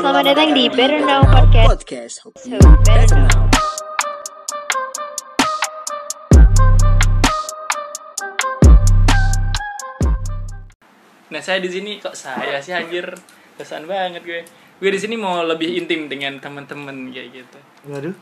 selamat 0.00 0.32
datang 0.32 0.56
di 0.56 0.64
Better 0.72 1.04
Now 1.04 1.20
Podcast. 1.28 1.68
Podcast. 1.68 2.14
Hope 2.24 2.40
So, 2.40 2.48
you 2.48 2.56
better 2.56 2.80
better 2.88 3.20
now. 3.20 3.28
now. 3.28 3.44
Nah 11.28 11.40
saya 11.44 11.60
di 11.60 11.68
sini 11.68 12.00
kok 12.00 12.16
saya 12.16 12.56
sih 12.64 12.72
anjir 12.72 13.12
kesan 13.60 13.84
banget 13.84 14.24
gue. 14.24 14.40
Gue 14.80 14.88
di 14.88 14.96
sini 14.96 15.20
mau 15.20 15.44
lebih 15.44 15.68
intim 15.76 16.08
dengan 16.08 16.40
teman-teman 16.40 17.12
kayak 17.12 17.44
gitu. 17.44 17.58
Waduh. 17.92 18.16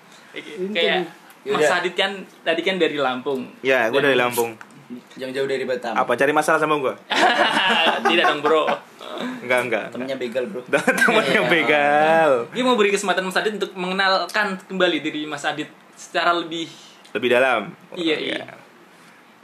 Kayak- 0.74 1.14
Mas. 1.46 1.70
Adit 1.70 1.94
kan 1.94 2.26
tadi 2.42 2.60
kan 2.66 2.76
dari 2.82 2.98
Lampung. 2.98 3.54
Ya, 3.62 3.86
gue 3.88 4.02
dari 4.02 4.18
Lampung. 4.18 4.58
Jangan 5.20 5.32
jauh 5.32 5.46
dari 5.48 5.62
Batam. 5.62 5.94
Apa 5.94 6.18
cari 6.18 6.34
masalah 6.34 6.58
sama 6.58 6.82
gue? 6.82 6.92
Tidak 8.10 8.24
dong 8.26 8.42
bro. 8.42 8.66
Enggak, 9.18 9.60
enggak. 9.64 9.84
Temennya 9.90 10.16
begal 10.16 10.44
bro. 10.46 10.60
Temennya 11.00 11.40
Iya. 11.40 11.50
begal. 11.50 12.30
Gue 12.50 12.62
mau 12.62 12.74
beri 12.74 12.90
kesempatan 12.90 13.22
Mas 13.22 13.34
Adit 13.34 13.56
untuk 13.56 13.72
mengenalkan 13.74 14.58
kembali 14.64 14.98
diri 14.98 15.22
Mas 15.24 15.42
Adit 15.42 15.68
secara 15.94 16.32
lebih. 16.32 16.68
Lebih 17.10 17.28
dalam. 17.30 17.72
Iya 17.94 18.16
Oh, 18.16 18.20
iya. 18.20 18.42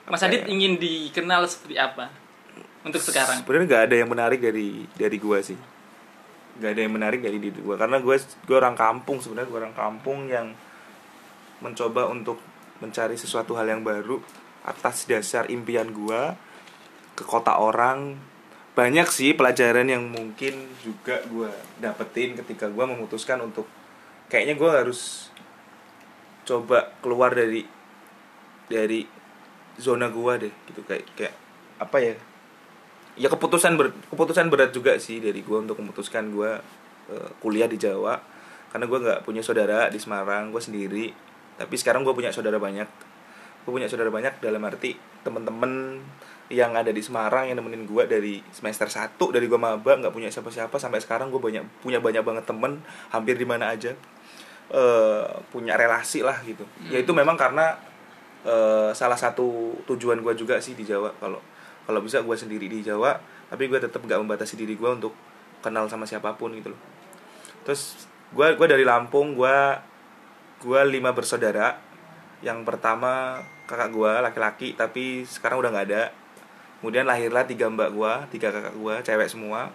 Mas 0.05 0.21
Adit 0.21 0.45
ingin 0.45 0.77
dikenal 0.77 1.45
seperti 1.45 1.75
apa 1.75 2.13
untuk 2.83 3.01
sekarang? 3.01 3.41
Sebenarnya 3.41 3.67
nggak 3.67 3.85
ada 3.89 3.97
yang 3.97 4.09
menarik 4.09 4.39
dari 4.39 4.85
dari 4.93 5.17
gue 5.17 5.39
sih. 5.41 5.59
Nggak 6.55 6.71
ada 6.71 6.81
yang 6.81 6.95
menarik 6.95 7.21
dari 7.21 7.39
diri 7.39 7.57
gue 7.57 7.75
karena 7.75 7.99
gue 7.99 8.15
gue 8.21 8.57
orang 8.57 8.75
kampung 8.75 9.19
sebenarnya 9.19 9.49
gue 9.49 9.59
orang 9.59 9.75
kampung 9.75 10.29
yang 10.29 10.53
mencoba 11.59 12.07
untuk 12.07 12.39
mencari 12.79 13.17
sesuatu 13.17 13.55
hal 13.55 13.65
yang 13.65 13.81
baru 13.81 14.21
atas 14.63 15.05
dasar 15.05 15.49
impian 15.49 15.89
gue 15.89 16.21
ke 17.15 17.23
kota 17.23 17.57
orang 17.57 18.19
banyak 18.75 19.07
sih 19.07 19.39
pelajaran 19.39 19.87
yang 19.87 20.03
mungkin 20.11 20.67
juga 20.83 21.23
gue 21.31 21.51
dapetin 21.79 22.35
ketika 22.35 22.67
gue 22.67 22.85
memutuskan 22.85 23.39
untuk 23.39 23.71
kayaknya 24.27 24.59
gue 24.59 24.67
harus 24.67 25.31
coba 26.43 26.91
keluar 26.99 27.31
dari 27.33 27.63
dari 28.67 29.07
zona 29.79 30.11
gue 30.11 30.51
deh 30.51 30.55
gitu. 30.71 30.83
Kayak 30.91 31.07
kayak 31.15 31.35
apa 31.79 31.97
ya? 32.03 32.15
Ya 33.15 33.29
keputusan 33.31 33.79
ber- 33.79 33.95
keputusan 34.11 34.51
berat 34.51 34.75
juga 34.75 34.99
sih 34.99 35.23
dari 35.23 35.47
gue 35.47 35.59
untuk 35.59 35.79
memutuskan 35.79 36.35
gue 36.35 36.59
eh, 37.15 37.31
kuliah 37.39 37.71
di 37.71 37.79
Jawa. 37.79 38.19
Karena 38.75 38.91
gue 38.91 38.99
nggak 38.99 39.21
punya 39.23 39.39
saudara 39.39 39.87
di 39.87 40.03
Semarang 40.03 40.51
gue 40.51 40.59
sendiri. 40.59 41.15
Tapi 41.55 41.75
sekarang 41.79 42.03
gue 42.03 42.11
punya 42.11 42.35
saudara 42.35 42.59
banyak. 42.59 42.91
Gue 43.63 43.71
punya 43.71 43.87
saudara 43.87 44.11
banyak 44.11 44.43
dalam 44.43 44.67
arti 44.67 44.99
temen-temen 45.23 46.03
yang 46.53 46.77
ada 46.77 46.93
di 46.93 47.01
Semarang 47.01 47.49
yang 47.49 47.57
nemenin 47.57 47.89
gue 47.89 48.05
dari 48.05 48.45
semester 48.53 48.85
1 48.85 49.17
dari 49.33 49.49
gue 49.49 49.57
maba 49.57 49.97
nggak 49.97 50.13
punya 50.13 50.29
siapa-siapa 50.29 50.77
sampai 50.77 51.01
sekarang 51.01 51.33
gue 51.33 51.41
banyak 51.41 51.65
punya 51.81 52.05
banyak 52.05 52.21
banget 52.21 52.45
temen 52.45 52.85
hampir 53.09 53.41
di 53.41 53.49
mana 53.49 53.73
aja. 53.73 53.97
Eh 54.69 55.25
punya 55.49 55.81
relasi 55.81 56.21
lah 56.21 56.37
gitu. 56.45 56.69
Ya 56.93 57.01
itu 57.01 57.13
memang 57.17 57.41
karena 57.41 57.81
eh, 58.45 58.93
salah 58.93 59.17
satu 59.17 59.73
tujuan 59.89 60.21
gue 60.21 60.35
juga 60.37 60.61
sih 60.61 60.77
di 60.77 60.85
Jawa. 60.85 61.17
Kalau 61.17 61.41
kalau 61.89 62.01
bisa 62.05 62.21
gue 62.21 62.37
sendiri 62.37 62.69
di 62.69 62.85
Jawa 62.85 63.17
tapi 63.49 63.69
gue 63.69 63.77
tetap 63.77 64.01
gak 64.05 64.21
membatasi 64.21 64.57
diri 64.57 64.75
gue 64.77 64.89
untuk 64.89 65.13
kenal 65.65 65.89
sama 65.89 66.05
siapa 66.05 66.37
pun 66.37 66.53
gitu 66.53 66.77
loh. 66.77 66.81
Terus 67.65 68.05
gue 68.37 68.53
gue 68.53 68.67
dari 68.69 68.85
Lampung 68.85 69.33
gue 69.33 69.57
gue 70.61 70.81
lima 70.93 71.17
bersaudara. 71.17 71.81
Yang 72.45 72.69
pertama 72.69 73.41
kakak 73.65 73.97
gue 73.97 74.13
laki-laki 74.21 74.69
tapi 74.77 75.25
sekarang 75.25 75.65
udah 75.65 75.73
nggak 75.73 75.89
ada 75.89 76.05
kemudian 76.85 77.09
lahirlah 77.09 77.49
tiga 77.49 77.73
mbak 77.73 77.97
gue 77.97 78.13
tiga 78.37 78.53
kakak 78.53 78.77
gue 78.77 78.95
cewek 79.01 79.33
semua. 79.33 79.73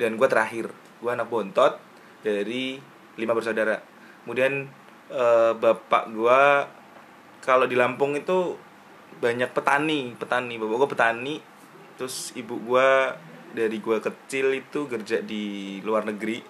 Dan 0.00 0.16
gue 0.16 0.24
terakhir. 0.24 0.72
Gue 1.04 1.12
anak 1.12 1.28
bontot 1.28 1.76
dari 2.24 2.80
lima 3.20 3.36
bersaudara. 3.36 3.76
Kemudian 4.24 4.64
eh, 5.12 5.52
bapak 5.52 6.08
gue 6.16 6.40
kalau 7.44 7.68
di 7.68 7.76
Lampung 7.76 8.16
itu 8.16 8.56
banyak 9.20 9.52
petani 9.52 10.16
petani. 10.16 10.56
Bapak 10.56 10.76
gue 10.80 10.88
petani 10.88 11.34
terus 12.00 12.32
ibu 12.32 12.56
gue 12.56 12.88
dari 13.52 13.76
gue 13.76 14.00
kecil 14.00 14.56
itu 14.56 14.88
kerja 14.88 15.20
di 15.20 15.76
luar 15.84 16.08
negeri. 16.08 16.40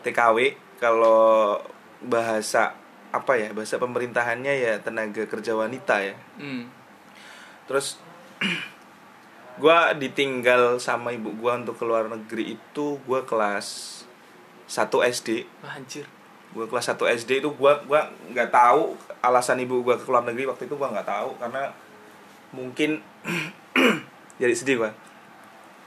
TKW 0.00 0.56
kalau 0.80 1.60
bahasa 2.00 2.72
apa 3.12 3.36
ya 3.36 3.52
bahasa 3.52 3.76
pemerintahannya 3.76 4.52
ya 4.56 4.72
tenaga 4.80 5.28
kerja 5.28 5.52
wanita 5.52 6.00
ya. 6.00 6.16
Hmm. 6.40 6.72
terus 7.66 7.98
gue 9.62 9.78
ditinggal 10.00 10.76
sama 10.76 11.16
ibu 11.16 11.32
gue 11.32 11.52
untuk 11.52 11.76
ke 11.80 11.84
luar 11.84 12.08
negeri 12.12 12.60
itu 12.60 12.86
gue 13.00 13.20
kelas 13.24 14.02
1 14.68 14.90
SD 14.90 15.48
Wah, 15.64 15.78
anjir. 15.78 16.04
gue 16.52 16.66
kelas 16.68 16.92
1 16.92 17.00
SD 17.24 17.44
itu 17.44 17.48
gue 17.52 17.72
gua 17.88 18.10
nggak 18.32 18.52
tahu 18.52 18.96
alasan 19.24 19.60
ibu 19.60 19.80
gue 19.80 19.96
ke 19.96 20.06
luar 20.08 20.24
negeri 20.24 20.48
waktu 20.48 20.68
itu 20.68 20.74
gue 20.76 20.88
nggak 20.88 21.08
tahu 21.08 21.36
karena 21.40 21.72
mungkin 22.52 23.00
jadi 24.40 24.54
sedih 24.54 24.76
gue 24.84 24.90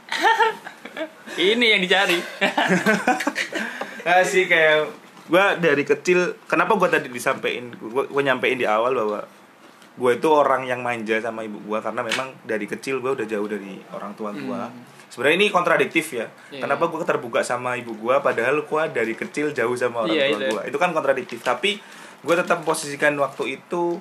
Ini 1.40 1.66
yang 1.78 1.82
dicari. 1.86 2.18
Nah 4.00 4.26
sih 4.26 4.50
kayak 4.50 4.90
gue 5.30 5.46
dari 5.62 5.84
kecil 5.86 6.34
kenapa 6.50 6.74
gue 6.74 6.90
tadi 6.90 7.08
disampaikan 7.14 7.70
gue 7.94 8.22
nyampein 8.26 8.58
di 8.58 8.66
awal 8.66 8.96
bahwa 8.96 9.22
gue 10.00 10.12
itu 10.14 10.28
orang 10.28 10.64
yang 10.64 10.80
manja 10.80 11.20
sama 11.20 11.44
ibu 11.44 11.60
gue 11.60 11.78
karena 11.78 12.00
memang 12.00 12.32
dari 12.42 12.64
kecil 12.64 12.98
gue 12.98 13.12
udah 13.14 13.28
jauh 13.28 13.46
dari 13.46 13.76
orang 13.90 14.16
tua 14.16 14.32
gue 14.32 14.48
Hmm. 14.48 14.72
sebenarnya 15.10 15.38
ini 15.38 15.48
kontradiktif 15.50 16.06
ya 16.14 16.32
Iya. 16.50 16.64
kenapa 16.64 16.88
gue 16.88 17.04
terbuka 17.04 17.42
sama 17.42 17.76
ibu 17.76 17.92
gue 17.94 18.16
padahal 18.20 18.62
gue 18.62 18.84
dari 18.90 19.12
kecil 19.14 19.52
jauh 19.52 19.74
sama 19.74 20.04
orang 20.04 20.16
Iya, 20.16 20.26
tua 20.26 20.40
itu. 20.40 20.48
gue 20.50 20.62
itu 20.66 20.78
kan 20.78 20.90
kontradiktif 20.90 21.40
tapi 21.42 21.84
gue 22.20 22.36
tetap 22.38 22.64
posisikan 22.64 23.12
waktu 23.16 23.58
itu 23.58 24.00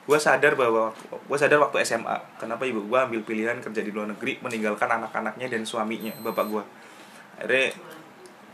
gue 0.00 0.18
sadar 0.18 0.54
bahwa 0.54 0.90
gue 1.10 1.36
sadar 1.36 1.58
waktu 1.60 1.80
SMA 1.80 2.12
kenapa 2.36 2.62
ibu 2.64 2.82
gue 2.82 2.98
ambil 3.00 3.20
pilihan 3.20 3.58
kerja 3.58 3.80
di 3.80 3.90
luar 3.90 4.06
negeri 4.08 4.38
meninggalkan 4.38 4.86
anak-anaknya 4.92 5.46
dan 5.48 5.62
suaminya 5.62 6.14
bapak 6.20 6.46
gue 6.46 6.62
akhirnya 7.36 7.66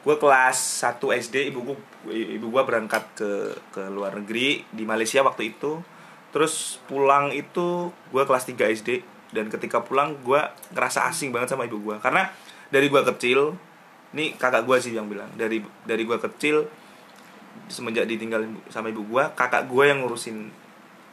gue 0.00 0.16
kelas 0.16 0.58
1 0.80 1.02
SD 1.18 1.50
ibu 1.50 1.60
gue 1.64 1.76
ibu 2.32 2.46
gue 2.46 2.62
berangkat 2.62 3.02
ke 3.14 3.30
ke 3.70 3.82
luar 3.88 4.14
negeri 4.14 4.62
di 4.64 4.84
Malaysia 4.84 5.20
waktu 5.20 5.50
itu 5.50 5.80
terus 6.36 6.76
pulang 6.84 7.32
itu 7.32 7.88
gue 8.12 8.22
kelas 8.22 8.44
3 8.44 8.60
SD 8.76 9.00
dan 9.32 9.48
ketika 9.48 9.80
pulang 9.80 10.20
gue 10.20 10.36
ngerasa 10.70 11.08
asing 11.08 11.32
banget 11.32 11.48
sama 11.48 11.64
ibu 11.64 11.80
gue 11.80 11.96
karena 11.96 12.28
dari 12.68 12.92
gue 12.92 13.00
kecil 13.06 13.56
ini 14.12 14.36
kakak 14.36 14.68
gue 14.68 14.76
sih 14.76 14.92
yang 14.92 15.08
bilang 15.08 15.32
dari 15.32 15.64
dari 15.82 16.04
gue 16.04 16.18
kecil 16.20 16.68
semenjak 17.66 18.04
ditinggalin 18.04 18.52
sama 18.68 18.92
ibu 18.92 19.00
gue 19.02 19.24
kakak 19.32 19.64
gue 19.64 19.84
yang 19.86 20.04
ngurusin 20.04 20.52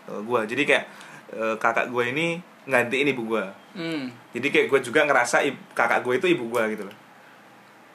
gue 0.03 0.39
jadi 0.43 0.63
kayak 0.67 0.85
eh, 1.31 1.55
kakak 1.55 1.87
gue 1.87 2.03
ini 2.05 2.27
nggantiin 2.65 3.07
ibu 3.09 3.23
gue 3.25 3.45
Hmm. 3.73 4.05
jadi 4.29 4.53
kayak 4.53 4.67
gue 4.69 4.79
juga 4.85 5.01
ngerasa 5.01 5.41
ib- 5.41 5.57
kakak 5.73 6.05
gue 6.05 6.21
itu 6.21 6.29
ibu 6.29 6.45
gue 6.45 6.77
gitu 6.77 6.85
loh. 6.85 6.93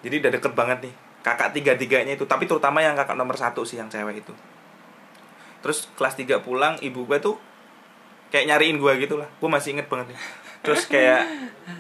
Jadi 0.02 0.18
udah 0.18 0.30
deket 0.34 0.50
banget 0.50 0.78
nih. 0.82 0.94
Kakak 1.22 1.54
tiga 1.54 1.78
tiganya 1.78 2.18
itu 2.18 2.26
tapi 2.26 2.50
terutama 2.50 2.82
yang 2.82 2.98
kakak 2.98 3.14
nomor 3.14 3.38
satu 3.38 3.62
sih 3.62 3.78
yang 3.78 3.86
cewek 3.86 4.26
itu 4.26 4.34
terus 5.58 5.90
kelas 5.94 6.14
3 6.14 6.38
pulang 6.38 6.78
ibu 6.78 7.02
gue 7.02 7.18
tuh 7.18 7.36
kayak 8.28 8.46
nyariin 8.46 8.76
gue 8.76 8.92
gitu 9.00 9.16
lah. 9.16 9.28
Gue 9.36 9.48
masih 9.48 9.74
inget 9.74 9.86
banget. 9.86 10.12
Terus 10.58 10.84
kayak 10.84 11.22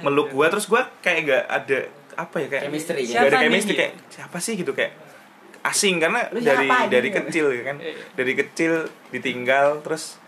meluk 0.00 0.30
gue 0.30 0.46
terus 0.48 0.64
gue 0.64 0.80
kayak 1.00 1.20
gak 1.24 1.44
ada 1.46 1.78
apa 2.18 2.36
ya 2.38 2.46
kayak 2.48 2.62
Chemistry, 2.66 3.02
gak 3.06 3.22
ada 3.26 3.38
chemistry 3.42 3.74
kayak 3.74 3.92
siapa 4.08 4.38
sih? 4.38 4.54
gitu 4.54 4.72
kayak 4.72 4.94
asing. 5.62 5.98
Karena 5.98 6.26
Lu 6.30 6.38
dari 6.38 6.66
dari 6.88 7.08
ini? 7.10 7.16
kecil 7.16 7.46
ya 7.52 7.62
kan. 7.64 7.76
Iya. 7.78 7.94
dari 8.14 8.32
kecil 8.34 8.72
ditinggal 9.10 9.82
terus 9.82 10.18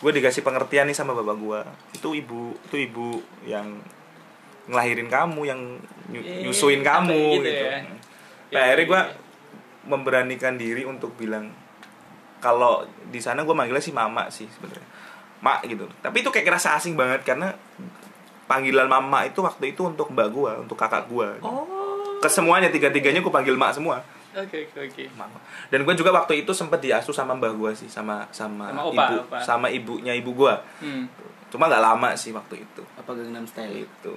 gue 0.00 0.10
dikasih 0.10 0.40
pengertian 0.40 0.88
nih 0.88 0.96
sama 0.96 1.12
bapak 1.12 1.36
gue 1.36 1.60
itu 1.94 2.08
ibu 2.16 2.56
itu 2.64 2.76
ibu 2.80 3.08
yang 3.44 3.84
ngelahirin 4.64 5.08
kamu 5.08 5.40
yang 5.44 5.60
Iya, 6.10 6.42
nyusuin 6.42 6.80
kamu 6.80 7.38
gitu 7.38 7.44
gitu, 7.44 7.64
ya. 7.64 7.78
Nah, 8.50 8.60
akhirnya 8.66 8.86
gue 8.88 9.02
Iya. 9.04 9.14
memberanikan 9.86 10.54
diri 10.56 10.82
untuk 10.82 11.14
bilang 11.14 11.52
kalau 12.40 12.82
di 13.06 13.20
sana 13.20 13.44
gue 13.44 13.52
manggilnya 13.52 13.80
sih 13.80 13.92
mama 13.92 14.26
sih 14.28 14.48
sebenarnya 14.48 14.88
mak 15.40 15.64
gitu 15.64 15.84
tapi 16.00 16.20
itu 16.20 16.28
kayak 16.28 16.46
kerasa 16.46 16.74
asing 16.74 16.96
banget 16.96 17.22
karena 17.22 17.52
panggilan 18.44 18.84
mama 18.84 19.24
itu 19.24 19.40
waktu 19.40 19.72
itu 19.72 19.86
untuk 19.86 20.10
mbak 20.10 20.28
gue 20.28 20.52
untuk 20.58 20.74
kakak 20.74 21.06
gue 21.06 21.28
Oh. 21.40 21.64
ke 22.18 22.28
semuanya 22.28 22.68
tiga 22.68 22.88
tiganya 22.88 23.20
gue 23.20 23.30
panggil 23.30 23.54
mak 23.54 23.72
semua 23.72 24.02
Oke, 24.30 24.62
oke, 24.62 24.78
oke. 24.86 25.04
Mama. 25.18 25.42
Dan 25.74 25.82
gue 25.82 25.90
juga 25.98 26.14
waktu 26.14 26.46
itu 26.46 26.54
sempet 26.54 26.78
diasuh 26.78 27.10
sama 27.10 27.34
mbah 27.34 27.50
gue 27.50 27.74
sih, 27.74 27.90
sama 27.90 28.30
sama, 28.30 28.70
Sama 28.70 28.82
opa, 28.86 28.94
ibu, 29.02 29.14
opa. 29.26 29.36
sama 29.42 29.66
ibunya 29.66 30.14
ibu 30.14 30.30
gue. 30.30 30.54
Hmm. 30.78 31.10
Cuma 31.50 31.66
nggak 31.66 31.82
lama 31.82 32.14
sih 32.14 32.30
waktu 32.30 32.62
itu. 32.62 32.78
Apa 32.94 33.10
Gangnam 33.10 33.42
Style? 33.42 33.82
Itu. 33.82 34.14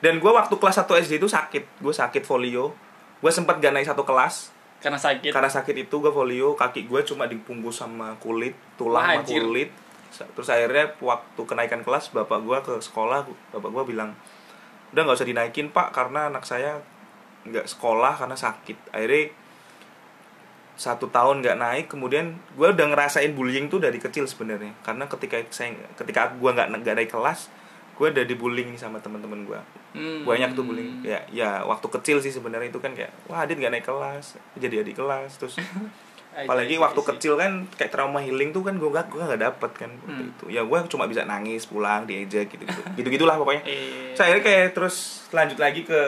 Dan 0.00 0.16
gue 0.16 0.32
waktu 0.32 0.56
kelas 0.56 0.80
1 0.80 1.04
SD 1.04 1.20
itu 1.20 1.28
sakit, 1.28 1.76
gue 1.76 1.92
sakit 1.92 2.24
folio. 2.24 2.72
Gue 3.20 3.28
sempet 3.28 3.60
gak 3.60 3.76
naik 3.76 3.84
satu 3.84 4.00
kelas 4.00 4.48
Karena 4.80 4.96
sakit. 4.96 5.28
karena 5.28 5.50
sakit 5.52 5.76
itu 5.76 5.94
gue 6.00 6.08
folio, 6.08 6.56
kaki 6.56 6.88
gue 6.88 7.00
cuma 7.04 7.28
dibungkus 7.28 7.84
sama 7.84 8.16
kulit, 8.16 8.56
tulang 8.80 9.04
Wah, 9.04 9.12
sama 9.12 9.22
anjir. 9.22 9.44
kulit. 9.44 9.70
Terus 10.10 10.48
akhirnya 10.48 10.96
waktu 11.04 11.40
kenaikan 11.44 11.84
kelas 11.84 12.10
bapak 12.16 12.40
gue 12.40 12.58
ke 12.64 12.74
sekolah, 12.80 13.28
bapak 13.52 13.70
gue 13.70 13.84
bilang 13.92 14.16
udah 14.90 15.02
nggak 15.06 15.18
usah 15.22 15.28
dinaikin 15.28 15.70
pak 15.70 15.94
karena 15.94 16.26
anak 16.30 16.42
saya 16.42 16.82
nggak 17.46 17.66
sekolah 17.66 18.18
karena 18.18 18.36
sakit 18.36 18.90
akhirnya 18.90 19.32
satu 20.80 21.12
tahun 21.12 21.44
nggak 21.44 21.58
naik 21.60 21.86
kemudian 21.92 22.40
gue 22.56 22.68
udah 22.72 22.86
ngerasain 22.90 23.36
bullying 23.36 23.68
tuh 23.68 23.78
dari 23.78 24.00
kecil 24.00 24.24
sebenarnya 24.24 24.72
karena 24.82 25.04
ketika 25.06 25.38
saya 25.52 25.76
ketika 25.94 26.32
gue 26.34 26.50
nggak 26.50 26.72
nggak 26.72 26.96
naik 26.96 27.12
kelas 27.12 27.52
gue 28.00 28.08
udah 28.08 28.24
dibullying 28.24 28.72
sama 28.74 28.96
teman-teman 28.96 29.44
gue. 29.44 29.60
Hmm. 29.90 30.22
banyak 30.24 30.54
tuh 30.54 30.64
bullying. 30.64 31.04
Ya 31.04 31.20
ya 31.28 31.60
waktu 31.62 31.84
kecil 31.90 32.16
sih 32.18 32.30
sebenarnya 32.30 32.70
itu 32.70 32.78
kan 32.78 32.96
kayak 32.96 33.12
wah 33.26 33.44
Adit 33.44 33.60
nggak 33.60 33.70
naik 33.70 33.84
kelas 33.84 34.40
jadi 34.56 34.80
adik 34.80 34.96
kelas. 34.96 35.36
Terus 35.36 35.60
apalagi 36.40 36.78
waktu 36.78 36.96
kecil 37.04 37.34
kan 37.34 37.68
kayak 37.70 37.90
trauma 37.90 38.18
healing 38.18 38.50
tuh 38.50 38.62
kan 38.62 38.78
gue 38.78 38.86
gak 38.86 39.10
gue 39.10 39.20
nggak 39.20 39.42
dapet 39.42 39.70
kan 39.76 39.90
waktu 40.00 40.16
Hmm. 40.16 40.32
itu. 40.32 40.44
Ya 40.48 40.62
gue 40.62 40.78
cuma 40.88 41.04
bisa 41.04 41.22
nangis 41.22 41.66
pulang 41.66 42.06
diejek 42.06 42.48
gitu 42.48 42.64
gitu 42.64 42.80
gitu 42.98 43.08
gitulah 43.12 43.36
pokoknya 43.36 43.62
saya 44.14 44.32
akhirnya 44.32 44.42
kayak 44.42 44.66
terus 44.72 44.96
lanjut 45.28 45.58
lagi 45.58 45.84
ke 45.84 46.00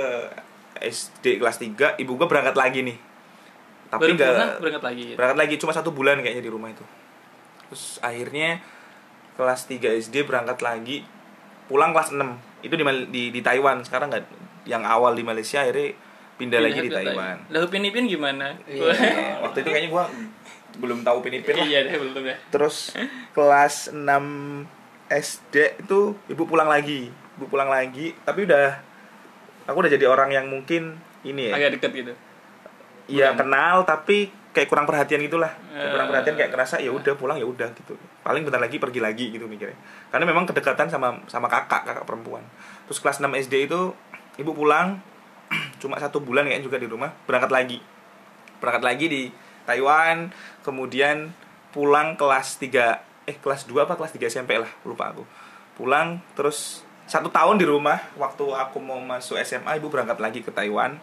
SD 0.81 1.37
kelas 1.37 1.61
3 1.61 2.01
ibu 2.01 2.13
gue 2.17 2.27
berangkat 2.27 2.57
lagi 2.57 2.81
nih. 2.83 2.97
Tapi 3.87 4.17
nggak 4.17 4.57
berangkat? 4.57 4.83
Lagi? 4.83 5.03
Gitu. 5.05 5.17
berangkat 5.21 5.39
lagi 5.39 5.55
cuma 5.61 5.73
satu 5.77 5.93
bulan 5.93 6.17
kayaknya 6.19 6.41
di 6.41 6.49
rumah 6.49 6.73
itu. 6.73 6.81
Terus 7.69 8.01
akhirnya 8.01 8.63
kelas 9.35 9.67
3 9.67 10.01
SD 10.01 10.23
berangkat 10.23 10.63
lagi 10.63 11.03
pulang 11.73 11.97
kelas 11.97 12.13
6 12.13 12.21
itu 12.61 12.75
di 12.77 12.85
di, 13.09 13.23
di 13.33 13.41
Taiwan. 13.41 13.81
Sekarang 13.81 14.13
nggak 14.13 14.25
yang 14.69 14.85
awal 14.85 15.17
di 15.17 15.25
Malaysia 15.25 15.65
akhirnya 15.65 15.97
pindah 16.37 16.61
lagi 16.61 16.79
di 16.85 16.93
Pindah 16.93 17.01
ke 17.01 17.09
Taiwan. 17.09 17.37
Lah 17.49 17.61
Upin 17.65 17.89
Ipin 17.89 18.05
gimana? 18.05 18.53
Iya. 18.69 18.93
Waktu 19.49 19.65
itu 19.65 19.69
kayaknya 19.73 19.91
gua 19.91 20.05
belum 20.77 21.05
tahu 21.05 21.25
pinipin 21.25 21.57
lah. 21.57 21.67
Iya 21.69 21.79
deh 21.89 21.97
belum 22.01 22.13
deh. 22.17 22.39
terus 22.53 22.97
kelas 23.37 23.93
6 23.93 24.05
SD 25.09 25.85
itu 25.85 26.17
ibu 26.29 26.43
pulang 26.45 26.69
lagi. 26.69 27.09
Ibu 27.41 27.49
pulang 27.49 27.73
lagi. 27.73 28.13
Tapi 28.25 28.45
udah 28.45 28.77
aku 29.65 29.77
udah 29.85 29.93
jadi 29.93 30.05
orang 30.09 30.33
yang 30.33 30.47
mungkin 30.49 31.01
ini 31.25 31.53
ya. 31.53 31.57
Agak 31.57 31.81
deket 31.81 31.91
gitu. 31.93 32.13
Iya 33.09 33.37
kenal 33.37 33.85
tapi 33.85 34.33
kayak 34.53 34.69
kurang 34.69 34.85
perhatian 34.85 35.21
gitulah. 35.25 35.53
Kayak 35.73 35.91
kurang 35.97 36.07
Eh. 36.07 36.11
perhatian 36.13 36.35
kayak 36.37 36.51
ngerasa 36.53 36.75
ya 36.85 36.91
udah 36.93 37.15
pulang 37.17 37.37
ya 37.41 37.47
udah 37.49 37.69
gitu. 37.73 37.97
Paling 38.21 38.45
bentar 38.45 38.61
lagi 38.61 38.77
pergi 38.77 39.01
lagi 39.01 39.33
gitu 39.33 39.49
mikirnya. 39.49 39.77
Karena 40.13 40.25
memang 40.29 40.45
kedekatan 40.45 40.93
sama 40.93 41.25
sama 41.27 41.49
kakak, 41.49 41.89
kakak 41.89 42.05
perempuan. 42.05 42.45
Terus 42.87 43.01
kelas 43.01 43.19
6 43.19 43.33
SD 43.33 43.67
itu 43.67 43.97
ibu 44.37 44.53
pulang 44.53 45.01
cuma 45.83 45.97
satu 46.01 46.21
bulan 46.21 46.49
kayaknya 46.49 46.65
juga 46.65 46.77
di 46.81 46.89
rumah, 46.89 47.13
berangkat 47.25 47.51
lagi. 47.53 47.79
Berangkat 48.61 48.85
lagi 48.85 49.07
di 49.09 49.23
Taiwan, 49.65 50.31
kemudian 50.63 51.33
pulang 51.73 52.15
kelas 52.21 52.61
3 52.61 53.01
eh 53.25 53.37
kelas 53.41 53.65
2 53.69 53.89
apa 53.89 53.97
kelas 53.97 54.13
3 54.17 54.29
SMP 54.29 54.61
lah, 54.61 54.69
lupa 54.85 55.13
aku. 55.13 55.25
Pulang 55.77 56.21
terus 56.37 56.85
satu 57.09 57.29
tahun 57.29 57.59
di 57.59 57.67
rumah 57.67 57.99
waktu 58.17 58.45
aku 58.45 58.79
mau 58.79 59.01
masuk 59.03 59.37
SMA 59.43 59.77
ibu 59.77 59.91
berangkat 59.91 60.23
lagi 60.23 60.41
ke 60.41 60.55
Taiwan 60.55 60.97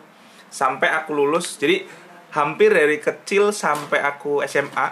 sampai 0.49 0.89
aku 0.89 1.13
lulus 1.13 1.59
jadi 1.59 1.85
hampir 2.33 2.69
dari 2.69 3.01
kecil 3.01 3.49
sampai 3.49 4.01
aku 4.05 4.45
SMA 4.45 4.87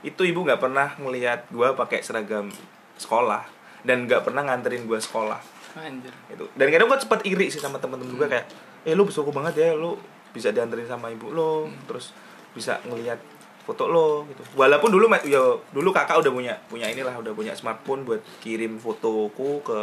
itu 0.00 0.24
ibu 0.24 0.44
nggak 0.44 0.60
pernah 0.60 0.96
ngelihat 0.96 1.52
gua 1.52 1.76
pakai 1.76 2.00
seragam 2.00 2.48
sekolah 2.96 3.44
dan 3.84 4.08
nggak 4.08 4.24
pernah 4.24 4.44
nganterin 4.48 4.88
gua 4.88 4.96
sekolah 4.96 5.40
Anjir. 5.76 6.12
itu 6.32 6.44
dan 6.56 6.66
kadang 6.72 6.88
gua 6.88 6.98
cepet 6.98 7.20
iri 7.28 7.46
sih 7.52 7.60
sama 7.60 7.76
temen-temen 7.76 8.16
gua 8.16 8.28
kayak 8.28 8.48
eh 8.88 8.96
lu 8.96 9.04
bersyukur 9.04 9.32
banget 9.32 9.60
ya 9.60 9.68
lu 9.76 10.00
bisa 10.32 10.54
dianterin 10.54 10.88
sama 10.88 11.12
ibu 11.12 11.28
lo 11.34 11.68
terus 11.84 12.16
bisa 12.56 12.80
ngelihat 12.88 13.20
foto 13.68 13.86
lo 13.92 14.24
gitu 14.32 14.42
walaupun 14.56 14.88
dulu 14.88 15.06
ya 15.28 15.42
dulu 15.70 15.92
kakak 15.92 16.16
udah 16.24 16.32
punya 16.32 16.54
punya 16.66 16.88
inilah 16.88 17.12
udah 17.20 17.32
punya 17.36 17.52
smartphone 17.52 18.08
buat 18.08 18.24
kirim 18.40 18.80
fotoku 18.80 19.60
ke 19.60 19.78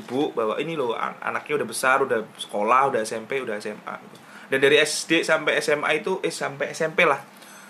ibu 0.00 0.30
bahwa 0.32 0.56
ini 0.56 0.78
loh 0.78 0.94
an- 0.94 1.18
anaknya 1.20 1.60
udah 1.60 1.68
besar 1.68 1.96
udah 2.00 2.22
sekolah 2.38 2.94
udah 2.94 3.00
SMP 3.02 3.42
udah 3.42 3.58
SMA 3.58 3.94
gitu. 4.00 4.18
Dan 4.50 4.58
dari 4.58 4.76
SD 4.76 5.22
sampai 5.22 5.56
SMA 5.58 5.88
itu 5.96 6.18
eh 6.20 6.28
sampai 6.28 6.70
SMP 6.70 7.02
lah 7.02 7.22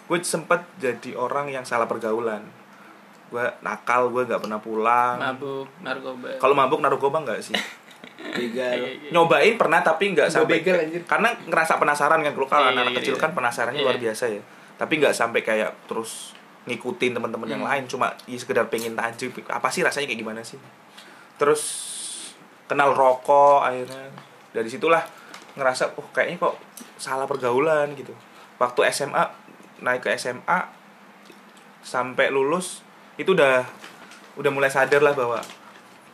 gue 0.06 0.18
sempet 0.20 0.64
jadi 0.76 1.14
orang 1.14 1.46
yang 1.48 1.62
salah 1.62 1.84
pergaulan 1.84 2.42
gue 3.28 3.44
nakal 3.60 4.10
gue 4.10 4.24
nggak 4.24 4.40
pernah 4.40 4.58
pulang 4.58 5.16
Mabuk, 5.16 5.68
narkoba. 5.78 6.34
kalau 6.36 6.52
mabuk 6.52 6.80
narkoba 6.80 7.22
nggak 7.22 7.40
sih 7.42 7.54
Begal. 8.20 8.76
Iya, 8.76 8.90
iya. 8.90 9.10
nyobain 9.12 9.56
pernah 9.56 9.80
tapi 9.80 10.12
nggak 10.12 10.28
Nggak 10.28 10.34
sampai 10.34 10.56
begal, 10.58 10.76
anjir. 10.78 11.02
karena 11.04 11.28
ngerasa 11.42 11.76
penasaran 11.76 12.20
kan 12.20 12.32
kalau 12.34 12.68
Iya, 12.68 12.72
anak 12.74 12.84
iya, 12.86 12.98
kecil 13.00 13.14
iya. 13.14 13.22
kan 13.22 13.30
penasarannya 13.32 13.80
Iya. 13.80 13.86
luar 13.86 13.98
biasa 13.98 14.24
ya 14.28 14.42
tapi 14.76 14.92
nggak 14.96 15.14
sampai 15.14 15.40
kayak 15.40 15.70
terus 15.86 16.32
ngikutin 16.62 17.12
teman-teman 17.12 17.48
yang 17.48 17.62
Hmm. 17.62 17.70
lain 17.70 17.84
cuma 17.86 18.12
ya 18.24 18.36
sekedar 18.36 18.68
pengen 18.68 18.92
tajib 18.92 19.32
apa 19.46 19.68
sih 19.68 19.80
rasanya 19.80 20.04
kayak 20.06 20.20
gimana 20.20 20.40
sih 20.40 20.60
terus 21.36 21.62
kenal 22.66 22.92
rokok 22.92 23.62
akhirnya 23.62 24.12
dari 24.50 24.68
situlah 24.68 25.00
ngerasa 25.60 25.92
oh 26.00 26.06
kayaknya 26.16 26.40
kok 26.40 26.56
salah 26.96 27.28
pergaulan 27.28 27.92
gitu 27.92 28.16
waktu 28.56 28.80
SMA 28.92 29.24
naik 29.84 30.04
ke 30.04 30.16
SMA 30.16 30.58
sampai 31.80 32.32
lulus 32.32 32.84
itu 33.16 33.32
udah 33.36 33.64
udah 34.36 34.50
mulai 34.52 34.72
sadar 34.72 35.04
lah 35.04 35.12
bahwa 35.12 35.40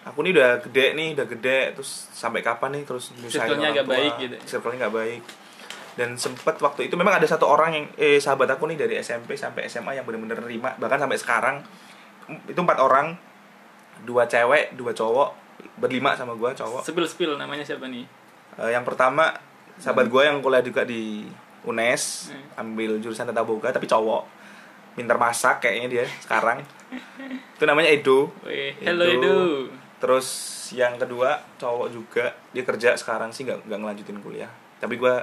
aku 0.06 0.22
nih 0.22 0.32
udah 0.38 0.50
gede 0.62 0.94
nih 0.94 1.18
udah 1.18 1.26
gede 1.26 1.58
terus 1.74 2.10
sampai 2.14 2.42
kapan 2.42 2.78
nih 2.78 2.82
terus 2.86 3.10
nyusahin 3.18 3.58
Circle-nya 3.58 3.68
orang 3.74 3.86
tua. 3.86 3.94
baik 3.94 4.12
gitu. 4.22 4.36
circle-nya 4.46 4.78
nggak 4.86 4.94
baik 4.94 5.22
dan 5.96 6.08
sempet 6.14 6.56
waktu 6.62 6.86
itu 6.86 6.94
memang 6.94 7.18
ada 7.18 7.26
satu 7.26 7.48
orang 7.48 7.70
yang 7.72 7.86
eh 7.98 8.20
sahabat 8.22 8.46
aku 8.54 8.70
nih 8.70 8.78
dari 8.78 8.94
SMP 9.02 9.34
sampai 9.34 9.66
SMA 9.66 9.98
yang 9.98 10.06
bener-bener 10.06 10.38
nerima 10.38 10.78
bahkan 10.78 11.02
sampai 11.02 11.18
sekarang 11.18 11.56
itu 12.46 12.58
empat 12.58 12.78
orang 12.78 13.18
dua 14.06 14.28
cewek 14.30 14.78
dua 14.78 14.92
cowok 14.94 15.30
berlima 15.80 16.12
sama 16.14 16.36
gua 16.36 16.52
cowok 16.52 16.84
Spill 16.84 17.08
spill 17.08 17.32
namanya 17.40 17.64
siapa 17.64 17.88
nih? 17.88 18.04
Eh, 18.56 18.70
yang 18.72 18.82
pertama 18.82 19.36
sahabat 19.76 20.08
gue 20.08 20.22
yang 20.24 20.40
kuliah 20.40 20.64
juga 20.64 20.82
di 20.82 21.28
UNES 21.62 22.32
Hmm. 22.32 22.62
ambil 22.62 22.96
jurusan 22.98 23.28
tata 23.28 23.42
boga 23.42 23.68
tapi 23.68 23.84
cowok. 23.84 24.24
Pinter 24.96 25.20
masak 25.20 25.60
kayaknya 25.60 25.88
dia 25.92 26.04
sekarang. 26.24 26.64
Itu 27.52 27.64
namanya 27.64 27.92
Edo. 27.92 28.32
Hello 28.80 29.04
Edu. 29.04 29.68
terus 29.96 30.28
yang 30.72 30.96
kedua 30.96 31.40
cowok 31.56 31.88
juga. 31.90 32.32
Dia 32.52 32.64
kerja 32.64 32.96
sekarang 32.96 33.32
sih 33.32 33.44
nggak 33.44 33.64
nggak 33.64 33.78
ngelanjutin 33.78 34.20
kuliah. 34.20 34.48
Tapi 34.80 34.96
gue 34.96 35.14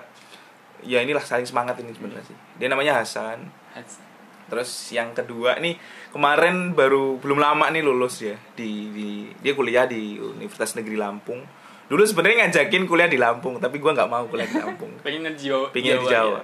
ya 0.84 1.02
inilah 1.02 1.22
saling 1.22 1.46
semangat 1.46 1.78
ini 1.80 1.90
sebenarnya 1.90 2.26
sih. 2.26 2.38
Dia 2.58 2.70
namanya 2.70 3.02
Hasan. 3.02 3.50
Terus 4.44 4.70
yang 4.92 5.16
kedua 5.16 5.58
nih 5.58 5.80
kemarin 6.12 6.78
baru 6.78 7.18
belum 7.18 7.42
lama 7.42 7.72
nih 7.72 7.82
lulus 7.82 8.22
ya 8.22 8.38
di, 8.54 8.92
di 8.94 9.10
dia 9.42 9.58
kuliah 9.58 9.90
di 9.90 10.20
Universitas 10.20 10.78
Negeri 10.78 11.00
Lampung 11.00 11.42
dulu 11.94 12.02
sebenarnya 12.02 12.50
ngajakin 12.50 12.84
kuliah 12.84 13.06
di 13.06 13.16
Lampung 13.16 13.62
tapi 13.62 13.78
gua 13.78 13.94
nggak 13.94 14.10
mau 14.10 14.26
kuliah 14.26 14.50
di 14.50 14.58
Lampung 14.58 14.90
Pengen 15.06 15.30
di 15.30 15.46
Jawa. 15.46 15.70
pingin 15.70 16.02
di 16.02 16.10
Jawa 16.10 16.42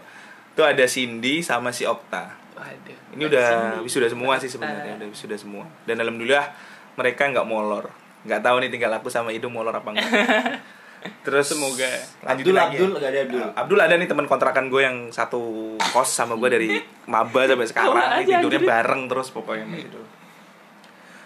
itu 0.50 0.62
ada 0.62 0.86
Cindy 0.86 1.42
sama 1.42 1.74
si 1.74 1.84
Okta 1.84 2.38
Waduh. 2.54 3.18
ini 3.18 3.24
udah 3.26 3.48
wisuda 3.82 4.06
semua 4.06 4.38
sih 4.38 4.46
sebenarnya 4.46 4.94
udah 4.96 5.08
wisuda 5.08 5.34
semua 5.34 5.66
dan 5.84 5.98
alhamdulillah 5.98 6.54
mereka 6.94 7.26
nggak 7.26 7.44
molor 7.44 7.90
nggak 8.22 8.40
tahu 8.40 8.60
nih 8.60 8.70
tinggal 8.70 8.94
aku 8.94 9.08
sama 9.08 9.32
Ido 9.32 9.50
molor 9.50 9.72
apa 9.72 9.90
enggak 9.90 10.12
terus 11.24 11.48
Semoga. 11.50 11.88
lanjut 12.22 12.44
Abdul, 12.44 12.54
lagi 12.54 12.76
ya. 12.76 12.84
Abdul, 12.84 12.92
ada 13.00 13.20
Abdul. 13.24 13.42
Abdul 13.56 13.80
ada 13.80 13.94
nih 13.96 14.06
teman 14.06 14.28
kontrakan 14.28 14.68
gue 14.68 14.82
yang 14.84 14.98
satu 15.10 15.40
kos 15.80 16.12
sama 16.12 16.36
gue 16.36 16.50
dari 16.52 16.70
maba 17.08 17.48
sampai 17.48 17.64
sekarang 17.66 17.96
Nih, 18.20 18.28
aja, 18.28 18.36
tidurnya 18.38 18.60
anjir. 18.60 18.68
bareng 18.68 19.02
terus 19.08 19.28
pokoknya 19.32 19.66
gitu. 19.80 20.02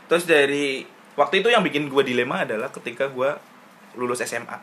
Terus 0.06 0.24
dari 0.24 0.86
waktu 1.14 1.42
itu 1.42 1.50
yang 1.50 1.66
bikin 1.66 1.90
gue 1.90 2.04
dilema 2.06 2.46
adalah 2.46 2.70
ketika 2.70 3.10
gue 3.10 3.34
lulus 3.96 4.24
SMA. 4.26 4.58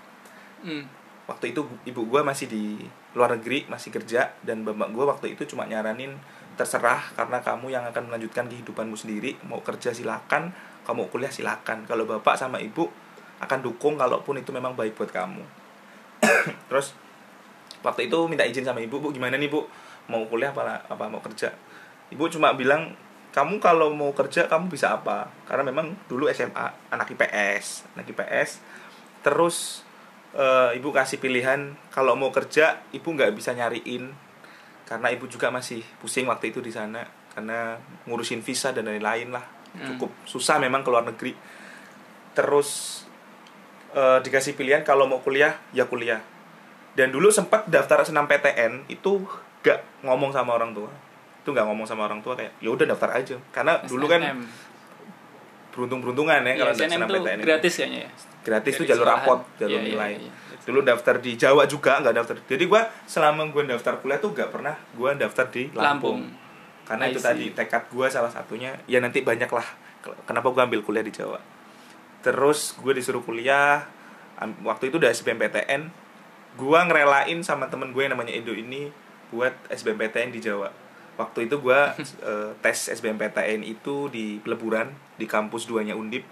Hmm. 0.64 0.84
Waktu 1.30 1.54
itu 1.54 1.62
ibu 1.86 2.02
gue 2.10 2.20
masih 2.26 2.50
di 2.50 2.82
luar 3.14 3.38
negeri, 3.38 3.66
masih 3.70 3.94
kerja 3.94 4.34
dan 4.42 4.66
bapak 4.66 4.90
gue 4.90 5.04
waktu 5.06 5.26
itu 5.38 5.46
cuma 5.54 5.66
nyaranin 5.66 6.18
terserah 6.58 7.14
karena 7.14 7.38
kamu 7.40 7.70
yang 7.70 7.86
akan 7.86 8.10
melanjutkan 8.10 8.50
kehidupanmu 8.50 8.98
sendiri, 8.98 9.38
mau 9.46 9.62
kerja 9.62 9.94
silakan, 9.94 10.50
kamu 10.84 11.06
kuliah 11.08 11.30
silakan. 11.30 11.86
Kalau 11.86 12.04
bapak 12.04 12.34
sama 12.34 12.58
ibu 12.58 12.90
akan 13.40 13.58
dukung 13.64 13.96
kalaupun 13.96 14.42
itu 14.42 14.50
memang 14.50 14.74
baik 14.74 14.98
buat 14.98 15.08
kamu. 15.14 15.40
Terus 16.68 16.92
waktu 17.80 18.10
itu 18.10 18.18
minta 18.28 18.44
izin 18.44 18.66
sama 18.66 18.82
ibu, 18.82 19.00
bu 19.00 19.14
gimana 19.14 19.38
nih 19.40 19.48
bu, 19.48 19.64
mau 20.10 20.26
kuliah 20.26 20.52
apa 20.52 20.84
apa 20.90 21.04
mau 21.06 21.22
kerja? 21.22 21.54
Ibu 22.10 22.26
cuma 22.28 22.52
bilang 22.58 22.92
kamu 23.30 23.62
kalau 23.62 23.94
mau 23.94 24.10
kerja 24.10 24.50
kamu 24.50 24.66
bisa 24.66 24.98
apa? 24.98 25.30
Karena 25.46 25.70
memang 25.70 25.94
dulu 26.10 26.26
SMA 26.34 26.66
anak 26.90 27.14
IPS, 27.14 27.86
anak 27.94 28.10
IPS. 28.10 28.58
Terus 29.20 29.84
eh, 30.30 30.74
ibu 30.74 30.90
kasih 30.90 31.16
pilihan 31.16 31.60
kalau 31.90 32.14
mau 32.14 32.30
kerja 32.30 32.80
ibu 32.90 33.08
nggak 33.08 33.32
bisa 33.32 33.50
nyariin 33.50 34.10
karena 34.84 35.08
ibu 35.08 35.26
juga 35.26 35.48
masih 35.48 35.82
pusing 35.98 36.26
waktu 36.26 36.50
itu 36.50 36.58
di 36.58 36.70
sana 36.70 37.02
karena 37.30 37.78
ngurusin 38.04 38.40
visa 38.40 38.70
dan 38.70 38.86
lain-lain 38.86 39.30
lah 39.30 39.46
Hmm. 39.70 39.86
cukup 39.86 40.10
susah 40.24 40.58
memang 40.58 40.82
ke 40.82 40.90
luar 40.90 41.02
negeri 41.04 41.30
terus 42.32 43.02
eh, 43.90 44.18
dikasih 44.20 44.54
pilihan 44.54 44.82
kalau 44.82 45.06
mau 45.06 45.18
kuliah 45.18 45.62
ya 45.70 45.84
kuliah 45.84 46.18
dan 46.92 47.10
dulu 47.10 47.30
sempat 47.30 47.66
daftar 47.66 48.02
senam 48.02 48.26
PTN 48.26 48.86
itu 48.86 49.22
gak 49.60 49.78
ngomong 50.02 50.30
sama 50.30 50.54
orang 50.54 50.70
tua 50.70 50.90
itu 51.36 51.48
nggak 51.48 51.62
ngomong 51.64 51.86
sama 51.86 52.02
orang 52.04 52.18
tua 52.18 52.34
kayak 52.34 52.50
ya 52.58 52.66
udah 52.68 52.82
daftar 52.84 53.14
aja 53.14 53.36
karena 53.48 53.78
dulu 53.80 54.06
kan 54.06 54.20
SNM. 54.20 54.40
beruntung-beruntungan 55.70 56.40
ya 56.40 56.52
kalau 56.56 56.72
Iya, 56.72 56.78
SNM 56.80 56.90
tuh 57.00 57.14
SNMPTN 57.14 57.36
itu. 57.36 57.46
gratis 57.46 57.72
kayaknya 57.72 58.00
ya. 58.00 58.10
Gratis 58.40 58.74
Dari 58.74 58.88
jalur 58.88 59.06
rapot 59.06 59.40
jalur 59.56 59.78
Iya, 59.78 59.84
iya, 59.84 59.90
nilai. 59.90 60.12
iya. 60.18 60.32
dulu 60.60 60.84
daftar 60.84 61.18
di 61.18 61.34
Jawa 61.34 61.64
juga 61.64 61.98
nggak 61.98 62.14
daftar. 62.14 62.36
Jadi 62.46 62.64
gua 62.64 62.84
selama 63.04 63.48
gua 63.48 63.64
daftar 63.64 63.96
kuliah 63.98 64.20
tuh 64.20 64.30
nggak 64.30 64.50
pernah 64.50 64.76
gua 64.94 65.16
daftar 65.16 65.48
di 65.48 65.66
Lampung, 65.72 65.82
Lampung. 65.82 66.20
karena 66.84 67.04
I 67.04 67.10
itu 67.10 67.18
see. 67.18 67.26
tadi 67.26 67.44
tekad 67.50 67.82
gua 67.90 68.06
salah 68.06 68.30
satunya 68.30 68.76
ya 68.84 69.00
nanti 69.00 69.24
banyak 69.24 69.48
lah. 69.48 69.66
Kenapa 70.24 70.46
gua 70.48 70.68
ambil 70.68 70.80
kuliah 70.80 71.02
di 71.02 71.10
Jawa? 71.10 71.40
Terus 72.20 72.76
gue 72.76 72.92
disuruh 72.92 73.24
kuliah 73.24 73.88
waktu 74.60 74.92
itu 74.92 75.00
udah 75.00 75.08
SBMPTN 75.08 75.88
gua 76.54 76.84
ngerelain 76.84 77.40
sama 77.40 77.68
temen 77.68 77.92
gue 77.92 78.04
yang 78.04 78.12
namanya 78.12 78.32
Edo 78.32 78.52
ini 78.52 78.92
buat 79.30 79.56
SBMPTN 79.68 80.28
di 80.28 80.38
Jawa. 80.38 80.68
Waktu 81.16 81.48
itu 81.48 81.56
gua 81.58 81.96
eh, 82.28 82.50
tes 82.60 82.92
SBMPTN 82.92 83.64
itu 83.64 84.08
di 84.08 84.36
peleburan 84.38 84.92
di 85.16 85.24
kampus 85.24 85.64
duanya 85.64 85.96
Undip. 85.96 86.22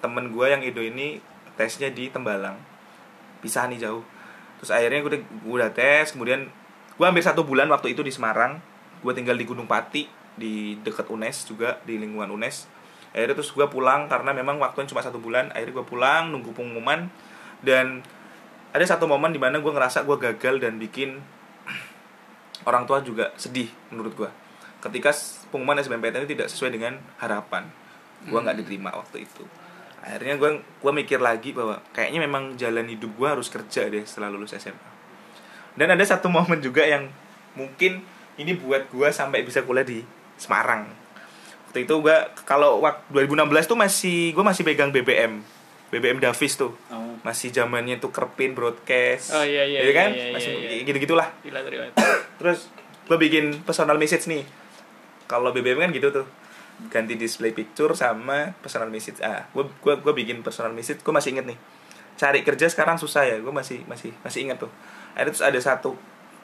Temen 0.00 0.28
gua 0.30 0.52
yang 0.52 0.60
Edo 0.60 0.84
ini 0.84 1.20
tesnya 1.60 1.92
di 1.92 2.08
Tembalang. 2.08 2.56
Pisah 3.44 3.68
nih 3.68 3.84
jauh. 3.84 4.00
Terus 4.56 4.72
akhirnya 4.72 5.04
gue 5.04 5.10
udah, 5.12 5.22
gue 5.44 5.54
udah 5.60 5.70
tes 5.76 6.16
kemudian 6.16 6.48
gue 6.96 7.04
hampir 7.04 7.20
satu 7.20 7.44
bulan 7.44 7.68
waktu 7.68 7.92
itu 7.92 8.00
di 8.00 8.08
Semarang. 8.08 8.64
Gue 9.04 9.12
tinggal 9.12 9.36
di 9.36 9.44
Gunung 9.44 9.68
Pati 9.68 10.08
di 10.40 10.80
dekat 10.80 11.12
UNES 11.12 11.44
juga 11.44 11.76
di 11.84 12.00
lingkungan 12.00 12.32
UNES. 12.32 12.64
Akhirnya 13.12 13.36
terus 13.36 13.52
gue 13.52 13.66
pulang 13.68 14.08
karena 14.08 14.32
memang 14.32 14.56
waktunya 14.56 14.88
cuma 14.88 15.04
satu 15.04 15.20
bulan. 15.20 15.52
Akhirnya 15.52 15.84
gue 15.84 15.86
pulang 15.86 16.32
nunggu 16.32 16.56
pengumuman. 16.56 17.12
Dan 17.60 18.00
ada 18.72 18.84
satu 18.88 19.04
momen 19.04 19.36
di 19.36 19.40
mana 19.40 19.60
gue 19.60 19.68
ngerasa 19.68 20.08
gue 20.08 20.16
gagal 20.16 20.64
dan 20.64 20.80
bikin 20.80 21.20
orang 22.68 22.88
tua 22.88 23.04
juga 23.04 23.36
sedih 23.36 23.68
menurut 23.92 24.16
gue 24.16 24.30
ketika 24.80 25.12
pengumuman 25.52 25.76
SBMPTN 25.76 26.24
itu 26.24 26.32
tidak 26.32 26.48
sesuai 26.48 26.72
dengan 26.72 26.96
harapan. 27.20 27.68
Gue 28.24 28.40
nggak 28.40 28.64
diterima 28.64 28.96
waktu 28.96 29.28
itu 29.28 29.44
akhirnya 30.00 30.40
gue 30.40 30.50
gue 30.64 30.92
mikir 30.96 31.20
lagi 31.20 31.52
bahwa 31.52 31.84
kayaknya 31.92 32.24
memang 32.24 32.56
jalan 32.56 32.88
hidup 32.88 33.12
gue 33.14 33.28
harus 33.28 33.52
kerja 33.52 33.88
deh 33.88 34.04
setelah 34.08 34.32
lulus 34.32 34.56
SMA 34.56 34.90
dan 35.78 35.94
ada 35.94 36.04
satu 36.04 36.26
momen 36.32 36.58
juga 36.58 36.82
yang 36.82 37.06
mungkin 37.54 38.02
ini 38.40 38.56
buat 38.56 38.88
gue 38.90 39.08
sampai 39.12 39.44
bisa 39.44 39.62
kuliah 39.62 39.84
di 39.84 40.00
Semarang. 40.40 40.88
Waktu 41.68 41.84
itu 41.84 41.94
gue 42.00 42.16
kalau 42.48 42.80
waktu 42.82 43.28
2016 43.28 43.70
tuh 43.70 43.78
masih 43.78 44.18
gue 44.32 44.44
masih 44.44 44.62
pegang 44.64 44.90
BBM 44.90 45.44
BBM 45.92 46.18
Davis 46.22 46.54
tuh. 46.56 46.72
Oh. 46.88 47.08
masih 47.20 47.52
zamannya 47.52 48.00
tuh 48.00 48.08
kerpin 48.08 48.56
broadcast. 48.56 49.36
Oh, 49.36 49.44
iya, 49.44 49.68
iya, 49.68 49.84
ya 49.84 49.92
kan? 49.92 50.10
iya, 50.16 50.24
iya, 50.24 50.32
masih 50.32 50.52
iya, 50.56 50.70
iya. 50.72 50.84
gitu 50.88 50.98
gitulah 51.04 51.28
Gila 51.44 51.60
terus 52.40 52.72
gue 53.04 53.18
bikin 53.20 53.60
personal 53.60 54.00
message 54.00 54.24
nih. 54.24 54.42
Kalau 55.28 55.52
BBM 55.52 55.84
kan 55.84 55.90
gitu 55.92 56.08
tuh 56.10 56.26
ganti 56.88 57.20
display 57.20 57.52
picture 57.52 57.92
sama 57.92 58.56
personal 58.64 58.88
message. 58.88 59.20
Ah 59.20 59.44
gue 59.52 59.68
gue 59.68 59.94
gue 60.00 60.12
bikin 60.16 60.40
personal 60.40 60.72
message. 60.72 61.04
Gue 61.04 61.12
masih 61.12 61.36
inget 61.36 61.46
nih. 61.50 61.58
Cari 62.16 62.40
kerja 62.40 62.66
sekarang 62.72 62.96
susah 62.96 63.28
ya. 63.28 63.36
Gue 63.42 63.52
masih 63.52 63.84
masih 63.84 64.16
masih 64.24 64.48
inget 64.48 64.56
tuh. 64.56 64.72
Ada 65.12 65.28
terus 65.34 65.44
ada 65.44 65.60
satu 65.60 65.98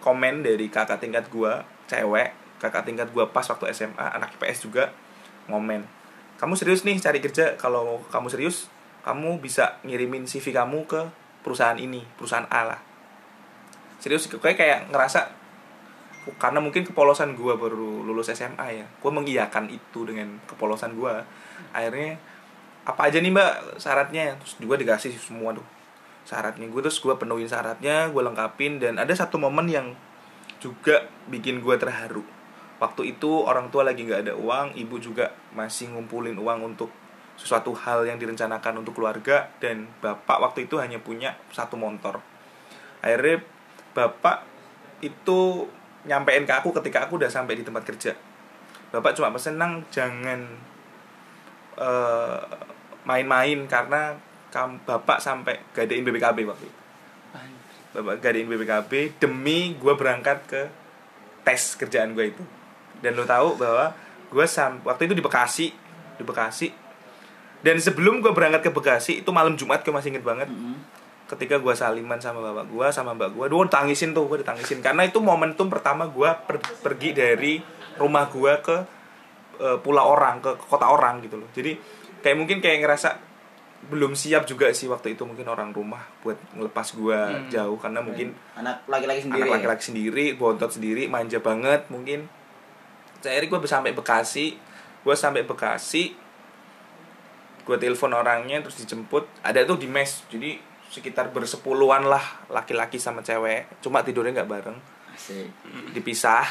komen 0.04 0.44
dari 0.44 0.68
kakak 0.68 1.00
tingkat 1.00 1.30
gue 1.32 1.52
cewek. 1.88 2.36
Kakak 2.60 2.84
tingkat 2.84 3.08
gue 3.14 3.24
pas 3.32 3.44
waktu 3.48 3.72
SMA 3.72 4.06
anak 4.16 4.36
IPS 4.36 4.68
juga 4.68 4.92
ngomen 5.46 5.96
kamu 6.36 6.52
serius 6.52 6.84
nih 6.84 7.00
cari 7.00 7.18
kerja? 7.24 7.56
Kalau 7.56 8.04
kamu 8.12 8.28
serius 8.28 8.68
kamu 9.00 9.40
bisa 9.40 9.80
ngirimin 9.88 10.28
CV 10.28 10.52
kamu 10.52 10.84
ke 10.84 11.00
perusahaan 11.40 11.78
ini 11.80 12.04
perusahaan 12.20 12.44
A 12.52 12.62
lah. 12.68 12.80
Serius 13.96 14.28
kayak 14.28 14.56
kayak 14.60 14.80
ngerasa 14.92 15.32
karena 16.34 16.58
mungkin 16.58 16.82
kepolosan 16.82 17.38
gue 17.38 17.54
baru 17.54 18.02
lulus 18.02 18.34
SMA 18.34 18.66
ya. 18.82 18.86
Gue 18.98 19.14
mengiyakan 19.14 19.70
itu 19.70 20.02
dengan 20.02 20.42
kepolosan 20.50 20.98
gue 20.98 21.12
akhirnya 21.70 22.18
apa 22.86 23.06
aja 23.06 23.22
nih 23.22 23.30
mbak 23.30 23.78
syaratnya? 23.78 24.34
Terus 24.42 24.54
juga 24.58 24.74
dikasih 24.78 25.14
semua 25.14 25.54
tuh 25.54 25.66
syaratnya. 26.26 26.66
Gue 26.66 26.82
terus 26.82 26.98
gue 26.98 27.14
penuhin 27.14 27.46
syaratnya 27.46 28.10
gue 28.10 28.22
lengkapin 28.22 28.82
dan 28.82 28.98
ada 28.98 29.14
satu 29.14 29.38
momen 29.38 29.70
yang 29.70 29.94
juga 30.58 31.06
bikin 31.30 31.62
gue 31.62 31.78
terharu. 31.78 32.26
Waktu 32.82 33.16
itu 33.16 33.46
orang 33.46 33.70
tua 33.70 33.86
lagi 33.86 34.04
nggak 34.04 34.26
ada 34.26 34.34
uang 34.34 34.76
ibu 34.76 34.98
juga 34.98 35.32
masih 35.54 35.94
ngumpulin 35.94 36.36
uang 36.36 36.74
untuk 36.74 36.90
sesuatu 37.36 37.76
hal 37.76 38.08
yang 38.08 38.16
direncanakan 38.16 38.80
untuk 38.80 38.96
keluarga 38.96 39.52
dan 39.60 39.86
bapak 40.00 40.40
waktu 40.40 40.66
itu 40.66 40.80
hanya 40.80 40.98
punya 40.98 41.36
satu 41.52 41.76
motor. 41.76 42.20
Akhirnya 43.04 43.44
bapak 43.92 44.44
itu 45.04 45.68
nyampein 46.06 46.46
ke 46.46 46.54
aku 46.54 46.70
ketika 46.80 47.04
aku 47.04 47.18
udah 47.18 47.28
sampai 47.28 47.58
di 47.58 47.66
tempat 47.66 47.82
kerja. 47.82 48.14
Bapak 48.94 49.18
cuma 49.18 49.34
pesen 49.34 49.58
nang 49.58 49.82
jangan 49.90 50.46
eh, 51.76 52.40
main-main 53.02 53.66
karena 53.66 54.14
kam, 54.54 54.80
bapak 54.86 55.18
sampai 55.20 55.58
gadain 55.74 56.06
BPKB 56.06 56.46
waktu 56.46 56.64
itu. 56.64 56.78
Bapak 57.96 58.22
gadain 58.22 58.46
BPKB 58.46 59.20
demi 59.20 59.74
gue 59.76 59.94
berangkat 59.98 60.38
ke 60.46 60.62
tes 61.42 61.76
kerjaan 61.76 62.14
gue 62.14 62.32
itu. 62.32 62.44
Dan 63.02 63.18
lo 63.18 63.28
tahu 63.28 63.60
bahwa 63.60 63.92
gue 64.32 64.46
sam 64.48 64.80
waktu 64.82 65.10
itu 65.10 65.14
di 65.14 65.22
Bekasi 65.22 65.66
di 66.16 66.24
Bekasi. 66.24 66.72
Dan 67.60 67.82
sebelum 67.82 68.22
gue 68.22 68.30
berangkat 68.30 68.68
ke 68.68 68.70
Bekasi 68.70 69.12
itu 69.24 69.30
malam 69.34 69.58
Jumat 69.58 69.82
gue 69.82 69.92
masih 69.92 70.14
inget 70.14 70.24
banget. 70.24 70.48
Mm-mm. 70.48 70.95
Ketika 71.26 71.58
gue 71.58 71.74
saliman 71.74 72.22
sama 72.22 72.38
bapak 72.38 72.70
gue 72.70 72.86
sama 72.94 73.10
mbak 73.10 73.34
gue 73.34 73.46
gue 73.50 73.66
tangisin 73.66 74.14
tuh 74.14 74.30
gue 74.30 74.46
ditangisin. 74.46 74.78
Karena 74.78 75.02
itu 75.02 75.18
momentum 75.18 75.66
pertama 75.66 76.06
gue 76.06 76.30
per- 76.46 76.62
pergi 76.80 77.10
dari 77.10 77.58
rumah 77.98 78.30
gue 78.30 78.52
ke 78.62 78.76
eh, 79.56 79.78
pulau 79.82 80.14
orang 80.14 80.38
ke 80.38 80.54
kota 80.68 80.86
orang 80.86 81.18
gitu 81.20 81.40
loh. 81.40 81.48
Jadi 81.50 81.74
kayak 82.22 82.36
mungkin 82.36 82.58
kayak 82.60 82.78
ngerasa 82.84 83.10
belum 83.86 84.18
siap 84.18 84.48
juga 84.48 84.70
sih 84.70 84.86
waktu 84.86 85.14
itu 85.14 85.22
mungkin 85.22 85.46
orang 85.46 85.70
rumah 85.70 86.02
buat 86.20 86.34
ngelepas 86.54 86.94
gue 86.94 87.18
Hmm. 87.18 87.50
jauh. 87.50 87.78
Karena 87.78 88.00
mungkin 88.00 88.30
anak 88.54 88.86
laki-laki 88.86 89.26
sendiri. 89.26 89.46
anak 89.46 89.54
laki-laki 89.58 89.82
sendiri 89.82 90.24
bontot 90.34 90.70
sendiri 90.70 91.10
manja 91.10 91.42
banget 91.42 91.90
mungkin. 91.90 92.30
Saya 93.18 93.42
gue 93.42 93.58
sampai 93.62 93.90
Bekasi 93.90 94.54
gue 95.02 95.14
sampai 95.14 95.42
Bekasi 95.42 96.14
gue 97.66 97.76
telepon 97.76 98.14
orangnya 98.14 98.62
terus 98.62 98.78
dijemput. 98.78 99.26
Ada 99.42 99.66
tuh 99.66 99.74
di 99.74 99.90
mes 99.90 100.22
jadi 100.30 100.75
sekitar 100.96 101.28
bersepuluhan 101.28 102.08
lah 102.08 102.24
laki-laki 102.48 102.96
sama 102.96 103.20
cewek. 103.20 103.68
Cuma 103.84 104.00
tidurnya 104.00 104.32
nggak 104.40 104.48
bareng. 104.48 104.78
Asik. 105.12 105.48
dipisah. 105.92 106.44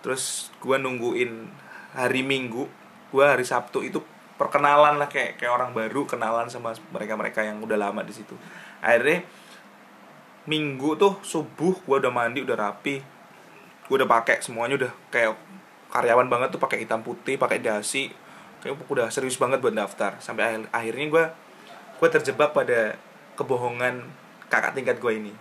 Terus 0.00 0.48
gue 0.60 0.76
nungguin 0.80 1.48
hari 1.92 2.24
Minggu. 2.24 2.64
Gue 3.12 3.24
hari 3.24 3.44
Sabtu 3.44 3.84
itu 3.84 4.00
perkenalan 4.40 4.98
lah 4.98 5.06
kayak 5.06 5.36
kayak 5.38 5.52
orang 5.52 5.70
baru 5.76 6.08
kenalan 6.08 6.48
sama 6.48 6.72
mereka 6.90 7.14
mereka 7.14 7.40
yang 7.44 7.60
udah 7.60 7.76
lama 7.76 8.00
di 8.00 8.12
situ. 8.16 8.32
Akhirnya 8.80 9.24
Minggu 10.44 11.00
tuh 11.00 11.20
subuh 11.24 11.80
gue 11.84 11.96
udah 12.00 12.12
mandi 12.12 12.44
udah 12.44 12.56
rapi. 12.56 13.00
Gue 13.88 13.96
udah 14.00 14.08
pakai 14.08 14.44
semuanya 14.44 14.76
udah 14.80 14.92
kayak 15.08 15.32
karyawan 15.88 16.28
banget 16.28 16.52
tuh 16.56 16.60
pakai 16.60 16.84
hitam 16.84 17.00
putih 17.00 17.40
pakai 17.40 17.64
dasi. 17.64 18.12
Kayak 18.60 18.84
udah 18.88 19.08
serius 19.08 19.40
banget 19.40 19.64
buat 19.64 19.72
daftar. 19.72 20.20
Sampai 20.20 20.44
akhir- 20.44 20.68
akhirnya 20.72 21.06
gue 21.08 21.24
gue 22.04 22.12
terjebak 22.12 22.52
pada 22.52 23.00
kebohongan 23.32 24.04
kakak 24.52 24.76
tingkat 24.76 25.00
gue 25.00 25.12
ini. 25.16 25.32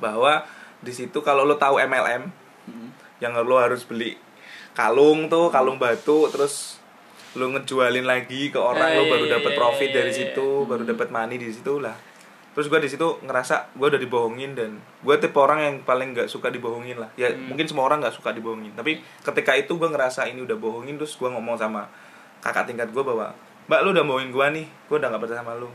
Bahwa 0.00 0.48
di 0.80 0.96
situ 0.96 1.20
kalau 1.20 1.44
lo 1.44 1.60
tahu 1.60 1.76
MLM 1.76 2.32
Mm-mm. 2.72 2.88
yang 3.20 3.36
lo 3.36 3.60
harus 3.60 3.84
beli 3.84 4.16
kalung 4.72 5.28
tuh 5.28 5.50
kalung 5.50 5.76
batu 5.76 6.30
terus 6.30 6.78
lo 7.36 7.50
ngejualin 7.50 8.06
lagi 8.06 8.48
ke 8.48 8.56
orang 8.56 8.94
lo 8.94 9.04
Ah, 9.04 9.10
baru 9.10 9.24
iya, 9.26 9.32
dapat 9.36 9.52
iya, 9.52 9.58
profit 9.58 9.90
iya, 9.90 9.96
dari 10.00 10.12
situ 10.14 10.48
baru 10.64 10.86
dapat 10.88 11.12
money 11.12 11.36
di 11.36 11.52
situ 11.52 11.82
lah. 11.82 11.92
Terus 12.54 12.70
gue 12.72 12.80
di 12.80 12.88
situ 12.88 13.20
ngerasa 13.20 13.76
gue 13.76 13.86
udah 13.90 14.00
dibohongin 14.00 14.56
dan 14.56 14.78
gue 15.04 15.14
tipe 15.20 15.36
orang 15.36 15.60
yang 15.60 15.74
paling 15.84 16.14
nggak 16.16 16.30
suka 16.30 16.48
dibohongin 16.48 16.96
lah. 16.96 17.10
Ya 17.20 17.28
Hmm. 17.28 17.52
mungkin 17.52 17.66
semua 17.68 17.84
orang 17.84 18.00
nggak 18.00 18.16
suka 18.16 18.32
dibohongin. 18.32 18.72
Tapi 18.72 19.02
ketika 19.20 19.52
itu 19.58 19.76
gue 19.76 19.88
ngerasa 19.90 20.24
ini 20.30 20.46
udah 20.46 20.56
bohongin 20.56 20.96
terus 20.96 21.18
gue 21.18 21.28
ngomong 21.28 21.58
sama 21.60 21.90
kakak 22.40 22.70
tingkat 22.70 22.88
gue 22.94 23.02
bahwa 23.02 23.34
mbak 23.68 23.80
lu 23.84 23.92
udah 23.92 24.04
bohongin 24.04 24.32
gue 24.32 24.46
nih. 24.60 24.66
Gue 24.88 24.96
udah 24.96 25.08
nggak 25.12 25.22
percaya 25.22 25.44
sama 25.44 25.54
lu. 25.60 25.68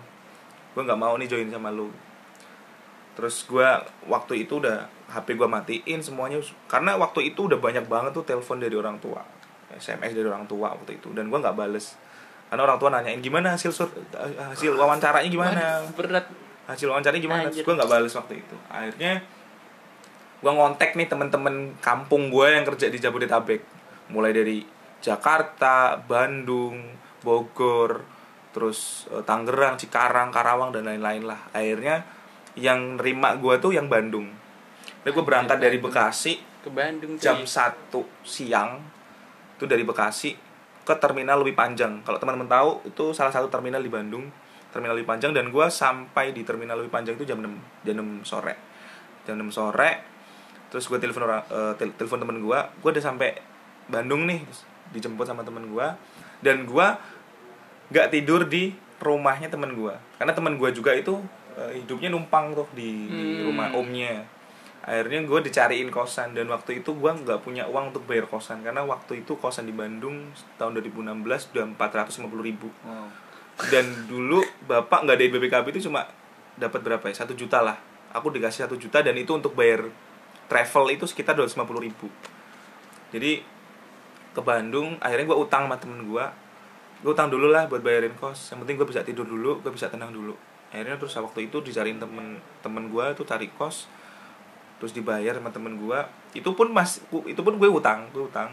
Gue 0.73 0.81
nggak 0.81 1.00
mau 1.00 1.13
nih 1.15 1.29
join 1.29 1.47
sama 1.53 1.69
lu. 1.69 1.93
Terus 3.13 3.45
gue 3.45 3.67
waktu 4.09 4.33
itu 4.50 4.57
udah 4.57 4.89
HP 5.13 5.38
gue 5.38 5.45
matiin 5.45 6.01
semuanya. 6.01 6.41
Karena 6.65 6.97
waktu 6.97 7.29
itu 7.29 7.45
udah 7.45 7.62
banyak 7.62 7.85
banget 7.85 8.12
tuh 8.17 8.25
telepon 8.25 8.57
dari 8.57 8.73
orang 8.73 8.97
tua. 8.97 9.21
SMS 9.73 10.17
dari 10.17 10.25
orang 10.25 10.50
tua 10.50 10.73
waktu 10.73 10.97
itu. 10.97 11.13
Dan 11.13 11.29
gue 11.29 11.38
nggak 11.38 11.53
bales. 11.53 11.93
Karena 12.50 12.65
orang 12.65 12.77
tua 12.81 12.89
nanyain 12.89 13.21
gimana 13.21 13.53
hasil 13.53 13.69
sur 13.69 13.89
hasil 14.38 14.73
wawancaranya 14.73 15.29
gimana? 15.29 15.85
Berat. 15.93 16.25
Hasil 16.65 16.89
wawancaranya 16.89 17.21
gimana? 17.21 17.41
Anjir. 17.45 17.62
terus 17.62 17.65
gue 17.69 17.75
nggak 17.77 17.91
bales 17.93 18.13
waktu 18.17 18.33
itu. 18.41 18.55
Akhirnya 18.73 19.21
gue 20.41 20.51
ngontek 20.51 20.97
nih 20.97 21.07
temen-temen 21.07 21.77
kampung 21.77 22.33
gue 22.33 22.47
yang 22.50 22.65
kerja 22.65 22.89
di 22.89 22.97
Jabodetabek. 22.97 23.62
Mulai 24.09 24.33
dari 24.33 24.65
Jakarta 25.01 26.01
Bandung 26.01 27.02
Bogor 27.25 28.03
terus 28.53 29.09
eh, 29.09 29.23
Tangerang 29.25 29.79
Cikarang 29.79 30.29
Karawang 30.29 30.69
dan 30.69 30.85
lain-lain 30.85 31.25
lah. 31.25 31.49
Akhirnya 31.55 32.05
yang 32.53 33.01
nerima 33.01 33.39
gue 33.41 33.57
tuh 33.57 33.73
yang 33.73 33.89
Bandung. 33.89 34.29
Dan 35.03 35.09
gue 35.09 35.23
berangkat 35.25 35.57
dari 35.59 35.81
Bekasi 35.81 36.39
ke 36.63 36.69
Bandung 36.71 37.19
jam 37.19 37.43
cuy. 37.43 37.49
1 37.49 38.23
siang 38.23 38.79
itu 39.57 39.65
dari 39.67 39.83
Bekasi 39.83 40.31
ke 40.83 40.93
terminal 40.99 41.41
lebih 41.41 41.55
panjang. 41.57 42.03
Kalau 42.03 42.19
teman-teman 42.19 42.47
tahu 42.47 42.69
itu 42.87 43.11
salah 43.15 43.31
satu 43.31 43.47
terminal 43.49 43.81
di 43.81 43.91
Bandung 43.91 44.27
terminal 44.73 44.97
lebih 44.97 45.05
panjang 45.05 45.37
dan 45.37 45.53
gue 45.53 45.65
sampai 45.69 46.33
di 46.33 46.41
terminal 46.41 46.81
lebih 46.81 46.89
panjang 46.89 47.13
itu 47.13 47.29
jam 47.29 47.37
6 47.37 47.85
jam 47.85 47.95
6 47.99 48.25
sore. 48.25 48.55
Jam 49.23 49.37
6 49.39 49.53
sore 49.53 50.13
terus 50.73 50.89
gue 50.89 50.97
telepon 50.97 51.29
orang 51.29 51.45
tel- 51.77 51.93
telepon 51.93 52.17
temen 52.17 52.41
gue 52.41 52.59
gue 52.81 52.89
udah 52.89 53.03
sampai 53.05 53.37
Bandung 53.85 54.25
nih 54.25 54.41
dijemput 54.89 55.29
sama 55.29 55.45
temen 55.45 55.69
gue 55.69 55.87
dan 56.41 56.65
gue 56.65 56.87
nggak 57.93 58.09
tidur 58.09 58.43
di 58.43 58.73
rumahnya 58.97 59.47
temen 59.47 59.71
gue 59.71 59.93
karena 60.17 60.33
temen 60.33 60.57
gue 60.57 60.69
juga 60.71 60.91
itu 60.91 61.21
eh, 61.53 61.77
hidupnya 61.77 62.09
numpang 62.09 62.51
tuh 62.51 62.65
di, 62.73 63.05
di 63.05 63.13
Hmm. 63.38 63.45
rumah 63.45 63.69
omnya. 63.71 64.25
Akhirnya 64.81 65.23
gue 65.23 65.39
dicariin 65.43 65.88
kosan 65.88 66.33
dan 66.33 66.50
waktu 66.50 66.81
itu 66.81 66.91
gue 66.91 67.07
nggak 67.07 67.39
punya 67.39 67.63
uang 67.63 67.93
untuk 67.93 68.03
bayar 68.03 68.25
kosan. 68.25 68.59
Karena 68.59 68.83
waktu 68.83 69.21
itu 69.21 69.38
kosan 69.38 69.63
di 69.63 69.71
Bandung 69.71 70.27
tahun 70.57 70.75
2016 70.75 71.23
udah 71.53 71.65
450 71.79 72.19
ribu. 72.41 72.67
Wow. 72.83 73.07
dan 73.69 73.85
dulu 74.09 74.41
bapak 74.65 75.05
nggak 75.05 75.13
ada 75.13 75.25
BPKB 75.29 75.65
itu 75.71 75.88
cuma 75.88 76.09
dapat 76.57 76.81
berapa 76.81 77.05
ya? 77.05 77.15
Satu 77.15 77.31
juta 77.31 77.62
lah. 77.62 77.77
Aku 78.12 78.27
dikasih 78.27 78.65
satu 78.65 78.75
juta 78.75 79.00
dan 79.00 79.13
itu 79.13 79.29
untuk 79.29 79.53
bayar 79.53 79.85
travel 80.45 80.89
itu 80.89 81.05
sekitar 81.05 81.31
250 81.33 81.53
ribu. 81.79 82.09
Jadi 83.13 83.45
ke 84.33 84.41
Bandung 84.41 84.97
akhirnya 84.97 85.29
gue 85.29 85.38
utang 85.38 85.69
sama 85.69 85.77
temen 85.77 86.01
gue 86.03 86.25
gue 87.03 87.12
utang 87.12 87.27
dulu 87.27 87.51
lah 87.51 87.67
buat 87.67 87.83
bayarin 87.83 88.15
kos. 88.15 88.55
Yang 88.55 88.60
penting 88.63 88.75
gue 88.79 88.88
bisa 88.88 89.01
tidur 89.03 89.27
dulu 89.27 89.60
gue 89.60 89.72
bisa 89.75 89.91
tenang 89.91 90.15
dulu. 90.15 90.33
Akhirnya 90.72 90.95
terus 90.95 91.13
waktu 91.19 91.51
itu 91.51 91.60
dicariin 91.60 92.00
temen 92.00 92.39
temen 92.63 92.88
gue 92.88 93.05
tuh 93.13 93.27
cari 93.27 93.51
kos 93.51 93.91
terus 94.81 94.91
dibayar 94.91 95.38
sama 95.38 95.48
temen 95.48 95.79
gue 95.79 96.00
itu 96.36 96.50
pun 96.51 96.67
mas 96.74 97.00
itu 97.07 97.41
pun 97.43 97.60
gue 97.60 97.69
utang 97.69 98.07
gue 98.15 98.24
utang. 98.24 98.50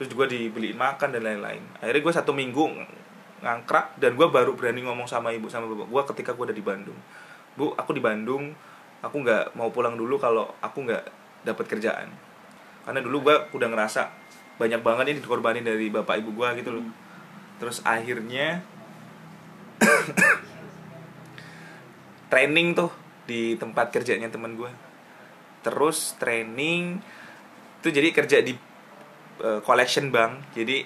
Terus 0.00 0.08
juga 0.08 0.24
dibeliin 0.24 0.74
makan 0.74 1.12
dan 1.12 1.22
lain-lain. 1.22 1.62
Akhirnya 1.78 2.00
gue 2.00 2.12
satu 2.16 2.32
minggu 2.32 2.64
ng- 2.64 3.00
ngangkrak 3.44 4.00
dan 4.00 4.16
gue 4.16 4.26
baru 4.26 4.56
berani 4.56 4.82
ngomong 4.88 5.04
sama 5.04 5.28
ibu 5.30 5.52
sama 5.52 5.68
bapak 5.68 5.86
gue 5.92 6.02
ketika 6.16 6.30
gue 6.32 6.48
udah 6.48 6.56
di 6.56 6.64
Bandung. 6.64 6.96
Bu 7.54 7.76
aku 7.76 7.92
di 7.92 8.00
Bandung. 8.00 8.56
Aku 9.02 9.18
nggak 9.20 9.58
mau 9.58 9.68
pulang 9.74 9.98
dulu 9.98 10.14
kalau 10.16 10.46
aku 10.62 10.86
nggak 10.88 11.04
dapat 11.44 11.66
kerjaan. 11.66 12.08
Karena 12.86 13.02
dulu 13.02 13.28
gue 13.28 13.34
udah 13.52 13.68
ngerasa 13.68 14.02
banyak 14.56 14.80
banget 14.80 15.04
ini 15.10 15.18
dikorbanin 15.18 15.66
dari 15.66 15.90
bapak 15.90 16.22
ibu 16.22 16.30
gue 16.34 16.48
gitu 16.62 16.70
loh 16.70 16.86
terus 17.62 17.78
akhirnya 17.86 18.58
training 22.34 22.74
tuh 22.74 22.90
di 23.22 23.54
tempat 23.54 23.94
kerjanya 23.94 24.26
teman 24.26 24.58
gue 24.58 24.66
terus 25.62 26.18
training 26.18 26.98
itu 27.78 27.88
jadi 27.94 28.10
kerja 28.10 28.42
di 28.42 28.58
eh, 29.46 29.60
collection 29.62 30.10
bank 30.10 30.58
jadi 30.58 30.82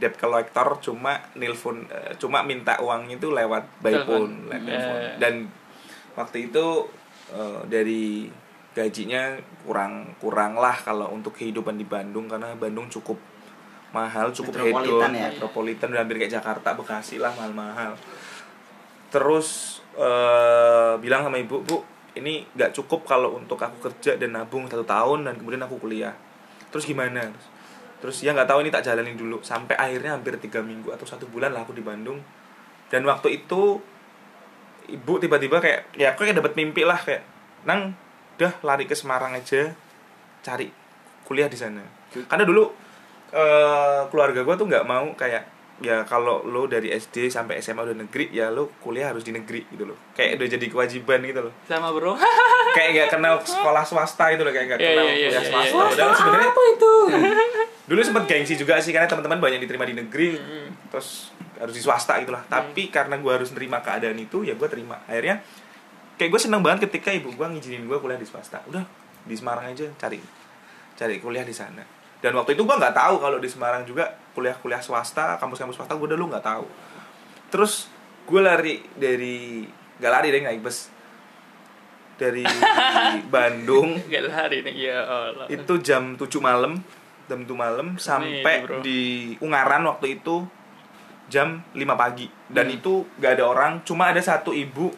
debt 0.00 0.16
collector 0.16 0.80
cuma 0.80 1.28
nilfon 1.36 1.84
eh, 1.92 2.16
cuma 2.16 2.40
minta 2.40 2.80
uangnya 2.80 3.20
itu 3.20 3.28
lewat 3.28 3.68
by 3.84 4.08
phone 4.08 4.48
lewat 4.48 4.64
telepon. 4.64 4.96
Eh. 4.96 5.16
dan 5.20 5.34
waktu 6.16 6.48
itu 6.48 6.88
eh, 7.36 7.60
dari 7.68 8.32
gajinya 8.72 9.36
kurang 9.60 10.16
kurang 10.24 10.56
lah 10.56 10.72
kalau 10.80 11.12
untuk 11.12 11.36
kehidupan 11.36 11.76
di 11.76 11.84
Bandung 11.84 12.32
karena 12.32 12.56
Bandung 12.56 12.88
cukup 12.88 13.20
mahal 13.88 14.28
cukup 14.36 14.60
Metropolitan 14.60 15.12
hedon 15.12 15.12
ya. 15.16 15.28
metropolitan 15.32 15.88
udah 15.92 16.00
hampir 16.04 16.16
kayak 16.20 16.32
Jakarta 16.40 16.76
Bekasi 16.76 17.16
lah 17.16 17.32
mahal-mahal. 17.32 17.96
Terus 19.08 19.80
eh, 19.96 20.94
bilang 21.00 21.24
sama 21.24 21.40
ibu 21.40 21.64
bu 21.64 21.80
ini 22.18 22.44
nggak 22.52 22.74
cukup 22.74 23.06
kalau 23.08 23.38
untuk 23.38 23.56
aku 23.56 23.88
kerja 23.88 24.18
dan 24.18 24.34
nabung 24.36 24.66
satu 24.68 24.84
tahun 24.84 25.24
dan 25.24 25.34
kemudian 25.40 25.62
aku 25.64 25.80
kuliah. 25.80 26.12
Terus 26.68 26.84
gimana? 26.84 27.24
Terus, 27.32 27.46
terus 28.02 28.16
ya 28.26 28.36
nggak 28.36 28.48
tahu 28.50 28.60
ini 28.66 28.70
tak 28.74 28.84
jalanin 28.84 29.16
dulu. 29.16 29.40
Sampai 29.40 29.78
akhirnya 29.78 30.18
hampir 30.18 30.36
tiga 30.36 30.60
minggu 30.60 30.92
atau 30.92 31.08
satu 31.08 31.24
bulan 31.30 31.54
lah 31.54 31.64
aku 31.64 31.72
di 31.72 31.80
Bandung. 31.80 32.20
Dan 32.92 33.08
waktu 33.08 33.40
itu 33.40 33.80
ibu 34.88 35.12
tiba-tiba 35.20 35.60
kayak 35.60 35.96
ya 35.96 36.12
aku 36.12 36.24
kayak 36.24 36.40
dapat 36.40 36.56
mimpi 36.56 36.84
lah 36.84 36.96
kayak 36.96 37.24
nang 37.68 37.92
udah 38.40 38.52
lari 38.64 38.88
ke 38.88 38.96
Semarang 38.96 39.36
aja 39.36 39.72
cari 40.44 40.68
kuliah 41.24 41.48
di 41.48 41.56
sana. 41.56 41.84
Karena 42.12 42.44
dulu 42.44 42.87
eh, 43.30 44.00
keluarga 44.08 44.40
gue 44.40 44.54
tuh 44.54 44.66
nggak 44.66 44.84
mau 44.84 45.12
kayak 45.14 45.44
ya 45.78 46.02
kalau 46.02 46.42
lo 46.42 46.66
dari 46.66 46.90
SD 46.90 47.30
sampai 47.30 47.62
SMA 47.62 47.86
udah 47.86 47.94
negeri 47.94 48.34
ya 48.34 48.50
lo 48.50 48.74
kuliah 48.82 49.14
harus 49.14 49.22
di 49.22 49.30
negeri 49.30 49.62
gitu 49.70 49.86
loh. 49.86 49.94
Kayak 50.12 50.42
udah 50.42 50.48
jadi 50.50 50.66
kewajiban 50.66 51.20
gitu 51.22 51.40
loh. 51.46 51.54
Sama 51.64 51.94
bro. 51.94 52.18
Kayak 52.76 52.88
nggak 52.94 53.08
kenal 53.14 53.34
sekolah 53.46 53.86
swasta 53.86 54.34
gitu 54.34 54.42
loh 54.42 54.50
kayak 54.50 54.66
nggak 54.68 54.80
Iya, 54.82 54.90
kenal 54.90 55.04
iya, 55.04 55.14
iya, 55.14 55.26
kuliah 55.28 55.38
iya, 55.38 55.50
swasta. 55.50 55.70
iya. 55.78 55.88
padahal 55.88 56.12
sebenarnya 56.14 56.48
apa 56.50 56.62
itu? 56.68 56.92
Dulu 57.88 58.00
sempet 58.04 58.24
gengsi 58.26 58.54
juga 58.58 58.74
sih 58.78 58.92
karena 58.92 59.08
teman-teman 59.08 59.38
banyak 59.40 59.60
diterima 59.62 59.86
di 59.86 59.94
negeri 59.96 60.28
terus 60.90 61.30
harus 61.58 61.74
di 61.74 61.82
swasta 61.82 62.20
gitulah 62.20 62.42
tapi 62.46 62.86
karena 62.86 63.18
gue 63.18 63.32
harus 63.34 63.50
nerima 63.50 63.78
keadaan 63.80 64.18
itu 64.18 64.42
ya 64.42 64.58
gue 64.58 64.68
terima. 64.68 64.98
Akhirnya 65.06 65.40
kayak 66.16 66.28
gue 66.28 66.40
seneng 66.42 66.60
banget 66.60 66.90
ketika 66.90 67.08
ibu 67.10 67.30
gue 67.30 67.46
ngizinin 67.46 67.86
gue 67.86 67.98
kuliah 67.98 68.18
di 68.18 68.26
swasta. 68.26 68.60
Udah 68.66 68.82
di 69.24 69.34
Semarang 69.34 69.70
aja 69.70 69.86
cari 69.94 70.18
cari 70.94 71.22
kuliah 71.22 71.46
di 71.46 71.54
sana 71.54 71.82
dan 72.18 72.32
waktu 72.34 72.52
itu 72.52 72.62
gue 72.62 72.76
nggak 72.76 72.92
tahu 72.92 73.14
kalau 73.18 73.38
di 73.38 73.46
Semarang 73.46 73.82
juga 73.82 74.10
kuliah-kuliah 74.32 74.78
swasta 74.78 75.38
kampus-kampus 75.38 75.76
swasta 75.76 75.94
gue 75.94 76.08
dulu 76.08 76.28
nggak 76.28 76.42
tahu. 76.42 76.66
Terus 77.48 77.86
gue 78.24 78.40
lari 78.40 78.82
dari 78.92 79.64
nggak 79.98 80.12
lari 80.12 80.28
deh 80.28 80.42
naik 80.42 80.60
bus 80.60 80.90
dari 82.14 82.42
Bandung 83.34 83.94
lari 84.04 84.58
nih 84.60 84.74
ya 84.90 84.98
Allah. 85.02 85.46
itu 85.46 85.74
jam 85.78 86.14
7 86.14 86.26
malam 86.38 86.82
jam 87.26 87.40
7 87.42 87.54
malam 87.54 87.94
sampai 87.94 88.66
bro. 88.66 88.82
di 88.82 89.32
Ungaran 89.38 89.86
waktu 89.86 90.18
itu 90.18 90.42
jam 91.28 91.62
5 91.72 91.78
pagi. 91.94 92.26
Dan 92.48 92.66
Hmm. 92.66 92.76
itu 92.80 92.92
gak 93.18 93.38
ada 93.38 93.44
orang 93.46 93.72
cuma 93.84 94.10
ada 94.10 94.18
satu 94.18 94.50
ibu 94.50 94.90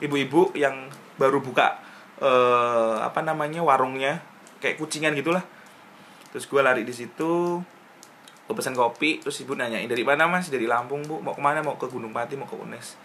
ibu-ibu 0.00 0.50
yang 0.52 0.90
baru 1.14 1.38
buka 1.38 1.78
eh 2.18 2.94
apa 2.98 3.22
namanya 3.22 3.62
warungnya 3.62 4.18
kayak 4.58 4.74
kucingan 4.76 5.14
gitulah 5.14 5.42
terus 6.34 6.50
gue 6.50 6.58
lari 6.58 6.82
di 6.82 6.90
situ 6.90 7.62
gue 8.44 8.52
pesan 8.52 8.74
kopi 8.74 9.22
terus 9.22 9.38
ibu 9.38 9.54
nanyain 9.54 9.86
dari 9.86 10.02
mana 10.02 10.26
mas? 10.26 10.50
Dari 10.50 10.66
Lampung 10.68 11.00
bu. 11.06 11.22
Mau 11.22 11.32
ke 11.32 11.40
mana? 11.40 11.62
Mau 11.62 11.78
ke 11.78 11.86
Gunung 11.86 12.10
Pati 12.12 12.34
mau 12.36 12.44
ke 12.44 12.58
Unes. 12.58 12.98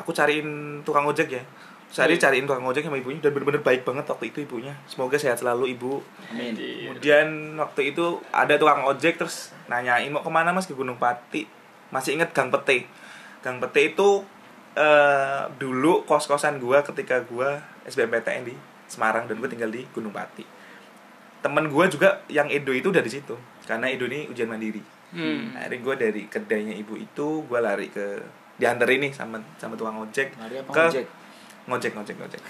Aku 0.00 0.10
cariin 0.10 0.80
tukang 0.82 1.06
ojek 1.06 1.28
ya. 1.30 1.44
Saya 1.92 2.08
Hmm. 2.10 2.18
cariin 2.18 2.48
tukang 2.48 2.64
ojek 2.64 2.82
sama 2.82 2.96
ibunya 2.98 3.20
dan 3.20 3.36
bener-bener 3.36 3.62
baik 3.62 3.84
banget 3.86 4.08
waktu 4.08 4.32
itu 4.34 4.42
ibunya. 4.42 4.74
Semoga 4.88 5.14
sehat 5.14 5.38
selalu 5.38 5.76
ibu. 5.76 6.00
Amin. 6.32 6.56
Kemudian 6.58 7.54
waktu 7.60 7.94
itu 7.94 8.18
ada 8.34 8.56
tukang 8.58 8.82
ojek 8.82 9.20
terus 9.20 9.52
nanyain 9.70 10.10
mau 10.10 10.24
ke 10.24 10.30
mana 10.32 10.50
mas 10.50 10.66
ke 10.66 10.74
Gunung 10.74 10.96
Pati? 10.98 11.46
Masih 11.94 12.18
inget 12.18 12.34
Gang 12.34 12.50
Pete. 12.50 12.88
Gang 13.46 13.60
Pete 13.62 13.94
itu 13.94 14.24
eh, 14.74 15.42
dulu 15.60 16.02
kos 16.08 16.26
kosan 16.26 16.56
gua 16.58 16.80
ketika 16.82 17.20
gua 17.28 17.60
SBMPTN 17.86 18.42
di 18.48 18.56
Semarang 18.88 19.28
dan 19.28 19.36
gue 19.36 19.48
tinggal 19.48 19.68
di 19.68 19.84
Gunung 19.92 20.16
Pati 20.16 20.61
temen 21.42 21.66
gua 21.68 21.90
juga 21.90 22.22
yang 22.30 22.46
Edo 22.48 22.70
itu 22.72 22.88
udah 22.88 23.02
di 23.02 23.10
situ. 23.10 23.34
Karena 23.66 23.90
Edo 23.90 24.06
ini 24.06 24.30
ujian 24.30 24.48
mandiri. 24.48 25.02
Hmm. 25.12 25.52
akhirnya 25.52 25.78
gue 25.84 25.94
dari 26.08 26.22
kedainya 26.24 26.72
ibu 26.72 26.96
itu 26.96 27.44
gue 27.44 27.60
lari 27.60 27.92
ke 27.92 28.16
dianterin 28.56 29.04
nih 29.04 29.12
sama 29.12 29.36
sama 29.60 29.76
tukang 29.76 30.00
ojek 30.00 30.32
Lari 30.40 30.56
apa 30.64 30.72
ke 30.72 30.82
ngojek? 30.88 31.06
ngojek 31.68 31.92
ngojek 31.92 32.16
ngojek. 32.16 32.42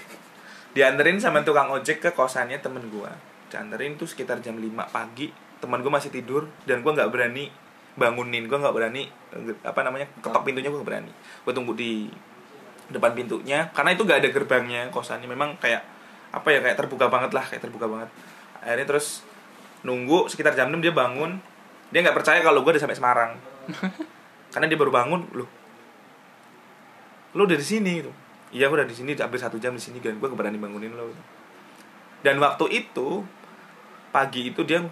Dianterin 0.71 1.19
sama 1.19 1.43
tukang 1.43 1.67
ojek 1.75 1.99
ke 1.99 2.15
kosannya 2.15 2.63
temen 2.63 2.87
gue 2.87 3.11
dianterin 3.51 3.99
tuh 3.99 4.07
sekitar 4.07 4.39
jam 4.39 4.55
5 4.55 4.71
pagi 4.95 5.27
teman 5.59 5.83
gue 5.83 5.91
masih 5.91 6.07
tidur 6.07 6.47
dan 6.63 6.79
gue 6.79 6.91
nggak 6.91 7.11
berani 7.11 7.51
bangunin 7.99 8.47
gue 8.47 8.57
nggak 8.57 8.73
berani 8.73 9.11
apa 9.61 9.79
namanya 9.83 10.07
ketok 10.23 10.47
pintunya 10.47 10.71
gue 10.71 10.79
nggak 10.79 10.87
berani. 10.87 11.11
Gue 11.43 11.51
tunggu 11.51 11.75
di 11.75 12.07
depan 12.95 13.11
pintunya 13.11 13.67
karena 13.75 13.91
itu 13.91 14.07
gak 14.07 14.23
ada 14.23 14.29
gerbangnya 14.31 14.87
kosannya. 14.87 15.27
Memang 15.27 15.59
kayak 15.59 15.83
apa 16.31 16.47
ya 16.47 16.63
kayak 16.63 16.79
terbuka 16.79 17.11
banget 17.11 17.35
lah 17.35 17.43
kayak 17.43 17.59
terbuka 17.59 17.91
banget 17.91 18.07
akhirnya 18.63 18.87
terus 18.95 19.21
nunggu 19.83 20.31
sekitar 20.31 20.55
jam 20.55 20.71
6 20.71 20.79
dia 20.79 20.95
bangun 20.95 21.37
dia 21.91 21.99
nggak 22.01 22.15
percaya 22.15 22.39
kalau 22.41 22.63
gue 22.63 22.71
udah 22.73 22.81
sampai 22.81 22.97
Semarang 22.97 23.31
karena 24.55 24.65
dia 24.71 24.79
baru 24.79 24.91
bangun 24.91 25.21
loh 25.35 25.49
lu 27.33 27.43
udah 27.45 27.57
di 27.57 27.65
sini 27.65 28.01
gitu 28.01 28.11
iya 28.53 28.69
gue 28.69 28.77
udah 28.77 28.87
di 28.87 28.95
sini 28.95 29.17
hampir 29.17 29.41
satu 29.41 29.57
jam 29.57 29.73
di 29.73 29.81
sini 29.81 29.97
dan 29.99 30.17
gue 30.21 30.27
gak 30.29 30.37
berani 30.37 30.61
bangunin 30.61 30.93
lo 30.93 31.09
gitu. 31.09 31.23
dan 32.23 32.37
waktu 32.39 32.65
itu 32.71 33.25
pagi 34.13 34.53
itu 34.53 34.61
dia 34.61 34.85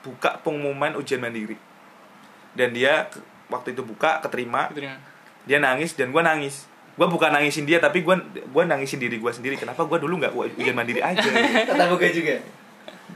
buka 0.00 0.40
pengumuman 0.40 0.96
ujian 0.96 1.20
mandiri 1.20 1.60
dan 2.56 2.72
dia 2.72 3.06
waktu 3.52 3.76
itu 3.76 3.84
buka 3.84 4.24
keterima 4.24 4.72
ya. 4.72 4.96
dia 5.44 5.58
nangis 5.60 5.92
dan 5.92 6.08
gue 6.10 6.22
nangis 6.24 6.70
gue 7.00 7.06
bukan 7.08 7.32
nangisin 7.32 7.64
dia 7.64 7.78
tapi 7.80 8.04
gue 8.04 8.16
gue 8.44 8.62
nangisin 8.64 9.00
diri 9.00 9.16
gue 9.16 9.32
sendiri 9.32 9.56
kenapa 9.56 9.84
gue 9.88 9.98
dulu 10.00 10.20
nggak 10.20 10.32
ujian 10.36 10.76
mandiri 10.76 11.00
aja 11.00 11.22
gitu. 11.22 11.32
Tata 11.72 11.88
boga 11.88 12.08
juga. 12.12 12.36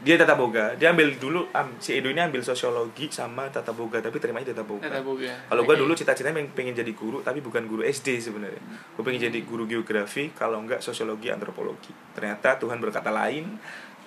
Dia 0.05 0.21
tata 0.21 0.37
boga. 0.37 0.77
Dia 0.77 0.93
ambil 0.93 1.17
dulu 1.17 1.49
am- 1.57 1.81
si 1.81 1.97
Edo 1.97 2.13
ini 2.13 2.21
ambil 2.21 2.45
sosiologi 2.45 3.09
sama 3.09 3.49
tata 3.49 3.73
boga 3.73 4.05
tapi 4.05 4.21
terimanya 4.21 4.53
tata 4.53 4.61
boga. 4.61 4.85
Tata 4.85 5.01
boga. 5.01 5.33
kalau 5.49 5.65
gue 5.65 5.77
dulu 5.81 5.97
cita-citanya 5.97 6.45
pengen, 6.45 6.53
pengen 6.53 6.75
jadi 6.77 6.93
guru 6.93 7.25
tapi 7.25 7.41
bukan 7.41 7.65
guru 7.65 7.81
SD 7.81 8.21
sebenarnya. 8.21 8.61
Gue 8.93 9.01
pengen 9.01 9.33
jadi 9.33 9.41
guru 9.41 9.65
geografi 9.65 10.29
kalau 10.37 10.61
enggak 10.61 10.85
sosiologi 10.85 11.33
antropologi. 11.33 11.89
Ternyata 12.13 12.61
Tuhan 12.61 12.85
berkata 12.85 13.09
lain 13.09 13.57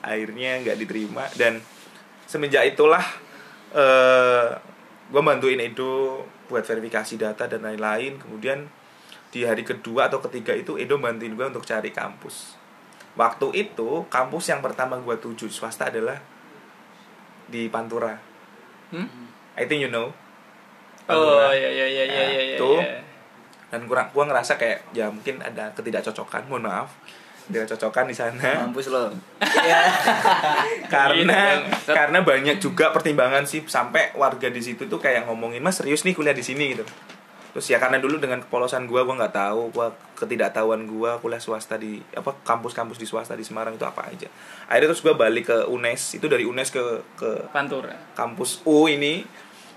akhirnya 0.06 0.62
nggak 0.62 0.78
diterima 0.78 1.26
dan 1.34 1.58
semenjak 2.30 2.78
itulah 2.78 3.02
eh 3.74 4.48
gue 5.10 5.22
bantuin 5.26 5.58
Edo 5.66 6.22
buat 6.46 6.62
verifikasi 6.62 7.18
data 7.18 7.50
dan 7.50 7.66
lain-lain. 7.66 8.22
Kemudian 8.22 8.70
di 9.34 9.44
hari 9.44 9.66
kedua 9.66 10.14
atau 10.14 10.22
ketiga 10.30 10.54
itu 10.54 10.78
Edo 10.78 11.02
bantuin 11.02 11.34
gue 11.34 11.46
untuk 11.46 11.66
cari 11.66 11.90
kampus 11.90 12.57
waktu 13.18 13.48
itu 13.58 14.06
kampus 14.08 14.48
yang 14.48 14.62
pertama 14.62 14.96
gue 14.96 15.18
tuju 15.18 15.50
swasta 15.50 15.90
adalah 15.90 16.22
di 17.46 17.68
Pantura 17.68 18.14
Hmm? 18.88 19.04
I 19.54 19.66
think 19.66 19.82
you 19.82 19.92
know 19.92 20.14
Oh 21.06 21.52
iya 21.52 21.68
iya 21.68 21.86
iya 21.86 22.04
iya 22.04 22.06
Nah, 22.08 22.28
iya. 22.30 22.44
iya, 22.46 22.56
tuh. 22.56 22.78
iya. 22.78 23.00
dan 23.68 23.84
kurang 23.84 24.08
gua 24.12 24.24
ngerasa 24.24 24.56
kayak 24.56 24.80
ya 24.92 25.08
mungkin 25.08 25.40
ada 25.40 25.68
ketidakcocokan 25.74 26.48
mohon 26.48 26.64
maaf 26.64 26.88
ketidakcocokan 27.46 28.08
di 28.08 28.16
sana 28.16 28.64
Mampus 28.64 28.88
lo. 28.88 29.12
Iya. 29.40 29.82
karena 30.94 31.64
Gitu, 31.64 31.90
karena 31.90 32.20
banyak 32.22 32.58
juga 32.60 32.92
pertimbangan 32.92 33.44
sih 33.44 33.64
sampai 33.64 34.12
warga 34.14 34.48
di 34.48 34.60
situ 34.60 34.86
tuh 34.86 35.00
kayak 35.00 35.26
ngomongin 35.26 35.60
mas 35.60 35.76
serius 35.76 36.04
nih 36.04 36.12
kuliah 36.12 36.32
di 36.32 36.44
sini 36.44 36.72
gitu 36.72 36.88
terus 37.58 37.74
ya 37.74 37.82
karena 37.82 37.98
dulu 37.98 38.22
dengan 38.22 38.38
kepolosan 38.38 38.86
gua 38.86 39.02
gua 39.02 39.18
nggak 39.18 39.34
tahu 39.34 39.74
gua 39.74 39.90
ketidaktahuan 40.14 40.86
gua 40.86 41.18
kuliah 41.18 41.42
swasta 41.42 41.74
di 41.74 41.98
apa 42.14 42.38
kampus-kampus 42.46 43.02
di 43.02 43.10
swasta 43.10 43.34
di 43.34 43.42
Semarang 43.42 43.74
itu 43.74 43.82
apa 43.82 44.06
aja. 44.06 44.30
Akhirnya 44.70 44.94
terus 44.94 45.02
gua 45.02 45.18
balik 45.18 45.50
ke 45.50 45.58
UNES 45.66 46.22
itu 46.22 46.30
dari 46.30 46.46
UNES 46.46 46.70
ke 46.70 47.02
ke 47.18 47.50
Pantura. 47.50 47.98
kampus 48.14 48.62
U 48.62 48.86
ini 48.86 49.26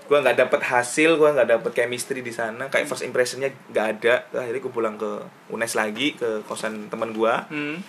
gua 0.05 0.21
nggak 0.21 0.45
dapet 0.45 0.61
hasil 0.61 1.17
gua 1.17 1.33
nggak 1.33 1.57
dapet 1.57 1.71
chemistry 1.73 2.21
di 2.21 2.29
sana. 2.29 2.69
Kayak 2.69 2.85
first 2.85 3.01
impressionnya 3.01 3.49
nggak 3.73 3.85
ada. 3.97 4.29
Akhirnya 4.29 4.61
gua 4.61 4.73
pulang 4.77 4.95
ke 5.01 5.11
UNES 5.49 5.73
lagi 5.73 6.13
ke 6.13 6.45
kosan 6.45 6.85
teman 6.93 7.17
gua. 7.17 7.49
Hmm. 7.49 7.81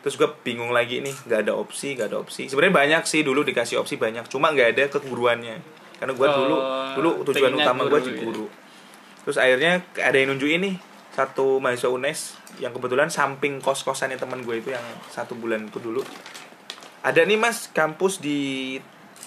terus 0.00 0.16
gue 0.16 0.24
bingung 0.40 0.72
lagi 0.72 1.04
nih 1.04 1.12
nggak 1.12 1.40
ada 1.44 1.52
opsi 1.52 1.92
nggak 1.92 2.08
ada 2.08 2.24
opsi. 2.24 2.48
Sebenarnya 2.48 2.72
banyak 2.72 3.02
sih 3.04 3.20
dulu 3.20 3.44
dikasih 3.44 3.76
opsi 3.76 4.00
banyak 4.00 4.32
cuma 4.32 4.48
nggak 4.48 4.78
ada 4.78 4.84
keguruannya. 4.96 5.60
Karena 6.00 6.16
gue 6.16 6.28
dulu 6.32 6.56
Oh, 6.56 6.88
dulu 6.96 7.10
tujuan 7.28 7.52
pengennya 7.52 7.68
utama 7.68 7.82
gue 7.84 8.00
guru, 8.00 8.08
di 8.08 8.12
ya. 8.16 8.59
Terus 9.24 9.36
akhirnya 9.36 9.84
ada 10.00 10.16
yang 10.16 10.34
nunjukin 10.34 10.60
nih 10.64 10.74
satu 11.10 11.58
mahasiswa 11.58 11.90
UNES 11.90 12.20
yang 12.62 12.72
kebetulan 12.72 13.10
samping 13.10 13.58
kos 13.58 13.82
kosannya 13.82 14.16
teman 14.16 14.46
gue 14.46 14.62
itu 14.62 14.70
yang 14.72 14.84
satu 15.10 15.36
bulan 15.36 15.66
itu 15.66 15.82
dulu 15.82 16.00
ada 17.00 17.20
nih 17.24 17.36
mas 17.40 17.68
kampus 17.72 18.20
di 18.20 18.78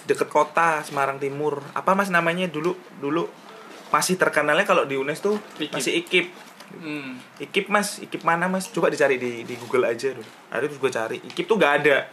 deket 0.04 0.28
kota 0.28 0.82
Semarang 0.82 1.20
Timur 1.20 1.60
apa 1.76 1.92
mas 1.92 2.08
namanya 2.08 2.48
dulu 2.50 2.74
dulu 2.98 3.28
masih 3.92 4.18
terkenalnya 4.18 4.66
kalau 4.66 4.88
di 4.88 4.98
UNES 4.98 5.20
tuh 5.22 5.38
Ikip. 5.60 5.72
masih 5.74 5.94
ikip 6.02 6.28
Hmm. 6.74 7.20
Ikip 7.38 7.70
mas, 7.70 8.02
Ikip 8.02 8.26
mana 8.26 8.50
mas? 8.50 8.66
Coba 8.72 8.90
dicari 8.90 9.20
di 9.20 9.46
di 9.46 9.54
Google 9.54 9.94
aja 9.94 10.10
dulu. 10.10 10.26
Akhirnya 10.50 10.68
terus 10.74 10.80
gue 10.80 10.90
cari. 10.90 11.16
Ikip 11.22 11.46
tuh 11.46 11.54
gak 11.60 11.84
ada. 11.84 12.08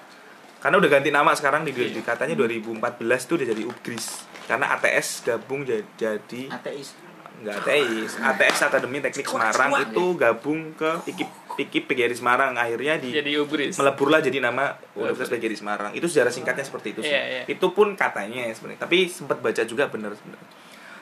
Karena 0.62 0.78
udah 0.78 0.89
ganti 0.91 1.10
nama 1.10 1.34
sekarang 1.34 1.65
di, 1.65 1.74
di 1.74 2.02
katanya 2.06 2.38
2014 2.38 2.78
tuh 3.26 3.41
udah 3.41 3.48
jadi 3.50 3.63
Upgris. 3.65 4.22
Karena 4.46 4.78
ATS 4.78 5.26
gabung 5.26 5.65
jadi, 5.65 5.82
jadi 5.98 6.54
Ateis. 6.54 6.94
Nggak 7.41 7.56
ATS. 7.60 8.12
ATS 8.17 8.60
Akademi 8.63 8.97
Teknik 8.99 9.25
Semarang 9.25 9.69
itu 9.82 10.04
gabung 10.15 10.71
ke 10.73 10.91
Ikip 11.06 11.30
Ikip 11.58 11.84
PGRI 11.86 12.15
Semarang. 12.15 12.56
Akhirnya 12.56 12.95
di 12.95 13.12
Jadi 13.12 13.36
ubris. 13.36 13.75
meleburlah 13.75 14.19
jadi 14.19 14.39
nama 14.39 14.71
Universitas 14.93 15.30
PGRI 15.30 15.58
Semarang. 15.58 15.91
Itu 15.91 16.06
sejarah 16.06 16.30
singkatnya 16.30 16.63
seperti 16.63 16.93
itu 16.93 17.01
sih. 17.01 17.12
Iya, 17.12 17.23
iya. 17.27 17.43
Itu 17.45 17.71
pun 17.71 17.93
katanya 17.93 18.47
sebenarnya. 18.49 18.82
Tapi 18.82 19.06
sempat 19.06 19.38
baca 19.38 19.62
juga 19.62 19.86
bener 19.86 20.13
sebenarnya. 20.13 20.49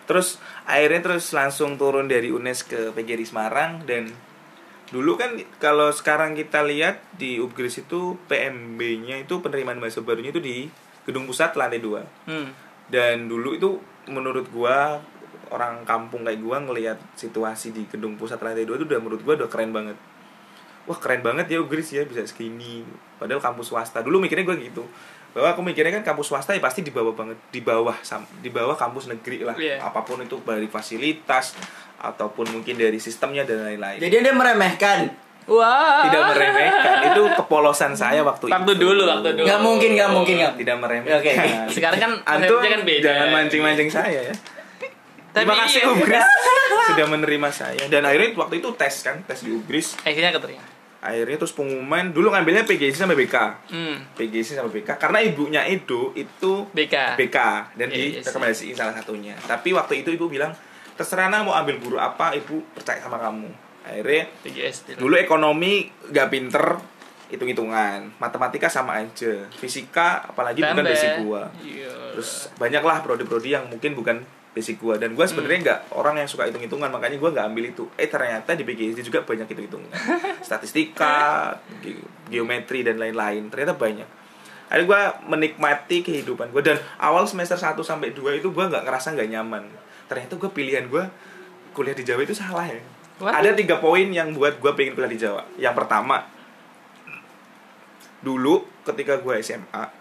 Terus 0.03 0.41
akhirnya 0.65 1.01
terus 1.03 1.29
langsung 1.31 1.77
turun 1.77 2.09
dari 2.09 2.33
UNES 2.33 2.65
ke 2.65 2.79
PGRI 2.91 3.25
Semarang 3.25 3.85
dan 3.85 4.09
dulu 4.89 5.13
kan 5.15 5.37
kalau 5.61 5.93
sekarang 5.93 6.33
kita 6.33 6.65
lihat 6.65 6.97
di 7.13 7.37
Upgris 7.37 7.77
itu 7.77 8.17
PMB-nya 8.25 9.21
itu 9.21 9.37
penerimaan 9.37 9.77
mahasiswa 9.77 10.01
barunya 10.01 10.33
itu 10.33 10.41
di 10.41 10.65
gedung 11.05 11.29
pusat 11.29 11.53
lantai 11.53 11.77
2 11.77 12.25
Hmm. 12.25 12.49
dan 12.89 13.29
dulu 13.29 13.53
itu 13.53 13.77
menurut 14.09 14.49
gua 14.49 14.97
orang 15.49 15.81
kampung 15.81 16.21
kayak 16.21 16.39
gua 16.39 16.57
ngelihat 16.59 16.97
situasi 17.13 17.69
di 17.69 17.85
gedung 17.85 18.15
pusat 18.15 18.37
lantai 18.37 18.63
2 18.63 18.75
itu 18.75 18.85
udah 18.85 18.99
menurut 18.99 19.21
gua 19.21 19.33
udah 19.35 19.47
keren 19.47 19.69
banget 19.69 19.97
wah 20.85 20.95
keren 20.95 21.19
banget 21.19 21.45
ya 21.47 21.57
Ugris 21.57 21.91
ya 21.91 22.01
bisa 22.03 22.21
segini 22.23 22.81
padahal 23.15 23.37
kampus 23.39 23.67
swasta 23.67 23.99
dulu 23.99 24.17
mikirnya 24.19 24.43
gua 24.43 24.55
gitu 24.55 24.85
bahwa 25.29 25.45
aku 25.47 25.61
mikirnya 25.61 25.93
kan 25.93 26.03
kampus 26.03 26.25
swasta 26.27 26.51
ya 26.51 26.59
pasti 26.59 26.81
di 26.81 26.89
bawah 26.89 27.13
banget 27.13 27.37
di 27.49 27.61
bawah 27.61 27.93
di 28.39 28.49
bawah 28.49 28.73
kampus 28.73 29.05
negeri 29.07 29.41
lah 29.41 29.53
Iya. 29.53 29.77
apa 29.79 30.01
pun 30.01 30.17
itu 30.17 30.41
dari 30.41 30.65
fasilitas 30.65 31.53
ataupun 31.97 32.49
mungkin 32.51 32.73
dari 32.75 32.97
sistemnya 32.97 33.43
dan 33.43 33.61
lain-lain 33.61 33.99
Jadi 33.99 34.15
dia 34.19 34.31
meremehkan. 34.31 35.11
Wah. 35.45 36.05
tidak 36.05 36.29
meremehkan 36.29 37.09
itu 37.09 37.23
kepolosan 37.35 37.91
saya 37.91 38.21
waktu, 38.21 38.47
Waktu 38.47 38.69
itu 38.71 38.79
dulu, 38.79 39.01
waktu 39.03 39.33
dulu. 39.33 39.45
Nggak 39.49 39.59
mungkin, 39.59 39.89
nggak 39.93 40.09
mungkin, 40.13 40.33
nggak. 40.37 40.53
tidak 40.61 40.75
meremehkan 40.77 41.17
Oke. 41.19 41.31
Sekarang 41.73 41.99
kan 41.99 42.11
Antum 42.23 42.61
kan 42.61 42.81
beda. 42.81 43.03
jangan 43.03 43.27
mancing-mancing 43.33 43.89
saya 43.89 44.19
ya 44.23 44.33
Terima 45.39 45.53
Tapi 45.53 45.61
kasih 45.63 45.79
iya. 45.79 45.89
Ugris 45.89 46.27
sudah 46.89 47.05
menerima 47.07 47.49
saya 47.49 47.83
dan 47.85 48.01
akhirnya 48.03 48.29
waktu 48.35 48.55
itu 48.57 48.69
tes 48.73 48.93
kan 48.99 49.15
tes 49.23 49.39
di 49.39 49.51
Ugris 49.51 49.95
Akhirnya 50.01 50.31
keterima. 50.31 50.63
akhirnya 50.99 51.37
terus 51.37 51.51
pengumuman 51.51 52.09
dulu 52.09 52.27
ngambilnya 52.29 52.63
PGC 52.63 52.91
sama 52.97 53.13
BK 53.13 53.35
Hmm. 53.67 54.03
PGC 54.13 54.53
sama 54.53 54.67
BK 54.67 54.97
karena 54.97 55.19
ibunya 55.19 55.61
Edo 55.63 56.11
itu 56.13 56.67
BK. 56.69 57.15
BK 57.15 57.37
dan 57.73 57.87
Iya, 57.87 57.95
iya 57.95 58.03
sih. 58.09 58.19
direkomendasiin 58.19 58.75
salah 58.75 58.91
satunya 58.91 59.31
tapi 59.41 59.71
waktu 59.71 60.01
itu 60.01 60.11
ibu 60.11 60.27
bilang 60.27 60.51
terserah 60.93 61.27
nah 61.27 61.39
mau 61.39 61.53
ambil 61.53 61.77
guru 61.77 61.95
apa 61.95 62.33
ibu 62.33 62.59
percaya 62.69 62.99
sama 62.99 63.15
kamu 63.17 63.47
akhirnya 63.81 64.27
PGS. 64.41 64.77
dulu 64.95 65.15
ekonomi 65.15 65.87
gak 66.05 66.27
pinter 66.27 66.75
hitung-hitungan 67.29 68.17
matematika 68.17 68.67
sama 68.67 68.97
aja 68.97 69.45
fisika 69.53 70.25
apalagi 70.25 70.59
bukan 70.59 70.75
Tambah. 70.75 70.89
basic 70.89 71.11
gua 71.21 71.43
Iya. 71.59 71.93
terus 72.11 72.49
banyaklah 72.55 72.99
prodi-prodi 72.99 73.53
yang 73.53 73.65
mungkin 73.65 73.93
bukan 73.93 74.17
basic 74.53 74.81
gua. 74.81 74.97
Dan 74.97 75.13
gua 75.13 75.29
sebenarnya 75.29 75.59
nggak 75.61 75.79
orang 75.93 76.21
yang 76.21 76.29
suka 76.29 76.49
hitung-hitungan 76.49 76.89
makanya 76.89 77.17
gua 77.21 77.29
nggak 77.33 77.47
ambil 77.53 77.65
itu. 77.69 77.85
Eh 77.95 78.09
ternyata 78.09 78.57
di 78.57 78.65
PGSD 78.65 79.05
juga 79.05 79.21
banyak 79.21 79.45
hitung-hitungan. 79.45 79.91
Statistika 80.47 81.53
ge- 81.81 82.01
geometri 82.27 82.81
dan 82.81 82.97
lain-lain. 82.97 83.47
Ternyata 83.53 83.77
banyak. 83.77 84.07
Akhirnya 84.69 84.85
gua 84.85 85.01
menikmati 85.29 86.01
kehidupan 86.01 86.49
gua. 86.49 86.61
Dan 86.65 86.77
awal 86.97 87.29
semester 87.29 87.57
1 87.57 87.77
sampai 87.85 88.13
2 88.13 88.41
itu 88.41 88.49
gua 88.49 88.69
nggak 88.69 88.83
ngerasa 88.85 89.13
nggak 89.13 89.29
nyaman. 89.29 89.63
Ternyata 90.09 90.33
gua 90.41 90.49
pilihan 90.49 90.89
gua 90.89 91.09
kuliah 91.77 91.93
di 91.93 92.01
Jawa 92.01 92.25
itu 92.25 92.33
salah 92.33 92.65
ya. 92.65 92.81
What? 93.19 93.35
ada 93.35 93.51
tiga 93.51 93.83
poin 93.83 94.07
yang 94.09 94.31
buat 94.31 94.63
gua 94.63 94.73
pengen 94.73 94.95
kuliah 94.95 95.11
di 95.11 95.19
Jawa. 95.19 95.43
Yang 95.59 95.75
pertama 95.75 96.25
dulu 98.19 98.67
ketika 98.83 99.15
gua 99.21 99.39
SMA 99.39 99.98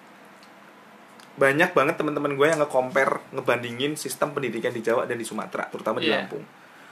banyak 1.38 1.70
banget 1.70 1.94
teman-teman 1.94 2.34
gue 2.34 2.46
yang 2.46 2.58
nge-compare 2.58 3.22
ngebandingin 3.30 3.94
sistem 3.94 4.30
pendidikan 4.30 4.68
di 4.68 4.80
Jawa 4.80 5.06
dan 5.06 5.14
di 5.14 5.22
Sumatera 5.22 5.66
terutama 5.66 5.98
di 5.98 6.10
Iya. 6.10 6.26
Lampung. 6.26 6.42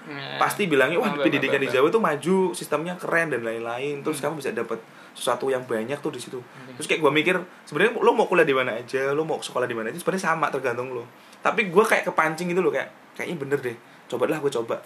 Nah, 0.06 0.38
pasti 0.38 0.64
bilangnya 0.64 0.96
wah 0.96 1.11
Bener, 1.11 1.26
pendidikan 1.26 1.59
bener, 1.59 1.66
di 1.66 1.74
Jawa 1.74 1.90
tuh 1.90 1.98
maju 1.98 2.37
sistemnya 2.52 2.94
keren 2.94 3.26
dan 3.28 3.42
lain-lain. 3.42 4.00
Terus 4.00 4.16
Hmm. 4.16 4.30
kamu 4.30 4.35
bisa 4.38 4.50
dapat 4.52 4.78
sesuatu 5.12 5.48
yang 5.48 5.64
banyak 5.64 5.98
tuh 5.98 6.09
di 6.09 6.20
situ. 6.20 6.38
Terus 6.72 6.87
kayak 6.87 7.00
gue 7.00 7.11
mikir 7.11 7.35
sebenarnya 7.64 7.96
lo 7.96 8.12
mau 8.12 8.24
kuliah 8.24 8.44
di 8.44 8.52
mana 8.52 8.70
aja 8.72 9.11
lo 9.11 9.24
mau 9.24 9.37
sekolah 9.37 9.64
di 9.64 9.72
mana 9.72 9.88
aja 9.88 9.96
sebenarnya 9.96 10.24
sama 10.28 10.46
tergantung 10.48 10.90
lo 10.90 11.02
tapi 11.38 11.66
gue 11.66 11.85
kayak 11.85 12.04
kepancing 12.04 12.46
gitu 12.46 12.59
loh 12.59 12.68
kayak 12.68 12.90
kayaknya 13.14 13.37
bener 13.37 13.59
deh 13.61 13.76
cobalah 14.06 14.37
gue 14.37 14.50
coba 14.52 14.78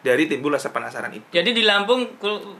dari 0.00 0.24
timbul 0.24 0.50
rasa 0.50 0.70
penasaran 0.70 1.10
itu. 1.10 1.26
Jadi 1.28 1.50
di 1.52 1.62
Lampung 1.62 2.06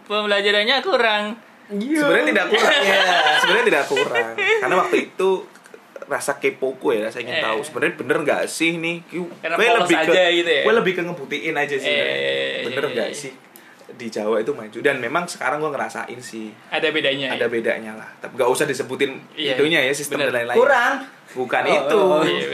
pembelajarannya 0.05 0.79
kurang. 0.81 1.25
sebenarnya 1.69 2.27
tidak 2.29 2.47
kurang. 2.49 2.81
Iya. 2.81 3.01
sebenarnya 3.39 3.67
tidak 3.67 3.85
kurang. 3.87 4.33
Karena 4.37 4.75
waktu 4.77 4.97
itu 5.05 5.31
rasa 6.09 6.37
kepoku 6.37 6.91
ya 6.91 7.05
rasa 7.05 7.21
ingin 7.21 7.37
Eh. 7.37 7.45
tahu 7.45 7.61
sebenarnya 7.61 7.95
bener 7.97 8.17
nggak 8.19 8.43
sih 8.45 8.75
nih 8.75 8.97
Gue 9.07 9.29
polos 9.55 9.87
aja 9.87 10.23
gitu 10.27 10.51
ya? 10.51 10.63
gue 10.65 10.75
lebih 10.75 10.93
ke 10.93 11.03
ngebuktiin 11.03 11.53
aja 11.53 11.71
sih 11.71 11.85
sebenarnya. 11.85 12.17
Eh, 12.19 12.65
bener 12.65 12.83
iya, 12.83 12.95
nggak 12.95 13.11
iya. 13.11 13.21
sih 13.21 13.33
di 13.91 14.07
Jawa 14.07 14.39
itu 14.39 14.53
maju 14.53 14.79
dan 14.79 14.97
memang 14.97 15.25
sekarang 15.25 15.59
gue 15.59 15.69
ngerasain 15.69 16.19
sih 16.19 16.53
Ada 16.69 16.89
bedanya. 16.89 17.29
ada 17.31 17.45
ya? 17.45 17.47
bedanya 17.47 17.93
lah 17.95 18.09
tapi 18.17 18.35
nggak 18.35 18.47
usah 18.49 18.65
disebutin 18.65 19.17
Iya, 19.35 19.55
itunya 19.55 19.81
ya 19.81 19.93
sistem 19.93 20.19
bener. 20.19 20.31
dan 20.31 20.45
lain-lain 20.45 20.59
Kurang. 20.59 20.95
bukan 21.31 21.63
Oh, 21.63 21.75
itu 21.75 21.99
oh, 21.99 22.15
oh. 22.15 22.23
Iya, 22.23 22.47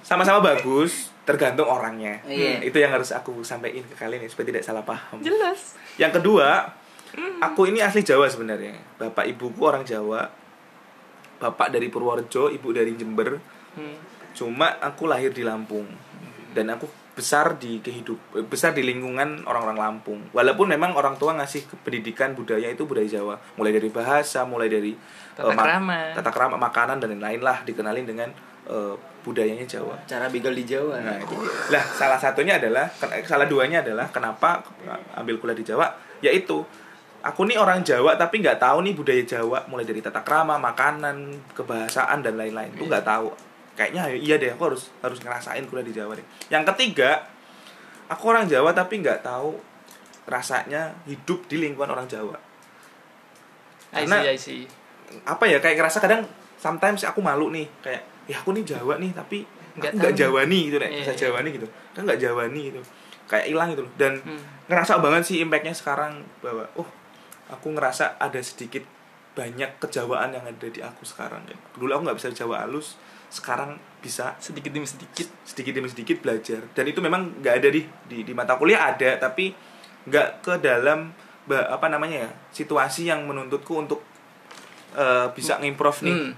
sama-sama 0.00 0.40
bagus 0.42 1.10
tergantung 1.22 1.66
orangnya 1.66 2.22
Iya. 2.22 2.62
itu 2.62 2.76
yang 2.76 2.92
harus 2.92 3.10
aku 3.10 3.42
sampaikan 3.42 3.82
ke 3.82 3.94
kalian 3.94 4.20
ya 4.20 4.30
supaya 4.30 4.46
tidak 4.48 4.62
salah 4.62 4.82
paham 4.82 5.18
Jelas. 5.18 5.74
yang 5.96 6.12
kedua, 6.12 6.70
aku 7.40 7.66
ini 7.66 7.80
asli 7.80 8.00
Jawa 8.00 8.24
sebenarnya. 8.26 8.76
Bapak 8.94 9.26
ibuku 9.26 9.58
orang 9.60 9.82
Jawa. 9.82 10.28
Bapak 11.36 11.68
dari 11.68 11.88
Purworejo, 11.88 12.48
ibu 12.48 12.68
dari 12.72 12.96
Jember. 12.96 13.36
Hmm. 13.76 13.96
Cuma 14.32 14.76
aku 14.80 15.08
lahir 15.08 15.32
di 15.32 15.44
Lampung. 15.44 15.84
Dan 16.52 16.72
aku 16.72 16.88
besar 17.16 17.56
di 17.56 17.80
kehidup 17.80 18.36
eh, 18.36 18.44
besar 18.44 18.76
di 18.76 18.84
lingkungan 18.84 19.48
orang-orang 19.48 19.76
Lampung. 19.80 20.20
Walaupun 20.36 20.68
memang 20.68 20.92
orang 20.92 21.16
tua 21.16 21.32
ngasih 21.36 21.64
pendidikan 21.80 22.36
budaya 22.36 22.68
itu 22.68 22.84
budaya 22.84 23.08
Jawa, 23.08 23.40
mulai 23.56 23.72
dari 23.72 23.88
bahasa, 23.88 24.44
mulai 24.44 24.68
dari 24.68 24.92
Tata 25.36 25.52
ma- 25.52 25.64
krama. 25.64 25.98
tata 26.16 26.30
krama, 26.32 26.56
makanan 26.60 26.96
dan 27.00 27.12
lain-lain 27.16 27.40
lah 27.40 27.60
dikenalin 27.64 28.04
dengan 28.04 28.28
eh, 28.68 28.94
budayanya 29.24 29.64
Jawa. 29.64 29.96
Cara 30.04 30.28
begal 30.28 30.52
di 30.52 30.64
Jawa. 30.68 31.00
Nah, 31.00 31.16
itu. 31.16 31.36
Lah, 31.72 31.84
salah 31.84 32.20
satunya 32.20 32.60
adalah 32.60 32.88
salah 33.24 33.48
duanya 33.48 33.80
adalah 33.80 34.12
kenapa 34.12 34.60
ambil 35.16 35.40
kuliah 35.40 35.56
di 35.56 35.64
Jawa, 35.64 35.88
yaitu 36.20 36.64
aku 37.26 37.42
nih 37.44 37.56
orang 37.56 37.82
Jawa 37.82 38.14
tapi 38.14 38.38
nggak 38.38 38.56
tahu 38.56 38.80
nih 38.80 38.94
budaya 38.94 39.22
Jawa 39.22 39.66
mulai 39.66 39.82
dari 39.82 39.98
tata 39.98 40.20
krama, 40.20 40.56
makanan, 40.56 41.16
kebahasaan 41.52 42.20
dan 42.20 42.34
lain-lain. 42.34 42.70
Itu 42.72 42.86
nggak 42.86 43.02
tahu. 43.04 43.28
kayaknya 43.74 44.08
iya 44.08 44.36
deh 44.36 44.48
aku 44.48 44.72
harus 44.72 44.88
harus 44.98 45.20
ngerasain 45.20 45.60
kuliah 45.66 45.84
di 45.84 45.92
Jawa 45.92 46.16
deh 46.16 46.24
yang 46.48 46.64
ketiga 46.64 47.28
aku 48.08 48.32
orang 48.32 48.48
Jawa 48.48 48.72
tapi 48.72 49.04
nggak 49.04 49.20
tahu 49.20 49.52
rasanya 50.24 50.96
hidup 51.04 51.44
di 51.44 51.60
lingkungan 51.60 51.92
orang 51.92 52.08
Jawa 52.08 52.40
I 53.92 54.02
Karena- 54.02 54.24
see, 54.24 54.32
I 54.32 54.38
see. 54.38 54.62
apa 55.22 55.44
ya 55.44 55.60
kayak 55.60 55.76
ngerasa 55.76 56.00
kadang 56.00 56.24
sometimes 56.56 57.04
aku 57.04 57.20
malu 57.20 57.48
nih 57.48 57.68
kayak 57.78 58.00
ya 58.24 58.40
aku 58.40 58.50
nih 58.50 58.64
Jawa 58.64 58.96
nih 58.96 59.12
tapi 59.12 59.44
Nggak. 59.76 60.16
Jawa 60.16 60.48
nih 60.48 60.62
gitu 60.66 60.76
nih 60.80 60.88
bahasa 60.96 61.12
iya. 61.12 61.20
Jawa 61.20 61.38
nih 61.44 61.52
gitu 61.54 61.66
kan 61.92 62.02
nggak 62.02 62.16
Jawa 62.18 62.42
nih 62.48 62.62
gitu 62.66 62.80
kayak 63.28 63.44
hilang 63.46 63.68
gitu 63.70 63.82
loh 63.84 63.92
dan 63.94 64.12
Hmm. 64.18 64.40
ngerasa 64.66 64.98
banget 64.98 65.22
sih 65.22 65.36
impactnya 65.38 65.76
sekarang 65.76 66.24
bahwa 66.40 66.64
oh 66.74 66.88
aku 67.50 67.72
ngerasa 67.74 68.18
ada 68.18 68.38
sedikit 68.42 68.82
banyak 69.36 69.76
kejawaan 69.78 70.32
yang 70.32 70.44
ada 70.48 70.66
di 70.66 70.80
aku 70.80 71.04
sekarang 71.04 71.44
ya. 71.44 71.56
dulu 71.76 71.92
aku 71.92 72.02
nggak 72.08 72.18
bisa 72.18 72.32
Jawa 72.32 72.64
halus 72.64 72.96
sekarang 73.28 73.76
bisa 74.00 74.32
Sedikit 74.38 74.70
demi 74.70 74.86
sedikit. 74.88 75.26
sedikit 75.44 75.72
demi 75.76 75.90
sedikit 75.90 76.16
belajar 76.24 76.62
dan 76.72 76.84
itu 76.88 77.02
memang 77.04 77.42
nggak 77.42 77.54
ada 77.60 77.68
di, 77.68 77.82
di 78.08 78.18
di 78.24 78.32
mata 78.32 78.56
kuliah 78.56 78.94
ada 78.96 79.18
tapi 79.20 79.52
nggak 80.08 80.28
ke 80.40 80.52
dalam 80.62 81.10
apa 81.46 81.86
namanya 81.86 82.26
ya 82.26 82.30
situasi 82.50 83.06
yang 83.06 83.22
menuntutku 83.28 83.76
untuk 83.76 84.00
eh, 84.96 85.26
bisa 85.36 85.58
ngimprove 85.62 86.00
nih 86.06 86.14
Hmm. 86.16 86.32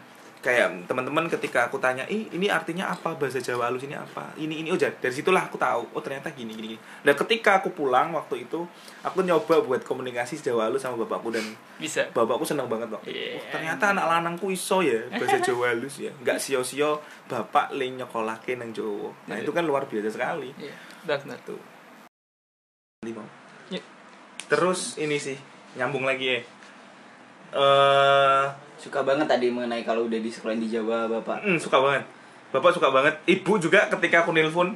Kayak 0.48 0.88
teman-teman 0.88 1.28
ketika 1.28 1.68
aku 1.68 1.76
tanya 1.76 2.08
ih 2.08 2.24
ini 2.32 2.48
artinya 2.48 2.88
apa 2.88 3.12
bahasa 3.20 3.36
Jawa 3.36 3.68
halus 3.68 3.84
ini 3.84 3.92
apa 3.92 4.32
ini 4.40 4.64
ini 4.64 4.72
oh 4.72 4.80
dari 4.80 5.12
situlah 5.12 5.44
aku 5.44 5.60
tahu 5.60 5.92
oh 5.92 6.00
ternyata 6.00 6.32
gini 6.32 6.56
gini, 6.56 6.72
dan 7.04 7.12
ketika 7.12 7.60
aku 7.60 7.76
pulang 7.76 8.16
waktu 8.16 8.48
itu 8.48 8.64
aku 9.04 9.20
nyoba 9.28 9.60
buat 9.60 9.84
komunikasi 9.84 10.40
Jawa 10.40 10.72
halus 10.72 10.88
sama 10.88 11.04
bapakku 11.04 11.28
dan 11.28 11.44
Bisa. 11.76 12.08
bapakku 12.16 12.48
seneng 12.48 12.64
banget 12.64 12.88
kok 12.96 13.04
Iya. 13.04 13.36
oh, 13.36 13.44
ternyata 13.52 13.92
anak 13.92 14.08
lanangku 14.08 14.48
iso 14.48 14.80
ya 14.80 15.04
bahasa 15.12 15.36
Jawa 15.52 15.76
halus 15.76 16.00
ya 16.00 16.08
nggak 16.16 16.40
sio-sio 16.40 17.04
bapak 17.28 17.76
le 17.76 17.84
nyekolahke 17.92 18.56
nang 18.56 18.72
Jawa 18.72 19.12
nah 19.28 19.36
Iya. 19.36 19.44
itu 19.44 19.52
kan 19.52 19.68
luar 19.68 19.84
biasa 19.84 20.08
sekali 20.08 20.48
Iya. 20.56 20.72
Benar. 21.04 21.36
tuh 21.44 21.60
mau 23.12 23.28
Iya. 23.68 23.84
terus 24.48 24.96
ini 24.96 25.20
sih 25.20 25.36
nyambung 25.76 26.08
lagi 26.08 26.24
ya 26.24 26.40
eh 27.52 28.67
Suka 28.78 29.02
banget 29.02 29.26
tadi 29.26 29.50
mengenai 29.50 29.82
kalau 29.82 30.06
udah 30.06 30.16
di 30.16 30.30
sekolah 30.30 30.54
di 30.54 30.66
Jawa, 30.66 31.10
Bapak. 31.10 31.42
mm, 31.42 31.58
suka 31.58 31.78
banget 31.78 32.04
bapak 32.48 32.72
suka 32.72 32.88
banget 32.88 33.12
ibu 33.26 33.60
juga 33.60 33.84
ketika 33.88 34.24
aku 34.24 34.32
nelpon 34.32 34.72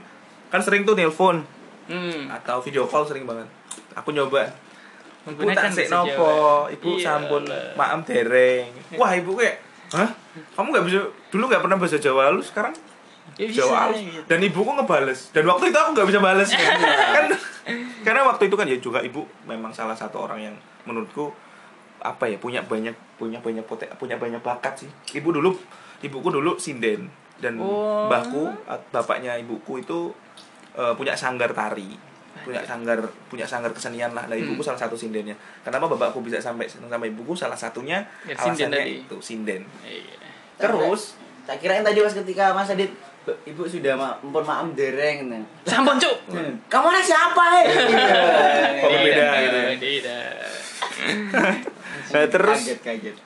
kan 0.48 0.60
sering 0.60 0.84
tuh 0.84 0.92
nelpon 0.92 1.40
Hmm. 1.82 2.28
atau 2.28 2.60
video 2.60 2.84
call 2.84 3.02
sering 3.02 3.24
banget 3.24 3.48
aku 3.92 4.12
nyoba 4.12 4.44
Ibu 5.22 5.40
tak 5.48 5.70
sik 5.70 5.86
bahasa 5.86 6.02
nopo, 6.04 6.28
Jawa. 6.28 6.68
ibu 6.68 6.88
Iya 6.92 7.04
sampun 7.08 7.42
maem 7.72 8.00
dereng. 8.02 8.66
Wah, 8.92 9.14
ibu 9.14 9.32
kayak, 9.32 9.56
"Hah? 9.88 10.10
Kamu 10.52 10.68
nggak 10.68 10.84
bisa 10.84 10.98
dulu 11.30 11.46
nggak 11.46 11.62
pernah 11.62 11.78
bahasa 11.78 11.94
Jawa 11.96 12.22
halus, 12.26 12.50
sekarang 12.50 12.74
Ya 13.32 13.46
bisa, 13.46 13.62
Jawa 13.62 13.76
halus." 13.86 14.02
gitu. 14.02 14.20
Dan 14.26 14.38
ibuku 14.42 14.70
ngebales. 14.74 15.30
Dan 15.30 15.46
waktu 15.46 15.64
itu 15.64 15.78
aku 15.78 15.90
nggak 15.94 16.08
bisa 16.10 16.18
bales. 16.18 16.50
kan 17.16 17.24
karena 18.02 18.20
waktu 18.26 18.42
itu 18.46 18.54
kan 18.54 18.66
ya 18.66 18.76
juga 18.76 18.98
ibu 19.00 19.22
memang 19.44 19.70
salah 19.70 19.94
satu 19.94 20.18
orang 20.20 20.42
yang 20.42 20.54
menurutku 20.84 21.30
apa 22.02 22.26
ya 22.26 22.36
punya 22.36 22.60
banyak 22.60 22.90
punya 23.14 23.38
banyak 23.38 23.62
poten, 23.62 23.86
punya 23.94 24.18
banyak 24.18 24.38
bakat 24.38 24.74
sih. 24.76 24.90
Ibu 25.14 25.30
dulu 25.32 25.54
ibuku 26.00 26.28
dulu 26.28 26.58
sinden 26.58 27.06
dan 27.38 27.54
Oh. 27.56 28.06
mbahku 28.06 28.50
bapaknya 28.90 29.34
ibuku 29.36 29.78
itu 29.78 30.10
eh, 30.72 30.92
punya 30.92 31.12
sanggar 31.12 31.50
tari 31.50 31.94
punya 32.42 32.58
sanggar 32.60 32.98
punya 33.28 33.44
sanggar 33.44 33.70
kesenian 33.70 34.10
lah 34.10 34.24
lah 34.24 34.34
ibuku 34.34 34.58
Hmm. 34.58 34.72
salah 34.72 34.80
satu 34.80 34.96
sindennya 34.96 35.34
kenapa 35.60 35.86
bapakku 35.86 36.18
bisa 36.20 36.40
sampai 36.40 36.64
sama 36.64 37.04
ibuku 37.04 37.34
salah 37.34 37.54
satunya 37.54 38.02
Ya, 38.24 38.34
sinden 38.34 38.72
alasannya 38.72 38.80
tadi. 38.80 38.94
itu 39.00 39.16
sinden 39.20 39.62
Iya. 39.84 40.16
terus 40.58 41.14
Tak 41.42 41.58
kirain 41.58 41.82
tadi 41.82 41.98
pas 41.98 42.14
ketika 42.14 42.50
Mas 42.50 42.66
Adit 42.68 42.90
"Be- 43.22 43.34
Ibu 43.44 43.62
sudah 43.62 43.94
ma 43.94 44.14
mpun 44.16 44.42
maem 44.42 44.68
dereng 44.72 45.18
nah. 45.26 45.42
Sampun, 45.64 45.94
Cuk. 45.94 46.14
Kamu 46.66 46.86
anak 46.88 47.02
siapa, 47.04 47.44
eh? 47.56 47.66
Kok 48.78 48.88
berbeda 48.88 49.14
Tidak, 49.18 49.38
gitu 49.38 49.58
ya? 49.58 49.70
tidak. 49.76 50.30
Nah, 52.12 52.24
terus 52.26 52.58
kaget 52.62 52.80
kaget. 52.80 53.16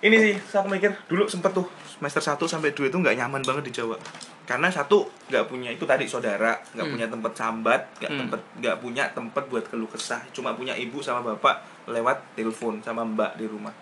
ini 0.00 0.16
sih 0.16 0.34
saya 0.42 0.64
mikir 0.64 0.92
dulu 1.06 1.24
sempet 1.24 1.52
tuh 1.52 1.68
semester 1.84 2.22
1 2.22 2.40
sampai 2.42 2.72
2 2.72 2.88
itu 2.88 2.96
nggak 2.96 3.16
nyaman 3.16 3.42
banget 3.42 3.68
di 3.68 3.72
Jawa 3.74 3.96
karena 4.44 4.66
satu 4.66 5.04
nggak 5.28 5.44
punya 5.46 5.68
itu 5.68 5.84
tadi 5.84 6.04
saudara 6.04 6.56
nggak 6.72 6.82
Hmm. 6.82 6.94
punya 6.94 7.06
tempat 7.06 7.32
sambat 7.34 7.80
nggak 7.98 8.08
Hmm. 8.08 8.20
tempat 8.24 8.40
nggak 8.56 8.76
punya 8.78 9.04
tempat 9.10 9.44
buat 9.46 9.64
keluh 9.64 9.86
kesah 9.86 10.24
cuma 10.30 10.52
punya 10.52 10.72
ibu 10.72 10.98
sama 10.98 11.20
bapak 11.26 11.60
lewat 11.86 12.16
telepon 12.34 12.80
sama 12.80 13.04
mbak 13.04 13.36
di 13.36 13.44
rumah 13.44 13.72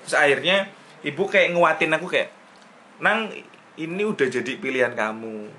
terus 0.00 0.14
akhirnya 0.14 0.70
ibu 1.02 1.22
kayak 1.24 1.52
nguatin 1.52 1.90
aku 1.92 2.06
kayak 2.06 2.30
nang 2.98 3.26
ini 3.74 4.02
udah 4.02 4.26
jadi 4.26 4.52
pilihan 4.56 4.94
kamu 4.94 5.50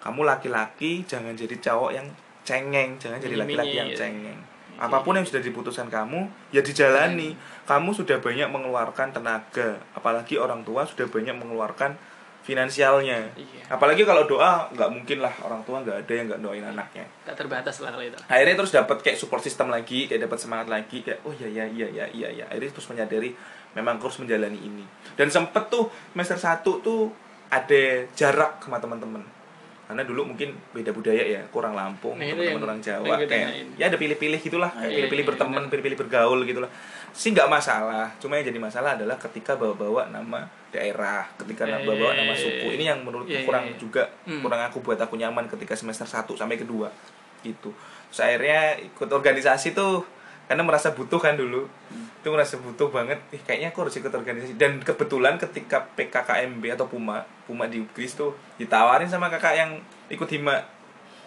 kamu 0.00 0.20
laki-laki 0.22 1.02
jangan 1.04 1.34
jadi 1.34 1.54
cowok 1.56 1.90
yang 1.92 2.06
cengeng 2.42 2.96
jangan 2.96 3.18
jadi 3.18 3.36
laki-laki 3.38 3.74
yang 3.76 3.90
Iya. 3.90 3.96
cengeng 3.96 4.38
apa 4.80 5.04
pun 5.04 5.12
yang 5.12 5.28
sudah 5.28 5.44
diputuskan 5.44 5.92
kamu 5.92 6.24
ya 6.56 6.64
dijalani. 6.64 7.36
Kamu 7.68 7.92
sudah 7.92 8.16
banyak 8.18 8.48
mengeluarkan 8.48 9.12
tenaga. 9.12 9.76
Apalagi 9.92 10.40
orang 10.40 10.64
tua 10.64 10.88
sudah 10.88 11.04
banyak 11.06 11.36
mengeluarkan 11.36 11.94
finansialnya. 12.40 13.36
Iya. 13.36 13.68
apalagi 13.68 14.02
kalau 14.08 14.24
doa 14.24 14.72
nggak 14.72 14.90
mungkin 14.90 15.20
lah. 15.20 15.30
Orang 15.44 15.60
tua 15.68 15.84
nggak 15.84 16.08
ada 16.08 16.12
yang 16.16 16.26
nggak 16.32 16.40
doain 16.40 16.64
anaknya. 16.64 17.04
Tak 17.28 17.36
terbatas 17.36 17.76
lah 17.84 17.92
kalau 17.92 18.02
itu. 18.02 18.16
akhirnya 18.26 18.56
terus 18.56 18.72
dapat 18.72 18.96
kayak 19.04 19.20
support 19.20 19.44
system 19.44 19.68
lagi 19.68 20.08
kayak 20.08 20.24
dapat 20.24 20.40
semangat 20.40 20.72
lagi 20.72 21.04
kayak 21.04 21.20
oh 21.28 21.36
iya 21.36 21.46
iya 21.46 21.64
iya 21.68 21.86
iya 21.92 22.06
iya 22.08 22.28
iya. 22.32 22.44
Akhirnya 22.48 22.72
terus 22.72 22.88
menyadari 22.88 23.36
memang 23.76 24.00
harus 24.00 24.16
menjalani 24.16 24.56
ini. 24.56 24.84
Dan 25.14 25.28
sempet 25.28 25.68
tuh 25.68 25.92
semester 26.16 26.40
1 26.40 26.64
tuh 26.80 27.12
ada 27.52 27.82
jarak 28.16 28.64
sama 28.64 28.80
teman-teman 28.80 29.39
karena 29.90 30.06
dulu 30.06 30.22
mungkin 30.24 30.54
beda 30.70 30.94
budaya 30.94 31.18
ya 31.18 31.42
kurang 31.50 31.74
Lampung 31.74 32.14
Nah, 32.14 32.22
yang- 32.22 32.56
orang 32.56 32.78
Jawa 32.78 33.18
kayak 33.20 33.74
ya 33.74 33.90
ada 33.90 33.98
pilih-pilih 33.98 34.38
gitulah 34.38 34.70
kayak 34.70 34.86
Iya, 34.86 34.96
pilih-pilih 34.96 35.24
iya, 35.24 35.30
berteman 35.34 35.58
benar. 35.58 35.68
pilih-pilih 35.68 35.98
bergaul 35.98 36.40
gitulah 36.44 36.70
sih 37.10 37.30
nggak 37.30 37.48
masalah 37.48 38.06
cuma 38.16 38.38
yang 38.38 38.46
jadi 38.46 38.60
masalah 38.60 38.94
adalah 38.94 39.18
ketika 39.18 39.52
bawa-bawa 39.52 40.06
nama 40.08 40.46
daerah 40.70 41.26
ketika 41.36 41.66
Iya, 41.66 41.82
bawa-bawa 41.82 42.12
iya, 42.12 42.20
nama 42.20 42.32
iya, 42.32 42.40
suku 42.40 42.66
iya. 42.68 42.76
ini 42.76 42.84
yang 42.86 42.98
menurutku 43.02 43.28
Iya, 43.28 43.42
iya, 43.42 43.48
kurang 43.50 43.64
iya. 43.66 43.74
juga 43.76 44.02
Hmm. 44.22 44.40
kurang 44.40 44.60
aku 44.62 44.78
buat 44.78 44.96
aku 44.96 45.14
nyaman 45.16 45.50
ketika 45.50 45.74
semester 45.74 46.06
1 46.06 46.32
sampai 46.32 46.54
kedua 46.54 46.86
gitu 47.42 47.74
terus 48.06 48.20
akhirnya 48.20 48.60
ikut 48.80 49.08
organisasi 49.08 49.72
tuh 49.72 50.06
karena 50.46 50.62
merasa 50.62 50.90
butuh 50.90 51.18
kan 51.18 51.34
dulu 51.34 51.66
itu 52.20 52.28
merasa 52.28 52.60
butuh 52.60 52.92
banget. 52.92 53.16
Ih 53.32 53.40
kayaknya 53.40 53.72
aku 53.72 53.88
harus 53.88 53.96
ikut 53.96 54.12
organisasi. 54.12 54.60
Dan 54.60 54.84
kebetulan 54.84 55.40
ketika 55.40 55.88
PKKMB 55.96 56.76
atau 56.76 56.84
Puma 56.84 57.24
Puma 57.48 57.64
di 57.64 57.80
Inggris 57.80 58.12
tuh 58.12 58.36
ditawarin 58.60 59.08
sama 59.08 59.32
kakak 59.32 59.56
yang 59.56 59.70
ikut 60.12 60.28
hima. 60.28 60.60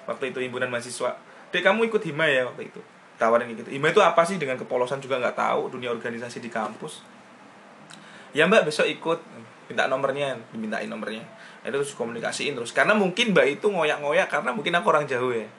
Waktu 0.05 0.29
itu 0.29 0.39
himpunan 0.45 0.69
mahasiswa. 0.69 1.17
Dek 1.49 1.65
kamu 1.65 1.89
ikut 1.89 2.01
hima 2.05 2.29
ya 2.29 2.45
waktu 2.45 2.69
itu? 2.69 2.81
Tawarin 3.17 3.49
gitu. 3.57 3.73
Hima 3.73 3.89
itu 3.89 4.05
apa 4.05 4.21
sih? 4.21 4.37
Dengan 4.37 4.53
kepolosan 4.61 5.01
juga 5.01 5.17
nggak 5.17 5.33
tahu. 5.33 5.73
Dunia 5.73 5.89
organisasi 5.89 6.37
di 6.37 6.53
kampus. 6.53 7.01
Ya 8.37 8.45
mbak 8.45 8.69
besok 8.69 8.85
ikut. 8.85 9.17
Minta 9.73 9.89
nomornya 9.89 10.37
dimintain 10.53 10.85
nomornya. 10.85 11.25
Itu 11.65 11.81
terus 11.81 11.97
komunikasiin 11.97 12.53
terus. 12.53 12.69
Karena 12.69 12.93
mungkin 12.93 13.33
mbak 13.33 13.57
itu 13.57 13.65
ngoyak-ngoyak 13.65 14.29
karena 14.29 14.53
mungkin 14.53 14.77
aku 14.77 14.93
orang 14.93 15.09
jauh 15.09 15.33
ya 15.33 15.49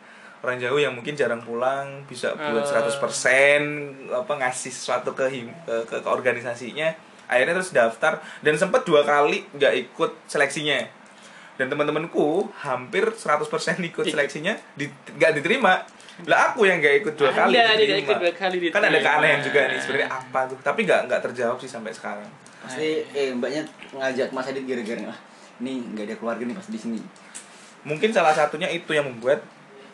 orang 0.44 0.57
jauh 0.57 0.76
yang 0.76 0.92
mungkin 0.92 1.12
jarang 1.12 1.40
pulang 1.40 2.04
bisa 2.04 2.37
buat 2.37 2.62
Eh. 2.62 2.70
100% 2.70 4.12
apa 4.12 4.33
ngasih 4.37 4.68
sesuatu 4.68 5.11
ke, 5.11 5.26
ke, 5.64 5.74
ke, 5.83 5.96
ke 5.98 6.09
organisasinya 6.09 6.92
akhirnya 7.24 7.57
terus 7.57 7.72
daftar 7.72 8.20
dan 8.40 8.54
sempat 8.54 8.85
dua 8.85 9.00
kali 9.02 9.48
nggak 9.50 9.72
ikut 9.88 10.28
seleksinya 10.28 10.85
dan 11.54 11.66
teman-temanku 11.66 12.52
hampir 12.59 13.09
100% 13.09 13.48
ikut 13.80 13.80
Ikut. 13.80 14.04
seleksinya 14.07 14.52
di, 14.74 14.85
nggak 14.90 15.40
diterima 15.40 15.80
lah 16.24 16.52
aku 16.52 16.62
yang 16.64 16.78
nggak 16.78 16.94
ikut 17.00 17.14
dua 17.16 17.33
Anda 17.33 17.40
kali 17.64 17.80
diterima. 17.80 17.98
ikut 18.04 18.16
dua 18.20 18.33
kali 18.33 18.57
kan 18.68 18.83
ada 18.85 18.98
keanehan 19.00 19.40
juga 19.40 19.61
nih 19.66 19.78
sebenarnya 19.80 20.09
apa 20.11 20.40
tuh 20.46 20.59
tapi 20.61 20.80
nggak 20.85 21.00
nggak 21.09 21.20
terjawab 21.24 21.57
sih 21.59 21.66
sampai 21.66 21.90
sekarang 21.90 22.28
Pasti 22.61 23.04
eh 23.12 23.28
mbaknya 23.30 23.61
ngajak 23.92 24.33
Mas 24.33 24.48
Adit 24.48 24.64
gara-gara 24.64 25.04
ah, 25.07 25.18
nih 25.59 25.76
nggak 25.85 26.04
ada 26.07 26.16
keluarga 26.16 26.42
nih 26.42 26.54
pas 26.54 26.64
di 26.64 26.76
sini. 26.76 27.00
mungkin 27.83 28.09
salah 28.09 28.33
satunya 28.33 28.64
itu 28.66 28.88
yang 28.90 29.04
membuat 29.04 29.44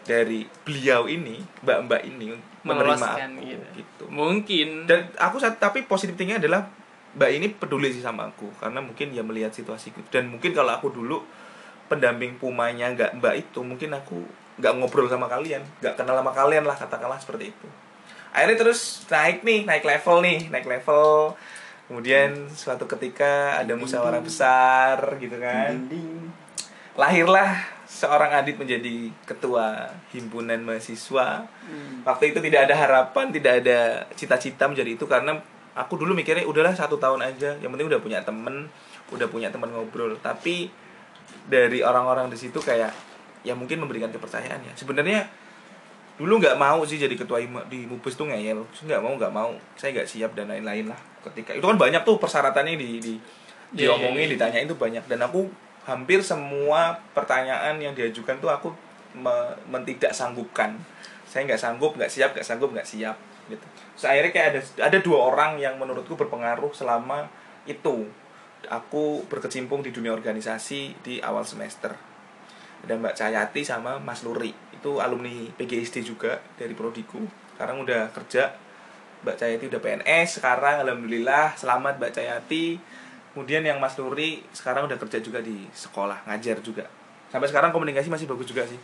dari 0.05 0.49
beliau 0.65 1.07
ini 1.07 1.41
mbak-mbak 1.65 2.03
ini 2.09 2.37
menerima 2.65 3.07
aku 3.17 3.41
gitu. 3.45 3.67
gitu. 3.77 4.05
Mungkin. 4.11 4.85
dan 4.85 5.09
aku 5.17 5.41
saat 5.41 5.57
tapi 5.57 5.85
positif 5.85 6.17
tingginya 6.17 6.41
adalah 6.41 6.63
mbak 7.11 7.31
ini 7.35 7.47
peduli 7.51 7.91
sih 7.91 8.05
sama 8.05 8.31
aku 8.31 8.47
karena 8.63 8.79
mungkin 8.79 9.11
dia 9.11 9.27
melihat 9.27 9.51
situasiku 9.51 9.99
dan 10.15 10.31
mungkin 10.31 10.55
kalau 10.55 10.71
aku 10.71 10.95
dulu 10.95 11.19
pendamping 11.91 12.39
pumanya 12.39 12.95
nggak 12.95 13.19
mbak 13.19 13.35
itu 13.35 13.61
mungkin 13.67 13.91
aku 13.99 14.23
nggak 14.63 14.73
ngobrol 14.79 15.11
sama 15.11 15.27
kalian 15.27 15.65
nggak 15.83 15.99
kenal 15.99 16.15
sama 16.15 16.31
kalian 16.31 16.63
lah 16.69 16.77
katakanlah 16.79 17.19
seperti 17.19 17.51
itu 17.51 17.67
akhirnya 18.31 18.63
terus 18.63 19.11
naik 19.11 19.43
nih 19.43 19.67
naik 19.67 19.83
level 19.83 20.23
nih 20.23 20.39
naik 20.55 20.67
level 20.71 21.35
kemudian 21.91 22.47
suatu 22.55 22.87
ketika 22.87 23.59
ada 23.59 23.75
musyawarah 23.75 24.23
besar 24.23 25.19
gitu 25.19 25.35
kan 25.43 25.75
Dinding. 25.75 26.31
lahirlah 26.95 27.80
seorang 27.91 28.31
Adit 28.31 28.55
menjadi 28.55 29.11
ketua 29.27 29.91
himpunan 30.15 30.63
mahasiswa. 30.63 31.43
Hmm. 31.67 32.07
waktu 32.07 32.31
itu 32.31 32.39
tidak 32.39 32.71
ada 32.71 32.75
harapan 32.79 33.35
tidak 33.35 33.67
ada 33.67 34.07
cita-cita 34.15 34.71
menjadi 34.71 34.95
itu 34.95 35.05
karena 35.11 35.43
aku 35.75 35.99
dulu 35.99 36.15
mikirnya 36.15 36.47
udahlah 36.47 36.71
satu 36.71 37.03
tahun 37.03 37.27
aja 37.27 37.59
yang 37.59 37.75
penting 37.75 37.91
udah 37.91 37.99
punya 37.99 38.23
temen 38.23 38.71
udah 39.11 39.27
punya 39.27 39.51
teman 39.51 39.75
ngobrol. 39.75 40.15
Tapi 40.23 40.71
dari 41.51 41.83
orang-orang 41.83 42.31
di 42.31 42.39
situ 42.39 42.63
kayak 42.63 42.95
ya 43.43 43.59
mungkin 43.59 43.83
memberikan 43.83 44.15
kepercayaan 44.15 44.71
ya. 44.71 44.73
Sebenarnya 44.79 45.27
dulu 46.15 46.39
nggak 46.39 46.55
mau 46.61 46.85
sih 46.87 47.01
jadi 47.01 47.17
ketua 47.19 47.43
di 47.67 47.91
mubes 47.91 48.15
tuh 48.15 48.31
ngeyel. 48.31 48.63
Nggak 48.87 49.01
mau 49.03 49.13
nggak 49.19 49.35
mau. 49.35 49.51
Saya 49.75 49.99
nggak 49.99 50.07
siap 50.07 50.31
dan 50.39 50.47
lain-lain 50.47 50.95
lah 50.95 51.01
ketika. 51.27 51.59
Itu 51.59 51.67
kan 51.67 51.75
banyak 51.75 52.07
tuh 52.07 52.23
persyaratannya 52.23 52.79
di 52.79 52.91
di 53.03 53.15
Iya, 53.71 53.95
diomongin 53.95 54.27
iya, 54.27 54.27
iya. 54.27 54.35
ditanyain 54.35 54.67
tuh 54.67 54.79
banyak. 54.79 55.05
Dan 55.07 55.23
aku 55.23 55.47
hampir 55.89 56.21
semua 56.21 57.01
pertanyaan 57.17 57.81
yang 57.81 57.97
diajukan 57.97 58.37
tuh 58.39 58.53
aku 58.53 58.69
me- 59.17 59.57
mentidak 59.67 60.13
sanggupkan 60.13 60.77
saya 61.31 61.47
nggak 61.47 61.63
sanggup 61.63 61.95
nggak 61.95 62.11
siap 62.11 62.35
nggak 62.35 62.43
sanggup 62.43 62.75
nggak 62.75 62.89
siap 62.91 63.15
gitu. 63.47 63.67
Terus 63.95 64.07
akhirnya 64.11 64.33
kayak 64.35 64.49
ada 64.51 64.61
ada 64.91 64.99
dua 64.99 65.31
orang 65.31 65.63
yang 65.63 65.79
menurutku 65.79 66.19
berpengaruh 66.19 66.75
selama 66.75 67.31
itu. 67.71 68.11
Aku 68.67 69.25
berkecimpung 69.31 69.81
di 69.87 69.95
dunia 69.95 70.11
organisasi 70.11 71.01
di 71.07 71.23
awal 71.23 71.47
semester. 71.47 71.95
Ada 72.83 72.99
Mbak 72.99 73.15
Cayati 73.15 73.63
sama 73.63 74.03
Mas 74.03 74.27
Luri. 74.27 74.51
Itu 74.75 74.99
alumni 74.99 75.49
PGSD 75.55 76.03
juga 76.03 76.43
dari 76.59 76.75
prodiku. 76.75 77.23
Sekarang 77.55 77.87
udah 77.87 78.11
kerja. 78.11 78.51
Mbak 79.23 79.37
Cayati 79.39 79.65
udah 79.71 79.81
PNS 79.81 80.43
sekarang 80.43 80.83
alhamdulillah 80.83 81.55
selamat 81.55 82.01
Mbak 82.01 82.13
Cayati 82.17 82.81
kemudian 83.33 83.63
yang 83.63 83.79
Mas 83.79 83.95
Luri 83.97 84.43
sekarang 84.51 84.91
udah 84.91 84.99
kerja 84.99 85.19
juga 85.23 85.39
di 85.43 85.67
sekolah 85.71 86.27
ngajar 86.27 86.59
juga. 86.61 86.87
Sampai 87.31 87.47
sekarang 87.47 87.71
komunikasi 87.71 88.11
masih 88.11 88.27
bagus 88.27 88.51
juga 88.51 88.67
sih. 88.67 88.79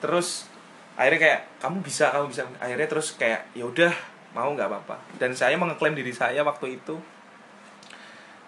Terus 0.00 0.48
akhirnya 0.96 1.20
kayak 1.20 1.40
kamu 1.60 1.78
bisa 1.84 2.08
kamu 2.12 2.26
bisa. 2.32 2.42
Akhirnya 2.58 2.88
terus 2.88 3.12
kayak 3.14 3.48
ya 3.52 3.64
udah 3.68 3.92
mau 4.32 4.48
nggak 4.52 4.68
apa-apa. 4.68 4.96
Dan 5.20 5.36
saya 5.36 5.54
mengeklaim 5.60 5.94
diri 5.94 6.12
saya 6.12 6.40
waktu 6.42 6.80
itu 6.80 6.96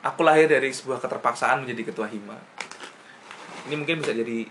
aku 0.01 0.21
lahir 0.25 0.49
dari 0.49 0.73
sebuah 0.73 1.03
keterpaksaan 1.05 1.65
menjadi 1.67 1.93
ketua 1.93 2.09
hima. 2.09 2.39
Ini 3.69 3.75
mungkin 3.77 4.01
bisa 4.01 4.17
jadi 4.17 4.47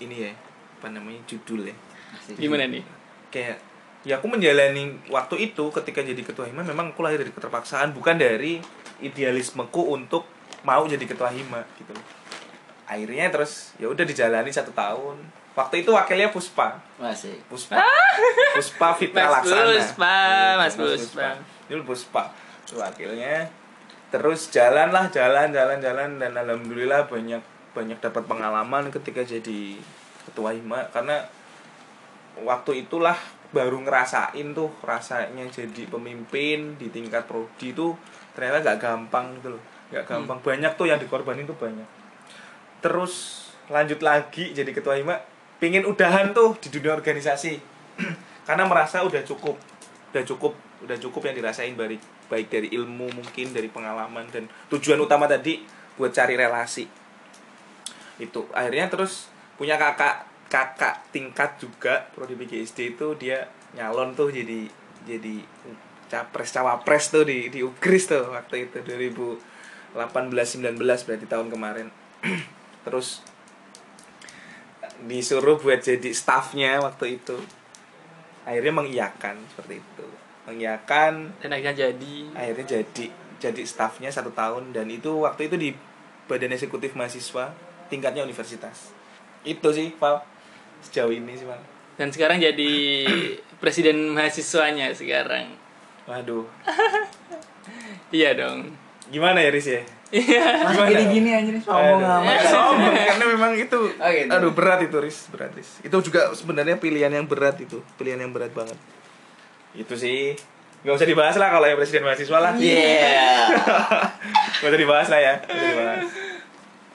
ini 0.00 0.16
ya 0.28 0.32
apa 0.80 0.88
namanya 0.88 1.20
judul 1.28 1.68
ya. 1.68 1.76
Asik. 2.12 2.40
Gimana 2.40 2.68
nih? 2.68 2.84
kayak 3.32 3.58
ya 4.02 4.18
aku 4.18 4.26
menjalani 4.26 4.98
waktu 5.10 5.50
itu 5.50 5.70
ketika 5.70 6.02
jadi 6.02 6.22
ketua 6.26 6.50
hima 6.50 6.66
memang 6.66 6.90
aku 6.90 7.06
lahir 7.06 7.22
dari 7.22 7.30
keterpaksaan 7.30 7.94
bukan 7.94 8.18
dari 8.18 8.58
idealismeku 9.02 9.94
untuk 9.94 10.26
mau 10.62 10.86
jadi 10.86 11.02
ketua 11.02 11.30
hima 11.30 11.62
gitu 11.78 11.90
loh. 11.94 12.06
Akhirnya 12.86 13.30
terus 13.30 13.74
ya 13.78 13.90
udah 13.90 14.02
dijalani 14.06 14.50
satu 14.50 14.70
tahun. 14.74 15.18
Waktu 15.52 15.84
itu 15.84 15.92
wakilnya 15.92 16.32
Puspa. 16.32 16.80
Masih. 16.96 17.36
Puspa. 17.44 17.76
Puspa 18.56 18.88
Fitra 18.96 19.28
Mas 19.28 19.32
Laksana. 19.44 19.68
Puspa, 19.76 20.16
Mas 20.56 20.74
Mas 20.78 20.92
Puspa. 20.96 21.28
Ini 21.68 21.82
Puspa. 21.84 22.22
Itu 22.64 22.80
wakilnya 22.80 23.50
terus 24.12 24.52
jalan 24.52 24.92
lah 24.92 25.08
jalan 25.08 25.56
jalan 25.56 25.80
jalan 25.80 26.20
dan 26.20 26.36
alhamdulillah 26.36 27.08
banyak 27.08 27.40
banyak 27.72 27.96
dapat 27.96 28.28
pengalaman 28.28 28.92
ketika 28.92 29.22
jadi 29.24 29.76
ketua 30.30 30.56
hima. 30.56 30.88
Karena 30.92 31.26
waktu 32.40 32.86
itulah 32.86 33.16
baru 33.52 33.84
ngerasain 33.84 34.56
tuh 34.56 34.72
rasanya 34.80 35.44
jadi 35.52 35.84
pemimpin 35.86 36.80
di 36.80 36.88
tingkat 36.88 37.28
prodi 37.28 37.76
itu 37.76 37.92
ternyata 38.32 38.64
gak 38.64 38.78
gampang 38.80 39.36
gitu 39.38 39.54
loh. 39.54 39.62
Gak 39.92 40.08
gampang. 40.08 40.40
Banyak 40.40 40.72
tuh 40.80 40.88
yang 40.88 40.96
dikorbanin 40.96 41.44
tuh 41.44 41.56
banyak. 41.60 41.84
Terus 42.80 43.46
lanjut 43.68 44.00
lagi 44.00 44.56
jadi 44.56 44.72
ketua 44.72 44.98
hima 44.98 45.20
pingin 45.60 45.84
udahan 45.84 46.32
tuh 46.32 46.56
di 46.58 46.72
dunia 46.72 46.96
organisasi. 46.96 47.60
Karena 48.48 48.64
merasa 48.64 49.04
udah 49.04 49.20
cukup. 49.22 49.60
Udah 50.16 50.24
cukup. 50.24 50.56
Udah 50.82 50.98
cukup 50.98 51.30
yang 51.30 51.36
dirasain 51.38 51.76
baik 51.76 52.00
baik 52.26 52.48
dari 52.48 52.72
ilmu 52.72 53.12
mungkin 53.12 53.52
dari 53.52 53.68
pengalaman 53.68 54.26
dan 54.32 54.48
tujuan 54.72 54.98
utama 54.98 55.28
tadi 55.28 55.60
buat 56.00 56.10
cari 56.10 56.34
relasi. 56.40 56.88
Itu. 58.16 58.48
Akhirnya 58.56 58.88
terus 58.88 59.28
punya 59.60 59.76
kakak 59.76 60.31
kakak 60.52 61.08
tingkat 61.08 61.56
juga 61.56 62.12
prodi 62.12 62.36
PGSD 62.36 62.92
itu 62.92 63.16
dia 63.16 63.48
nyalon 63.72 64.12
tuh 64.12 64.28
jadi 64.28 64.68
jadi 65.08 65.40
capres 66.12 66.52
cawapres 66.52 67.08
tuh 67.08 67.24
di 67.24 67.48
di 67.48 67.64
Ugris 67.64 68.04
tuh 68.04 68.28
waktu 68.36 68.68
itu 68.68 68.84
2018 68.84 69.40
19 69.96 70.76
berarti 70.76 71.24
tahun 71.24 71.48
kemarin. 71.48 71.88
Terus 72.84 73.24
disuruh 75.08 75.56
buat 75.56 75.80
jadi 75.80 76.12
staffnya 76.12 76.84
waktu 76.84 77.16
itu. 77.16 77.40
Akhirnya 78.44 78.76
mengiyakan 78.76 79.40
seperti 79.56 79.80
itu. 79.80 80.06
Mengiyakan. 80.44 81.32
Dan 81.40 81.48
akhirnya 81.56 81.88
jadi. 81.88 82.14
Akhirnya 82.36 82.66
jadi 82.76 83.04
jadi 83.40 83.62
staffnya 83.64 84.12
satu 84.12 84.36
tahun. 84.36 84.76
Dan 84.76 84.92
itu 84.92 85.24
waktu 85.24 85.48
itu 85.48 85.56
di 85.56 85.70
badan 86.28 86.52
eksekutif 86.52 86.92
mahasiswa 86.92 87.56
tingkatnya 87.88 88.20
universitas. 88.20 88.92
Itu 89.48 89.72
sih 89.72 89.96
Val 89.96 90.31
sejauh 90.82 91.10
ini 91.10 91.32
sih 91.32 91.44
Val 91.44 91.60
dan 91.94 92.08
sekarang 92.08 92.38
jadi 92.38 92.72
presiden 93.62 94.10
mahasiswanya 94.10 94.90
sekarang. 94.90 95.54
waduh 96.04 96.42
Iya 98.10 98.34
dong. 98.34 98.74
gimana 99.08 99.38
ya 99.38 99.48
Riz 99.48 99.66
ya 99.66 99.82
Iya. 100.10 100.60
Masa 100.62 100.84
gini-gini 100.86 101.30
aja 101.30 101.48
nih 101.48 101.56
sombong 101.58 102.04
amat. 102.04 102.44
sombong 102.44 102.92
karena 102.92 103.24
memang 103.26 103.52
itu 103.54 103.78
Oh, 103.94 104.10
gitu. 104.10 104.28
aduh 104.28 104.52
berat 104.52 104.80
itu 104.82 104.96
Riz 104.98 105.28
berat 105.28 105.52
Riz 105.52 105.80
itu 105.80 105.96
juga 106.02 106.28
sebenarnya 106.32 106.76
pilihan 106.76 107.08
yang 107.08 107.24
berat 107.24 107.56
itu 107.58 107.80
pilihan 107.94 108.18
yang 108.18 108.30
berat 108.30 108.50
banget 108.50 108.76
itu 109.72 109.94
sih 109.94 110.36
nggak 110.82 110.94
usah 110.94 111.06
dibahas 111.06 111.36
lah 111.36 111.48
kalau 111.48 111.64
yang 111.64 111.78
presiden 111.78 112.02
mahasiswa 112.02 112.38
lah 112.40 112.52
Iya. 112.52 113.46
nggak 114.58 114.68
usah 114.68 114.80
dibahas 114.80 115.08
lah 115.08 115.20
ya 115.22 115.34
usah 115.40 115.68
dibahas 115.70 116.04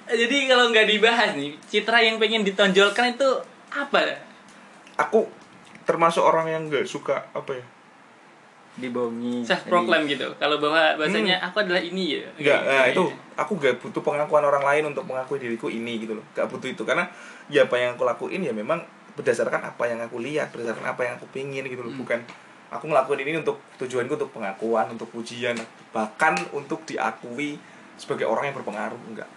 Jadi 0.08 0.38
kalau 0.45 0.71
nggak 0.71 0.88
dibahas 0.88 1.30
nih, 1.34 1.52
citra 1.63 2.00
yang 2.00 2.15
pengen 2.15 2.39
ditonjolkan 2.41 3.12
itu 3.12 3.28
apa? 3.85 3.99
aku 4.97 5.29
termasuk 5.85 6.25
orang 6.25 6.49
yang 6.49 6.61
nggak 6.67 6.89
suka 6.89 7.29
apa 7.31 7.53
ya 7.53 7.65
Dibohongi. 8.77 9.41
Self 9.41 9.65
proclaim 9.65 10.05
gitu. 10.05 10.29
Kalau 10.37 10.61
bahwa 10.61 10.93
bahasanya 11.01 11.41
aku 11.41 11.65
adalah 11.65 11.81
ini 11.81 12.21
ya. 12.21 12.29
Hmm. 12.29 12.37
Enggak, 12.37 12.59
nah 12.61 12.85
gitu. 12.85 12.93
itu 12.93 13.03
aku 13.33 13.51
gak 13.57 13.75
butuh 13.81 14.01
pengakuan 14.05 14.45
orang 14.45 14.61
lain 14.61 14.93
untuk 14.93 15.03
mengakui 15.09 15.41
diriku 15.41 15.65
ini 15.65 15.97
gitu 15.97 16.13
loh. 16.13 16.25
Gak 16.37 16.45
butuh 16.45 16.69
itu 16.69 16.85
karena 16.85 17.09
ya 17.49 17.65
apa 17.65 17.73
yang 17.73 17.97
aku 17.97 18.05
lakuin 18.05 18.45
ya 18.45 18.53
memang 18.53 18.85
berdasarkan 19.17 19.73
apa 19.73 19.83
yang 19.89 19.97
aku 20.05 20.21
lihat, 20.21 20.53
berdasarkan 20.53 20.93
apa 20.93 21.01
yang 21.09 21.17
aku 21.17 21.25
pingin 21.33 21.65
gitu 21.65 21.81
loh. 21.81 21.89
Hmm. 21.89 22.05
Bukan 22.05 22.19
aku 22.69 22.85
ngelakuin 22.85 23.19
ini 23.25 23.41
untuk 23.41 23.57
tujuanku 23.81 24.13
untuk 24.13 24.29
pengakuan, 24.29 24.93
untuk 24.93 25.09
pujian, 25.09 25.57
bahkan 25.89 26.37
untuk 26.53 26.85
diakui 26.85 27.57
sebagai 27.97 28.29
orang 28.29 28.53
yang 28.53 28.55
berpengaruh 28.61 29.01
enggak. 29.09 29.29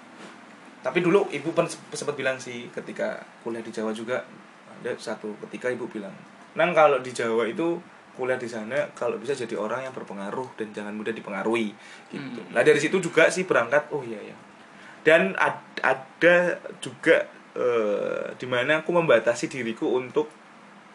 Tapi 0.81 1.05
dulu 1.05 1.29
ibu 1.29 1.53
pun 1.53 1.69
sempat 1.69 2.17
bilang 2.17 2.41
sih 2.41 2.73
ketika 2.73 3.21
kuliah 3.45 3.61
di 3.61 3.69
Jawa 3.69 3.93
juga 3.93 4.25
ada 4.81 4.91
satu 4.97 5.37
ketika 5.49 5.69
ibu 5.69 5.85
bilang, 5.93 6.13
"Nang 6.57 6.73
kalau 6.73 7.05
di 7.05 7.13
Jawa 7.13 7.45
itu 7.45 7.77
kuliah 8.17 8.41
di 8.41 8.49
sana 8.49 8.89
kalau 8.97 9.21
bisa 9.21 9.37
jadi 9.37 9.61
orang 9.61 9.85
yang 9.85 9.95
berpengaruh 9.95 10.57
dan 10.57 10.73
jangan 10.73 10.97
mudah 10.97 11.13
dipengaruhi." 11.13 11.77
gitu. 12.09 12.41
Hmm. 12.41 12.57
Nah, 12.57 12.65
dari 12.65 12.81
situ 12.81 12.97
juga 12.97 13.29
sih 13.29 13.45
berangkat, 13.45 13.93
oh 13.93 14.01
iya 14.01 14.21
ya. 14.25 14.37
Dan 15.05 15.37
ad- 15.37 15.81
ada 15.85 16.61
juga 16.81 17.29
eh, 17.57 18.33
di 18.41 18.47
mana 18.49 18.81
aku 18.81 18.91
membatasi 18.95 19.53
diriku 19.53 20.01
untuk 20.01 20.33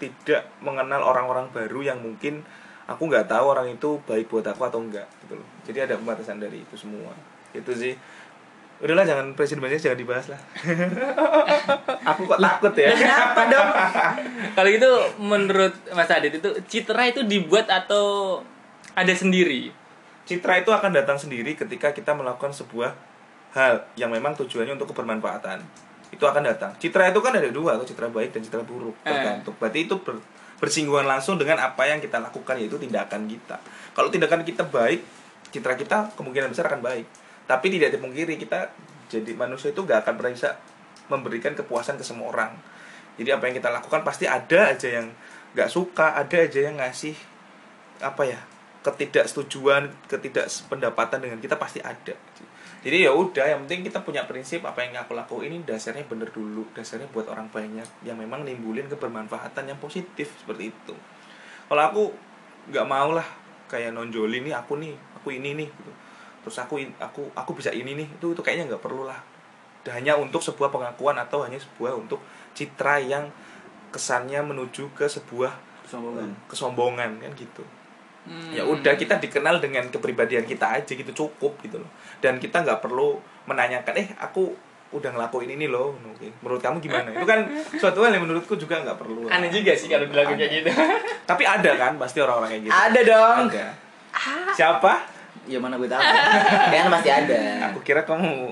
tidak 0.02 0.50
mengenal 0.60 1.06
orang-orang 1.06 1.48
baru 1.54 1.93
yang 1.93 2.00
mungkin 2.02 2.43
aku 2.86 3.10
nggak 3.10 3.30
tahu 3.32 3.45
orang 3.50 3.67
itu 3.71 3.98
baik 4.06 4.30
buat 4.30 4.45
aku 4.45 4.62
atau 4.65 4.82
enggak 4.82 5.08
gitu 5.26 5.38
loh. 5.38 5.48
Jadi 5.65 5.78
ada 5.89 5.93
pembatasan 5.98 6.38
dari 6.38 6.62
itu 6.62 6.76
semua. 6.78 7.13
Itu 7.56 7.71
sih. 7.74 7.95
Udahlah 8.83 9.07
jangan 9.07 9.31
presiden 9.39 9.63
banyak 9.63 9.79
jangan 9.79 9.99
dibahas 9.99 10.27
lah. 10.27 10.41
aku 12.11 12.27
kok 12.27 12.39
takut 12.43 12.73
ya. 12.75 12.91
Kenapa 12.91 13.41
dong? 13.47 13.69
Kalau 14.51 14.69
gitu 14.69 14.91
menurut 15.23 15.73
Mas 15.95 16.11
Adit 16.11 16.43
itu 16.43 16.49
citra 16.67 17.07
itu 17.07 17.23
dibuat 17.23 17.71
atau 17.71 18.39
ada 18.91 19.13
sendiri? 19.15 19.71
Citra 20.27 20.59
itu 20.59 20.75
akan 20.75 20.91
datang 20.91 21.15
sendiri 21.15 21.55
ketika 21.55 21.95
kita 21.95 22.11
melakukan 22.11 22.51
sebuah 22.51 22.91
hal 23.55 23.88
yang 23.95 24.11
memang 24.11 24.35
tujuannya 24.35 24.75
untuk 24.75 24.91
kebermanfaatan. 24.91 25.63
Itu 26.11 26.27
akan 26.27 26.43
datang. 26.43 26.75
Citra 26.75 27.15
itu 27.15 27.19
kan 27.23 27.31
ada 27.31 27.47
dua, 27.47 27.79
atau 27.79 27.88
citra 27.88 28.11
baik 28.11 28.35
dan 28.35 28.43
citra 28.43 28.63
buruk. 28.67 28.95
Eh. 29.03 29.11
Tergantung. 29.11 29.55
Berarti 29.55 29.79
itu 29.88 29.95
ber- 30.03 30.23
bersinggungan 30.59 31.07
langsung 31.07 31.39
dengan 31.39 31.63
apa 31.63 31.88
yang 31.88 32.03
kita 32.03 32.19
lakukan 32.19 32.59
yaitu 32.59 32.76
tindakan 32.76 33.28
kita. 33.28 33.55
Kalau 33.95 34.11
tindakan 34.11 34.43
kita 34.43 34.67
baik, 34.67 35.03
citra 35.55 35.80
kita 35.80 36.11
kemungkinan 36.19 36.51
besar 36.51 36.67
akan 36.67 36.84
baik. 36.84 37.07
Tapi 37.46 37.68
tidak 37.70 37.93
dipungkiri 37.93 38.38
kita 38.41 38.74
jadi 39.06 39.32
manusia 39.38 39.70
itu 39.70 39.86
gak 39.86 40.02
akan 40.02 40.14
pernah 40.18 40.34
bisa 40.34 40.58
memberikan 41.10 41.54
kepuasan 41.54 42.02
ke 42.02 42.06
semua 42.06 42.34
orang. 42.34 42.52
Jadi 43.16 43.30
apa 43.32 43.48
yang 43.48 43.56
kita 43.56 43.70
lakukan 43.72 44.02
pasti 44.04 44.26
ada 44.28 44.76
aja 44.76 44.89
yang 45.02 45.08
nggak 45.56 45.72
suka, 45.72 46.20
ada 46.20 46.36
aja 46.36 46.60
yang 46.60 46.76
ngasih 46.76 47.16
apa 48.04 48.28
ya 48.28 48.39
ketidaksetujuan, 48.84 49.89
ketidakpendapatan 50.12 51.24
dengan 51.24 51.39
kita 51.39 51.56
pasti 51.56 51.80
ada. 51.80 52.14
Jadi 52.86 53.02
ya 53.02 53.10
udah, 53.18 53.50
yang 53.50 53.66
penting 53.66 53.89
kita 53.89 54.06
punya 54.06 54.30
prinsip 54.30 54.62
apa 54.62 54.86
yang 54.86 54.93
aku 55.02 55.18
lakuin 55.18 55.58
ini 55.58 55.66
dasarnya 55.66 56.06
bener 56.06 56.30
dulu, 56.30 56.70
dasarnya 56.78 57.10
buat 57.10 57.26
orang 57.34 57.50
banyak 57.50 58.06
yang 58.06 58.14
memang 58.14 58.46
nimbulin 58.46 58.86
kebermanfaatan 58.86 59.74
yang 59.74 59.80
positif 59.82 60.30
seperti 60.38 60.70
itu. 60.70 60.93
Kalau 61.66 61.82
aku 61.82 62.04
nggak 62.70 62.86
mau 62.86 63.10
lah 63.10 63.26
kayak 63.66 63.89
nonjolin 63.89 64.46
nih 64.46 64.54
aku 64.54 64.78
nih, 64.78 64.93
aku 65.18 65.34
ini 65.34 65.66
nih 65.66 65.70
gitu. 65.72 65.91
Terus 66.46 66.62
aku 66.62 66.78
aku 67.02 67.26
aku 67.34 67.52
bisa 67.58 67.74
ini 67.74 67.98
nih, 67.98 68.06
itu 68.06 68.38
itu 68.38 68.41
kayaknya 68.46 68.70
nggak 68.70 68.84
perlu 68.86 69.10
lah. 69.10 69.18
hanya 69.86 70.18
untuk 70.18 70.41
sebuah 70.41 70.74
pengakuan 70.74 71.14
atau 71.18 71.46
hanya 71.46 71.58
sebuah 71.58 71.93
untuk 71.93 72.18
citra 72.54 72.98
yang 73.02 73.30
kesannya 73.93 74.41
menuju 74.41 74.89
ke 74.93 75.06
sebuah 75.06 75.54
Kesombongan. 75.86 76.30
kesombongan 76.50 77.12
kan 77.22 77.32
gitu. 77.38 77.62
Hmm. 78.26 78.50
ya 78.50 78.66
udah 78.66 78.98
kita 78.98 79.22
dikenal 79.22 79.62
dengan 79.62 79.86
kepribadian 79.93 80.50
kita 80.50 80.82
aja 80.82 80.89
gitu 80.89 81.14
cukup 81.14 81.54
gitu 81.62 81.78
loh. 81.78 81.91
Dan 82.18 82.41
kita 82.41 82.66
nggak 82.66 82.82
perlu 82.82 83.22
menanyakan 83.46 83.93
eh 84.02 84.10
aku 84.18 84.50
udah 84.89 85.14
ngelakuin 85.14 85.54
ini 85.54 85.70
loh. 85.70 85.93
Oke. 86.10 86.34
menurut 86.41 86.58
kamu 86.58 86.82
gimana? 86.82 87.14
Itu 87.14 87.22
kan 87.22 87.46
suatu 87.82 88.02
hal 88.02 88.18
yang 88.18 88.26
menurutku 88.26 88.58
juga 88.58 88.82
nggak 88.82 88.98
perlu 88.98 89.30
aneh 89.30 89.54
juga 89.54 89.78
sih 89.78 89.86
kalau 89.86 90.10
dilakukan 90.10 90.41
kayak 90.41 90.66
gitu. 90.66 90.70
Tapi 91.30 91.43
ada 91.46 91.72
kan 91.78 91.93
pasti 92.02 92.18
orang-orang 92.18 92.58
kayak 92.58 92.64
gitu. 92.66 92.74
Ada 92.74 93.00
dong. 93.06 93.46
ada. 93.54 93.66
Siapa 94.58 94.93
Ya 95.46 95.58
mana 95.58 95.76
gue 95.76 95.86
tahu. 95.86 96.02
Kayaknya 96.72 96.89
pasti 96.91 97.10
ada. 97.10 97.39
aku 97.68 97.80
kira 97.82 98.02
kamu 98.02 98.50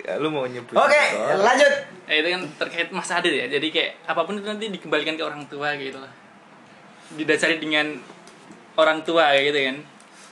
ya, 0.00 0.14
lu 0.16 0.28
mau 0.28 0.44
nyebut 0.44 0.72
Oke, 0.72 0.94
sesuatu. 1.10 1.42
lanjut. 1.42 1.72
Eh, 2.06 2.16
itu 2.16 2.28
kan 2.28 2.42
terkait 2.56 2.88
masa 2.90 3.18
adil 3.18 3.34
ya 3.34 3.46
jadi 3.48 3.66
kayak 3.66 3.90
apa 4.06 4.22
pun 4.22 4.34
itu 4.34 4.46
nanti 4.46 4.70
dikembalikan 4.70 5.14
ke 5.14 5.22
orang 5.22 5.42
tua 5.44 5.74
gitu 5.74 5.98
lah 5.98 6.12
didasari 7.10 7.58
dengan 7.58 7.98
orang 8.74 9.02
tua 9.02 9.26
kayak 9.28 9.44
gitu 9.44 9.58
kan 9.60 9.76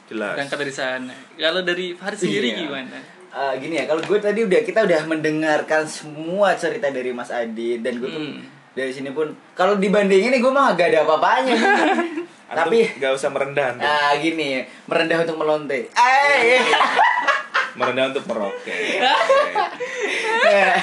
jelas 0.04 0.32
berangkat 0.34 0.58
dari 0.60 0.70
sana 0.72 1.14
kalau 1.34 1.60
dari 1.60 1.86
Faris 1.92 2.20
sendiri 2.20 2.48
Iya. 2.48 2.58
gimana 2.60 2.98
Eh, 3.34 3.54
gini 3.58 3.74
ya, 3.74 3.84
kalau 3.84 3.98
gue 4.00 4.14
tadi 4.16 4.40
udah 4.40 4.62
kita 4.62 4.86
udah 4.86 5.00
mendengarkan 5.04 5.82
semua 5.84 6.54
cerita 6.54 6.86
dari 6.86 7.10
Mas 7.10 7.28
Adi 7.28 7.82
dan 7.82 7.98
gue 7.98 8.06
Hmm. 8.06 8.38
dari 8.70 8.94
sini 8.94 9.10
pun 9.10 9.26
kalau 9.52 9.74
dibandingin 9.74 10.30
nih 10.30 10.38
gue 10.38 10.52
mah 10.52 10.70
gak 10.72 10.86
ada 10.88 11.02
apa-apanya. 11.02 11.54
Antum 12.46 12.60
Tapi 12.66 12.78
nggak 12.94 13.12
usah 13.12 13.28
merendah 13.28 13.66
antum. 13.72 13.84
ah 13.84 14.12
gini, 14.16 14.60
merendah 14.84 15.18
untuk 15.20 15.36
melonte. 15.36 15.88
Eh, 15.88 16.60
merendah 17.74 18.04
untuk 18.08 18.24
meroket. 18.24 19.00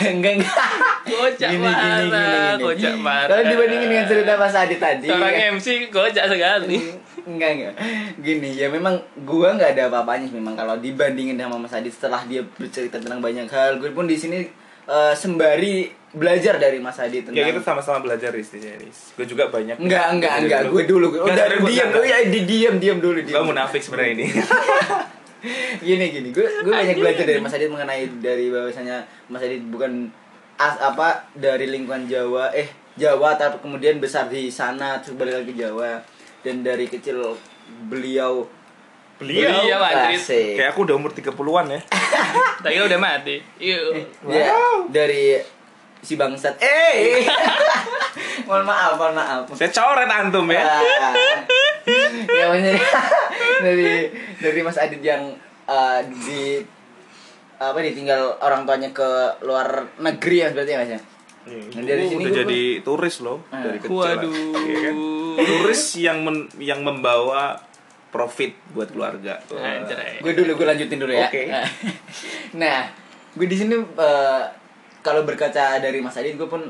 Enggak 0.04 0.34
enggak. 0.36 0.56
kocak 1.04 1.50
Gini, 1.50 1.62
gini, 1.62 1.70
parah 1.70 2.02
gini, 2.02 2.12
gini. 2.52 2.64
kocak 2.64 2.94
parah 3.00 3.28
Kalau 3.32 3.44
dibandingin 3.46 3.88
dengan 3.88 4.06
cerita 4.06 4.32
Mas 4.36 4.56
Adi 4.56 4.76
tadi, 4.78 5.08
seorang 5.08 5.32
ya- 5.32 5.50
MC 5.52 5.68
kocak 5.90 6.26
sekali. 6.28 6.78
Enggak 7.24 7.50
enggak. 7.54 7.74
Gini 8.18 8.50
ya 8.52 8.68
memang 8.68 8.96
gua 9.22 9.54
nggak 9.54 9.72
ada 9.72 9.84
apa-apanya 9.88 10.26
sih 10.26 10.36
memang. 10.36 10.56
Kalau 10.56 10.76
dibandingin 10.78 11.38
sama 11.38 11.58
Mas 11.58 11.72
Adi 11.72 11.88
setelah 11.88 12.22
dia 12.26 12.42
bercerita 12.44 12.98
tentang 12.98 13.20
banyak 13.20 13.46
hal 13.48 13.78
gue 13.78 13.92
pun 13.92 14.04
di 14.04 14.16
sini 14.16 14.50
eh, 14.88 15.14
sembari 15.14 16.02
belajar 16.12 16.60
dari 16.60 16.78
Mas 16.84 17.00
Adi 17.00 17.24
tentang 17.24 17.40
ya 17.40 17.48
kita 17.48 17.64
sama-sama 17.64 18.04
belajar 18.04 18.36
sini 18.36 18.68
Riz. 18.76 19.16
gue 19.16 19.24
juga 19.24 19.48
banyak. 19.48 19.80
Enggak 19.80 20.06
enggak 20.12 20.34
Dari 20.36 20.44
enggak. 20.44 20.62
dulu. 20.68 20.74
gue 20.76 20.84
dulu. 20.84 21.06
Gue 21.08 21.20
sebenarnya 21.24 21.58
gua 21.58 21.70
diam. 21.72 21.90
oh 21.96 22.04
ya 22.04 22.18
di 22.28 22.40
diam 22.44 22.76
diam 22.84 22.98
dulu 23.00 23.18
gue 23.24 23.26
diam 23.32 23.48
munafik 23.48 23.80
sebenarnya 23.80 24.12
ini. 24.20 24.26
Gini 25.88 26.06
gini. 26.14 26.30
Gue 26.36 26.46
gue 26.62 26.70
banyak 26.70 26.98
belajar 27.00 27.26
dari 27.26 27.40
Mas 27.42 27.56
Adit 27.56 27.72
mengenai 27.72 28.06
dari 28.22 28.54
bahwasanya 28.54 29.08
Mas 29.32 29.42
Adit 29.42 29.64
bukan 29.72 30.12
as 30.60 30.78
apa 30.78 31.26
dari 31.34 31.66
lingkungan 31.72 32.06
Jawa. 32.06 32.54
Eh 32.54 32.70
Jawa 33.00 33.40
tapi 33.40 33.58
kemudian 33.64 33.98
besar 33.98 34.30
di 34.30 34.52
sana 34.54 35.02
terus 35.02 35.18
balik 35.18 35.42
lagi 35.42 35.56
ke 35.56 35.56
Jawa. 35.58 36.04
Dan 36.46 36.62
dari 36.62 36.86
kecil 36.86 37.40
beliau 37.88 38.46
Beliau, 39.22 39.78
anjir. 39.78 40.18
Asik. 40.18 40.58
kayak 40.58 40.74
aku 40.74 40.90
udah 40.90 40.96
umur 40.98 41.14
30-an 41.14 41.66
ya. 41.70 41.82
Tak 42.66 42.70
kira 42.70 42.86
udah 42.90 43.00
mati. 43.00 43.38
Yuk. 43.62 43.94
Ya, 44.26 44.54
dari 44.90 45.38
si 46.02 46.18
bangsat. 46.18 46.58
Eh. 46.58 47.22
Mohon 48.50 48.66
maaf 48.66 48.92
mohon 48.98 49.14
maaf. 49.14 49.46
Saya 49.54 49.70
coret 49.70 50.10
antum 50.10 50.50
ya. 50.50 50.66
Ah. 50.66 51.14
ya 52.38 52.44
maksudnya 52.50 52.78
dari 53.62 54.10
dari 54.38 54.60
Mas 54.62 54.78
Adit 54.78 55.02
yang 55.02 55.34
eh, 55.66 56.00
di 56.26 56.62
apa 57.62 57.78
ditinggal 57.78 58.42
orang 58.42 58.66
tuanya 58.66 58.90
ke 58.90 59.06
luar 59.46 59.94
negeri 60.02 60.38
ya 60.42 60.48
berarti 60.50 60.72
ya 60.74 60.80
Mas 60.82 60.92
ya. 60.92 61.02
Nah, 61.42 61.82
dari 61.82 62.04
sini 62.06 62.22
udah 62.22 62.34
jadi 62.46 62.62
turis 62.82 63.16
loh 63.22 63.42
dari 63.50 63.78
kecil. 63.82 63.98
Waduh. 63.98 64.34
Iya 64.62 64.78
kan? 64.82 64.94
turis 65.42 65.82
yang 65.98 66.18
men- 66.22 66.52
yang 66.58 66.82
membawa 66.86 67.58
profit 68.12 68.52
buat 68.76 68.92
keluarga. 68.92 69.40
Anjay. 69.50 70.20
Gue 70.20 70.36
dulu 70.36 70.60
gue 70.60 70.68
lanjutin 70.68 71.00
dulu 71.00 71.16
ya. 71.16 71.32
Oke. 71.32 71.48
nah, 72.62 72.92
gue 73.34 73.48
di 73.48 73.58
sini 73.58 73.80
eh, 73.80 74.44
kalau 75.00 75.24
berkaca 75.24 75.80
dari 75.80 76.04
Mas 76.04 76.20
Adit 76.20 76.36
gue 76.36 76.46
pun 76.46 76.68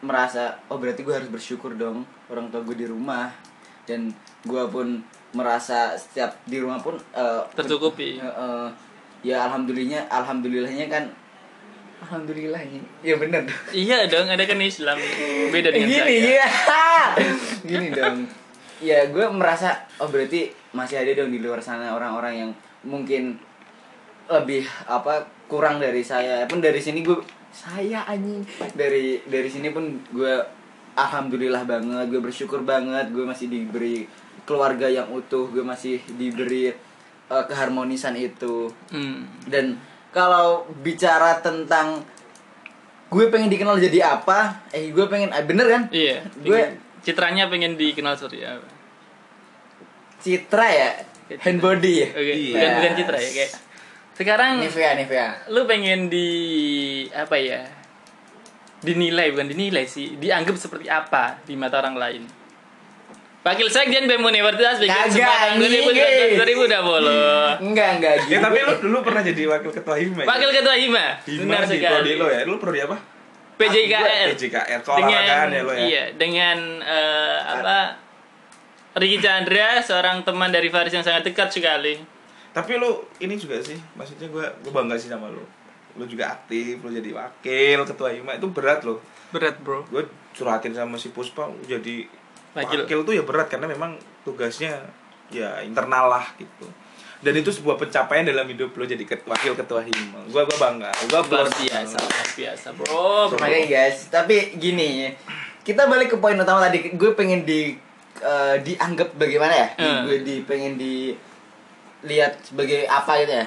merasa 0.00 0.56
oh 0.72 0.80
berarti 0.80 1.04
gue 1.04 1.12
harus 1.12 1.28
bersyukur 1.28 1.76
dong 1.76 2.08
orang 2.32 2.48
tua 2.48 2.64
gue 2.64 2.74
di 2.74 2.88
rumah. 2.88 3.30
Dan 3.84 4.10
gue 4.44 4.64
pun 4.72 5.00
merasa 5.36 5.92
setiap 6.00 6.40
di 6.48 6.56
rumah 6.56 6.80
pun 6.80 6.96
eh, 6.96 7.42
tercukupi. 7.52 8.16
Eh, 8.18 8.24
eh, 8.24 8.68
ya 9.20 9.44
alhamdulillahnya 9.50 10.08
alhamdulillahnya 10.08 10.86
kan 10.88 11.04
alhamdulillahnya 12.00 12.80
ya 13.04 13.14
bener. 13.20 13.44
Dong 13.44 13.60
iya 13.76 14.08
dong 14.08 14.32
ada 14.32 14.44
kan 14.48 14.56
Islam. 14.56 14.96
Beda 15.52 15.68
dengan 15.68 15.88
gini 15.92 16.16
saya. 16.16 16.32
ya 16.32 16.48
gini 17.68 17.86
dong. 17.92 18.16
Ya 18.78 19.10
gue 19.10 19.26
merasa 19.28 19.84
oh 20.00 20.08
berarti 20.08 20.54
masih 20.72 21.00
ada 21.00 21.24
dong 21.24 21.32
di 21.32 21.40
luar 21.40 21.60
sana 21.64 21.96
orang-orang 21.96 22.34
yang 22.46 22.50
mungkin 22.84 23.40
lebih 24.28 24.68
apa 24.84 25.24
kurang 25.48 25.80
dari 25.80 26.04
saya. 26.04 26.44
Pun 26.44 26.60
dari 26.60 26.78
sini 26.78 27.00
gue 27.00 27.16
saya 27.52 28.04
anjing. 28.04 28.44
Dari 28.76 29.24
dari 29.24 29.48
sini 29.48 29.72
pun 29.72 30.04
gue 30.12 30.34
alhamdulillah 30.98 31.64
banget 31.64 32.06
gue 32.12 32.20
bersyukur 32.20 32.60
banget 32.66 33.08
gue 33.14 33.24
masih 33.24 33.48
diberi 33.48 34.04
keluarga 34.44 34.90
yang 34.90 35.08
utuh 35.14 35.48
gue 35.48 35.64
masih 35.64 36.02
diberi 36.18 36.68
eh, 37.28 37.44
keharmonisan 37.48 38.18
itu. 38.18 38.68
Hmm. 38.92 39.24
dan 39.48 39.78
kalau 40.08 40.64
bicara 40.80 41.38
tentang 41.44 42.00
gue 43.08 43.24
pengen 43.32 43.48
dikenal 43.48 43.76
jadi 43.80 44.20
apa 44.20 44.68
eh 44.72 44.92
gue 44.92 45.06
pengen 45.08 45.32
eh, 45.32 45.44
bener 45.44 45.66
kan? 45.68 45.82
Iya 45.88 46.24
gue 46.44 46.60
citranya 47.04 47.48
pengen 47.48 47.78
dikenal 47.78 48.18
seperti 48.18 48.44
apa 48.44 48.77
citra 50.18 50.68
ya 50.68 50.90
hand 51.38 51.58
body 51.58 51.92
ya 51.96 52.08
oke 52.10 52.32
Iya. 52.32 52.52
bukan 52.52 52.70
bukan 52.74 52.92
citra 52.94 53.18
ya 53.18 53.30
kayak 53.32 53.50
sekarang 54.14 54.52
Nivea 54.58 54.90
Nivea 54.94 55.28
lu 55.48 55.62
pengen 55.64 56.06
di 56.06 56.28
apa 57.08 57.36
ya 57.36 57.62
dinilai 58.78 59.30
bukan 59.30 59.48
dinilai 59.48 59.84
sih 59.84 60.14
dianggap 60.16 60.54
seperti 60.54 60.86
apa 60.86 61.42
di 61.42 61.54
mata 61.54 61.78
orang 61.78 61.96
lain 61.96 62.24
Wakil 63.38 63.64
Sekjen 63.66 64.04
BEM 64.04 64.20
Universitas 64.20 64.76
bikin 64.76 64.92
Kagak. 64.92 65.56
2000 65.56 66.36
udah 66.60 66.80
bolo. 66.82 67.08
enggak 67.64 67.88
enggak 67.96 68.14
gitu 68.20 68.34
ya 68.34 68.38
tapi 68.42 68.60
lu 68.60 68.72
dulu 68.78 68.98
pernah 69.00 69.22
jadi 69.24 69.42
wakil 69.48 69.70
ketua 69.72 69.96
hima 69.96 70.20
ya? 70.20 70.26
Wakil 70.28 70.50
Ketua 70.52 70.74
Hima, 70.76 71.04
Hima 71.24 71.42
benar 71.48 71.62
di 71.64 71.68
sekali. 71.72 71.88
prodi 71.88 72.12
lo 72.14 72.26
ya 72.28 72.40
lu 72.44 72.54
prodi 72.58 72.80
apa 72.82 72.96
PJKR. 73.56 74.26
PJKR 74.28 74.68
dengan 74.68 74.80
keolahragaan 74.84 75.48
ya 75.48 75.60
lo 75.62 75.72
ya 75.72 75.80
iya 75.80 76.04
dengan 76.12 76.58
eh, 76.78 77.38
apa 77.48 77.76
Ricky 78.98 79.22
Chandra 79.22 79.78
seorang 79.80 80.26
teman 80.26 80.50
dari 80.50 80.68
Faris 80.68 80.90
yang 80.90 81.06
sangat 81.06 81.22
dekat 81.24 81.48
sekali. 81.48 81.98
Tapi 82.50 82.74
lu 82.74 83.06
ini 83.22 83.38
juga 83.38 83.62
sih 83.62 83.78
maksudnya 83.94 84.26
gua 84.28 84.50
gua 84.66 84.82
bangga 84.82 84.98
sih 84.98 85.06
sama 85.06 85.30
lu. 85.30 85.42
Lu 85.94 86.04
juga 86.04 86.34
aktif 86.34 86.82
lu 86.82 86.90
jadi 86.90 87.10
wakil 87.14 87.86
ketua 87.86 88.10
hima 88.10 88.34
itu 88.34 88.50
berat 88.50 88.82
loh. 88.82 88.98
Berat 89.30 89.60
bro. 89.60 89.86
Gue 89.86 90.08
curhatin 90.34 90.74
sama 90.74 90.98
si 90.98 91.14
Puspa 91.14 91.46
jadi 91.64 92.06
Wakil. 92.56 92.88
wakil. 92.88 92.98
tuh 93.04 93.14
ya 93.14 93.22
berat 93.22 93.46
karena 93.46 93.68
memang 93.70 93.94
tugasnya 94.26 94.82
ya 95.30 95.62
internal 95.62 96.10
lah 96.10 96.26
gitu. 96.34 96.66
Dan 97.18 97.34
itu 97.34 97.50
sebuah 97.50 97.74
pencapaian 97.76 98.22
dalam 98.22 98.46
hidup 98.46 98.70
lo 98.78 98.86
jadi 98.86 99.02
ket- 99.02 99.26
wakil 99.26 99.58
ketua 99.58 99.82
hima 99.82 100.22
gua 100.30 100.46
gua 100.46 100.58
bangga 100.58 100.90
gua 101.10 101.20
luar 101.26 101.50
biasa 101.50 101.98
luar 101.98 102.28
biasa 102.34 102.66
bro, 102.74 102.86
bro. 103.30 103.38
makanya 103.38 103.66
guys. 103.66 104.06
Tapi 104.10 104.54
gini 104.56 105.12
kita 105.62 105.84
balik 105.84 106.14
ke 106.14 106.16
poin 106.16 106.38
utama 106.38 106.64
tadi. 106.64 106.96
Gue 106.96 107.12
pengen 107.12 107.44
di 107.44 107.76
eh, 108.22 108.56
dianggap 108.62 109.14
bagaimana 109.16 109.54
ya? 109.54 109.68
Hmm. 109.78 110.02
gue 110.06 110.22
di 110.26 110.42
pengen 110.44 110.78
dilihat 110.78 112.38
sebagai 112.42 112.86
apa 112.86 113.22
gitu 113.24 113.32
ya? 113.38 113.46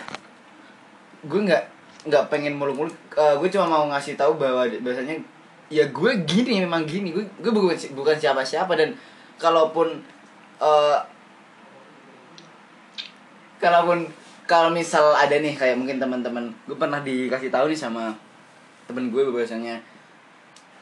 Gue 1.28 1.39
nggak 1.47 1.63
nggak 2.09 2.24
pengen 2.34 2.57
muluk-muluk. 2.57 2.95
Eh, 3.15 3.36
gue 3.38 3.49
cuma 3.51 3.67
mau 3.69 3.86
ngasih 3.91 4.17
tahu 4.17 4.36
bahwa 4.39 4.65
biasanya 4.67 5.15
ya 5.72 5.88
gue 5.88 6.11
gini 6.26 6.63
memang 6.63 6.84
gini. 6.84 7.13
Gue 7.13 7.24
gue 7.39 7.51
bukan 7.51 7.78
bukan 7.95 8.15
siapa-siapa 8.17 8.74
dan 8.76 8.97
kalaupun 9.38 10.01
eh 10.61 10.99
kalaupun 13.61 14.09
kalau 14.49 14.74
misal 14.74 15.13
ada 15.13 15.38
nih 15.38 15.53
kayak 15.53 15.78
mungkin 15.78 16.01
teman-teman 16.01 16.49
gue 16.65 16.76
pernah 16.76 16.99
dikasih 16.99 17.53
tahu 17.53 17.69
nih 17.69 17.78
sama 17.78 18.11
temen 18.89 19.13
gue 19.13 19.22
bahwasanya 19.30 19.80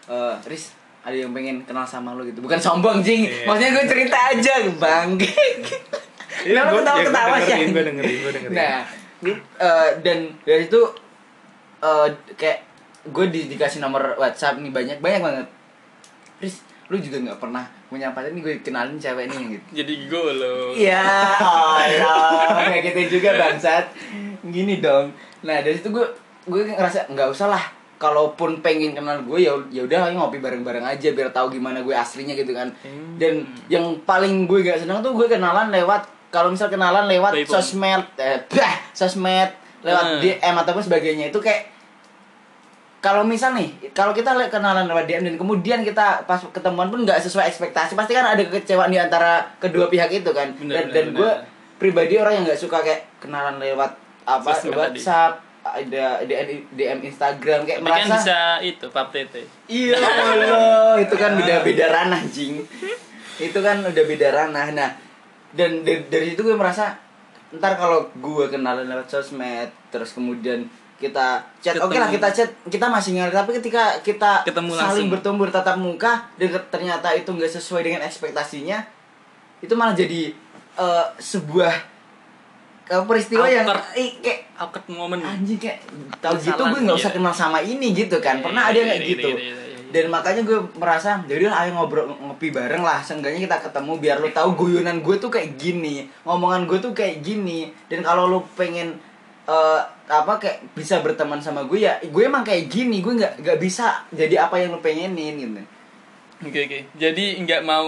eh 0.10 0.36
Riz 0.48 0.79
ada 1.02 1.16
yang 1.16 1.32
pengen 1.32 1.64
kenal 1.64 1.84
sama 1.84 2.12
lo 2.12 2.22
gitu 2.22 2.40
bukan 2.40 2.58
sombong 2.58 3.00
jing 3.00 3.24
Iya. 3.24 3.46
maksudnya 3.46 3.72
gue 3.74 3.86
cerita 3.88 4.18
aja 4.30 4.54
bang 4.74 5.10
Iya, 6.40 6.62
gua- 6.64 6.80
ketawa 6.80 6.96
ya, 6.96 7.04
gua 7.04 7.10
ketawa 7.10 7.36
sih 7.38 7.60
gua 7.68 7.84
dengerin, 7.84 8.18
gua 8.18 8.32
dengerin. 8.32 8.56
nah 8.56 8.78
gue- 9.20 9.42
eh, 9.58 9.90
dan 10.00 10.18
dari 10.42 10.64
itu 10.66 10.82
eh, 11.80 12.08
kayak 12.34 12.60
gue 13.06 13.26
di, 13.28 13.42
dikasih 13.48 13.80
nomor 13.80 14.16
WhatsApp 14.16 14.56
nih 14.58 14.70
banyak 14.70 14.98
banyak 14.98 15.22
banget 15.22 15.48
Riz 16.38 16.56
lu 16.88 16.98
juga 16.98 17.22
nggak 17.22 17.40
pernah 17.40 17.62
punya 17.86 18.10
pacar 18.10 18.30
nih 18.30 18.42
gue 18.42 18.54
kenalin 18.60 18.96
cewek 18.96 19.28
nih 19.28 19.44
gitu 19.52 19.68
jadi 19.78 19.94
golo 20.06 20.74
Iya, 20.74 21.04
Allah, 21.38 22.66
kayak 22.68 22.84
gitu 22.88 23.20
juga 23.20 23.36
bangsat. 23.36 23.86
Gini 24.42 24.80
dong. 24.80 25.12
Nah 25.42 25.60
dari 25.60 25.74
situ 25.74 25.90
gue 25.90 26.06
gue 26.46 26.62
ngerasa 26.68 27.06
nggak 27.08 27.30
usah 27.30 27.48
lah 27.48 27.64
kalaupun 28.00 28.60
pengen 28.60 28.96
kenal 28.96 29.20
gue 29.20 29.40
ya 29.42 29.52
ya 29.70 29.84
udah 29.84 30.10
ngopi 30.10 30.40
bareng-bareng 30.40 30.82
aja 30.82 31.12
biar 31.12 31.30
tahu 31.30 31.52
gimana 31.52 31.84
gue 31.84 31.92
aslinya 31.92 32.32
gitu 32.32 32.50
kan 32.50 32.72
Hmm. 32.80 33.20
dan 33.20 33.44
yang 33.68 33.84
paling 34.02 34.48
gue 34.48 34.64
gak 34.64 34.80
seneng 34.80 35.00
tuh 35.00 35.12
gue 35.14 35.28
kenalan 35.28 35.68
lewat 35.68 36.02
kalau 36.30 36.48
misal 36.48 36.68
kenalan 36.68 37.06
lewat 37.06 37.36
Playboy. 37.36 37.52
sosmed 37.52 38.04
eh, 38.16 38.40
bah, 38.48 38.76
sosmed 38.92 39.52
lewat 39.80 40.06
Hmm. 40.10 40.20
DM 40.22 40.56
ataupun 40.58 40.80
sebagainya 40.82 41.28
itu 41.28 41.38
kayak 41.38 41.76
kalau 43.00 43.24
misal 43.24 43.52
nih 43.54 43.68
kalau 43.92 44.12
kita 44.12 44.32
kenalan 44.48 44.84
lewat 44.86 45.04
DM 45.04 45.24
dan 45.26 45.36
kemudian 45.36 45.80
kita 45.82 46.24
pas 46.24 46.40
ketemuan 46.46 46.88
pun 46.88 47.00
nggak 47.02 47.16
sesuai 47.18 47.48
ekspektasi 47.48 47.96
pasti 47.96 48.12
kan 48.12 48.28
ada 48.28 48.40
kekecewaan 48.42 48.88
di 48.88 49.00
antara 49.00 49.44
kedua 49.56 49.88
pihak 49.88 50.12
itu 50.14 50.32
kan 50.32 50.52
Bener, 50.54 50.84
dan, 50.84 50.84
bener, 50.86 50.94
dan 50.94 51.06
gue 51.14 51.32
pribadi 51.76 52.16
orang 52.16 52.34
yang 52.34 52.46
nggak 52.46 52.60
suka 52.60 52.80
kayak 52.80 53.08
kenalan 53.18 53.56
lewat 53.56 53.92
apa 54.26 54.52
Sosmed 54.54 54.76
tadi. 54.92 55.00
Ada 55.72 56.24
DM, 56.24 56.48
DM 56.70 57.00
Instagram 57.06 57.64
kayak 57.64 57.80
Tapi 57.80 57.88
kan 57.88 57.96
merasa 58.02 58.16
bisa 58.16 58.38
itu 58.62 58.86
pap 58.90 59.10
tete. 59.10 59.44
iya 59.66 59.96
Allah 60.00 60.98
itu 60.98 61.14
kan 61.14 61.34
beda 61.34 61.62
beda 61.62 61.86
ranah 61.88 62.22
jing 62.26 62.62
itu 63.38 63.60
kan 63.60 63.80
udah 63.80 64.04
beda 64.04 64.28
ranah 64.30 64.68
nah 64.70 64.92
dan 65.50 65.82
dari, 65.82 66.06
dari 66.06 66.26
situ 66.30 66.42
gue 66.44 66.54
merasa 66.54 66.94
ntar 67.52 67.74
kalau 67.74 68.06
gue 68.12 68.46
kenalan 68.48 68.86
lewat 68.86 69.08
sosmed 69.08 69.70
terus 69.90 70.12
kemudian 70.12 70.70
kita 70.96 71.42
chat 71.58 71.74
oke 71.76 71.90
lah 71.92 72.06
Ketemu. 72.06 72.16
kita 72.16 72.28
chat 72.30 72.50
kita 72.68 72.86
masih 72.86 73.16
ngalir 73.16 73.32
tapi 73.32 73.56
ketika 73.56 73.98
kita 74.00 74.44
Ketemu 74.44 74.72
saling 74.72 74.84
langsung. 74.84 75.08
bertemu 75.10 75.36
bertatap 75.40 75.76
muka 75.76 76.28
dan 76.36 76.50
ternyata 76.68 77.10
itu 77.12 77.30
nggak 77.30 77.50
sesuai 77.50 77.82
dengan 77.82 78.02
ekspektasinya 78.04 78.84
itu 79.60 79.74
malah 79.74 79.96
jadi 79.96 80.36
eh, 80.76 81.06
sebuah 81.16 81.74
peristiwa 82.90 83.46
yang 83.46 83.70
Awkward. 83.70 83.94
ih, 83.96 84.10
kayak 84.20 84.40
Awkward 84.58 84.86
moment. 84.90 85.22
anjing 85.22 85.62
kayak 85.62 85.80
tahu 86.18 86.36
gitu 86.42 86.62
gue 86.66 86.80
nggak 86.90 86.98
usah 86.98 87.12
iya. 87.14 87.18
kenal 87.22 87.34
sama 87.34 87.60
ini 87.62 87.88
gitu 87.94 88.18
kan 88.18 88.42
pernah 88.42 88.68
Iya, 88.68 88.72
ada 88.74 88.80
iya, 88.82 88.86
kayak 88.90 89.02
iya, 89.02 89.10
gitu 89.14 89.30
dan 89.90 90.06
makanya 90.14 90.42
gue 90.46 90.60
merasa 90.78 91.18
jadi 91.26 91.50
lah 91.50 91.66
ayo 91.66 91.74
ngobrol 91.74 92.14
ngopi 92.14 92.54
bareng 92.54 92.86
lah 92.86 93.02
seenggaknya 93.02 93.50
kita 93.50 93.58
ketemu 93.70 93.92
biar 93.98 94.18
lo 94.22 94.30
tahu 94.30 94.50
guyonan 94.54 95.02
gue 95.02 95.18
tuh 95.18 95.34
kayak 95.34 95.58
gini 95.58 96.06
ngomongan 96.22 96.70
gue 96.70 96.78
tuh 96.78 96.94
kayak 96.94 97.26
gini 97.26 97.74
dan 97.90 98.06
kalau 98.06 98.30
lo 98.30 98.46
pengen 98.54 99.02
eh, 99.50 99.82
apa 100.10 100.38
kayak 100.38 100.78
bisa 100.78 101.02
berteman 101.02 101.42
sama 101.42 101.66
gue 101.66 101.90
ya 101.90 101.98
gue 102.06 102.22
emang 102.22 102.46
kayak 102.46 102.70
gini 102.70 103.02
gue 103.02 103.18
nggak 103.18 103.42
nggak 103.42 103.58
bisa 103.58 104.06
jadi 104.14 104.46
apa 104.46 104.62
yang 104.62 104.74
lo 104.74 104.82
pengenin 104.82 105.38
gitu 105.38 105.62
Oke 106.40 106.72
oke. 106.72 106.80
Jadi 106.96 107.44
nggak 107.44 107.68
mau 107.68 107.84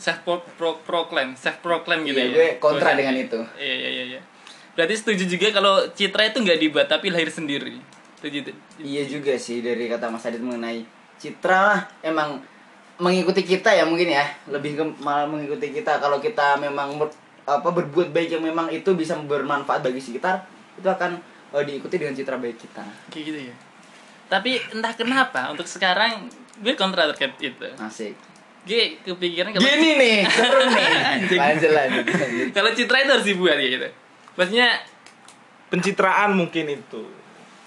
self 0.00 0.24
pro, 0.24 0.40
pro, 0.56 0.80
proclaim, 0.80 1.36
self 1.36 1.60
proclaim 1.60 2.00
gitu 2.08 2.16
Iya, 2.16 2.32
ya. 2.32 2.32
gue 2.32 2.48
kontra 2.56 2.96
dengan 2.96 3.12
itu. 3.12 3.36
Iya 3.60 3.74
iya 3.76 4.02
iya. 4.16 4.20
Berarti 4.80 4.96
setuju 4.96 5.28
juga 5.28 5.52
kalau 5.52 5.84
citra 5.92 6.32
itu 6.32 6.40
nggak 6.40 6.56
dibuat 6.56 6.88
tapi 6.88 7.12
lahir 7.12 7.28
sendiri. 7.28 7.76
Setuju. 8.16 8.48
Iya 8.80 9.04
juga 9.04 9.36
sih 9.36 9.60
dari 9.60 9.92
kata 9.92 10.08
Mas 10.08 10.24
Adit 10.24 10.40
mengenai 10.40 10.88
citra 11.20 11.58
lah 11.68 11.80
emang 12.00 12.40
mengikuti 12.96 13.44
kita 13.44 13.76
ya 13.76 13.84
mungkin 13.84 14.08
ya 14.08 14.24
lebih 14.48 14.80
ke 14.80 14.84
malah 15.04 15.28
mengikuti 15.28 15.68
kita 15.68 16.00
kalau 16.00 16.16
kita 16.16 16.56
memang 16.56 16.96
ber- 16.96 17.12
apa 17.44 17.68
berbuat 17.68 18.08
baik 18.08 18.40
yang 18.40 18.44
memang 18.44 18.72
itu 18.72 18.96
bisa 18.96 19.20
bermanfaat 19.20 19.84
bagi 19.84 20.00
sekitar 20.00 20.48
itu 20.80 20.88
akan 20.88 21.20
eh, 21.52 21.64
diikuti 21.68 22.00
dengan 22.00 22.16
citra 22.16 22.40
baik 22.40 22.56
kita 22.56 22.84
Kayak 23.12 23.24
gitu 23.28 23.38
ya. 23.52 23.54
Tapi 24.32 24.64
entah 24.72 24.96
kenapa 24.96 25.52
untuk 25.52 25.68
sekarang 25.68 26.32
gue 26.56 26.72
kontra 26.72 27.04
terkait 27.12 27.36
itu. 27.36 27.68
asik 27.76 28.16
Gue 28.64 28.96
kepikiran 29.04 29.52
kalau 29.52 29.60
gini 29.60 29.90
nih 30.00 30.18
seru 30.24 30.64
nih 30.72 30.88
lanjut 31.44 31.70
lanjut 31.72 32.04
kalau 32.56 32.70
citra 32.72 32.96
itu 33.04 33.12
harus 33.12 33.28
dibuat 33.28 33.60
kayak 33.60 33.72
gitu. 33.76 33.88
Maksudnya 34.40 34.80
pencitraan 35.68 36.32
mungkin 36.32 36.80
itu. 36.80 37.04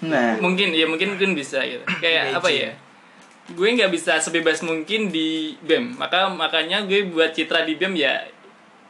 Nah. 0.04 0.36
mungkin 0.42 0.74
ya 0.74 0.84
mungkin 0.90 1.14
mungkin 1.14 1.38
bisa 1.38 1.62
gitu. 1.62 1.86
Kayak 2.02 2.34
Imagine. 2.34 2.38
apa 2.42 2.48
ya? 2.50 2.70
Gue 3.54 3.68
nggak 3.78 3.92
bisa 3.94 4.18
sebebas 4.18 4.60
mungkin 4.66 5.14
di 5.14 5.54
bem. 5.62 5.94
Maka 5.94 6.26
makanya 6.26 6.82
gue 6.82 7.06
buat 7.08 7.30
citra 7.30 7.62
di 7.62 7.78
bem 7.78 7.94
ya 7.94 8.26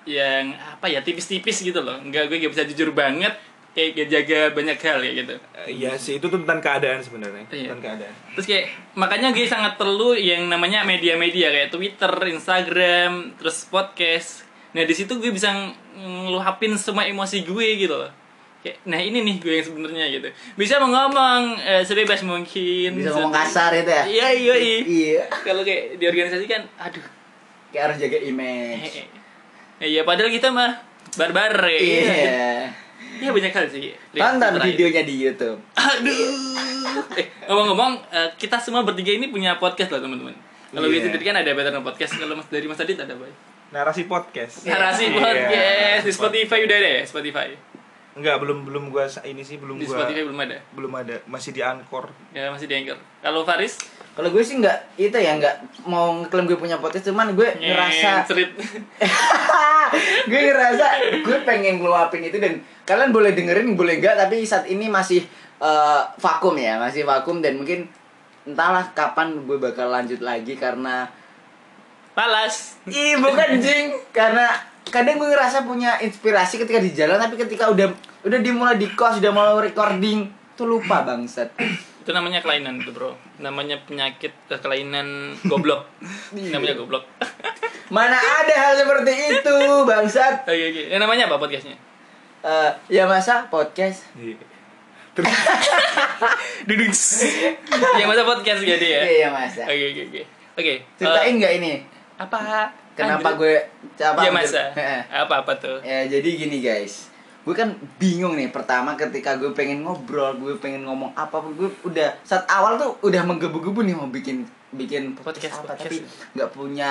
yang 0.09 0.57
apa 0.57 0.89
ya 0.89 1.05
tipis-tipis 1.05 1.61
gitu 1.61 1.85
loh. 1.85 2.01
Nggak 2.01 2.33
gue 2.33 2.37
nggak 2.41 2.53
bisa 2.57 2.65
jujur 2.65 2.97
banget 2.97 3.37
kayak 3.75 3.91
gak 3.99 4.09
jaga 4.09 4.41
banyak 4.55 4.79
hal 4.79 4.99
ya 5.03 5.13
gitu. 5.19 5.35
Eh, 5.67 5.83
Iya 5.83 5.99
sih 5.99 6.23
itu 6.23 6.27
tuntutan 6.31 6.63
keadaan 6.63 7.03
sebenarnya. 7.03 7.43
Iya. 7.51 7.75
tuntutan 7.75 7.81
keadaan. 7.83 8.15
Terus 8.39 8.47
kayak 8.47 8.65
makanya 8.95 9.29
gue 9.35 9.47
sangat 9.51 9.75
perlu 9.75 10.15
yang 10.15 10.47
namanya 10.47 10.87
media-media 10.87 11.51
kayak 11.51 11.71
Twitter, 11.75 12.13
Instagram, 12.31 13.35
terus 13.35 13.67
podcast. 13.67 14.44
Nah 14.75 14.83
di 14.83 14.91
situ 14.91 15.15
gue 15.15 15.31
bisa 15.31 15.49
ng- 15.49 15.75
ngeluapin 16.27 16.75
semua 16.75 17.03
emosi 17.05 17.41
gue 17.41 17.67
gitu 17.79 17.95
loh. 17.95 18.11
Kayak, 18.59 18.81
nah 18.83 18.97
ini 18.97 19.21
nih 19.21 19.37
gue 19.39 19.53
yang 19.55 19.63
sebenarnya 19.63 20.05
gitu. 20.11 20.29
Bisa 20.55 20.81
ngomong 20.81 21.57
eh, 21.59 21.81
sebebas 21.81 22.21
mungkin. 22.23 22.91
bisa 22.93 23.13
ngomong 23.13 23.31
kasar 23.31 23.71
itu 23.73 23.87
ya 23.87 24.03
Iya 24.05 24.29
iya 24.33 24.55
iya. 24.57 24.79
iya 24.83 25.23
Kalau 25.45 25.61
kayak 25.61 25.95
di 25.95 26.05
organisasi 26.05 26.45
kan, 26.45 26.65
aduh. 26.77 27.05
kayak 27.69 27.83
harus 27.87 27.97
jaga 27.99 28.19
image 28.19 29.05
Eh, 29.77 29.89
Iya 29.91 30.03
padahal 30.03 30.29
kita 30.29 30.49
mah 30.49 30.81
barbar 31.15 31.53
ya. 31.63 31.79
iya 31.79 32.03
Iya 33.17 33.31
banyak 33.31 33.53
hal 33.53 33.67
sih. 33.69 33.93
tonton 34.11 34.59
videonya 34.65 35.03
di 35.03 35.15
YouTube 35.21 35.61
Aduh. 35.71 36.33
Eh, 37.15 37.27
ngomong-ngomong, 37.45 38.01
eh, 38.09 38.29
kita 38.35 38.57
semua 38.57 38.81
bertiga 38.81 39.13
ini 39.13 39.29
punya 39.29 39.55
podcast 39.55 39.91
loh 39.91 40.01
teman-teman. 40.01 40.35
Kalau 40.69 40.89
Iya. 40.89 41.07
gitu 41.07 41.21
kan 41.21 41.37
ada 41.37 41.53
Better 41.53 41.71
Podcast. 41.79 42.17
Kalau 42.17 42.35
Mas 42.35 42.49
dari 42.49 42.65
Mas 42.65 42.77
Adit 42.77 42.97
ada 42.97 43.13
apa? 43.13 43.29
Narasi 43.75 44.07
podcast 44.07 44.63
Narasi 44.63 45.11
Iya. 45.11 45.19
podcast 45.19 46.03
di 46.07 46.13
Spotify 46.15 46.59
udah 46.63 46.77
ada 46.77 46.91
ya 46.93 47.03
Spotify. 47.03 47.49
enggak 48.15 48.39
belum 48.39 48.63
belum 48.63 48.85
gua 48.89 49.11
ini 49.23 49.43
sih 49.43 49.59
belum 49.59 49.75
Di 49.75 49.85
gua 49.85 49.99
Spotify 49.99 50.23
belum 50.23 50.39
ada. 50.39 50.59
belum 50.71 50.93
ada 50.95 51.17
masih 51.27 51.51
di 51.51 51.59
Anchor 51.59 52.07
Ya 52.31 52.47
masih 52.49 52.71
di 52.71 52.75
Anchor. 52.77 52.95
Kalau 53.19 53.43
Faris 53.43 53.75
Kalau 54.15 54.31
gue 54.31 54.39
sih 54.41 54.55
nggak 54.55 54.95
itu 54.95 55.11
ya 55.11 55.35
nggak 55.35 55.83
mau 55.85 56.15
ngeklaim 56.15 56.47
gue 56.47 56.55
punya 56.55 56.79
podcast 56.79 57.11
cuman 57.11 57.35
gue 57.35 57.51
ngerasa 57.51 58.23
cerit. 58.23 58.55
gue 60.31 60.41
ngerasa 60.45 60.87
gue 61.19 61.37
pengen 61.43 61.83
ngeluapin 61.83 62.23
itu 62.23 62.39
dan 62.39 62.63
kalian 62.83 63.11
boleh 63.11 63.35
dengerin 63.35 63.75
boleh 63.75 63.99
enggak 63.99 64.15
tapi 64.17 64.47
saat 64.47 64.67
ini 64.67 64.87
masih 64.87 65.27
eh, 65.59 66.03
vakum 66.15 66.55
ya 66.55 66.79
masih 66.79 67.03
vakum 67.03 67.43
dan 67.43 67.59
mungkin 67.59 67.91
entahlah 68.45 68.87
kapan 68.93 69.35
gue 69.43 69.59
bakal 69.59 69.91
lanjut 69.91 70.21
lagi 70.21 70.55
karena 70.55 71.11
Palas. 72.15 72.79
ih 72.87 73.19
bukan 73.19 73.59
jing 73.65 73.91
karena 74.11 74.47
kadang 74.87 75.19
gue 75.19 75.27
ngerasa 75.27 75.67
punya 75.67 75.99
inspirasi 75.99 76.57
ketika 76.57 76.79
di 76.79 76.95
jalan 76.95 77.19
tapi 77.19 77.35
ketika 77.35 77.67
udah 77.67 77.91
udah 78.23 78.39
dimulai 78.39 78.79
di 78.79 78.87
kos 78.89 79.19
udah 79.19 79.33
mau 79.33 79.59
recording 79.59 80.31
tuh 80.55 80.71
lupa 80.71 81.03
bangsat 81.03 81.51
Itu 82.05 82.13
namanya 82.13 82.39
kelainan 82.39 82.79
itu, 82.79 82.93
Bro. 82.93 83.17
Namanya 83.41 83.81
penyakit 83.83 84.29
eh, 84.47 84.61
kelainan 84.61 85.33
goblok. 85.43 85.89
namanya 86.53 86.77
goblok. 86.77 87.03
mana 87.97 88.15
ada 88.17 88.55
hal 88.55 88.73
seperti 88.77 89.13
itu 89.35 89.57
bangsat 89.83 90.45
Oke, 90.45 90.65
oke. 90.71 90.83
Ya, 90.93 91.01
namanya 91.01 91.27
apa 91.27 91.41
podcastnya? 91.41 91.75
Eh, 92.45 92.71
ya 92.93 93.09
masa 93.09 93.49
podcast 93.49 94.05
Iya. 94.15 94.37
terus 95.15 95.31
Duduk. 96.69 96.91
ya 97.97 98.05
masa 98.05 98.23
podcast 98.23 98.61
jadi 98.61 98.87
ya. 98.87 99.01
iya 99.03 99.29
masa 99.33 99.65
Oke, 99.65 99.85
oke, 99.91 100.03
oke. 100.13 100.23
Oke. 100.55 100.75
ceritain 100.95 101.33
eh, 101.33 101.35
nggak 101.41 101.53
ini 101.59 101.73
apa? 102.17 102.71
kenapa 102.95 103.35
gue 103.35 103.59
apa 103.99 104.21
Iya 104.23 104.31
masa. 104.31 104.63
Apa 105.27 105.43
apa 105.43 105.53
tuh? 105.59 105.83
ya 105.83 106.07
jadi 106.07 106.29
gini 106.39 106.63
guys. 106.63 107.11
Gue 107.43 107.53
kan 107.53 107.75
bingung 107.99 108.39
nih 108.39 108.55
pertama 108.55 108.95
ketika 108.95 109.35
gue 109.37 109.51
pengen 109.51 109.83
ngobrol 109.83 110.33
gue 110.39 110.55
pengen 110.63 110.87
ngomong 110.87 111.11
apa 111.13 111.43
gue 111.43 111.69
udah 111.85 112.15
saat 112.23 112.47
awal 112.47 112.79
tuh 112.79 112.95
udah 113.03 113.21
menggebu-gebu 113.27 113.83
nih 113.85 113.99
mau 113.99 114.09
bikin 114.09 114.47
bikin 114.73 115.13
podcast, 115.19 115.53
Podcast, 115.53 115.55
apa 115.61 115.75
podcast. 115.75 115.83
tapi 115.85 115.97
nggak 116.39 116.51
punya 116.55 116.91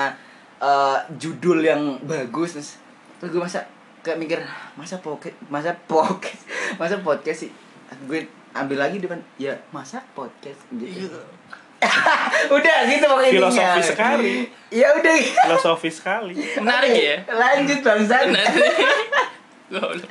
eh, 0.60 0.98
judul 1.16 1.58
yang 1.64 1.82
bagus. 2.04 2.54
Terus, 2.60 2.70
terus 3.18 3.30
gue 3.32 3.42
masa 3.42 3.64
kayak 4.04 4.20
mikir 4.20 4.38
masa 4.76 5.00
podcast 5.00 5.36
masa 5.48 5.72
podcast 5.88 6.44
masa 6.80 7.00
podcast 7.00 7.48
sih? 7.48 7.52
Gue 8.04 8.28
ambil 8.52 8.76
lagi 8.76 9.00
depan 9.00 9.18
ya 9.40 9.56
masa 9.72 10.04
podcast? 10.12 10.60
Gitu 10.70 11.08
udah 12.56 12.76
gitu 12.86 13.04
pokoknya 13.04 13.30
intinya. 13.30 13.50
Filosofi 13.50 13.82
sekali. 13.84 14.32
ya 14.68 14.88
udah 14.92 15.14
filosofis 15.16 15.94
sekali 16.00 16.34
Menarik 16.56 16.92
ya. 16.92 17.16
lanjut 17.28 17.78
bangsat 17.80 18.26
Goblok. 19.64 20.10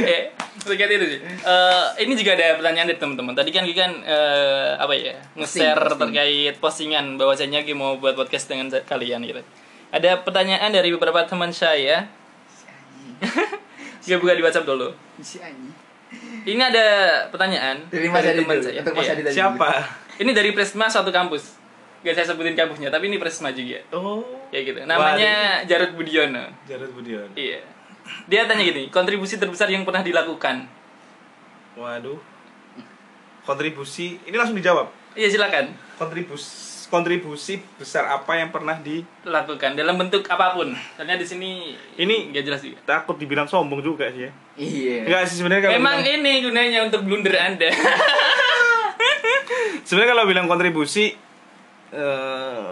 eh, 0.00 0.32
terkait 0.58 0.90
itu 0.90 1.06
sih. 1.08 1.20
Eh, 1.20 1.86
ini 2.00 2.12
juga 2.14 2.32
ada 2.32 2.56
pertanyaan 2.56 2.86
dari 2.86 2.96
teman-teman. 2.96 3.30
Tadi 3.32 3.50
kan 3.50 3.62
kita 3.62 3.78
kan 3.80 3.92
eh, 4.00 4.70
apa 4.74 4.90
ya 4.92 5.14
nge-share 5.34 5.76
terkait 5.92 6.54
postingan 6.56 7.14
bahwasanya 7.14 7.62
kita 7.62 7.74
mau 7.74 7.94
buat 7.96 8.14
podcast 8.14 8.48
dengan 8.48 8.72
kalian 8.72 9.22
gitu. 9.22 9.42
Ada 9.88 10.20
pertanyaan 10.20 10.68
dari 10.68 10.88
beberapa 10.90 11.20
teman 11.22 11.50
saya. 11.50 12.08
Gue 14.00 14.16
buka 14.16 14.32
di 14.32 14.40
WhatsApp 14.40 14.64
dulu. 14.64 14.88
Si. 15.20 15.36
Ini 16.46 16.62
ada 16.64 16.86
pertanyaan 17.28 17.84
Dari 17.86 18.08
Adi 18.08 18.40
teman 18.40 18.56
saya. 18.58 18.80
untuk 18.80 18.94
Mas 18.94 19.04
Iya. 19.04 19.12
Adi 19.12 19.22
tadi. 19.22 19.34
siapa 19.36 19.70
Ini 20.18 20.30
dari 20.30 20.50
Prisma 20.50 20.86
satu 20.86 21.08
kampus. 21.08 21.54
Gak 21.98 22.14
saya 22.14 22.26
sebutin 22.28 22.54
kampusnya, 22.54 22.88
tapi 22.88 23.06
ini 23.06 23.16
Prisma 23.16 23.50
juga. 23.50 23.78
oh 23.90 24.22
Ya 24.48 24.60
gitu. 24.60 24.78
Namanya 24.82 25.62
Jarod 25.64 25.92
Budiono. 25.92 26.46
Jarod 26.64 26.90
Budion 26.90 27.26
Iya. 27.32 27.60
Dia 28.24 28.44
tanya 28.44 28.62
gini, 28.62 28.88
kontribusi 28.88 29.36
terbesar 29.36 29.68
yang 29.68 29.82
pernah 29.82 30.00
dilakukan. 30.00 30.66
waduh 31.74 32.18
kontribusi 33.40 34.18
ini 34.20 34.34
langsung 34.34 34.52
dijawab 34.52 34.90
Iya 35.14 35.30
silakan 35.30 35.70
kontribusi 35.94 36.66
kontribusi 36.88 37.54
besar 37.74 38.08
apa 38.08 38.34
yang 38.34 38.48
pernah 38.48 38.74
di 38.74 39.04
lakukan 39.22 39.76
dalam 39.76 39.94
bentuk 39.94 40.26
apa 40.26 40.52
pun. 40.52 40.72
Soalnya 40.96 41.14
di 41.14 41.22
sini 41.22 41.50
Ini- 41.94 42.32
nggak 42.32 42.42
jelas 42.42 42.60
juga. 42.60 42.80
takut 42.82 43.14
dibilang 43.14 43.44
sombong 43.44 43.78
juga 43.78 44.08
sih 44.08 44.24
ya 44.24 44.30
Iya. 44.56 44.96
enggak 45.04 45.22
sih 45.24 45.36
sebenarnya 45.38 45.70
Memang 45.70 46.00
bilang- 46.00 46.18
ini 46.18 46.32
gunanya 46.40 46.78
untuk 46.82 47.04
blunder 47.04 47.36
Anda. 47.36 47.68
sebenarnya 49.84 50.10
kalau 50.14 50.24
bilang 50.26 50.46
kontribusi 50.50 51.14
eh, 51.92 52.70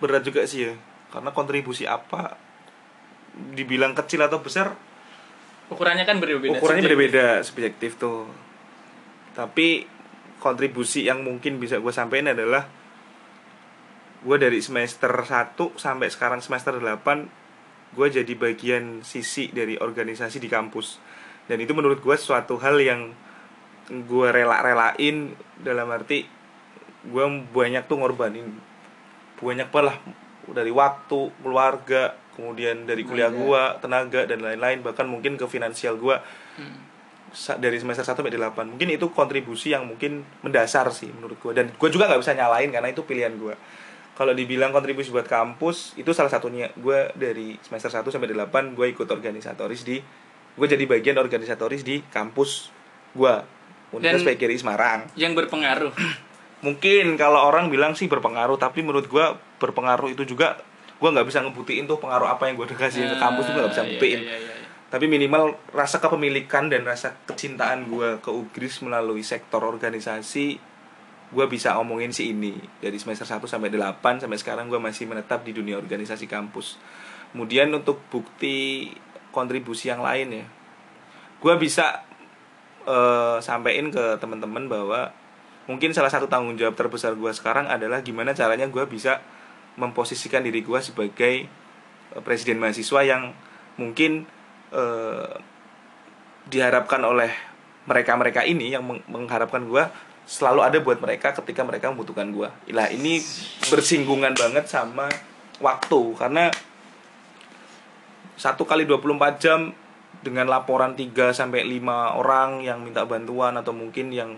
berat 0.00 0.22
juga 0.24 0.44
sih 0.44 0.68
ya 0.70 0.74
karena 1.12 1.30
kontribusi 1.32 1.88
apa 1.88 2.36
dibilang 3.52 3.92
kecil 3.96 4.24
atau 4.24 4.40
besar 4.40 4.72
Ukurannya 5.66 6.06
kan 6.06 6.22
berbeda. 6.22 6.62
ukurannya 6.62 6.86
subjektif. 6.86 6.94
berbeda 6.94 7.26
subjektif 7.42 7.90
tuh 7.98 8.30
tapi 9.34 9.84
kontribusi 10.40 11.04
yang 11.04 11.24
mungkin 11.26 11.58
bisa 11.58 11.82
gue 11.82 11.92
sampaikan 11.92 12.32
adalah 12.32 12.68
gue 14.22 14.36
dari 14.40 14.58
semester 14.62 15.10
1 15.10 15.58
sampai 15.76 16.08
sekarang 16.08 16.40
semester 16.40 16.78
8 16.78 17.96
gue 17.96 18.06
jadi 18.10 18.32
bagian 18.36 19.02
sisi 19.02 19.50
dari 19.52 19.76
organisasi 19.80 20.40
di 20.40 20.48
kampus 20.48 20.98
dan 21.46 21.62
itu 21.62 21.72
menurut 21.72 22.02
gue 22.02 22.16
suatu 22.18 22.58
hal 22.58 22.78
yang 22.82 23.14
gue 23.90 24.28
rela-relain 24.30 25.34
dalam 25.62 25.86
arti 25.90 26.26
gue 27.06 27.24
banyak 27.54 27.86
tuh 27.86 27.96
ngorbanin. 28.02 28.50
Banyak 29.38 29.68
banget 29.70 29.86
lah 29.92 29.96
dari 30.50 30.70
waktu 30.70 31.18
keluarga 31.42 32.14
kemudian 32.36 32.84
dari 32.84 33.02
kuliah 33.02 33.32
gue 33.32 33.62
tenaga 33.80 34.28
dan 34.28 34.44
lain-lain 34.44 34.84
bahkan 34.84 35.08
mungkin 35.08 35.40
ke 35.40 35.46
finansial 35.48 35.96
gue 35.96 36.16
Hmm. 36.56 37.60
dari 37.60 37.76
semester 37.76 38.00
1 38.00 38.16
sampai 38.16 38.32
8 38.32 38.64
mungkin 38.64 38.88
itu 38.88 39.12
kontribusi 39.12 39.76
yang 39.76 39.84
mungkin 39.84 40.24
mendasar 40.40 40.88
sih 40.88 41.12
menurut 41.12 41.36
gue 41.36 41.52
dan 41.52 41.68
gue 41.68 41.88
juga 41.92 42.08
nggak 42.08 42.24
bisa 42.24 42.32
nyalain 42.32 42.72
karena 42.72 42.88
itu 42.88 43.04
pilihan 43.04 43.36
gue 43.36 43.52
kalau 44.16 44.32
dibilang 44.32 44.72
kontribusi 44.72 45.12
buat 45.12 45.28
kampus 45.28 45.92
itu 46.00 46.08
salah 46.16 46.32
satunya. 46.32 46.72
Gue 46.72 47.12
dari 47.12 47.60
semester 47.60 47.92
1 47.92 48.08
sampai 48.08 48.32
8 48.32 48.72
gue 48.72 48.86
ikut 48.88 49.04
organisatoris 49.04 49.84
di 49.84 50.00
gue 50.56 50.66
jadi 50.66 50.88
bagian 50.88 51.20
organisatoris 51.20 51.84
di 51.84 52.00
kampus 52.08 52.72
gue 53.12 53.34
Universitas 53.94 54.26
PGRI 54.26 54.58
Semarang 54.58 55.00
Yang 55.14 55.32
berpengaruh. 55.44 55.92
mungkin 56.66 57.20
kalau 57.20 57.46
orang 57.46 57.68
bilang 57.68 57.92
sih 57.92 58.08
berpengaruh 58.08 58.56
tapi 58.56 58.80
menurut 58.80 59.06
gue 59.06 59.26
berpengaruh 59.60 60.08
itu 60.08 60.24
juga 60.24 60.56
gue 60.96 61.08
nggak 61.12 61.28
bisa 61.28 61.44
ngebuktiin 61.44 61.84
tuh 61.84 62.00
pengaruh 62.00 62.26
apa 62.26 62.48
yang 62.48 62.56
gue 62.56 62.66
udah 62.72 62.78
kasih 62.80 63.04
ke 63.04 63.16
kampus 63.20 63.52
itu 63.52 63.58
nggak 63.60 63.72
bisa 63.76 63.82
Ah, 63.82 63.86
iya, 63.86 63.92
buktiin 63.92 64.20
iya, 64.24 64.36
iya, 64.40 64.54
iya. 64.56 64.68
tapi 64.88 65.04
minimal 65.04 65.60
rasa 65.76 66.00
kepemilikan 66.00 66.72
dan 66.72 66.88
rasa 66.88 67.12
kecintaan 67.28 67.92
gue 67.92 68.16
ke 68.24 68.30
Ugris 68.32 68.80
melalui 68.80 69.20
sektor 69.20 69.60
organisasi 69.60 70.56
gue 71.26 71.46
bisa 71.50 71.76
omongin 71.76 72.14
si 72.14 72.32
ini 72.32 72.56
dari 72.80 72.96
semester 72.96 73.28
1 73.28 73.44
sampai 73.44 73.68
8 73.68 74.24
sampai 74.24 74.38
sekarang 74.40 74.72
gue 74.72 74.80
masih 74.80 75.04
menetap 75.04 75.44
di 75.44 75.52
dunia 75.52 75.76
organisasi 75.76 76.24
kampus 76.24 76.80
kemudian 77.36 77.68
untuk 77.76 78.00
bukti 78.08 78.88
kontribusi 79.34 79.92
yang 79.92 80.00
lain 80.00 80.40
ya 80.40 80.46
gue 81.36 81.54
bisa 81.60 82.00
eh 82.86 83.36
sampein 83.42 83.90
ke 83.90 84.16
teman-teman 84.22 84.70
bahwa 84.70 85.10
mungkin 85.66 85.90
salah 85.90 86.10
satu 86.10 86.30
tanggung 86.30 86.54
jawab 86.54 86.78
terbesar 86.78 87.18
gue 87.18 87.32
sekarang 87.34 87.66
adalah 87.66 88.00
gimana 88.00 88.30
caranya 88.30 88.70
gue 88.70 88.84
bisa 88.86 89.18
memposisikan 89.74 90.46
diri 90.46 90.62
gue 90.62 90.78
sebagai 90.78 91.50
eh, 92.14 92.22
presiden 92.22 92.62
mahasiswa 92.62 93.02
yang 93.02 93.34
mungkin 93.76 94.24
eh, 94.70 95.34
diharapkan 96.46 97.02
oleh 97.02 97.34
mereka-mereka 97.86 98.46
ini 98.46 98.70
yang 98.74 98.86
meng- 98.86 99.02
mengharapkan 99.10 99.66
gue 99.66 99.82
selalu 100.26 100.60
ada 100.62 100.78
buat 100.82 100.98
mereka 100.98 101.30
ketika 101.38 101.62
mereka 101.62 101.86
membutuhkan 101.90 102.34
gue. 102.34 102.50
Lah 102.74 102.90
ini 102.90 103.22
bersinggungan 103.70 104.34
banget 104.34 104.66
sama 104.66 105.06
waktu 105.62 106.00
karena 106.18 106.50
satu 108.36 108.66
kali 108.66 108.84
24 108.84 109.42
jam 109.42 109.70
dengan 110.26 110.50
laporan 110.50 110.98
3 110.98 111.30
sampai 111.30 111.62
5 111.62 112.18
orang 112.18 112.66
yang 112.66 112.82
minta 112.82 113.06
bantuan 113.06 113.54
atau 113.54 113.70
mungkin 113.70 114.10
yang 114.10 114.34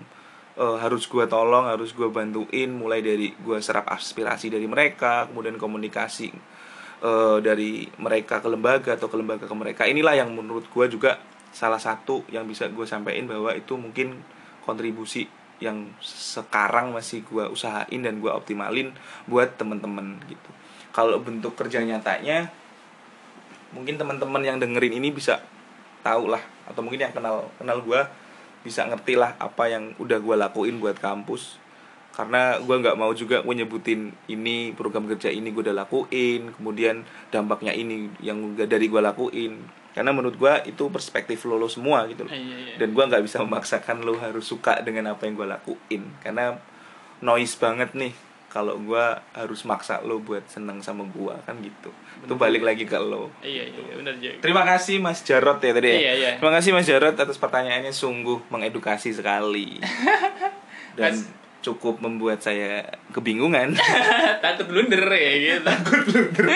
eh, 0.61 0.76
harus 0.84 1.09
gua 1.09 1.24
tolong, 1.24 1.64
harus 1.64 1.97
gua 1.97 2.12
bantuin 2.12 2.68
mulai 2.68 3.01
dari 3.01 3.32
gua 3.41 3.57
serap 3.64 3.89
aspirasi 3.89 4.53
dari 4.53 4.68
mereka, 4.68 5.24
kemudian 5.32 5.57
komunikasi 5.57 6.28
eh, 7.01 7.39
dari 7.41 7.89
mereka 7.97 8.45
ke 8.45 8.49
lembaga 8.53 9.01
atau 9.01 9.09
ke 9.09 9.16
lembaga 9.16 9.49
ke 9.49 9.57
mereka. 9.57 9.82
Inilah 9.89 10.20
yang 10.20 10.36
menurut 10.36 10.68
gua 10.68 10.84
juga 10.84 11.16
salah 11.49 11.80
satu 11.80 12.28
yang 12.28 12.45
bisa 12.45 12.68
gue 12.68 12.84
sampaikan 12.84 13.24
bahwa 13.24 13.57
itu 13.57 13.72
mungkin 13.80 14.20
kontribusi 14.68 15.24
yang 15.59 15.89
sekarang 16.05 16.93
masih 16.93 17.24
gua 17.24 17.49
usahain 17.49 18.05
dan 18.05 18.20
gua 18.20 18.36
optimalin 18.36 18.93
buat 19.24 19.57
temen-temen 19.57 20.20
gitu. 20.28 20.51
Kalau 20.93 21.16
bentuk 21.24 21.57
kerja 21.57 21.80
nyatanya 21.80 22.53
mungkin 23.72 24.01
teman-teman 24.01 24.41
yang 24.45 24.57
dengerin 24.57 24.97
ini 24.97 25.12
bisa 25.12 25.45
tahu 26.09 26.33
lah. 26.33 26.43
Atau 26.65 26.81
mungkin 26.81 27.05
yang 27.05 27.13
kenal 27.13 27.53
kenal 27.61 27.85
gue 27.85 28.01
bisa 28.65 28.85
ngerti 28.89 29.15
lah 29.15 29.37
apa 29.37 29.69
yang 29.69 29.93
udah 30.01 30.19
gue 30.19 30.37
lakuin 30.41 30.81
buat 30.81 30.97
kampus. 30.97 31.61
Karena 32.17 32.59
gue 32.59 32.77
nggak 32.83 32.99
mau 32.99 33.13
juga 33.15 33.45
gue 33.45 33.55
nyebutin 33.55 34.11
ini 34.27 34.75
program 34.75 35.07
kerja 35.07 35.31
ini 35.31 35.55
gue 35.55 35.63
udah 35.71 35.87
lakuin 35.87 36.51
kemudian 36.51 37.07
dampaknya 37.31 37.71
ini 37.77 38.11
yang 38.25 38.57
dari 38.57 38.89
gue 38.89 38.99
lakuin. 38.99 39.61
Karena 39.93 40.11
menurut 40.15 40.39
gue 40.39 40.55
itu 40.71 40.89
perspektif 40.91 41.47
lo, 41.47 41.59
lo 41.59 41.71
semua 41.71 42.07
gitu 42.11 42.27
loh. 42.27 42.33
Iya, 42.33 42.75
iya. 42.75 42.75
dan 42.81 42.95
gue 42.95 43.05
nggak 43.05 43.23
bisa 43.23 43.43
memaksakan 43.43 44.03
lo 44.03 44.19
harus 44.19 44.47
suka 44.47 44.83
dengan 44.83 45.15
apa 45.15 45.29
yang 45.29 45.39
gue 45.39 45.47
lakuin. 45.47 46.03
Karena 46.25 46.59
noise 47.23 47.55
banget 47.59 47.95
nih 47.95 48.28
kalau 48.59 48.75
gue 48.75 49.05
harus 49.39 49.61
maksa 49.63 50.03
lo 50.03 50.19
buat 50.19 50.43
seneng 50.51 50.83
sama 50.83 51.07
gue 51.07 51.31
kan 51.47 51.55
gitu 51.63 51.95
itu 52.19 52.35
balik 52.35 52.67
lagi 52.67 52.83
ke 52.83 52.99
lo 52.99 53.31
Iya, 53.39 53.71
iya, 53.71 53.95
benar 53.95 54.19
juga. 54.19 54.43
Terima 54.43 54.67
kasih 54.67 54.99
Mas 54.99 55.23
Jarot 55.23 55.63
ya 55.63 55.71
tadi 55.71 55.87
ya. 55.87 55.95
Iya, 55.95 56.13
iya. 56.19 56.31
Terima 56.43 56.51
kasih 56.51 56.75
Mas 56.75 56.91
Jarot 56.91 57.15
atas 57.15 57.39
pertanyaannya 57.39 57.95
sungguh 57.95 58.51
mengedukasi 58.51 59.15
sekali. 59.15 59.79
Dan 60.99 61.15
Mas- 61.15 61.31
cukup 61.63 62.03
membuat 62.03 62.43
saya 62.43 62.83
kebingungan. 63.15 63.79
Takut 64.45 64.67
blunder 64.67 65.07
ya 65.07 65.33
gitu. 65.39 65.63
Takut 65.71 66.03
blunder. 66.03 66.47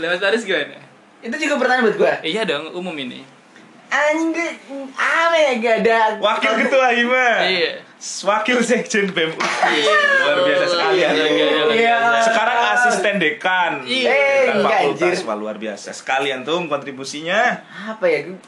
Lepas 0.00 0.18
Faris 0.18 0.48
gimana? 0.48 0.80
Itu 1.20 1.36
juga 1.36 1.60
pertanyaan 1.60 1.84
buat 1.84 1.96
gua. 2.00 2.12
Iya 2.24 2.48
dong, 2.48 2.72
umum 2.72 2.96
ini. 2.96 3.20
Anjing 3.92 4.32
gue 4.32 4.48
apa 4.96 5.34
ya 5.36 5.50
gak 5.60 5.76
ada 5.84 5.98
Wakil 6.16 6.52
Ketua 6.64 6.88
Hima. 6.96 7.28
Iya. 7.44 7.70
Wakil 8.00 8.58
Sekjen 8.64 9.12
BEM 9.12 9.36
UI. 9.36 9.80
Luar 10.24 10.38
biasa 10.48 10.64
sekali 10.72 11.04
ya. 11.04 11.08
Iya, 11.12 11.26
iya, 11.28 11.46
iya. 11.52 11.64
Iya. 11.68 11.96
Sekarang 12.24 12.58
asisten 12.72 13.14
dekan. 13.20 13.72
Iya. 13.84 14.08
Dekan 14.08 14.54
enggak, 14.56 14.80
fakultas 14.80 15.04
anjir. 15.20 15.28
Wah, 15.28 15.36
luar 15.36 15.56
biasa 15.60 15.88
sekali 15.92 16.28
antum 16.32 16.64
kontribusinya. 16.72 17.60
apa 17.92 18.04
ya 18.08 18.24
gue 18.24 18.38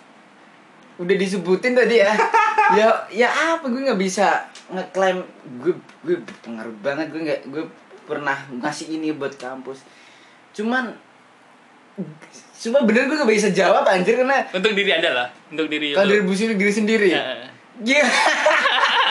udah 1.00 1.16
disebutin 1.18 1.72
tadi 1.72 2.04
ya 2.04 2.12
ya 2.78 2.88
ya 3.10 3.28
apa 3.56 3.64
gue 3.64 3.80
nggak 3.80 3.96
bisa 3.96 4.44
ngeklaim 4.70 5.24
gue 5.64 5.74
gue 6.04 6.16
pengaruh 6.44 6.72
banget 6.84 7.10
gue 7.10 7.20
nggak 7.26 7.40
gue 7.48 7.64
pernah 8.04 8.36
ngasih 8.60 9.00
ini 9.00 9.16
buat 9.16 9.34
kampus 9.40 9.82
cuman 10.52 10.92
cuma 12.62 12.78
bener 12.86 13.08
gue 13.08 13.16
gak 13.18 13.28
bisa 13.28 13.50
jawab 13.52 13.84
anjir 13.88 14.16
karena 14.16 14.46
Untuk 14.54 14.72
diri 14.72 14.90
Anda 14.96 15.10
lah, 15.12 15.28
untuk 15.52 15.66
diri 15.68 15.92
kontribusi 15.92 16.52
diri 16.54 16.72
sendiri 16.72 17.08
Ya. 17.10 17.22
Iya. 17.82 18.04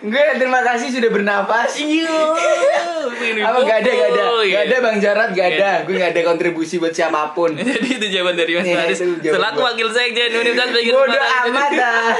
gue 0.00 0.22
terima 0.36 0.60
kasih 0.62 0.88
sudah 0.90 1.10
bernafas 1.10 1.76
Iya. 1.76 2.10
apa 3.48 3.58
gak 3.60 3.78
ada 3.82 3.90
gak 3.90 4.08
ada 4.10 4.22
Oh, 4.28 4.40
gak 4.40 4.48
iya. 4.48 4.58
ada 4.64 4.76
bang 4.80 4.96
Jarad 4.98 5.30
gak 5.32 5.48
ada 5.52 5.70
Iya. 5.74 5.86
gue 5.86 5.94
gak 5.96 6.10
ada 6.12 6.22
kontribusi 6.24 6.76
buat 6.76 6.92
siapa 6.92 7.32
pun 7.32 7.56
Jadi 7.58 7.88
itu 7.94 8.06
jawaban 8.10 8.34
dari 8.34 8.52
Mas 8.54 8.64
Iya, 8.64 8.76
Faris 8.78 8.98
selaku 9.20 9.60
wakil 9.60 9.88
sekjen 9.88 10.30
Universitas 10.32 10.70
Negeri 10.70 10.92
bodoh 10.92 11.22
amat 11.44 11.70
dah 11.72 12.12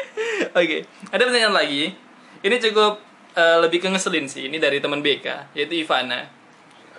Oke, 0.60 0.84
ada 1.08 1.22
pertanyaan 1.24 1.56
lagi. 1.56 1.96
Ini 2.40 2.56
cukup 2.60 3.00
eh, 3.32 3.56
lebih 3.56 3.80
ke 3.80 3.88
ngeselin 3.88 4.28
sih. 4.28 4.52
Ini 4.52 4.60
dari 4.60 4.84
teman 4.84 5.00
BK, 5.00 5.56
yaitu 5.56 5.80
Ivana. 5.80 6.28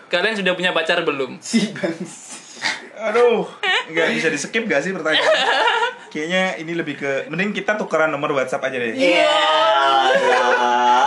Kalian 0.09 0.33
sudah 0.33 0.57
punya 0.57 0.73
pacar 0.73 1.05
belum? 1.05 1.37
si 1.37 1.69
bang 1.69 1.93
Aduh, 3.03 3.45
nggak 3.91 4.07
bisa 4.15 4.31
di 4.31 4.39
skip 4.39 4.65
gak 4.65 4.81
sih 4.81 4.89
pertanyaan? 4.89 5.21
Kayaknya 6.13 6.61
ini 6.61 6.77
lebih 6.77 7.01
ke 7.01 7.25
mending 7.25 7.57
kita 7.57 7.73
tukeran 7.73 8.13
nomor 8.13 8.37
WhatsApp 8.37 8.61
aja 8.69 8.77
deh. 8.77 8.93
Iya. 8.93 9.33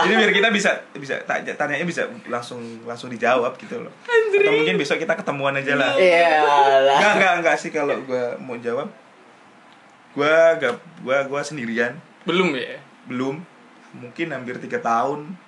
Jadi 0.03 0.13
biar 0.13 0.31
kita 0.35 0.49
bisa 0.51 0.71
bisa 0.93 1.15
tanya 1.23 1.55
tanyanya 1.55 1.87
bisa 1.87 2.11
langsung 2.27 2.59
langsung 2.83 3.07
dijawab 3.07 3.55
gitu 3.55 3.79
loh. 3.79 3.93
Atau 4.03 4.51
mungkin 4.51 4.75
besok 4.75 4.99
kita 4.99 5.15
ketemuan 5.15 5.55
aja 5.55 5.79
lah. 5.79 5.95
Iya 5.95 6.43
lah. 6.43 6.95
Enggak 6.99 7.11
enggak 7.15 7.33
enggak 7.39 7.55
sih 7.55 7.71
kalau 7.71 7.95
gua 8.03 8.35
mau 8.37 8.59
jawab. 8.59 8.91
Gua 10.11 10.59
gak 10.59 10.75
gua 10.99 11.23
gua 11.23 11.39
sendirian, 11.39 11.95
Belum 12.27 12.51
ya? 12.51 12.75
belum. 13.07 13.39
Mungkin 13.95 14.35
hampir 14.35 14.59
tiga 14.59 14.83
tahun 14.83 15.39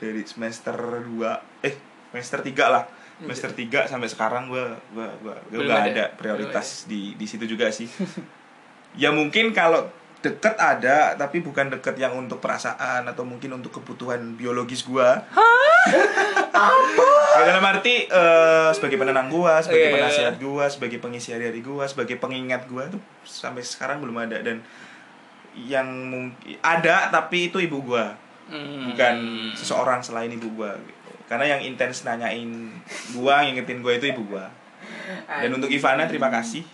dari 0.00 0.24
semester 0.24 0.72
2 1.04 1.20
eh 1.60 1.74
semester 2.12 2.40
3 2.40 2.72
lah. 2.72 2.84
Semester 3.16 3.50
3 3.52 3.88
sampai 3.88 4.08
sekarang 4.08 4.48
gua 4.48 4.72
gua 4.92 5.08
gua, 5.20 5.36
gua 5.36 5.52
Belum 5.52 5.68
nggak 5.68 5.84
ada. 5.84 5.92
ada 5.92 6.04
prioritas 6.16 6.88
di 6.88 7.12
di 7.12 7.26
situ 7.28 7.44
juga 7.44 7.68
sih. 7.68 7.88
ya 8.96 9.12
mungkin 9.12 9.52
kalau 9.52 9.86
deket 10.24 10.56
ada 10.58 11.14
tapi 11.14 11.44
bukan 11.44 11.70
deket 11.70 11.94
yang 12.00 12.16
untuk 12.18 12.42
perasaan 12.42 13.06
atau 13.06 13.22
mungkin 13.22 13.54
untuk 13.54 13.78
kebutuhan 13.80 14.34
biologis 14.34 14.82
gua. 14.82 15.22
Ya, 17.36 17.52
dalam 17.52 17.68
arti 17.68 18.08
eh, 18.08 18.70
sebagai 18.72 18.96
penenang 18.96 19.28
gua 19.28 19.60
sebagai 19.60 19.86
Iya, 19.86 19.92
iya, 19.92 19.96
penasihat 20.00 20.34
gua 20.40 20.64
sebagai 20.72 21.04
pengisi 21.04 21.36
hari-hari 21.36 21.60
gua 21.60 21.84
sebagai 21.84 22.16
pengingat 22.16 22.64
gua 22.64 22.88
tuh 22.88 22.96
sampai 23.28 23.60
sekarang 23.60 24.00
belum 24.00 24.16
ada. 24.24 24.40
Dan 24.40 24.64
yang 25.52 25.84
mungkin 25.84 26.56
ada 26.64 27.12
tapi 27.12 27.52
itu 27.52 27.60
ibu 27.60 27.84
gua. 27.84 28.16
Hmm. 28.46 28.94
bukan 28.94 29.16
seseorang 29.58 30.06
selain 30.06 30.30
ibu 30.30 30.46
gua 30.54 30.78
gitu. 30.78 31.10
karena 31.26 31.58
yang 31.58 31.66
intens 31.66 32.06
nanyain 32.06 32.70
gua 33.10 33.42
ngingetin 33.42 33.82
gua 33.84 33.92
itu 33.98 34.06
ibu 34.08 34.22
gua. 34.32 34.48
Dan 35.28 35.50
untuk 35.60 35.68
Ivana 35.68 36.08
terima 36.08 36.32
kasih 36.32 36.64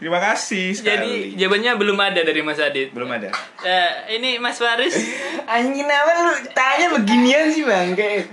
terima 0.00 0.16
kasih 0.18 0.72
Jadi 0.72 0.80
sekali 0.96 1.12
jawabannya 1.36 1.72
belum 1.76 1.98
ada 2.00 2.20
dari 2.22 2.40
Mas 2.40 2.56
Adit. 2.56 2.88
belum 2.90 3.10
ada 3.10 3.28
Eh, 3.60 4.16
ini 4.16 4.36
Mas 4.36 4.56
Faris. 4.56 4.96
Anjing 5.46 5.84
apa 5.84 6.10
lu 6.18 6.32
tanya 6.50 6.86
beginian 6.90 7.46
sih 7.46 7.62
bang 7.62 7.92
kayak 7.92 8.32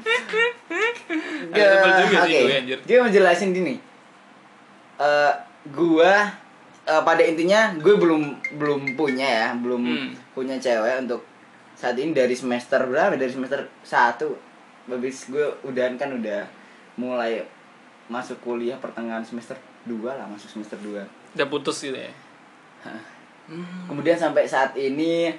Oke, 1.48 1.64
gue, 2.26 2.56
anjir. 2.56 2.78
Gue 2.82 2.98
mau 2.98 3.10
jelasin 3.10 3.52
gini. 3.52 3.76
Eh 4.98 5.34
gua 5.68 6.32
eh, 6.84 7.02
pada 7.04 7.22
intinya 7.22 7.76
gue 7.76 7.94
belum 7.94 8.24
belum 8.56 8.96
punya 8.96 9.28
ya, 9.28 9.48
belum 9.54 9.82
Hmm. 9.84 10.10
punya 10.32 10.56
cewek 10.56 11.04
untuk 11.04 11.22
saat 11.74 11.94
ini 11.96 12.12
dari 12.12 12.34
semester 12.34 12.80
berapa? 12.82 13.14
Dari 13.14 13.30
semester 13.30 13.68
1 13.84 14.26
Habis 14.88 15.28
gue 15.28 15.44
udahan 15.64 15.94
kan 15.94 16.10
udah 16.10 16.48
mulai 16.96 17.44
masuk 18.08 18.40
kuliah 18.40 18.80
pertengahan 18.80 19.20
semester 19.22 19.60
2 19.84 20.00
lah, 20.08 20.24
masuk 20.26 20.48
semester 20.50 20.80
2. 20.80 21.04
Udah 21.38 21.48
putus 21.48 21.78
gitu 21.86 21.94
ya. 21.94 22.12
Kemudian 23.88 24.18
sampai 24.18 24.50
saat 24.50 24.74
ini 24.74 25.32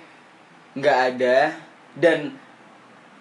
nggak 0.79 0.99
ada. 1.15 1.53
Dan 1.99 2.33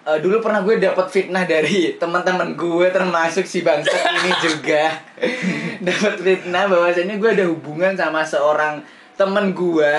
eh, 0.05 0.19
dulu 0.21 0.39
pernah 0.45 0.61
gue 0.61 0.77
dapat 0.77 1.09
fitnah 1.09 1.49
dari 1.49 1.97
teman-teman 1.97 2.53
gue 2.53 2.87
termasuk 2.93 3.49
si 3.49 3.65
bangsat 3.65 4.03
ini 4.21 4.31
juga. 4.45 4.93
Dapat 5.87 6.15
fitnah 6.21 6.69
bahwasanya 6.69 7.17
gue 7.17 7.29
ada 7.33 7.45
hubungan 7.49 7.93
sama 7.97 8.21
seorang 8.25 8.81
temen 9.17 9.53
gue 9.57 9.93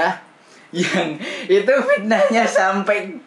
yang 0.70 1.16
itu 1.48 1.72
fitnahnya 1.72 2.44
sampai 2.44 3.18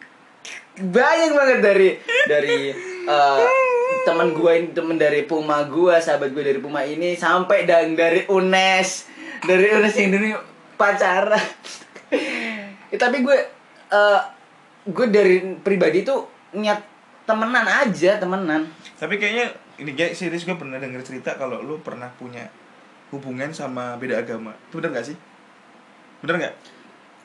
banyak 0.78 1.30
banget 1.36 1.58
dari 1.60 1.88
dari 2.24 2.72
eh, 3.04 3.46
teman 4.08 4.32
gue 4.32 4.52
ini 4.56 4.68
temen 4.72 4.96
dari 4.96 5.28
Puma 5.28 5.62
gue 5.68 5.94
sahabat 6.00 6.32
gue 6.32 6.42
dari 6.42 6.60
Puma 6.62 6.82
ini 6.86 7.14
sampai 7.14 7.68
dan 7.68 7.92
dari 7.92 8.24
Unes 8.32 9.11
dari 9.46 9.66
Unes 9.74 9.94
yang 9.96 10.10
dulu 10.14 10.26
pacaran. 10.78 11.42
Ya, 12.92 12.96
tapi 13.00 13.24
gue 13.24 13.38
eh, 13.88 14.20
gue 14.84 15.06
dari 15.08 15.56
pribadi 15.64 16.04
tuh 16.04 16.28
niat 16.52 16.84
temenan 17.24 17.64
aja 17.64 18.20
temenan. 18.20 18.68
Tapi 19.00 19.16
kayaknya 19.16 19.56
ini 19.80 19.96
kayak 19.96 20.12
serius 20.12 20.44
gue 20.44 20.54
pernah 20.58 20.76
denger 20.76 21.00
cerita 21.00 21.40
kalau 21.40 21.64
lu 21.64 21.80
pernah 21.80 22.12
punya 22.20 22.52
hubungan 23.08 23.48
sama 23.56 23.96
beda 23.96 24.20
agama. 24.20 24.52
Itu 24.68 24.78
bener 24.82 24.92
gak 24.92 25.06
sih? 25.08 25.16
Bener 26.20 26.36
nggak 26.38 26.54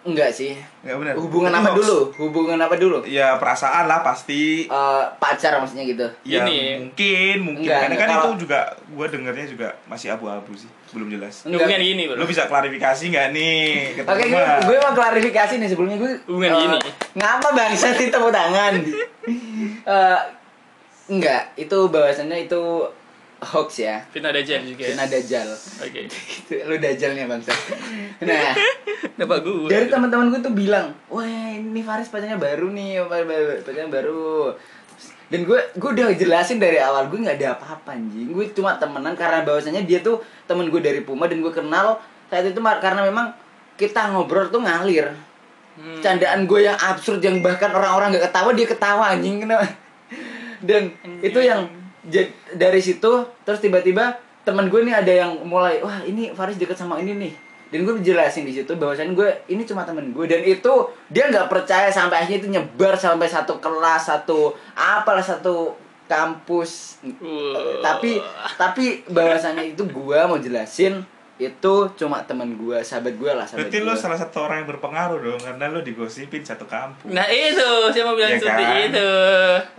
enggak 0.08 0.32
sih 0.32 0.56
nggak 0.82 0.96
bener 0.96 1.14
hubungan 1.16 1.52
Itu 1.52 1.58
apa 1.58 1.70
hoax. 1.70 1.78
dulu 1.78 1.98
hubungan 2.18 2.58
apa 2.58 2.76
dulu 2.76 2.98
ya 3.04 3.36
perasaan 3.36 3.86
lah 3.86 4.00
pasti 4.02 4.64
Eh, 4.66 5.04
pacar 5.18 5.60
maksudnya 5.60 5.84
gitu 5.84 6.08
ya 6.24 6.42
Ini. 6.42 6.80
mungkin 6.82 7.36
mungkin 7.44 7.62
Enggak, 7.62 7.80
karena 7.82 7.92
enggak, 7.92 8.00
kan 8.02 8.10
kalau- 8.10 8.26
itu 8.26 8.42
juga 8.42 8.60
gue 8.88 9.08
dengernya 9.10 9.46
juga 9.46 9.68
masih 9.84 10.08
abu-abu 10.10 10.52
sih 10.54 10.66
belum 10.90 11.12
jelas 11.12 11.44
Enggak. 11.44 11.60
Hubungan 11.62 11.82
gini, 11.82 12.04
Bro. 12.08 12.16
lu 12.16 12.26
bisa 12.26 12.44
klarifikasi 12.46 13.04
nggak 13.06 13.28
nih 13.30 13.60
ke 13.94 14.02
Oke, 14.02 14.24
gue, 14.26 14.40
teman? 14.40 14.60
gue 14.64 14.78
mau 14.80 14.94
klarifikasi 14.94 15.54
nih 15.58 15.68
sebelumnya 15.68 15.98
gue. 15.98 16.12
Hubungan 16.26 16.50
eh, 16.50 16.58
gini. 16.58 16.78
Ngapa 17.14 17.50
bangsa 17.52 17.88
sih 17.92 18.08
tepuk 18.08 18.32
tangan? 18.32 18.74
Eh, 19.84 20.20
enggak, 21.08 21.52
itu 21.56 21.78
bahwasannya 21.86 22.48
itu 22.48 22.64
hoax 23.42 23.86
ya. 23.86 24.02
Fitnah 24.10 24.34
Dajjal 24.34 24.66
juga. 24.66 24.84
ya? 24.84 24.98
Kena 24.98 25.06
dajal. 25.06 25.48
Oke. 25.86 26.02
Itu 26.46 26.54
lu 26.66 26.76
dajalnya 26.82 27.26
bangsa. 27.30 27.54
Nah, 28.26 28.54
Dapat 29.20 29.38
gue. 29.46 29.70
dari 29.70 29.86
teman-teman 29.90 30.34
gue 30.34 30.42
tuh 30.42 30.54
bilang, 30.54 30.94
wah 31.10 31.26
ini 31.54 31.82
Faris 31.86 32.10
pacarnya 32.10 32.38
baru 32.38 32.74
nih, 32.74 33.06
pacarnya 33.62 33.90
baru. 33.90 34.54
Dan 35.28 35.44
gue 35.44 35.60
gue 35.76 35.90
udah 35.92 36.16
jelasin 36.16 36.58
dari 36.58 36.80
awal 36.80 37.12
gue 37.12 37.20
nggak 37.20 37.38
ada 37.38 37.58
apa-apa 37.60 37.94
anjing. 37.94 38.32
Gue 38.32 38.50
cuma 38.56 38.80
temenan 38.80 39.14
karena 39.14 39.44
bahwasanya 39.46 39.84
dia 39.86 40.00
tuh 40.02 40.24
temen 40.50 40.72
gue 40.72 40.82
dari 40.82 41.04
Puma 41.04 41.28
dan 41.30 41.44
gue 41.44 41.52
kenal 41.52 42.00
saat 42.32 42.48
itu 42.48 42.58
karena 42.58 43.02
memang 43.06 43.36
kita 43.78 44.14
ngobrol 44.16 44.50
tuh 44.50 44.64
ngalir. 44.64 45.14
Hmm. 45.78 46.02
Candaan 46.02 46.50
gue 46.50 46.66
yang 46.66 46.78
absurd 46.80 47.22
yang 47.22 47.44
bahkan 47.46 47.70
orang-orang 47.70 48.18
nggak 48.18 48.34
ketawa 48.34 48.50
dia 48.56 48.66
ketawa 48.66 49.04
anjing 49.14 49.46
kenapa? 49.46 49.68
Dan 50.58 50.90
itu 51.22 51.38
yang 51.38 51.70
dari 52.56 52.82
situ 52.82 53.28
terus 53.44 53.60
tiba-tiba 53.60 54.16
teman 54.48 54.72
gue 54.72 54.80
nih 54.88 54.96
ada 54.96 55.12
yang 55.12 55.32
mulai 55.44 55.84
wah 55.84 56.00
ini 56.08 56.32
Faris 56.32 56.56
deket 56.56 56.80
sama 56.80 57.00
ini 57.04 57.14
nih. 57.20 57.34
Dan 57.68 57.84
gue 57.84 58.00
jelasin 58.00 58.48
di 58.48 58.56
situ 58.56 58.80
bahwasannya 58.80 59.12
gue 59.12 59.30
ini 59.52 59.68
cuma 59.68 59.84
temen 59.84 60.16
gue. 60.16 60.24
Dan 60.24 60.40
itu 60.48 60.72
dia 61.12 61.28
nggak 61.28 61.52
percaya 61.52 61.92
sampai 61.92 62.24
akhirnya 62.24 62.40
itu 62.40 62.50
nyebar 62.56 62.96
sampai 62.96 63.28
satu 63.28 63.60
kelas 63.60 64.08
satu 64.08 64.56
apalah 64.72 65.20
satu 65.20 65.76
kampus. 66.08 67.04
Wah. 67.20 67.84
tapi 67.84 68.24
tapi 68.56 69.04
bahwasannya 69.12 69.76
itu 69.76 69.84
gue 69.84 70.20
mau 70.24 70.40
jelasin 70.40 71.04
itu 71.38 71.74
cuma 71.94 72.26
temen 72.26 72.58
gue 72.58 72.82
sahabat 72.82 73.14
gue 73.14 73.30
lah 73.30 73.46
sahabat 73.46 73.70
Berarti 73.70 73.78
lu 73.80 73.94
gue. 73.94 74.02
salah 74.02 74.18
satu 74.18 74.38
orang 74.42 74.66
yang 74.66 74.70
berpengaruh 74.70 75.22
dong 75.22 75.38
karena 75.38 75.70
lu 75.70 75.86
digosipin 75.86 76.42
satu 76.42 76.66
kampung. 76.66 77.14
Nah 77.14 77.30
itu, 77.30 77.62
mau 78.02 78.18
bilang 78.18 78.34
Ya 78.34 78.42
seperti 78.42 78.64
kan? 78.66 78.78
itu. 78.90 79.10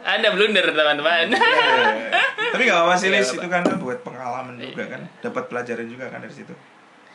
Anda 0.01 0.29
blunder 0.31 0.67
teman-teman. 0.71 1.35
Iya. 1.35 2.15
Tapi 2.49 2.63
gak 2.63 2.79
apa-apa 2.79 2.95
sih 2.95 3.11
Iya, 3.11 3.19
Lis, 3.19 3.35
itu 3.35 3.49
kan 3.49 3.67
buat 3.77 3.99
pengalaman 4.01 4.55
juga 4.57 4.87
kan, 4.87 5.03
dapat 5.19 5.45
pelajaran 5.47 5.85
juga 5.85 6.07
kan 6.07 6.23
dari 6.23 6.31
situ. 6.33 6.55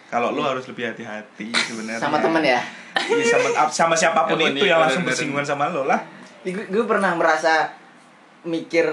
Kalau 0.07 0.29
lu 0.29 0.43
harus 0.43 0.67
lebih 0.67 0.85
hati-hati 0.85 1.49
sebenarnya. 1.49 1.97
sama 1.97 2.19
temen 2.19 2.43
ya 2.43 2.59
Iya, 2.99 3.25
sama 3.25 3.47
sama 3.67 3.95
siapa 3.95 4.27
pun 4.27 4.37
Temen, 4.37 4.53
itu 4.53 4.67
iya, 4.67 4.75
yang 4.75 4.85
langsung 4.85 5.01
bersinggungan 5.03 5.41
sama 5.41 5.71
lo 5.71 5.87
lah. 5.87 6.03
gue, 6.43 6.67
gue 6.67 6.83
pernah 6.83 7.15
merasa 7.15 7.71
mikir 8.43 8.91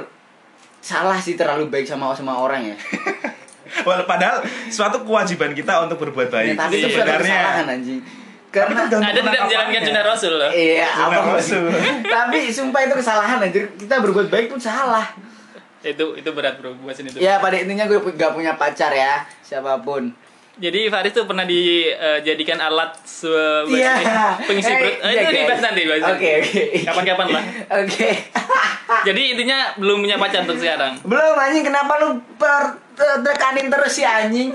salah 0.79 1.19
sih 1.19 1.35
terlalu 1.35 1.67
baik 1.67 1.85
sama 1.85 2.15
sama 2.15 2.39
orang 2.39 2.63
ya 2.65 2.77
Wal- 3.81 4.05
Padahal 4.05 4.41
suatu 4.67 5.01
kewajiban 5.01 5.53
kita 5.53 5.81
untuk 5.81 5.99
berbuat 6.01 6.29
baik. 6.29 6.49
Ya, 6.49 6.57
tapi 6.59 6.75
itu 6.77 6.89
sebenarnya. 6.91 7.65
anjing 7.65 8.01
karena 8.51 8.83
kan 8.83 8.99
Anda 9.01 9.15
tidak 9.15 9.43
menjalankan 9.47 9.81
sunnah 9.81 10.05
Rasul 10.05 10.33
loh. 10.35 10.51
iya 10.51 10.91
apa 10.91 11.39
Rasul. 11.39 11.71
tapi 12.03 12.51
sumpah 12.51 12.83
itu 12.83 12.95
kesalahan 12.97 13.39
anjir 13.39 13.71
kita 13.73 13.99
berbuat 14.01 14.27
baik 14.27 14.51
pun 14.51 14.59
salah 14.59 15.07
Itu 15.81 16.13
itu 16.13 16.27
berat 16.29 16.59
bro, 16.59 16.75
buat 16.77 16.91
sini 16.91 17.09
tuh. 17.09 17.23
ya 17.23 17.39
pada 17.39 17.55
intinya 17.57 17.87
gue 17.87 17.97
gak 18.11 18.35
punya 18.35 18.53
pacar 18.55 18.91
ya 18.91 19.23
siapa 19.41 19.79
pun 19.79 20.11
Jadi 20.59 20.77
Faris 20.87 21.15
tuh 21.15 21.25
pernah 21.25 21.47
dijadikan 21.47 22.59
alat 22.59 22.93
sebagai 23.01 23.81
Iya. 23.81 24.35
pengisi 24.45 24.69
Eh, 24.69 24.77
perut. 24.77 24.93
Eh, 24.99 25.09
iya, 25.09 25.21
itu 25.23 25.25
guys. 25.25 25.39
dibahas 25.39 25.61
nanti, 25.63 25.83
nanti. 25.87 26.11
Oke, 26.11 26.31
oke. 26.37 26.63
Kapan-kapan 26.83 27.27
lah. 27.31 27.45
oke 27.79 28.09
Jadi 29.07 29.23
intinya 29.31 29.59
belum 29.77 30.03
punya 30.03 30.17
pacar 30.17 30.43
untuk 30.43 30.59
sekarang. 30.59 30.99
belum 31.01 31.35
anjing 31.39 31.63
kenapa 31.63 31.93
lu 31.97 32.09
per 32.35 32.77
tekanin 33.21 33.67
terus 33.69 33.93
si 33.93 34.03
anjing 34.03 34.51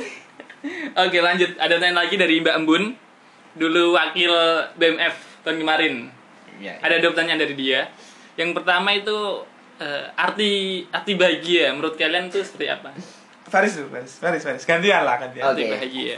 Oke 0.96 1.20
lanjut, 1.20 1.54
ada 1.56 1.78
tanya 1.78 2.02
lagi 2.02 2.16
dari 2.16 2.42
Mbak 2.42 2.56
Embun 2.58 2.84
Dulu 3.54 3.94
wakil 3.94 4.34
BMF 4.74 5.46
tahun 5.46 5.62
kemarin 5.62 5.94
Iya. 6.56 6.80
Ada 6.80 6.98
dua 6.98 7.12
pertanyaan 7.12 7.38
dari 7.38 7.54
dia 7.54 7.86
Yang 8.34 8.52
pertama 8.56 8.90
itu 8.92 9.44
eh, 9.78 10.08
arti 10.16 10.52
arti 10.90 11.14
bahagia 11.14 11.70
menurut 11.70 11.94
kalian 11.94 12.28
tuh 12.28 12.42
seperti 12.42 12.72
apa? 12.72 12.96
Faris 13.46 13.78
dulu, 13.78 13.92
Faris. 13.92 14.18
Faris, 14.18 14.42
Faris. 14.42 14.64
Gantian 14.64 15.04
lah, 15.04 15.20
gantian. 15.20 15.44
Oke. 15.46 15.52
Arti 15.52 15.64
bahagia 15.70 16.18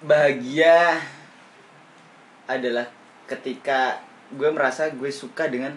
bahagia 0.00 0.76
adalah 2.46 2.86
ketika 3.26 4.00
gue 4.30 4.48
merasa 4.48 4.88
gue 4.88 5.10
suka 5.10 5.46
dengan 5.46 5.74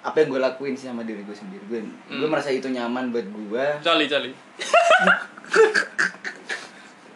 apa 0.00 0.16
yang 0.16 0.28
gue 0.28 0.40
lakuin 0.40 0.74
sih 0.74 0.88
sama 0.88 1.04
diri 1.04 1.20
gue 1.20 1.32
sendiri 1.32 1.60
gue 1.66 1.80
gue 1.82 2.16
Hmm. 2.16 2.24
merasa 2.26 2.48
itu 2.48 2.66
nyaman 2.66 3.12
buat 3.12 3.26
gue 3.26 3.64
Coli, 3.80 4.06
coli 4.06 4.30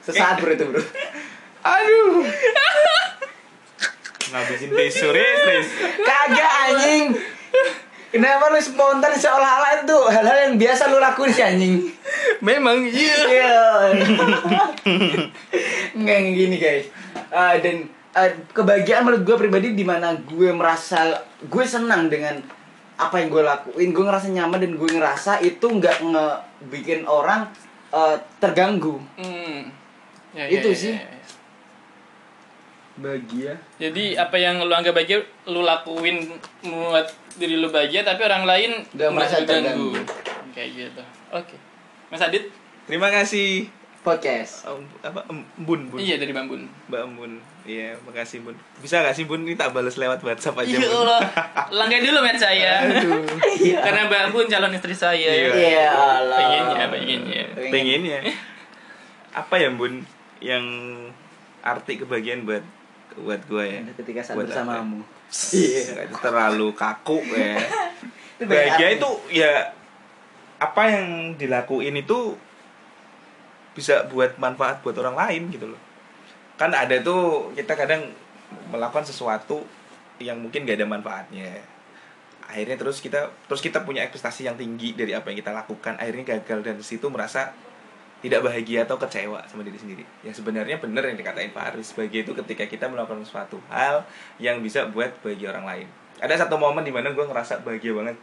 sesaat 0.04 0.40
bro 0.40 0.52
itu 0.52 0.64
bro 0.68 0.82
Aduh. 1.64 2.28
Ngabisin 4.28 4.68
tisu, 4.76 5.08
Riz, 5.16 5.68
kagak 6.04 6.52
anjing 6.68 7.16
kenapa 8.14 8.52
lu 8.52 8.60
spontan 8.62 9.16
seolah-olah 9.16 9.82
itu 9.82 9.98
hal-hal 10.12 10.38
yang 10.50 10.54
biasa 10.54 10.92
lu 10.92 11.02
lakuin 11.02 11.32
sih 11.34 11.44
anjing 11.44 11.74
Memang 12.44 12.84
iya 12.84 13.16
Iya. 13.26 13.56
Nggak 15.98 16.16
yang 16.20 16.28
gini 16.36 16.56
guys. 16.60 16.86
Ah, 17.32 17.56
dan 17.58 17.88
ah, 18.14 18.30
kebahagiaan 18.52 19.02
menurut 19.02 19.24
gue 19.24 19.36
pribadi 19.40 19.72
di 19.72 19.82
mana 19.82 20.14
gue 20.14 20.50
merasa 20.52 21.24
gue 21.42 21.64
senang 21.64 22.12
dengan 22.12 22.38
apa 22.94 23.18
yang 23.18 23.32
gue 23.32 23.42
lakuin, 23.42 23.90
gue 23.90 24.04
ngerasa 24.06 24.30
nyaman 24.30 24.58
dan 24.62 24.72
gue 24.78 24.88
ngerasa 24.94 25.32
itu 25.42 25.66
nggak 25.66 25.96
nge 26.06 26.26
bikin 26.70 27.02
orang 27.10 27.50
eh, 27.94 28.16
terganggu. 28.38 28.98
Hmm. 29.14 29.70
Ya, 30.34 30.50
Itu 30.50 30.68
ya, 30.68 30.74
ya, 30.74 30.82
sih. 30.82 30.94
ya, 30.94 31.06
ya. 31.06 31.22
bahagia 32.94 33.52
Jadi 33.76 34.14
apa 34.14 34.38
yang 34.38 34.62
lu 34.62 34.70
anggap 34.70 34.94
bahagia 34.94 35.18
lu 35.46 35.62
lakuin 35.62 36.30
membuat 36.62 37.10
diri 37.34 37.58
lu 37.58 37.66
bahagia 37.66 38.06
tapi 38.06 38.22
orang 38.22 38.46
lain 38.46 38.70
Nggak 38.90 39.10
merasa 39.10 39.42
terganggu. 39.42 39.94
terganggu. 39.98 40.50
Kayak 40.54 40.70
gitu. 40.70 41.02
Oke. 41.30 41.56
Mas 42.06 42.22
Adit? 42.22 42.54
Terima 42.86 43.10
kasih. 43.10 43.66
podcast 44.04 44.68
Om, 44.68 44.84
apa 45.00 45.24
Embun, 45.26 45.88
Bun. 45.88 45.96
Iya 45.96 46.20
dari 46.20 46.30
Bambun. 46.30 46.68
Mbak 46.86 47.00
Embun. 47.02 47.32
Iya, 47.64 47.96
makasih 48.04 48.44
Bun. 48.44 48.52
Bisa 48.84 49.00
gak 49.00 49.16
sih 49.16 49.24
Bun 49.24 49.48
ini 49.48 49.56
tak 49.56 49.72
balas 49.72 49.96
lewat 49.96 50.20
WhatsApp 50.20 50.60
aja. 50.60 50.68
Ya 50.68 50.84
Bun? 50.84 51.08
Allah. 51.08 51.20
Langgain 51.72 52.04
dulu 52.04 52.20
met 52.20 52.36
saya. 52.36 52.84
Aduh. 52.84 53.24
Karena 53.80 54.00
Mbak 54.04 54.24
Bun 54.36 54.46
calon 54.52 54.76
istri 54.76 54.92
saya. 54.92 55.32
Iya. 55.32 55.48
iya 55.56 55.88
Allah 55.88 56.38
Pengennya, 56.38 56.84
pengennya. 56.92 57.44
Pengen 57.72 58.02
ya. 58.04 58.20
Apa 59.32 59.56
ya 59.56 59.72
Bun 59.72 60.04
yang 60.44 60.64
arti 61.64 61.96
kebahagiaan 61.96 62.44
buat 62.44 62.64
buat 63.14 63.40
gue 63.48 63.64
ya? 63.64 63.80
ketika 63.96 64.20
saat 64.20 64.36
Buat 64.36 64.52
bersamamu 64.52 65.00
Iya, 65.32 66.06
itu 66.06 66.16
terlalu 66.20 66.68
kaku 66.76 67.18
ya. 67.32 67.58
Bahagia 68.50 68.88
itu 69.00 69.10
ya 69.32 69.72
apa 70.60 70.82
yang 70.86 71.34
dilakuin 71.34 71.96
itu 71.98 72.38
bisa 73.74 74.06
buat 74.06 74.38
manfaat 74.38 74.84
buat 74.84 74.94
orang 75.00 75.16
lain 75.18 75.42
gitu 75.50 75.74
loh. 75.74 75.80
Kan 76.54 76.70
ada 76.70 76.94
tuh 77.02 77.50
kita 77.58 77.74
kadang 77.74 78.10
melakukan 78.70 79.02
sesuatu 79.02 79.66
yang 80.22 80.38
mungkin 80.38 80.62
gak 80.62 80.78
ada 80.78 80.86
manfaatnya. 80.86 81.58
Akhirnya 82.46 82.76
terus 82.78 83.02
kita 83.02 83.32
terus 83.50 83.58
kita 83.64 83.82
punya 83.82 84.06
ekspektasi 84.06 84.46
yang 84.46 84.54
tinggi 84.54 84.94
dari 84.94 85.16
apa 85.16 85.32
yang 85.32 85.42
kita 85.42 85.50
lakukan, 85.50 85.98
akhirnya 85.98 86.38
gagal 86.38 86.58
dan 86.62 86.76
situ 86.84 87.08
merasa 87.10 87.50
tidak 88.24 88.40
bahagia 88.40 88.88
atau 88.88 88.96
kecewa 88.96 89.44
sama 89.50 89.60
diri 89.60 89.76
sendiri. 89.76 90.04
Yang 90.24 90.40
sebenarnya 90.40 90.80
benar 90.80 91.04
yang 91.04 91.20
dikatain 91.20 91.52
Pak 91.52 91.76
Aris. 91.76 91.92
Bahagia 91.92 92.24
itu 92.24 92.32
ketika 92.32 92.64
kita 92.64 92.88
melakukan 92.88 93.20
suatu 93.26 93.60
hal 93.68 94.08
yang 94.40 94.64
bisa 94.64 94.88
buat 94.88 95.12
bahagia 95.20 95.52
orang 95.52 95.66
lain. 95.68 95.86
Ada 96.24 96.48
satu 96.48 96.56
momen 96.56 96.80
di 96.86 96.92
mana 96.94 97.12
gue 97.12 97.20
ngerasa 97.20 97.60
bahagia 97.60 97.92
banget. 97.92 98.16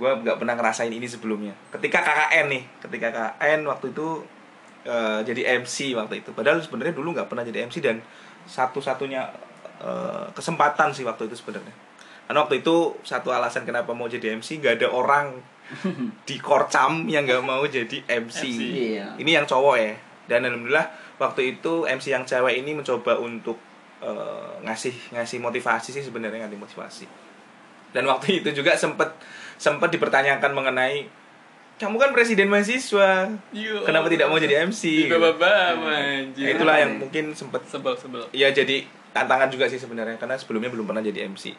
Gue 0.00 0.08
nggak 0.08 0.40
pernah 0.40 0.54
ngerasain 0.56 0.88
ini 0.88 1.04
sebelumnya. 1.04 1.52
Ketika 1.68 2.00
KKN 2.00 2.46
nih, 2.56 2.62
ketika 2.88 3.08
KKN 3.12 3.60
waktu 3.68 3.92
itu 3.92 4.24
eh, 4.86 5.20
jadi 5.26 5.62
MC 5.62 5.94
waktu 5.94 6.22
itu. 6.24 6.30
Padahal 6.34 6.58
sebenarnya 6.62 6.94
dulu 6.94 7.14
nggak 7.14 7.28
pernah 7.30 7.44
jadi 7.46 7.66
MC 7.66 7.82
dan 7.82 8.02
satu-satunya 8.46 9.22
eh, 9.82 10.26
kesempatan 10.34 10.90
sih 10.94 11.06
waktu 11.06 11.30
itu 11.30 11.38
sebenarnya. 11.38 11.74
Karena 12.26 12.48
waktu 12.48 12.62
itu 12.62 12.96
satu 13.02 13.34
alasan 13.34 13.66
kenapa 13.66 13.92
mau 13.92 14.06
jadi 14.06 14.38
MC 14.38 14.62
nggak 14.62 14.82
ada 14.82 14.88
orang 14.88 15.26
di 16.28 16.36
Korcam 16.38 17.06
yang 17.06 17.26
nggak 17.26 17.42
mau 17.42 17.62
jadi 17.66 17.98
MC. 18.06 18.40
MC. 18.42 18.60
Iya. 18.96 19.06
Ini 19.18 19.30
yang 19.42 19.46
cowok 19.46 19.76
ya. 19.78 19.94
Dan 20.30 20.46
alhamdulillah 20.46 21.18
waktu 21.18 21.58
itu 21.58 21.84
MC 21.86 22.14
yang 22.14 22.24
cewek 22.24 22.62
ini 22.62 22.78
mencoba 22.78 23.18
untuk 23.18 23.58
eh, 24.00 24.52
ngasih 24.62 25.14
ngasih 25.14 25.38
motivasi 25.42 25.90
sih 25.94 26.02
sebenarnya 26.02 26.46
ngasih 26.46 26.58
motivasi. 26.58 27.06
Dan 27.92 28.08
waktu 28.08 28.40
itu 28.40 28.48
juga 28.56 28.72
sempet 28.74 29.12
sempet 29.60 29.92
dipertanyakan 29.92 30.56
mengenai 30.56 31.21
kamu 31.74 31.96
kan 31.96 32.10
presiden 32.10 32.46
mahasiswa, 32.46 33.26
Iya. 33.50 33.82
kenapa 33.82 34.06
tidak 34.06 34.26
mau 34.26 34.36
jadi 34.36 34.62
MC? 34.62 34.82
Gitu. 35.04 35.12
bapak 35.12 35.76
Ya, 35.76 36.22
anjir. 36.22 36.46
itulah 36.54 36.76
yang 36.76 36.92
mungkin 36.98 37.32
sempet 37.32 37.62
sebel 37.66 37.94
sebel. 37.94 38.22
ya 38.30 38.48
jadi 38.48 38.82
tantangan 39.10 39.48
juga 39.48 39.66
sih 39.66 39.76
sebenarnya 39.76 40.16
karena 40.16 40.34
sebelumnya 40.34 40.68
belum 40.68 40.84
pernah 40.84 41.00
jadi 41.00 41.26
MC. 41.26 41.52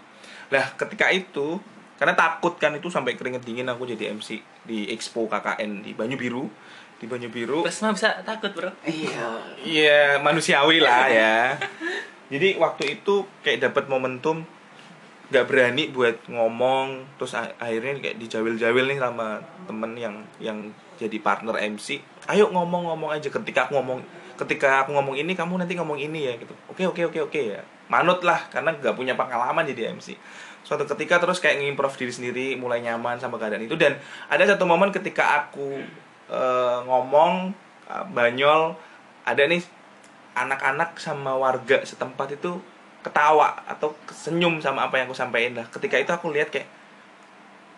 Lah 0.50 0.74
ketika 0.74 1.10
itu 1.10 1.60
karena 1.96 2.14
takut 2.14 2.56
kan 2.56 2.74
itu 2.74 2.88
sampai 2.88 3.14
keringet 3.14 3.42
dingin 3.42 3.66
aku 3.66 3.86
jadi 3.86 4.12
MC 4.12 4.38
di 4.64 4.90
Expo 4.90 5.26
KKN 5.26 5.82
di 5.82 5.92
Banyu 5.92 6.16
Biru 6.16 6.50
di 6.96 7.06
Banyu 7.06 7.28
Biru 7.28 7.62
Terus 7.62 7.80
mah 7.80 7.92
bisa 7.92 8.24
takut 8.24 8.50
bro. 8.50 8.72
iya 8.84 9.28
Iya 9.60 10.02
manusiawi 10.20 10.80
lah 10.80 11.06
ya. 11.08 11.36
Jadi 12.28 12.58
waktu 12.58 12.98
itu 12.98 13.28
kayak 13.40 13.60
dapat 13.62 13.86
momentum 13.86 14.42
nggak 15.34 15.50
berani 15.50 15.90
buat 15.90 16.30
ngomong 16.30 17.18
terus 17.18 17.34
akhirnya 17.34 17.98
kayak 17.98 18.22
dijawil-jawil 18.22 18.86
nih 18.86 19.02
sama 19.02 19.42
temen 19.66 19.98
yang 19.98 20.16
yang 20.38 20.62
jadi 21.02 21.18
partner 21.26 21.58
MC. 21.58 21.98
Ayo 22.30 22.54
ngomong-ngomong 22.54 23.10
aja 23.10 23.34
ketika 23.34 23.66
aku 23.66 23.82
ngomong 23.82 24.06
ketika 24.38 24.86
aku 24.86 24.94
ngomong 24.94 25.18
ini 25.18 25.34
kamu 25.34 25.58
nanti 25.58 25.74
ngomong 25.74 25.98
ini 25.98 26.30
ya 26.30 26.38
gitu. 26.38 26.54
Oke 26.70 26.86
oke 26.86 27.10
oke 27.10 27.20
oke 27.34 27.42
ya. 27.58 27.66
Manut 27.90 28.22
lah 28.22 28.46
karena 28.54 28.78
nggak 28.78 28.94
punya 28.94 29.18
pengalaman 29.18 29.66
jadi 29.66 29.98
MC. 29.98 30.14
Suatu 30.62 30.86
ketika 30.86 31.18
terus 31.18 31.42
kayak 31.42 31.66
ngimprov 31.66 31.98
diri 31.98 32.14
sendiri 32.14 32.48
mulai 32.54 32.86
nyaman 32.86 33.18
sama 33.18 33.42
keadaan 33.42 33.66
itu 33.66 33.74
dan 33.74 33.98
ada 34.30 34.46
satu 34.46 34.70
momen 34.70 34.94
ketika 34.94 35.44
aku 35.44 35.82
eh, 36.30 36.78
ngomong 36.86 37.50
eh, 37.90 38.06
banyol 38.14 38.78
ada 39.26 39.44
nih 39.50 39.66
anak-anak 40.38 40.98
sama 41.02 41.34
warga 41.38 41.82
setempat 41.82 42.38
itu 42.38 42.62
ketawa 43.04 43.60
atau 43.68 43.92
senyum 44.10 44.64
sama 44.64 44.88
apa 44.88 44.98
yang 44.98 45.12
aku 45.12 45.18
sampaikan 45.18 45.60
lah. 45.60 45.68
Ketika 45.68 46.00
itu 46.00 46.10
aku 46.10 46.32
lihat 46.32 46.50
kayak 46.50 46.66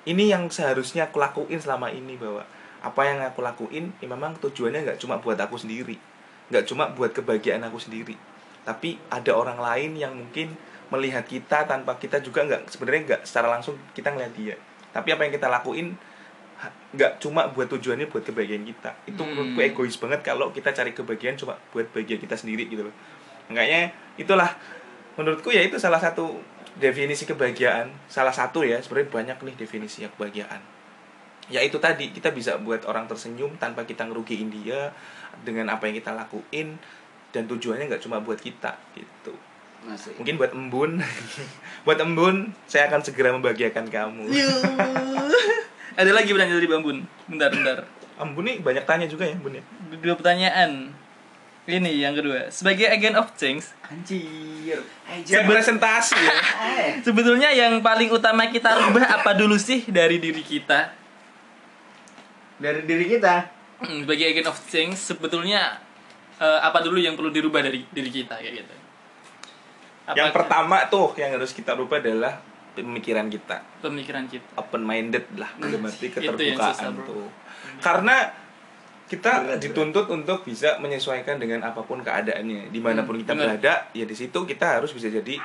ini 0.05 0.30
yang 0.30 0.45
seharusnya 0.53 1.09
aku 1.09 1.17
lakuin 1.17 1.57
selama 1.57 1.89
ini 1.89 2.13
bahwa 2.15 2.45
apa 2.86 3.01
yang 3.01 3.17
aku 3.26 3.41
lakuin 3.41 3.89
ya 3.97 4.05
memang 4.05 4.38
tujuannya 4.38 4.86
nggak 4.86 4.99
cuma 5.01 5.17
buat 5.17 5.36
aku 5.41 5.57
sendiri. 5.57 5.97
Nggak 6.53 6.69
cuma 6.69 6.93
buat 6.93 7.09
kebahagiaan 7.09 7.65
aku 7.65 7.82
sendiri. 7.82 8.13
Tapi 8.61 9.01
ada 9.09 9.34
orang 9.34 9.57
lain 9.57 9.97
yang 9.97 10.13
mungkin 10.13 10.53
melihat 10.93 11.26
kita 11.26 11.65
tanpa 11.65 11.97
kita 11.97 12.21
juga 12.21 12.45
nggak 12.45 12.69
sebenarnya 12.69 13.01
nggak 13.09 13.21
secara 13.26 13.49
langsung 13.49 13.73
kita 13.97 14.13
ngeliat 14.13 14.34
dia. 14.38 14.55
Tapi 14.93 15.09
apa 15.09 15.26
yang 15.26 15.34
kita 15.34 15.49
lakuin 15.49 15.97
nggak 16.95 17.19
cuma 17.19 17.49
buat 17.51 17.67
tujuannya 17.67 18.07
buat 18.07 18.21
kebahagiaan 18.21 18.63
kita. 18.63 18.93
Itu 19.09 19.26
Hmm. 19.26 19.34
menurutku 19.34 19.59
egois 19.65 19.97
banget 19.97 20.21
kalau 20.21 20.53
kita 20.53 20.69
cari 20.71 20.93
kebahagiaan 20.93 21.36
cuma 21.36 21.57
buat 21.73 21.89
bahagia 21.89 22.21
kita 22.21 22.38
sendiri 22.38 22.69
gitu 22.69 22.86
loh. 22.86 22.95
Makanya 23.49 23.89
itulah 24.15 24.53
menurutku 25.16 25.51
ya 25.51 25.63
itu 25.63 25.80
salah 25.80 25.99
satu 25.99 26.39
definisi 26.80 27.24
kebahagiaan. 27.24 27.91
Salah 28.11 28.36
satu 28.36 28.63
ya 28.63 28.80
sebenarnya 28.80 29.09
banyak 29.11 29.38
nih 29.41 29.55
definisinya 29.55 30.11
kebahagiaan. 30.16 30.61
Ya 31.47 31.61
itu 31.61 31.78
tadi 31.78 32.09
kita 32.09 32.34
bisa 32.34 32.57
buat 32.57 32.84
orang 32.89 33.05
tersenyum 33.05 33.53
tanpa 33.61 33.86
kita 33.86 34.07
ngerugiin 34.09 34.49
dia 34.49 34.89
dengan 35.45 35.70
apa 35.70 35.86
yang 35.86 35.95
kita 36.01 36.11
lakuin 36.11 36.76
dan 37.30 37.45
tujuannya 37.45 37.91
nggak 37.91 38.03
cuma 38.03 38.20
buat 38.24 38.39
kita 38.41 38.76
gitu. 38.97 39.36
Masih. 39.86 40.18
Mungkin 40.18 40.36
buat 40.41 40.51
embun. 40.57 40.97
Buat 41.86 42.01
embun 42.01 42.49
saya 42.66 42.89
akan 42.89 43.05
segera 43.05 43.30
membahagiakan 43.30 43.86
kamu. 43.93 44.26
Ada 46.01 46.09
lagi 46.09 46.34
pertanyaan 46.34 46.57
dari 46.57 46.66
Bambun. 46.66 46.97
Bentar 47.30 47.53
bentar. 47.53 47.86
embun 48.16 48.47
nih 48.47 48.63
banyak 48.63 48.88
tanya 48.88 49.05
juga 49.05 49.30
ya 49.30 49.38
bun 49.38 49.53
ya. 49.53 49.63
Dua 50.01 50.16
pertanyaan. 50.18 50.89
Ini 51.66 51.91
yang 51.97 52.13
kedua. 52.13 52.45
Sebagai 52.47 52.86
agent 52.86 53.16
of 53.16 53.34
change, 53.34 53.66
anjir 53.84 54.82
kayak 55.26 55.45
presentasi 55.45 56.13
ya 56.13 56.36
sebetulnya 57.05 57.49
yang 57.49 57.78
paling 57.80 58.09
utama 58.09 58.45
kita 58.45 58.70
rubah 58.80 59.01
apa 59.16 59.34
dulu 59.34 59.53
sih 59.55 59.82
dari 59.84 60.18
diri 60.18 60.41
kita? 60.41 60.93
dari 62.55 62.82
diri 62.84 63.05
kita 63.09 63.36
Hmm, 63.76 64.01
Sebagai 64.01 64.26
agent 64.26 64.47
of 64.47 64.57
change, 64.66 64.95
sebetulnya 64.95 65.76
eh, 66.38 66.59
apa 66.61 66.80
dulu 66.80 66.95
yang 66.95 67.13
perlu 67.13 67.28
dirubah 67.28 67.59
dari 67.59 67.84
diri 67.86 68.07
kita 68.09 68.38
kayak 68.38 68.53
gitu? 68.57 68.76
yang 70.07 70.30
Apakah 70.30 70.32
pertama 70.32 70.78
tuh 70.86 71.11
yang 71.16 71.34
harus 71.34 71.49
kita 71.49 71.74
rubah 71.74 71.97
adalah 71.97 72.39
pemikiran 72.72 73.26
kita 73.26 73.59
pemikiran 73.82 74.26
kita. 74.26 74.47
open 74.55 74.80
minded 74.80 75.28
lah 75.34 75.49
dalam 75.55 75.82
arti 75.82 76.07
Itu 76.07 76.22
yang 76.22 76.55
susah, 76.55 76.72
keterbukaan 76.78 76.93
bro. 76.93 77.05
tuh 77.05 77.28
karena 77.78 78.16
kita 79.06 79.32
Berat, 79.45 79.62
dituntut 79.62 80.10
untuk 80.10 80.41
bisa 80.41 80.82
menyesuaikan 80.82 81.38
dengan 81.38 81.62
apa 81.62 81.82
pun 81.82 82.01
keadaannya. 82.01 82.74
Di 82.74 82.80
mana 82.82 83.06
pun 83.06 83.14
Hmm, 83.16 83.22
kita 83.22 83.34
benar. 83.34 83.45
berada 83.58 83.74
ya 83.93 84.03
di 84.03 84.16
situ 84.16 84.39
kita 84.41 84.82
harus 84.82 84.89
bisa 84.89 85.08
jadi 85.08 85.38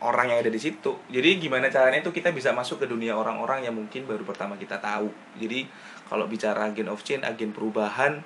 orang 0.00 0.30
yang 0.30 0.38
ada 0.40 0.48
di 0.48 0.56
situ. 0.56 0.96
Jadi 1.06 1.36
gimana 1.38 1.68
caranya 1.68 2.00
itu 2.00 2.08
kita 2.08 2.30
bisa 2.30 2.54
masuk 2.54 2.80
ke 2.80 2.86
dunia 2.86 3.12
orang-orang 3.12 3.66
yang 3.66 3.74
mungkin 3.74 4.06
baru 4.06 4.22
pertama 4.22 4.54
kita 4.54 4.78
tahu. 4.78 5.10
Jadi 5.36 5.66
kalau 6.06 6.24
bicara 6.24 6.70
agen 6.70 6.88
of 6.88 7.02
change 7.02 7.20
agen 7.22 7.50
perubahan 7.50 8.22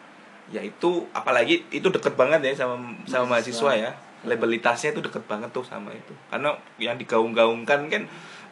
yaitu 0.52 1.08
apalagi 1.10 1.64
itu 1.72 1.88
deket 1.88 2.14
banget 2.14 2.44
ya 2.44 2.52
sama 2.54 2.76
sama 3.08 3.40
Mahasiswa. 3.40 3.64
mahasiswa 3.64 3.72
ya. 3.74 3.90
Labelitasnya 4.24 4.92
itu 4.92 5.00
deket 5.00 5.24
banget 5.24 5.52
tuh 5.52 5.64
sama 5.64 5.88
itu. 5.90 6.12
Karena 6.28 6.52
yang 6.76 6.96
digaung-gaungkan 6.96 7.88
kan 7.88 8.02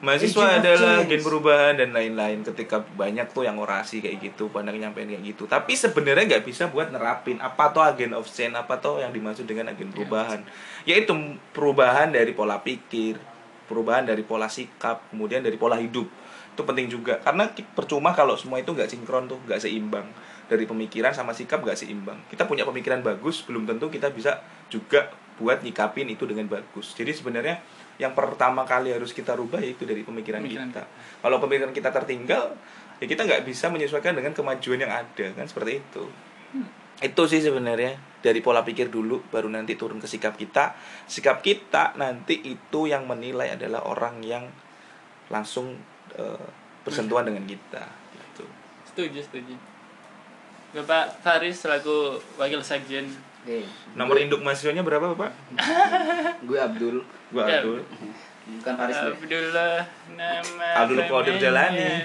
mahasiswa 0.03 0.59
adalah 0.59 1.07
agen 1.07 1.23
perubahan 1.23 1.79
dan 1.79 1.95
lain-lain. 1.95 2.43
Ketika 2.43 2.83
banyak 2.83 3.31
tuh 3.31 3.47
yang 3.47 3.57
orasi 3.57 4.03
kayak 4.03 4.19
gitu 4.21 4.51
pandang 4.51 4.77
nyampein 4.77 5.09
kayak 5.09 5.23
gitu. 5.23 5.47
Tapi 5.47 5.79
sebenarnya 5.79 6.27
nggak 6.27 6.45
bisa 6.45 6.69
buat 6.69 6.91
nerapin 6.91 7.39
apa 7.39 7.71
tuh 7.71 7.87
agen 7.87 8.13
of 8.19 8.27
change 8.27 8.59
apa 8.59 8.83
tuh 8.83 8.99
yang 9.01 9.15
dimaksud 9.15 9.47
dengan 9.47 9.71
agen 9.71 9.95
perubahan. 9.95 10.43
Yaitu 10.85 11.15
perubahan 11.55 12.11
dari 12.11 12.35
pola 12.35 12.59
pikir 12.61 13.33
perubahan 13.71 14.05
dari 14.05 14.21
pola 14.21 14.53
sikap 14.53 15.09
kemudian 15.09 15.41
dari 15.41 15.57
pola 15.57 15.81
hidup. 15.81 16.05
Itu 16.53 16.69
penting 16.69 16.93
juga. 16.93 17.17
Karena 17.25 17.49
percuma 17.49 18.13
kalau 18.13 18.37
semua 18.37 18.61
itu 18.61 18.75
nggak 18.75 18.91
sinkron 18.91 19.31
tuh 19.31 19.41
nggak 19.49 19.63
seimbang. 19.63 20.05
Dari 20.51 20.69
pemikiran 20.69 21.17
sama 21.17 21.33
sikap 21.33 21.65
nggak 21.65 21.79
seimbang. 21.79 22.21
Kita 22.29 22.45
punya 22.45 22.69
pemikiran 22.69 23.01
bagus 23.01 23.41
belum 23.47 23.65
tentu 23.65 23.89
kita 23.89 24.13
bisa 24.13 24.45
juga 24.69 25.09
buat 25.41 25.65
nyikapin 25.65 26.13
itu 26.13 26.29
dengan 26.29 26.45
bagus. 26.53 26.93
Jadi 26.93 27.17
sebenarnya 27.17 27.65
yang 28.01 28.17
pertama 28.17 28.65
kali 28.65 28.93
harus 28.93 29.13
kita 29.13 29.37
rubah 29.37 29.61
yaitu 29.61 29.85
dari 29.85 30.05
pemikiran, 30.05 30.41
Pemikiran 30.41 30.69
kita 30.73 30.83
kalau 31.21 31.37
pemikiran 31.43 31.73
kita 31.75 31.91
tertinggal 31.93 32.57
ya 33.03 33.05
kita 33.09 33.27
nggak 33.27 33.43
bisa 33.45 33.69
menyesuaikan 33.69 34.17
dengan 34.17 34.33
kemajuan 34.33 34.81
yang 34.81 34.93
ada 34.93 35.27
kan 35.37 35.47
seperti 35.49 35.83
itu 35.83 36.05
itu 37.03 37.23
sih 37.27 37.43
sebenarnya 37.43 37.99
dari 38.23 38.39
pola 38.39 38.63
pikir 38.63 38.87
dulu 38.87 39.27
baru 39.27 39.51
nanti 39.51 39.75
turun 39.75 39.99
ke 39.99 40.07
sikap 40.07 40.39
kita 40.39 40.79
sikap 41.11 41.43
kita 41.43 41.99
nanti 41.99 42.39
itu 42.47 42.87
yang 42.87 43.11
menilai 43.11 43.59
adalah 43.59 43.83
orang 43.91 44.23
yang 44.23 44.47
langsung 45.33 45.75
eh, 46.15 46.47
bersentuhan 46.83 47.27
dengan 47.27 47.47
kita 47.47 47.83
gitu. 48.13 48.45
Setuju, 48.93 49.19
setuju. 49.23 49.55
Bapak 50.73 51.21
Faris 51.25 51.63
selaku 51.63 52.19
wakil 52.37 52.61
sekjen. 52.61 53.09
Oke. 53.43 53.67
nomor 53.99 54.17
induk 54.23 54.39
mahasiswanya 54.41 54.87
berapa 54.87 55.19
bapak 55.19 55.35
Gue 56.47 56.59
Abdul, 56.59 57.03
gua 57.35 57.43
Ya. 57.47 57.59
Abdul 57.63 57.83
bukan 58.43 58.75
Faris. 58.75 58.99
Abdullah 58.99 59.87
nama 60.19 60.67
Abdul 60.83 60.99
Qadir. 61.07 61.35
Jalani. 61.39 62.03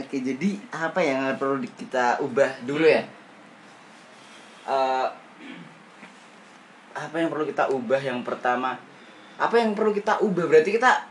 Oke, 0.00 0.16
jadi 0.24 0.56
apa 0.72 0.96
yang 1.04 1.36
perlu 1.36 1.60
kita 1.76 2.24
ubah 2.24 2.64
dulu 2.64 2.88
ya? 2.88 3.04
Eh, 4.64 5.06
apa 6.96 7.16
yang 7.20 7.28
perlu 7.28 7.44
kita 7.44 7.68
ubah 7.68 8.00
yang 8.00 8.24
pertama? 8.24 8.80
Apa 9.36 9.60
yang 9.60 9.76
perlu 9.76 9.92
kita 9.92 10.24
ubah? 10.24 10.48
Berarti 10.48 10.72
kita 10.72 11.04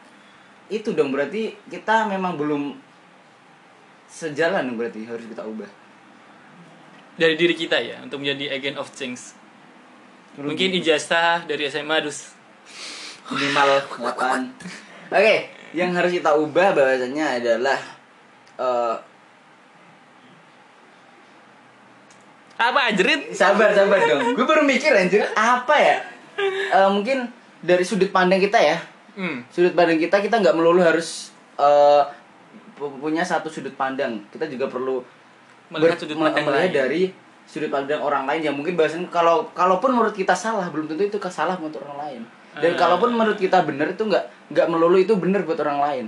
itu 0.74 0.90
dong 0.98 1.14
berarti 1.14 1.54
kita 1.70 2.10
memang 2.10 2.34
belum 2.36 2.76
sejalan 4.10 4.74
dong 4.74 4.82
berarti 4.82 5.06
harus 5.06 5.30
kita 5.30 5.46
ubah. 5.46 5.70
Dari 7.14 7.38
diri 7.38 7.54
kita 7.54 7.78
ya 7.78 8.02
untuk 8.02 8.26
menjadi 8.26 8.58
agent 8.58 8.82
of 8.82 8.90
change. 8.90 9.37
Mungkin 10.38 10.70
ijazah 10.78 11.50
dari 11.50 11.66
SMA 11.66 11.98
harus 11.98 12.30
minimal 13.28 13.82
8 13.90 15.10
Oke, 15.10 15.36
yang 15.74 15.92
harus 15.92 16.14
kita 16.14 16.32
ubah 16.32 16.72
bahasanya 16.72 17.42
adalah 17.42 17.80
eh 18.58 18.96
apa 22.58 22.90
anjrit? 22.90 23.34
sabar 23.38 23.70
sabar 23.70 24.02
dong. 24.02 24.34
Gue 24.34 24.46
baru 24.46 24.66
mikir 24.66 24.90
anjir 24.90 25.22
apa 25.34 25.76
ya? 25.78 25.98
Eh, 26.74 26.90
mungkin 26.90 27.30
dari 27.62 27.86
sudut 27.86 28.10
pandang 28.10 28.42
kita 28.42 28.58
ya. 28.58 28.78
Hmm. 29.14 29.46
Sudut 29.50 29.74
pandang 29.74 29.98
kita 29.98 30.18
kita 30.18 30.42
nggak 30.42 30.58
melulu 30.58 30.82
harus 30.82 31.34
pu- 32.74 32.98
punya 32.98 33.22
satu 33.22 33.50
sudut 33.50 33.74
pandang. 33.74 34.26
Kita 34.30 34.46
juga 34.46 34.70
perlu 34.70 35.02
Melihat 35.70 36.00
sudut 36.02 36.18
pandang 36.18 36.46
melihat 36.46 36.66
lain. 36.66 36.74
dari 36.74 37.02
sudut 37.48 37.72
pandang 37.72 38.04
orang 38.04 38.28
lain 38.28 38.52
yang 38.52 38.56
mungkin 38.60 38.76
bahasan 38.76 39.08
kalau 39.08 39.48
kalaupun 39.56 39.96
menurut 39.96 40.12
kita 40.12 40.36
salah 40.36 40.68
belum 40.68 40.92
tentu 40.92 41.08
itu 41.08 41.18
salah 41.32 41.56
untuk 41.56 41.82
orang 41.88 42.00
lain. 42.04 42.22
Dan 42.58 42.76
Ah. 42.76 42.78
kalaupun 42.78 43.16
menurut 43.16 43.40
kita 43.40 43.64
benar 43.64 43.96
itu 43.96 44.04
nggak 44.04 44.52
nggak 44.52 44.68
melulu 44.68 45.00
itu 45.00 45.16
benar 45.16 45.48
buat 45.48 45.58
orang 45.64 45.80
lain. 45.80 46.06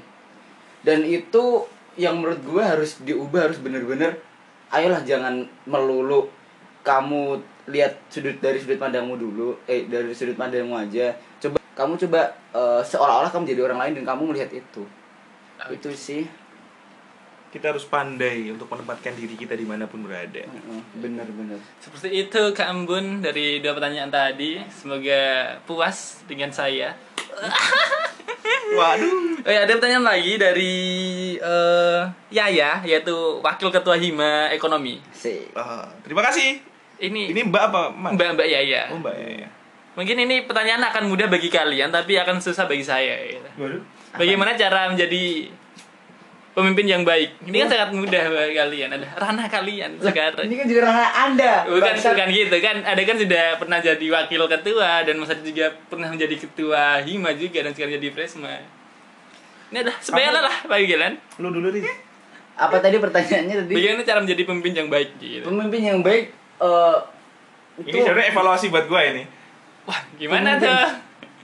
Dan 0.83 1.07
itu 1.07 1.63
yang 1.99 2.19
menurut 2.19 2.39
gue 2.43 2.63
harus 2.63 2.99
diubah 3.03 3.51
harus 3.51 3.59
bener-bener 3.59 4.19
ayolah 4.71 5.03
jangan 5.03 5.43
melulu 5.67 6.31
kamu 6.85 7.41
lihat 7.69 7.99
sudut 8.07 8.39
dari 8.39 8.55
sudut 8.55 8.79
pandangmu 8.79 9.19
dulu 9.19 9.59
eh 9.67 9.85
dari 9.89 10.15
sudut 10.15 10.39
pandangmu 10.39 10.73
aja 10.79 11.11
coba 11.43 11.59
kamu 11.75 11.93
coba 12.07 12.21
eh, 12.55 12.81
seolah-olah 12.87 13.29
kamu 13.29 13.43
jadi 13.51 13.61
orang 13.67 13.79
lain 13.83 13.93
dan 14.01 14.05
kamu 14.15 14.23
melihat 14.31 14.49
itu 14.55 14.83
itu 15.67 15.89
sih 15.91 16.23
kita 17.49 17.73
harus 17.73 17.81
pandai 17.83 18.45
untuk 18.49 18.69
menempatkan 18.69 19.13
diri 19.13 19.33
kita 19.33 19.53
di 19.53 19.65
mana 19.65 19.85
pun 19.85 20.05
berada 20.05 20.37
Heeh, 20.39 20.81
bener-bener 20.95 21.57
Seperti 21.77 22.13
itu 22.13 22.41
Kak 22.53 22.69
Embun 22.69 23.19
dari 23.19 23.57
dua 23.57 23.73
pertanyaan 23.73 24.07
tadi. 24.07 24.61
Semoga 24.69 25.21
puas 25.65 26.21
dengan 26.25 26.53
saya. 26.53 26.93
waduh 28.77 29.41
Oh 29.41 29.49
ya, 29.49 29.63
ada 29.63 29.71
pertanyaan 29.71 30.05
lagi 30.05 30.35
dari 30.35 30.75
eh, 31.35 32.01
Yaya, 32.29 32.83
yaitu 32.83 33.15
Wakil 33.39 33.71
Ketua 33.71 33.95
Hima 33.95 34.51
Ekonomi. 34.51 34.99
sih 35.09 35.47
Ah, 35.55 35.87
terima 36.03 36.21
kasih 36.21 36.59
Ini, 36.99 37.31
ini 37.31 37.41
mbak 37.47 37.63
apa 37.71 37.81
Mak? 37.89 38.11
Mbak 38.13 38.29
Mbak 38.35 38.47
Yaya. 38.51 38.81
oh 38.91 38.99
mbak 38.99 39.15
ya, 39.15 39.29
ya. 39.41 39.49
Mungkin 39.95 40.15
ini 40.19 40.43
pertanyaan 40.43 40.83
akan 40.85 41.07
mudah 41.07 41.27
bagi 41.27 41.47
kalian, 41.47 41.89
tapi 41.89 42.15
akan 42.15 42.39
susah 42.39 42.67
bagi 42.67 42.83
saya. 42.83 43.15
gitu. 43.25 43.49
waduh 43.57 43.81
Bagaimana 44.13 44.53
cara 44.53 44.91
menjadi 44.91 45.47
pemimpin 46.51 46.85
yang 46.85 47.03
baik? 47.03 47.39
Ini 47.41 47.55
kan 47.61 47.67
sangat 47.69 47.89
mudah 47.91 48.23
bagi 48.27 48.53
kalian. 48.53 48.89
Ada 48.91 49.07
ranah 49.15 49.47
kalian 49.47 49.91
sekarang. 49.97 50.43
ini 50.43 50.55
kan 50.55 50.65
juga 50.65 50.81
ranah 50.85 51.09
anda 51.23 51.53
Bukan 51.65 51.81
Bangsat. 51.83 52.13
bukan 52.13 52.27
gitu 52.29 52.55
kan. 52.59 52.75
Ada 52.81 53.01
kan 53.03 53.15
sudah 53.17 53.43
pernah 53.55 53.77
jadi 53.79 54.05
wakil 54.07 54.41
ketua 54.49 54.91
dan 55.01 55.15
masa 55.15 55.33
itu 55.35 55.51
juga 55.51 55.67
pernah 55.85 56.07
menjadi 56.07 56.35
ketua 56.37 56.83
hima 56.99 57.31
juga 57.33 57.59
dan 57.61 57.71
sekarang 57.71 57.95
jadi 57.95 58.09
presma. 58.09 58.53
Ini 59.69 59.77
adalah 59.81 59.97
sepele 59.99 60.39
lah 60.39 60.57
bagi 60.65 60.85
kalian. 60.87 61.13
lu 61.37 61.49
dulu 61.49 61.69
nih 61.71 61.85
apa 62.59 62.75
tadi 62.77 62.97
pertanyaannya 62.97 63.55
tadi 63.55 63.71
Bagaimana 63.71 64.03
cara 64.03 64.19
menjadi 64.19 64.43
pemimpin 64.43 64.73
yang 64.75 64.89
baik 64.89 65.09
gitu. 65.15 65.47
pemimpin 65.47 65.79
yang 65.79 65.99
baik 66.03 66.27
eh 66.59 66.97
ini 67.79 67.99
sebenarnya 68.03 68.35
evaluasi 68.35 68.67
buat 68.67 68.85
gua 68.85 68.99
ini 69.05 69.23
Wah, 69.87 69.95
gimana 70.13 70.59
Pemimpin. 70.59 70.67
tuh? 70.67 70.87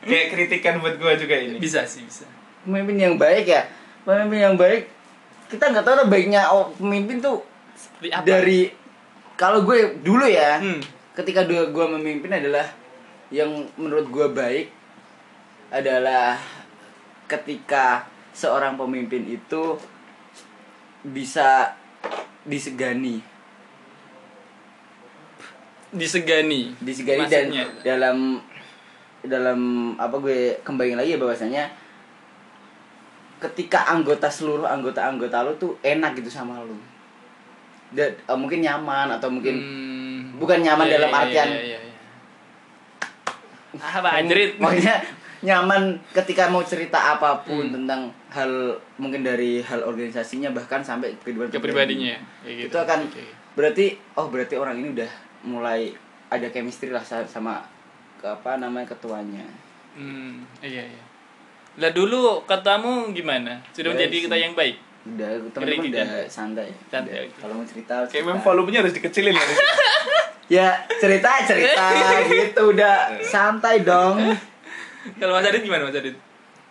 kayak 0.03 0.27
kritikan 0.27 0.73
buat 0.83 0.99
gua 0.99 1.15
juga 1.15 1.39
ini 1.39 1.55
Bisa 1.55 1.87
sih, 1.87 2.03
bisa. 2.03 2.27
pemimpin 2.61 2.99
yang 2.99 3.15
baik 3.15 3.47
ya 3.47 3.63
pemimpin 4.03 4.43
yang 4.43 4.55
baik 4.59 4.91
kita 5.45 5.69
nggak 5.69 5.83
tahu 5.83 5.95
lah 5.95 6.07
baiknya 6.07 6.41
oh, 6.49 6.73
pemimpin 6.73 7.19
tuh 7.19 7.41
Seperti 7.73 8.09
apa? 8.09 8.23
dari 8.23 8.59
kalau 9.35 9.61
gue 9.61 9.99
dulu 9.99 10.25
ya 10.25 10.57
Hmm. 10.57 10.79
ketika 11.13 11.43
dua 11.43 11.69
gue 11.69 11.85
memimpin 11.91 12.31
adalah 12.31 12.65
yang 13.29 13.49
menurut 13.75 14.07
gue 14.07 14.27
baik 14.29 14.67
adalah 15.69 16.37
ketika 17.25 18.05
seorang 18.31 18.75
pemimpin 18.75 19.25
itu 19.25 19.75
bisa 21.03 21.73
disegani 22.43 23.21
disegani. 25.89 26.75
disegani 26.77 27.23
Maksudnya? 27.23 27.63
dan 27.63 27.81
dalam 27.81 28.17
dalam 29.25 29.59
apa 29.97 30.15
gue 30.19 30.59
kembali 30.61 30.93
lagi 30.93 31.15
ya 31.15 31.19
bahwasanya 31.19 31.63
ketika 33.37 33.83
anggota 33.85 34.27
seluruh 34.27 34.65
anggota 34.65 35.01
anggota 35.01 35.41
lo 35.41 35.53
tuh 35.55 35.75
enak 35.79 36.15
gitu 36.15 36.29
sama 36.29 36.59
lo 36.59 36.75
dan 37.91 38.11
eh, 38.11 38.33
mungkin 38.33 38.59
nyaman 38.59 39.11
atau 39.11 39.27
mungkin 39.27 39.55
Hmm. 39.55 40.35
bukan 40.35 40.59
nyaman 40.59 40.85
Iya, 40.85 40.93
dalam 40.95 41.09
iya, 41.09 41.19
artian 41.21 41.47
iya, 41.47 41.61
iya, 41.61 41.79
iya. 41.81 41.93
Apa 43.75 44.09
anjrit? 44.17 44.55
Makanya 44.61 44.95
nyaman 45.41 45.83
ketika 46.11 46.47
mau 46.47 46.63
cerita 46.63 47.13
apa 47.13 47.39
pun 47.41 47.61
Hmm. 47.61 47.75
tentang 47.75 48.01
hal 48.29 48.51
mungkin 48.95 49.21
dari 49.21 49.59
hal 49.61 49.79
organisasinya 49.81 50.49
bahkan 50.49 50.81
sampai 50.81 51.13
kehidupan 51.21 51.51
kepribadinya 51.51 52.15
kayak 52.41 52.55
gitu. 52.57 52.67
Itu 52.67 52.77
akan 52.77 52.99
Oke. 53.05 53.23
berarti 53.53 53.85
oh 54.15 54.27
berarti 54.27 54.55
orang 54.55 54.75
ini 54.77 54.91
udah 54.91 55.11
mulai 55.45 55.91
ada 56.27 56.47
chemistry 56.49 56.89
lah 56.89 56.99
sa- 57.01 57.23
sama 57.25 57.61
ke 58.17 58.25
apa 58.25 58.57
namanya 58.57 58.89
ketuanya. 58.89 59.45
Hmm, 59.93 60.43
iya 60.59 60.83
iya. 60.83 61.04
Lah 61.75 61.89
dulu 61.89 62.19
katamu 62.43 63.11
gimana? 63.11 63.59
Sudah 63.69 63.89
Baik 63.89 63.95
menjadi 63.97 64.15
sih. 64.15 64.23
kita 64.23 64.35
yang 64.37 64.53
baik. 64.53 64.75
Udah 65.05 65.29
teman-teman 65.49 65.85
udah 65.87 66.01
kan? 66.01 66.25
santai. 66.27 66.67
Santai, 66.87 67.15
oke. 67.21 67.35
Kalau 67.37 67.53
mau 67.53 67.63
cerita, 67.63 67.93
kayak 67.99 68.09
cerita. 68.09 68.25
memang 68.25 68.41
volumenya 68.41 68.79
harus 68.81 68.93
dikecilin 68.93 69.33
ya 69.33 69.45
Ya 70.47 70.67
cerita 70.95 71.29
cerita 71.43 71.85
gitu 72.31 72.61
udah 72.69 72.95
santai 73.19 73.81
dong. 73.81 74.17
Kalau 75.15 75.33
Mas 75.33 75.45
Adit 75.45 75.61
gimana 75.61 75.85
Mas 75.85 75.95
Adit? 75.95 76.15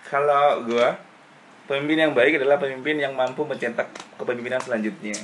kalau 0.04 0.62
gua 0.64 0.94
pemimpin 1.64 1.96
yang 1.98 2.12
baik 2.12 2.36
adalah 2.36 2.54
pemimpin 2.56 2.94
yang 2.96 3.12
mampu 3.12 3.42
mencetak 3.42 3.88
kepemimpinan 4.14 4.60
selanjutnya 4.60 5.16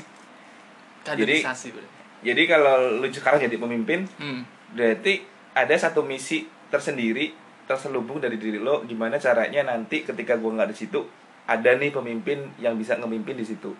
Kaderisasi 1.01 1.68
berarti. 1.70 1.91
jadi 2.22 2.43
kalau 2.47 2.74
lu 2.99 3.07
sekarang 3.07 3.41
jadi 3.41 3.57
pemimpin 3.57 4.09
Hmm. 4.14 4.43
berarti 4.70 5.24
ada 5.53 5.72
satu 5.74 6.01
misi 6.03 6.43
tersendiri 6.68 7.33
terselubung 7.71 8.18
dari 8.18 8.35
diri 8.35 8.59
lo 8.59 8.83
gimana 8.83 9.14
caranya 9.14 9.62
nanti 9.62 10.03
ketika 10.03 10.35
gua 10.35 10.59
nggak 10.59 10.75
di 10.75 10.77
situ 10.83 11.07
ada 11.47 11.71
nih 11.79 11.95
pemimpin 11.95 12.51
yang 12.59 12.75
bisa 12.75 12.99
ngemimpin 12.99 13.39
di 13.39 13.47
situ. 13.47 13.71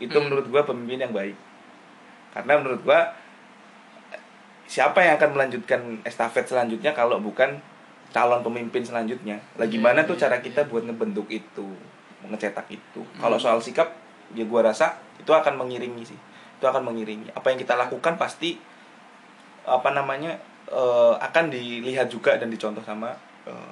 Itu 0.00 0.16
Hmm. 0.16 0.28
menurut 0.32 0.48
gua 0.48 0.64
pemimpin 0.64 1.04
yang 1.04 1.12
baik. 1.12 1.36
Karena 2.32 2.56
menurut 2.60 2.80
gua 2.80 3.12
siapa 4.68 5.00
yang 5.00 5.16
akan 5.16 5.30
melanjutkan 5.36 5.80
estafet 6.04 6.44
selanjutnya 6.44 6.92
kalau 6.92 7.20
bukan 7.20 7.60
calon 8.12 8.40
pemimpin 8.44 8.84
selanjutnya? 8.84 9.40
Lah 9.56 9.68
gimana 9.68 10.04
tuh 10.04 10.16
cara 10.16 10.40
kita 10.40 10.68
buat 10.68 10.84
ngebentuk 10.84 11.28
itu 11.28 11.68
ngecetak 12.28 12.68
itu? 12.68 13.00
Hmm. 13.00 13.20
kalau 13.20 13.36
soal 13.40 13.60
sikap 13.60 13.88
ya 14.36 14.44
gua 14.44 14.68
rasa 14.68 15.00
itu 15.20 15.28
akan 15.32 15.56
mengiringi 15.56 16.04
sih. 16.04 16.18
Itu 16.60 16.64
akan 16.68 16.84
mengiringi. 16.84 17.32
Apa 17.32 17.52
yang 17.52 17.60
kita 17.60 17.76
lakukan 17.76 18.16
pasti 18.20 18.60
apa 19.64 19.92
namanya 19.92 20.40
eh, 20.68 21.14
akan 21.18 21.44
dilihat 21.50 22.12
juga 22.12 22.36
dan 22.36 22.52
dicontoh 22.52 22.84
sama 22.84 23.16
eh, 23.48 23.70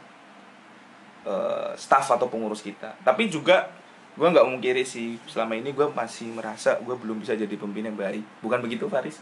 eh, 1.29 1.71
staff 1.77 2.17
atau 2.17 2.27
pengurus 2.27 2.65
kita. 2.65 2.97
Tapi 3.05 3.29
juga 3.29 3.69
gue 4.17 4.25
nggak 4.25 4.49
mungkiri 4.49 4.81
sih 4.81 5.21
selama 5.29 5.61
ini 5.61 5.77
gue 5.77 5.93
masih 5.93 6.33
merasa 6.33 6.81
gue 6.81 6.97
belum 6.97 7.21
bisa 7.21 7.37
jadi 7.37 7.53
pemimpin 7.53 7.93
yang 7.93 7.99
baik. 7.99 8.25
Bukan 8.41 8.59
begitu 8.65 8.89
Faris? 8.89 9.21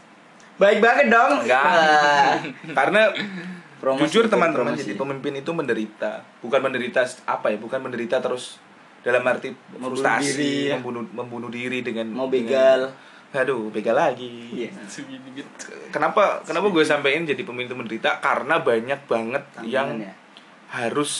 Baik 0.55 0.79
banget 0.79 1.11
dong. 1.11 1.43
enggak. 1.43 1.63
Karena 2.79 3.11
Promosi, 3.75 4.07
jujur 4.07 4.31
teman-teman 4.31 4.71
jadi 4.73 4.95
pemimpin 4.95 5.35
itu 5.35 5.51
menderita. 5.51 6.23
Bukan 6.39 6.59
menderita 6.63 7.03
apa 7.27 7.51
ya 7.51 7.57
bukan 7.59 7.83
menderita 7.83 8.23
terus 8.23 8.57
dalam 9.03 9.21
arti 9.27 9.53
Membunuh 9.53 9.99
frustasi 9.99 10.33
diri, 10.33 10.53
ya. 10.71 10.79
membunuh 10.79 11.03
membunuh 11.13 11.49
diri 11.51 11.85
dengan 11.85 12.09
Mau 12.09 12.31
dengan 12.31 12.33
begal. 12.33 12.81
Aduh 13.37 13.67
bega 13.67 13.91
lagi 13.91 14.49
Iya. 14.51 14.69
Gitu. 15.33 15.67
kenapa 15.89 16.39
kenapa 16.41 16.67
gue 16.67 16.81
sampein 16.81 17.23
jadi 17.23 17.41
pemimpin 17.41 17.75
menderita 17.75 18.17
karena 18.17 18.59
banyak 18.59 18.99
banget 19.03 19.43
yang 19.61 19.91
Tantangan 19.91 19.97
ya. 20.01 20.13
harus 20.73 21.11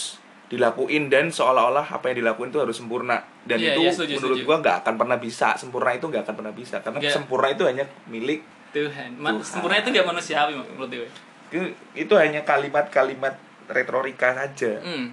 dilakuin 0.45 1.07
dan 1.07 1.27
seolah-olah 1.27 1.89
apa 1.89 2.05
yang 2.07 2.21
dilakuin 2.21 2.49
itu 2.49 2.59
harus 2.59 2.75
sempurna 2.75 3.17
dan 3.43 3.57
Iya, 3.57 3.73
itu 3.73 3.81
iya, 3.81 3.91
setuju, 3.91 4.13
menurut 4.15 4.39
gua 4.43 4.55
nggak 4.59 4.77
akan 4.81 4.93
pernah 4.95 5.17
bisa 5.17 5.47
sempurna 5.55 5.89
itu 5.91 6.05
nggak 6.05 6.23
akan 6.23 6.35
pernah 6.35 6.53
bisa 6.53 6.75
karena 6.79 6.97
Nggak. 6.99 7.13
sempurna 7.13 7.47
itu 7.49 7.63
hanya 7.63 7.85
milik 8.05 8.41
Tuhan. 8.69 9.09
Man, 9.15 9.39
Tuhan. 9.39 9.47
sempurna 9.49 9.75
itu 9.77 9.89
gak 9.89 10.03
manusiawi 10.05 10.51
menurut 10.53 10.91
gue. 10.91 11.09
itu, 11.47 11.57
itu 11.95 12.13
hanya 12.13 12.43
kalimat-kalimat 12.43 13.33
retorika 13.65 14.35
saja 14.35 14.77
Hmm. 14.79 15.09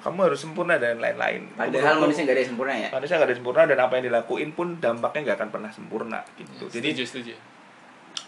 Kamu 0.00 0.18
harus 0.32 0.40
sempurna 0.40 0.80
dan 0.80 0.96
lain-lain. 0.96 1.44
Padahal 1.54 2.00
Menurutku, 2.00 2.02
manusia 2.08 2.22
nggak 2.24 2.34
ada 2.34 2.42
yang 2.42 2.50
sempurna 2.52 2.72
ya. 2.72 2.88
manusia 2.88 3.14
nggak 3.20 3.28
ada 3.28 3.36
sempurna 3.36 3.62
dan 3.68 3.78
apa 3.80 3.92
yang 4.00 4.04
dilakuin 4.08 4.50
pun 4.56 4.68
dampaknya 4.80 5.20
nggak 5.28 5.36
akan 5.36 5.50
pernah 5.52 5.70
sempurna 5.70 6.18
gitu. 6.40 6.64
Jadi 6.72 6.88
setuju, 7.04 7.32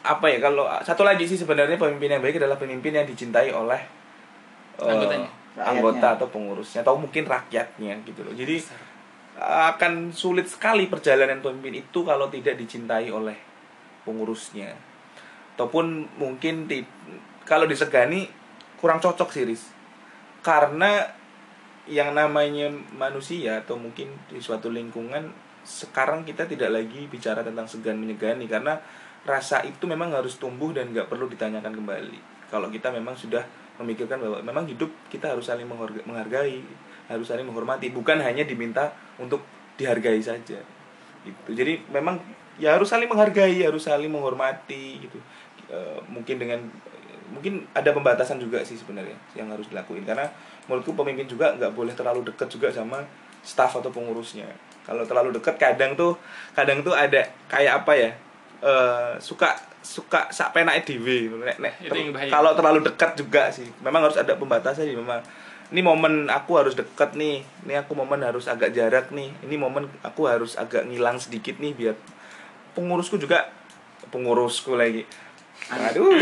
apa 0.04 0.26
ya 0.28 0.38
kalau 0.42 0.68
satu 0.84 1.02
lagi 1.02 1.24
sih 1.24 1.38
sebenarnya 1.40 1.80
pemimpin 1.80 2.12
yang 2.12 2.22
baik 2.22 2.36
adalah 2.36 2.58
pemimpin 2.60 2.92
yang 2.92 3.06
dicintai 3.08 3.50
oleh 3.54 3.80
eh, 4.78 4.88
Anggotanya. 4.88 5.30
anggota 5.58 6.06
atau 6.20 6.26
pengurusnya 6.28 6.80
atau 6.84 6.96
mungkin 7.00 7.24
rakyatnya 7.24 8.04
gitu 8.04 8.20
loh. 8.24 8.34
Jadi 8.36 8.60
akan 9.42 10.12
sulit 10.12 10.44
sekali 10.44 10.86
perjalanan 10.92 11.40
pemimpin 11.40 11.80
itu 11.80 12.04
kalau 12.04 12.28
tidak 12.28 12.60
dicintai 12.60 13.08
oleh 13.08 13.36
pengurusnya. 14.04 14.76
Ataupun 15.56 16.08
mungkin 16.20 16.68
di, 16.68 16.84
kalau 17.48 17.64
disegani 17.64 18.28
kurang 18.80 19.00
cocok 19.00 19.28
sih 19.32 19.44
Riz. 19.48 19.62
Karena 20.42 21.21
yang 21.90 22.14
namanya 22.14 22.70
manusia 22.94 23.58
atau 23.58 23.74
mungkin 23.74 24.14
di 24.30 24.38
suatu 24.38 24.70
lingkungan 24.70 25.34
sekarang 25.62 26.22
kita 26.22 26.46
tidak 26.46 26.70
lagi 26.70 27.06
bicara 27.10 27.42
tentang 27.42 27.66
segan 27.66 27.98
menyegani 27.98 28.46
karena 28.46 28.78
rasa 29.22 29.62
itu 29.62 29.86
memang 29.86 30.10
harus 30.10 30.38
tumbuh 30.38 30.74
dan 30.74 30.90
nggak 30.90 31.06
perlu 31.06 31.30
ditanyakan 31.30 31.74
kembali. 31.74 32.18
Kalau 32.50 32.68
kita 32.70 32.90
memang 32.90 33.14
sudah 33.14 33.42
memikirkan 33.78 34.18
bahwa 34.18 34.38
memang 34.42 34.64
hidup 34.66 34.90
kita 35.08 35.32
harus 35.32 35.46
saling 35.46 35.66
mengharga- 35.66 36.04
menghargai 36.04 36.62
harus 37.10 37.26
saling 37.26 37.46
menghormati 37.46 37.90
bukan 37.90 38.18
hanya 38.22 38.46
diminta 38.46 38.94
untuk 39.18 39.42
dihargai 39.78 40.22
saja 40.22 40.58
gitu. 41.22 41.50
Jadi 41.54 41.82
memang 41.90 42.18
ya 42.58 42.76
harus 42.76 42.90
saling 42.90 43.08
menghargai 43.10 43.62
harus 43.62 43.82
saling 43.86 44.10
menghormati 44.10 45.02
gitu. 45.02 45.18
Eh, 45.70 45.98
mungkin 46.10 46.36
dengan 46.36 46.60
mungkin 47.32 47.64
ada 47.72 47.90
pembatasan 47.96 48.36
juga 48.36 48.60
sih 48.60 48.76
sebenarnya 48.76 49.16
yang 49.32 49.48
harus 49.48 49.72
dilakuin 49.72 50.04
karena 50.04 50.28
menurutku 50.66 50.94
pemimpin 50.94 51.26
juga 51.26 51.54
nggak 51.58 51.72
boleh 51.74 51.94
terlalu 51.94 52.26
dekat 52.26 52.48
juga 52.50 52.70
sama 52.70 53.02
staff 53.42 53.78
atau 53.78 53.90
pengurusnya. 53.90 54.46
Kalau 54.82 55.06
terlalu 55.06 55.34
dekat 55.34 55.58
kadang 55.58 55.94
tuh 55.94 56.18
kadang 56.54 56.82
tuh 56.82 56.94
ada 56.94 57.22
kayak 57.50 57.82
apa 57.82 57.92
ya 57.94 58.10
eh, 58.62 59.12
suka 59.18 59.54
suka 59.82 60.30
sak 60.30 60.54
penak 60.54 60.86
dhewe. 60.86 61.30
Nek 61.42 61.58
nek 61.58 61.74
kalau 62.30 62.54
terlalu 62.54 62.86
dekat 62.86 63.18
juga 63.18 63.50
sih. 63.50 63.66
Memang 63.82 64.06
harus 64.06 64.18
ada 64.18 64.38
pembatasan 64.38 64.86
sih 64.86 64.96
memang. 64.98 65.22
Ini 65.72 65.80
momen 65.80 66.28
aku 66.28 66.60
harus 66.60 66.76
dekat 66.76 67.16
nih 67.16 67.40
ini 67.64 67.74
aku 67.80 67.96
momen 67.96 68.20
harus 68.20 68.44
agak 68.44 68.76
jarak 68.76 69.08
nih 69.08 69.32
ini 69.40 69.56
momen 69.56 69.88
aku 70.04 70.28
harus 70.28 70.52
agak 70.60 70.84
ngilang 70.84 71.16
sedikit 71.16 71.56
nih 71.56 71.72
biar 71.72 71.96
pengurusku 72.76 73.16
juga 73.16 73.48
pengurusku 74.12 74.76
lagi 74.76 75.08
aduh. 75.70 76.18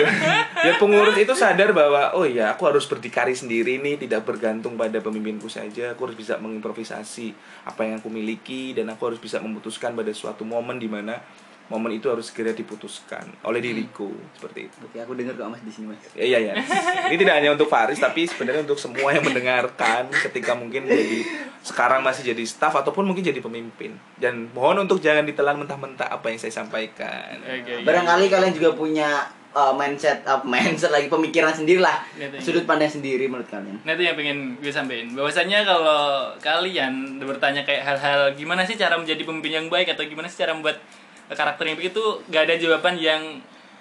Biar 0.61 0.77
pengurus 0.83 1.17
itu 1.17 1.33
sadar 1.33 1.73
bahwa 1.73 2.13
oh 2.13 2.29
iya 2.29 2.53
aku 2.53 2.69
harus 2.69 2.85
berdikari 2.85 3.33
sendiri 3.33 3.81
nih 3.81 3.97
tidak 3.97 4.29
bergantung 4.29 4.77
pada 4.77 5.01
pemimpinku 5.01 5.49
saja. 5.49 5.97
Aku 5.97 6.11
harus 6.11 6.19
bisa 6.19 6.37
mengimprovisasi 6.37 7.33
apa 7.65 7.87
yang 7.89 8.03
aku 8.03 8.13
miliki 8.13 8.77
dan 8.77 8.93
aku 8.93 9.15
harus 9.15 9.21
bisa 9.23 9.41
memutuskan 9.41 9.97
pada 9.97 10.13
suatu 10.13 10.45
momen 10.45 10.77
di 10.77 10.91
mana 10.91 11.21
momen 11.71 11.97
itu 11.97 12.11
harus 12.11 12.29
segera 12.29 12.51
diputuskan 12.51 13.25
oleh 13.47 13.63
diriku 13.63 14.11
seperti 14.35 14.67
itu 14.67 14.77
Oke, 14.91 14.99
aku 14.99 15.15
dengar 15.15 15.39
kok 15.39 15.47
Mas 15.47 15.63
di 15.63 15.71
sini, 15.71 15.87
Mas. 15.87 16.03
Ya, 16.19 16.25
iya 16.27 16.39
ya. 16.51 16.55
Ini 17.07 17.15
tidak 17.15 17.35
hanya 17.39 17.55
untuk 17.55 17.71
Faris 17.71 18.03
tapi 18.03 18.27
sebenarnya 18.27 18.67
untuk 18.67 18.75
semua 18.75 19.15
yang 19.15 19.23
mendengarkan 19.23 20.11
ketika 20.11 20.59
mungkin 20.59 20.91
jadi 20.91 21.23
sekarang 21.63 22.03
masih 22.03 22.35
jadi 22.35 22.43
staff 22.43 22.75
ataupun 22.75 23.07
mungkin 23.07 23.23
jadi 23.23 23.39
pemimpin. 23.39 23.95
Dan 24.19 24.51
mohon 24.51 24.83
untuk 24.83 24.99
jangan 24.99 25.23
ditelan 25.23 25.63
mentah-mentah 25.63 26.11
apa 26.11 26.27
yang 26.27 26.43
saya 26.43 26.51
sampaikan. 26.51 27.39
Oke. 27.45 27.87
Barangkali 27.87 28.27
kalian 28.27 28.53
juga 28.57 28.75
punya 28.75 29.31
uh, 29.55 29.75
mindset 29.75 30.27
up 30.27 30.43
mindset 30.43 30.91
lagi 30.91 31.07
pemikiran 31.07 31.55
sendiri 31.55 31.79
lah. 31.79 32.03
Iya, 32.19 32.35
iya. 32.35 32.41
Sudut 32.43 32.65
pandang 32.67 32.91
sendiri 32.91 33.31
menurut 33.31 33.47
kalian. 33.47 33.79
Nah 33.87 33.93
itu 33.95 34.03
yang 34.07 34.17
pengen 34.19 34.59
gue 34.59 34.73
sampein 34.73 35.13
bahwasannya 35.15 35.59
kalau 35.63 36.35
kalian 36.43 37.23
bertanya 37.23 37.63
kayak 37.63 37.87
hal-hal 37.87 38.35
gimana 38.35 38.67
sih 38.67 38.75
cara 38.75 38.99
menjadi 38.99 39.23
pemimpin 39.23 39.53
yang 39.63 39.67
baik 39.71 39.95
atau 39.95 40.03
gimana 40.07 40.27
sih 40.27 40.43
cara 40.43 40.55
membuat 40.57 40.83
karakter 41.37 41.65
yang 41.67 41.77
baik 41.79 41.91
itu 41.95 42.05
gak 42.31 42.43
ada 42.49 42.55
jawaban 42.59 42.95
yang 42.99 43.23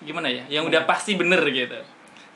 gimana 0.04 0.32
ya 0.32 0.44
yang 0.48 0.64
udah 0.68 0.88
pasti 0.88 1.16
bener 1.20 1.42
gitu 1.50 1.80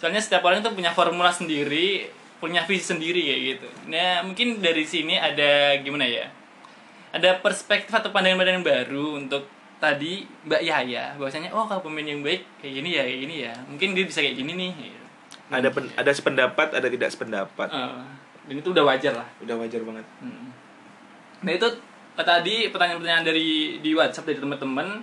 soalnya 0.02 0.20
setiap 0.20 0.44
orang 0.44 0.60
itu 0.60 0.72
punya 0.76 0.92
formula 0.92 1.32
sendiri 1.32 2.12
punya 2.44 2.68
visi 2.68 2.92
sendiri 2.92 3.24
kayak 3.24 3.42
gitu 3.56 3.68
nah 3.88 4.20
mungkin 4.26 4.60
dari 4.60 4.84
sini 4.84 5.16
ada 5.16 5.80
gimana 5.80 6.04
ya 6.04 6.28
ada 7.14 7.40
perspektif 7.40 7.94
atau 7.94 8.10
pandangan-pandangan 8.10 8.66
baru 8.66 9.22
untuk 9.22 9.46
tadi 9.78 10.24
Mbak 10.48 10.62
Yaya 10.64 11.14
bahwasanya 11.20 11.52
oh 11.52 11.68
kalau 11.68 11.84
pemimpin 11.84 12.18
yang 12.18 12.22
baik 12.24 12.42
kayak 12.64 12.74
gini 12.80 12.90
ya 12.96 13.02
kayak 13.04 13.20
gini 13.20 13.36
ya 13.44 13.54
mungkin 13.68 13.88
dia 13.94 14.06
bisa 14.08 14.20
kayak 14.24 14.40
gini 14.40 14.52
nih 14.56 14.72
gitu. 14.80 15.04
Ada 15.52 15.70
pen- 15.70 15.94
ada 15.94 16.12
sependapat, 16.16 16.68
ada 16.74 16.88
tidak 16.88 17.10
sependapat. 17.14 17.68
Eh, 17.70 18.04
dan 18.50 18.56
itu 18.58 18.70
udah 18.74 18.84
wajar 18.88 19.14
lah 19.14 19.28
Udah 19.44 19.56
wajar 19.60 19.84
banget. 19.86 20.06
Hmm. 20.24 20.50
Nah 21.44 21.52
itu 21.52 21.68
tadi 22.22 22.70
pertanyaan-pertanyaan 22.70 23.26
dari 23.26 23.82
di 23.82 23.92
WhatsApp 23.98 24.30
dari 24.30 24.38
teman-teman. 24.38 25.02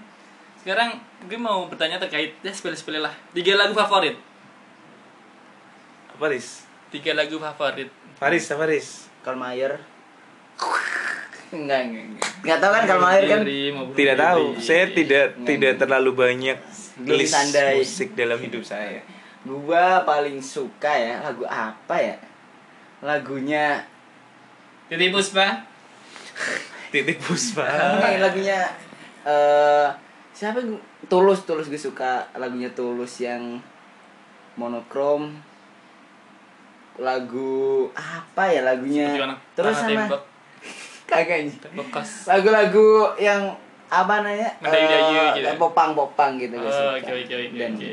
Sekarang 0.63 1.03
gue 1.27 1.39
mau 1.41 1.67
bertanya 1.67 1.99
terkait 1.99 2.39
ya 2.39 2.53
sepele-sepele 2.55 3.03
lah. 3.03 3.11
Tiga 3.35 3.59
lagu 3.59 3.75
favorit. 3.75 4.15
Faris. 6.21 6.69
Tiga 6.93 7.17
lagu 7.17 7.41
favorit. 7.41 7.91
Faris, 8.21 8.45
Faris. 8.47 8.87
Kalmayer. 9.27 9.81
Enggak, 11.51 11.83
enggak, 11.83 12.05
enggak. 12.15 12.31
Enggak 12.47 12.59
tahu 12.63 12.71
kan 12.71 12.85
Kalmayer 12.87 13.25
kan? 13.27 13.39
Diri 13.43 13.75
maupun 13.75 13.95
Tidak 13.99 14.17
tahu. 14.17 14.45
Saya 14.63 14.85
tidak 14.95 15.27
Nyanyi. 15.35 15.47
tidak 15.51 15.73
terlalu 15.83 16.11
banyak 16.15 16.59
list 17.11 17.35
sandai. 17.35 17.83
musik 17.83 18.15
dalam 18.15 18.39
hidup 18.39 18.63
saya. 18.63 19.03
Gua 19.43 20.07
paling 20.07 20.39
suka 20.39 20.95
ya 20.95 21.19
lagu 21.27 21.43
apa 21.51 21.97
ya? 21.99 22.17
Lagunya 23.03 23.83
Titi 24.87 25.11
Puspa. 25.11 25.67
Titik 26.91 27.19
Puspa. 27.19 27.65
Ini 28.03 28.19
lagunya 28.19 28.59
eh 29.23 29.89
siapa 30.31 30.59
yang- 30.59 30.79
Tulus 31.07 31.43
Tulus 31.43 31.67
gue 31.67 31.81
suka 31.81 32.23
lagunya 32.35 32.71
Tulus 32.71 33.19
yang 33.19 33.59
monokrom 34.55 35.33
lagu 36.97 37.89
apa 37.93 38.45
ya 38.47 38.61
lagunya 38.63 39.17
terus 39.55 39.73
tanah 39.75 40.07
sama 40.07 40.19
kagak 41.11 41.49
kos. 41.89 42.29
lagu-lagu 42.29 42.87
yang 43.17 43.51
apa 43.89 44.23
namanya 44.23 44.51
Mendayu-dayu 44.61 45.17
Eh, 45.17 45.29
gitu. 45.41 45.49
popang 45.59 45.91
popang 45.93 46.37
gitu 46.37 46.55
gue 46.55 46.63
Oh, 46.63 46.71
suka. 46.71 47.01
oke, 47.01 47.13
oke, 47.17 47.35
oke, 47.41 47.57
dan 47.57 47.73
oke. 47.75 47.91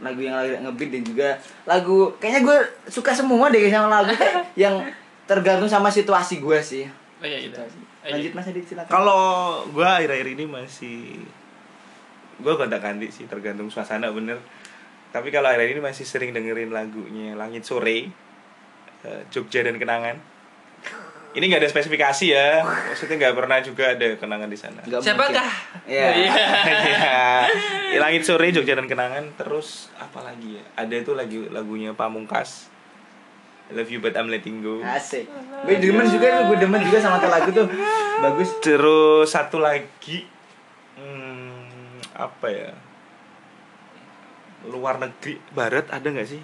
lagu 0.00 0.20
yang 0.20 0.34
lagi 0.34 0.50
ngebeat 0.56 0.90
dan 0.90 1.02
juga 1.02 1.28
lagu 1.64 1.98
kayaknya 2.16 2.40
gue 2.42 2.58
suka 2.86 3.12
semua 3.12 3.50
deh 3.50 3.68
sama 3.68 3.88
lagu 3.92 4.14
yang 4.56 4.80
tergantung 5.24 5.68
sama 5.68 5.88
situasi 5.88 6.38
gue 6.38 6.58
sih 6.58 6.84
Oh 7.18 7.26
iya 7.26 7.40
itu. 7.42 7.56
Lanjut 8.04 8.32
mas 8.36 8.46
Adit 8.52 8.64
silakan 8.68 8.90
Kalau 8.92 9.22
gua 9.72 10.00
akhir-akhir 10.00 10.28
ini 10.36 10.44
masih 10.44 11.24
gua 12.42 12.58
gonta-ganti 12.58 13.08
sih 13.08 13.24
tergantung 13.24 13.70
suasana 13.72 14.12
bener. 14.12 14.42
Tapi 15.14 15.30
kalau 15.30 15.46
akhir 15.46 15.70
ini 15.70 15.80
masih 15.80 16.02
sering 16.02 16.34
dengerin 16.34 16.74
lagunya 16.74 17.38
Langit 17.38 17.62
Sore, 17.62 18.10
eh, 19.06 19.22
Jogja 19.30 19.62
dan 19.62 19.78
Kenangan. 19.78 20.18
Ini 21.34 21.50
nggak 21.50 21.66
ada 21.66 21.70
spesifikasi 21.70 22.26
ya, 22.30 22.62
maksudnya 22.62 23.18
nggak 23.18 23.34
pernah 23.34 23.58
juga 23.58 23.90
ada 23.90 24.14
kenangan 24.14 24.46
di 24.46 24.54
sana. 24.54 24.86
Nggak 24.86 25.02
Siapakah? 25.02 25.50
Iya. 25.82 26.08
Iya. 26.14 26.34
Langit 27.98 28.22
Sore, 28.22 28.54
Jogja 28.54 28.78
dan 28.78 28.86
Kenangan. 28.86 29.34
Terus 29.34 29.90
apa 29.98 30.22
lagi 30.22 30.62
ya? 30.62 30.64
Ada 30.78 30.94
itu 31.02 31.10
lagi 31.18 31.50
lagunya 31.50 31.90
Pamungkas. 31.90 32.73
I 33.64 33.72
love 33.72 33.88
you 33.88 33.98
but 33.98 34.12
I'm 34.12 34.28
letting 34.28 34.60
go. 34.60 34.84
Asik. 34.84 35.24
Gue 35.64 35.80
demen 35.80 36.04
juga 36.04 36.26
tuh, 36.36 36.52
gue 36.52 36.58
demen 36.60 36.80
juga 36.84 36.98
sama 37.00 37.16
lagu 37.18 37.48
tuh. 37.48 37.64
Bagus. 38.20 38.50
Terus 38.60 39.26
satu 39.26 39.56
lagi 39.56 40.28
hmm, 40.96 42.12
apa 42.12 42.46
ya? 42.48 42.70
Luar 44.64 44.96
negeri 44.96 45.40
barat 45.50 45.88
ada 45.88 46.04
nggak 46.04 46.28
sih? 46.28 46.40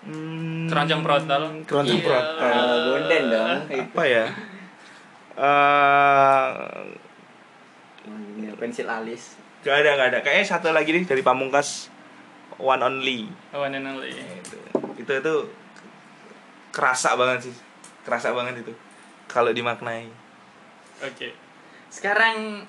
Hmm, 0.00 0.64
Keroncong 0.68 1.02
protol. 1.04 1.42
Keroncong 1.64 2.00
Iya. 2.00 2.08
protol. 2.08 2.64
Gonden 2.88 3.22
dong. 3.28 3.58
Apa 3.68 4.02
ya? 4.04 4.26
Eh 5.36 6.50
Ini 8.10 8.52
pensil 8.56 8.84
alis. 8.84 9.36
gak 9.60 9.76
ada 9.76 9.90
gak 9.92 10.08
ada. 10.12 10.18
Kayaknya 10.24 10.46
satu 10.46 10.72
lagi 10.72 10.88
nih 10.92 11.04
dari 11.04 11.20
Pamungkas 11.20 11.92
One 12.56 12.80
Only. 12.80 13.28
One 13.52 13.72
and 13.72 13.84
only. 13.86 14.12
Itu 14.12 14.56
itu, 14.96 15.12
itu 15.16 15.34
kerasa 16.70 17.14
banget 17.14 17.50
sih. 17.50 17.54
Kerasa 18.02 18.30
banget 18.30 18.60
itu. 18.60 18.72
Kalau 19.26 19.50
dimaknai. 19.50 20.08
Oke. 21.00 21.34
Sekarang 21.86 22.66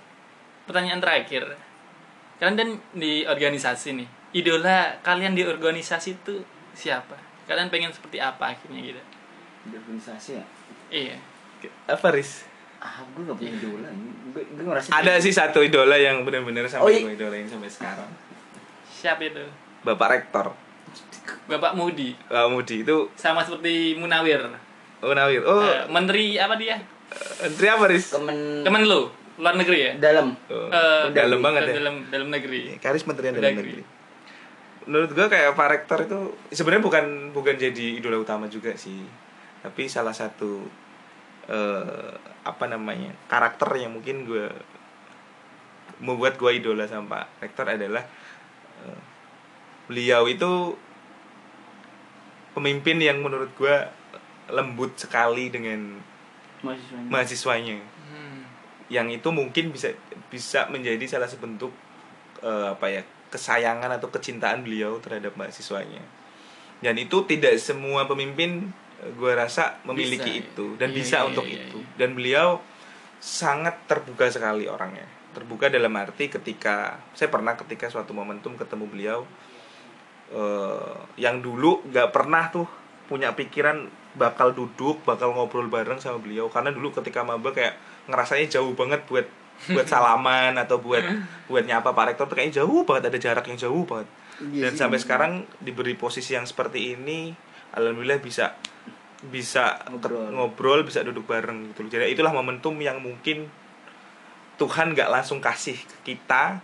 pertanyaan 0.63 0.99
terakhir. 0.99 1.45
kalian 2.37 2.57
kan 2.57 2.69
di 2.91 3.21
organisasi 3.21 3.93
nih 3.93 4.09
idola 4.33 4.97
kalian 5.01 5.37
di 5.37 5.45
organisasi 5.45 6.17
itu 6.17 6.41
siapa 6.73 7.13
kalian 7.45 7.69
pengen 7.69 7.93
seperti 7.93 8.17
apa 8.17 8.57
akhirnya 8.57 8.81
gitu 8.81 9.01
di 9.61 9.75
organisasi 9.77 10.41
ya 10.41 10.45
iya 10.89 11.17
apa 11.85 12.09
Riz? 12.09 12.49
ah 12.79 13.05
gue 13.05 13.21
gak 13.21 13.37
punya 13.37 13.53
idola 13.53 13.93
gue 14.33 14.41
gue 14.41 14.65
ngerasa 14.65 14.89
Ada 14.89 15.21
sih 15.21 15.29
satu 15.29 15.61
idola 15.61 15.93
yang 15.93 16.25
benar-benar 16.25 16.65
Oh, 16.65 16.81
sampai 16.81 16.97
iya. 16.97 17.05
gue 17.05 17.13
idolain 17.13 17.45
sampai 17.45 17.69
sekarang. 17.69 18.09
siapa 18.89 19.21
itu 19.21 19.45
Bapak 19.85 20.07
Rektor. 20.09 20.49
Bapak 21.43 21.73
Mudi 21.73 22.13
Pak 22.23 22.47
Mudi 22.47 22.81
itu 22.81 22.97
sama 23.13 23.41
seperti 23.41 23.95
Munawir 23.95 24.41
Oh 25.01 25.11
Nawir. 25.11 25.41
Oh, 25.41 25.61
Eh, 25.61 25.81
menteri 25.87 26.37
apa 26.37 26.53
dia 26.55 26.77
Menteri 27.39 27.67
apa 27.67 27.83
Riz? 27.85 28.13
kemen 28.13 28.61
temen 28.61 28.81
lu 28.83 29.09
luar 29.35 29.55
negeri 29.55 29.77
ya 29.81 29.91
dalam 29.97 30.37
Oh, 30.45 30.69
Eh, 30.69 31.09
dalam 31.11 31.41
banget 31.41 31.67
ya. 31.67 31.81
dalam 31.81 32.05
dalam 32.07 32.27
negeri 32.29 32.77
Karis 32.77 33.03
Menteri 33.03 33.33
Dalam 33.33 33.41
Negeri. 33.51 33.55
Negeri. 33.73 33.83
Menurut 34.81 35.09
gue 35.11 35.27
kayak 35.27 35.53
Pak 35.53 35.67
Rektor 35.67 35.99
itu 36.01 36.19
sebenarnya 36.49 36.81
bukan 36.81 37.05
bukan 37.31 37.53
jadi 37.55 37.85
idola 37.95 38.17
utama 38.17 38.45
juga 38.45 38.73
sih. 38.73 39.01
Tapi 39.61 39.85
salah 39.85 40.11
satu 40.11 40.65
eh 41.47 42.11
apa 42.41 42.65
namanya? 42.65 43.13
karakter 43.25 43.69
yang 43.75 43.91
mungkin 43.91 44.23
gue 44.23 44.45
membuat 45.99 46.33
gue 46.35 46.51
idola 46.51 46.85
sama 46.85 47.05
Pak 47.11 47.25
Rektor 47.41 47.65
adalah 47.67 48.05
eh, 48.81 48.99
beliau 49.91 50.23
itu 50.31 50.79
pemimpin 52.55 53.03
yang 53.03 53.19
menurut 53.19 53.51
gue 53.59 53.75
lembut 54.47 54.95
sekali 54.95 55.51
dengan 55.51 55.99
mahasiswanya. 56.63 57.09
mahasiswanya. 57.11 57.77
Hmm. 58.11 58.43
yang 58.91 59.07
itu 59.07 59.27
mungkin 59.31 59.71
bisa 59.71 59.95
bisa 60.27 60.67
menjadi 60.71 61.03
salah 61.07 61.27
satu 61.27 61.43
bentuk 61.43 61.71
eh, 62.43 62.67
apa 62.71 62.87
ya 62.87 63.03
kesayangan 63.31 63.91
atau 63.99 64.11
kecintaan 64.11 64.63
beliau 64.63 64.99
terhadap 64.99 65.35
mahasiswanya. 65.39 66.03
Dan 66.83 66.99
itu 66.99 67.23
tidak 67.29 67.55
semua 67.61 68.09
pemimpin 68.09 68.73
gue 69.01 69.33
rasa 69.33 69.79
memiliki 69.87 70.41
Bisa, 70.41 70.43
itu 70.45 70.65
dan 70.77 70.89
iya, 70.93 70.97
bisa 70.97 71.17
iya, 71.21 71.27
untuk 71.29 71.45
iya, 71.49 71.57
itu. 71.57 71.79
iya. 71.81 71.95
dan 71.97 72.09
beliau 72.13 72.47
sangat 73.17 73.87
terbuka 73.87 74.27
sekali 74.27 74.67
orangnya. 74.67 75.07
Terbuka 75.31 75.71
dalam 75.71 75.95
arti 75.95 76.27
ketika 76.27 76.99
saya 77.15 77.31
pernah 77.31 77.55
ketika 77.55 77.87
suatu 77.87 78.11
momentum 78.11 78.59
ketemu 78.59 78.85
beliau 78.91 79.19
eh, 80.31 80.95
yang 81.19 81.43
dulu 81.43 81.83
nggak 81.87 82.09
pernah 82.15 82.49
tuh 82.49 82.67
punya 83.11 83.35
pikiran 83.35 83.87
bakal 84.15 84.51
duduk 84.51 85.03
bakal 85.07 85.31
ngobrol 85.35 85.67
bareng 85.67 85.99
sama 85.99 86.19
beliau. 86.19 86.47
Karena 86.47 86.71
dulu 86.71 86.91
ketika 86.95 87.23
maba 87.23 87.51
kayak 87.51 87.75
ngerasanya 88.07 88.47
jauh 88.59 88.73
banget 88.75 89.03
buat 89.07 89.27
buat 89.69 89.87
salaman 89.93 90.57
atau 90.57 90.81
buat 90.81 91.03
buat 91.45 91.63
nyapa 91.67 91.93
pak 91.93 92.15
rektor 92.15 92.25
tuh 92.25 92.35
kayaknya 92.39 92.63
jauh 92.63 92.81
banget 92.87 93.13
ada 93.13 93.19
jarak 93.19 93.45
yang 93.51 93.59
jauh 93.59 93.83
banget. 93.85 94.09
Iya 94.41 94.63
dan 94.67 94.73
sampai 94.73 94.97
sekarang 94.97 95.45
diberi 95.61 95.93
posisi 95.93 96.33
yang 96.33 96.49
seperti 96.49 96.97
ini 96.97 97.29
alhamdulillah 97.77 98.17
bisa 98.19 98.57
bisa 99.21 99.77
Ngobrol. 99.85 100.33
ngobrol 100.33 100.79
bisa 100.81 101.05
duduk 101.05 101.29
bareng 101.29 101.69
gitu 101.71 101.85
jadi 101.93 102.09
itulah 102.09 102.33
momentum 102.33 102.73
yang 102.81 102.97
mungkin 102.97 103.45
Tuhan 104.57 104.97
nggak 104.97 105.09
langsung 105.13 105.37
kasih 105.37 105.77
ke 105.77 106.13
kita 106.13 106.57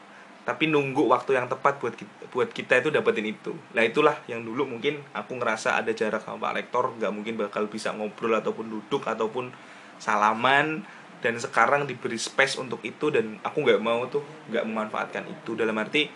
tapi 0.48 0.72
nunggu 0.72 1.12
waktu 1.12 1.36
yang 1.36 1.52
tepat 1.52 1.76
buat 1.84 1.92
kita, 1.92 2.32
buat 2.32 2.48
kita 2.56 2.80
itu 2.80 2.88
dapetin 2.88 3.28
itu. 3.28 3.52
Nah 3.76 3.84
itulah 3.84 4.16
yang 4.32 4.48
dulu 4.48 4.64
mungkin 4.64 5.04
aku 5.12 5.36
ngerasa 5.36 5.76
ada 5.76 5.92
jarak 5.92 6.24
sama 6.24 6.40
Pak 6.40 6.54
Rektor 6.56 6.96
nggak 6.96 7.12
mungkin 7.12 7.36
bakal 7.36 7.68
bisa 7.68 7.92
ngobrol 7.92 8.32
ataupun 8.32 8.72
duduk 8.72 9.04
ataupun 9.04 9.52
salaman. 10.00 10.88
Dan 11.20 11.36
sekarang 11.36 11.84
diberi 11.84 12.16
space 12.16 12.62
untuk 12.64 12.80
itu 12.88 13.12
dan 13.12 13.44
aku 13.44 13.60
nggak 13.60 13.82
mau 13.84 14.08
tuh 14.08 14.24
nggak 14.48 14.64
memanfaatkan 14.64 15.28
itu. 15.28 15.52
Dalam 15.60 15.76
arti 15.84 16.08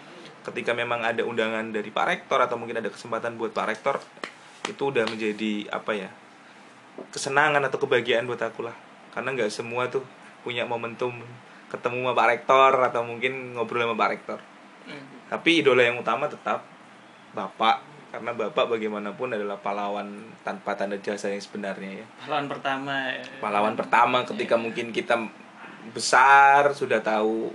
ketika 0.47 0.71
memang 0.71 1.03
ada 1.03 1.27
undangan 1.27 1.67
dari 1.67 1.91
Pak 1.91 2.05
Rektor 2.07 2.39
atau 2.39 2.55
mungkin 2.55 2.79
ada 2.79 2.87
kesempatan 2.87 3.35
buat 3.35 3.51
Pak 3.51 3.67
Rektor 3.67 3.99
itu 4.63 4.95
udah 4.95 5.11
menjadi 5.11 5.67
apa 5.75 5.91
ya 5.91 6.09
kesenangan 7.11 7.67
atau 7.67 7.83
kebahagiaan 7.83 8.23
buat 8.23 8.39
aku 8.39 8.63
lah. 8.63 8.79
Karena 9.11 9.35
nggak 9.35 9.51
semua 9.51 9.91
tuh 9.91 10.07
punya 10.47 10.63
momentum 10.63 11.19
ketemu 11.71 12.03
sama 12.03 12.13
Pak 12.13 12.27
Rektor 12.27 12.71
atau 12.83 13.01
mungkin 13.07 13.55
ngobrol 13.55 13.87
sama 13.87 13.95
Pak 13.95 14.11
Rektor 14.11 14.39
Hmm. 14.81 14.97
tapi 15.29 15.61
idola 15.61 15.85
yang 15.85 16.01
utama 16.01 16.25
tetap 16.25 16.65
Bapak 17.37 17.85
karena 18.09 18.33
Bapak 18.33 18.65
bagaimanapun 18.65 19.29
adalah 19.29 19.61
pahlawan 19.61 20.09
tanpa 20.41 20.73
tanda 20.73 20.97
jasa 20.97 21.29
yang 21.29 21.37
sebenarnya 21.37 22.01
ya 22.01 22.05
pahlawan 22.25 22.49
pertama 22.49 22.93
ya. 23.13 23.21
pahlawan 23.37 23.77
pertama 23.77 24.25
ketika 24.25 24.57
mungkin 24.57 24.89
kita 24.89 25.21
besar 25.93 26.73
sudah 26.73 26.97
tahu 26.97 27.53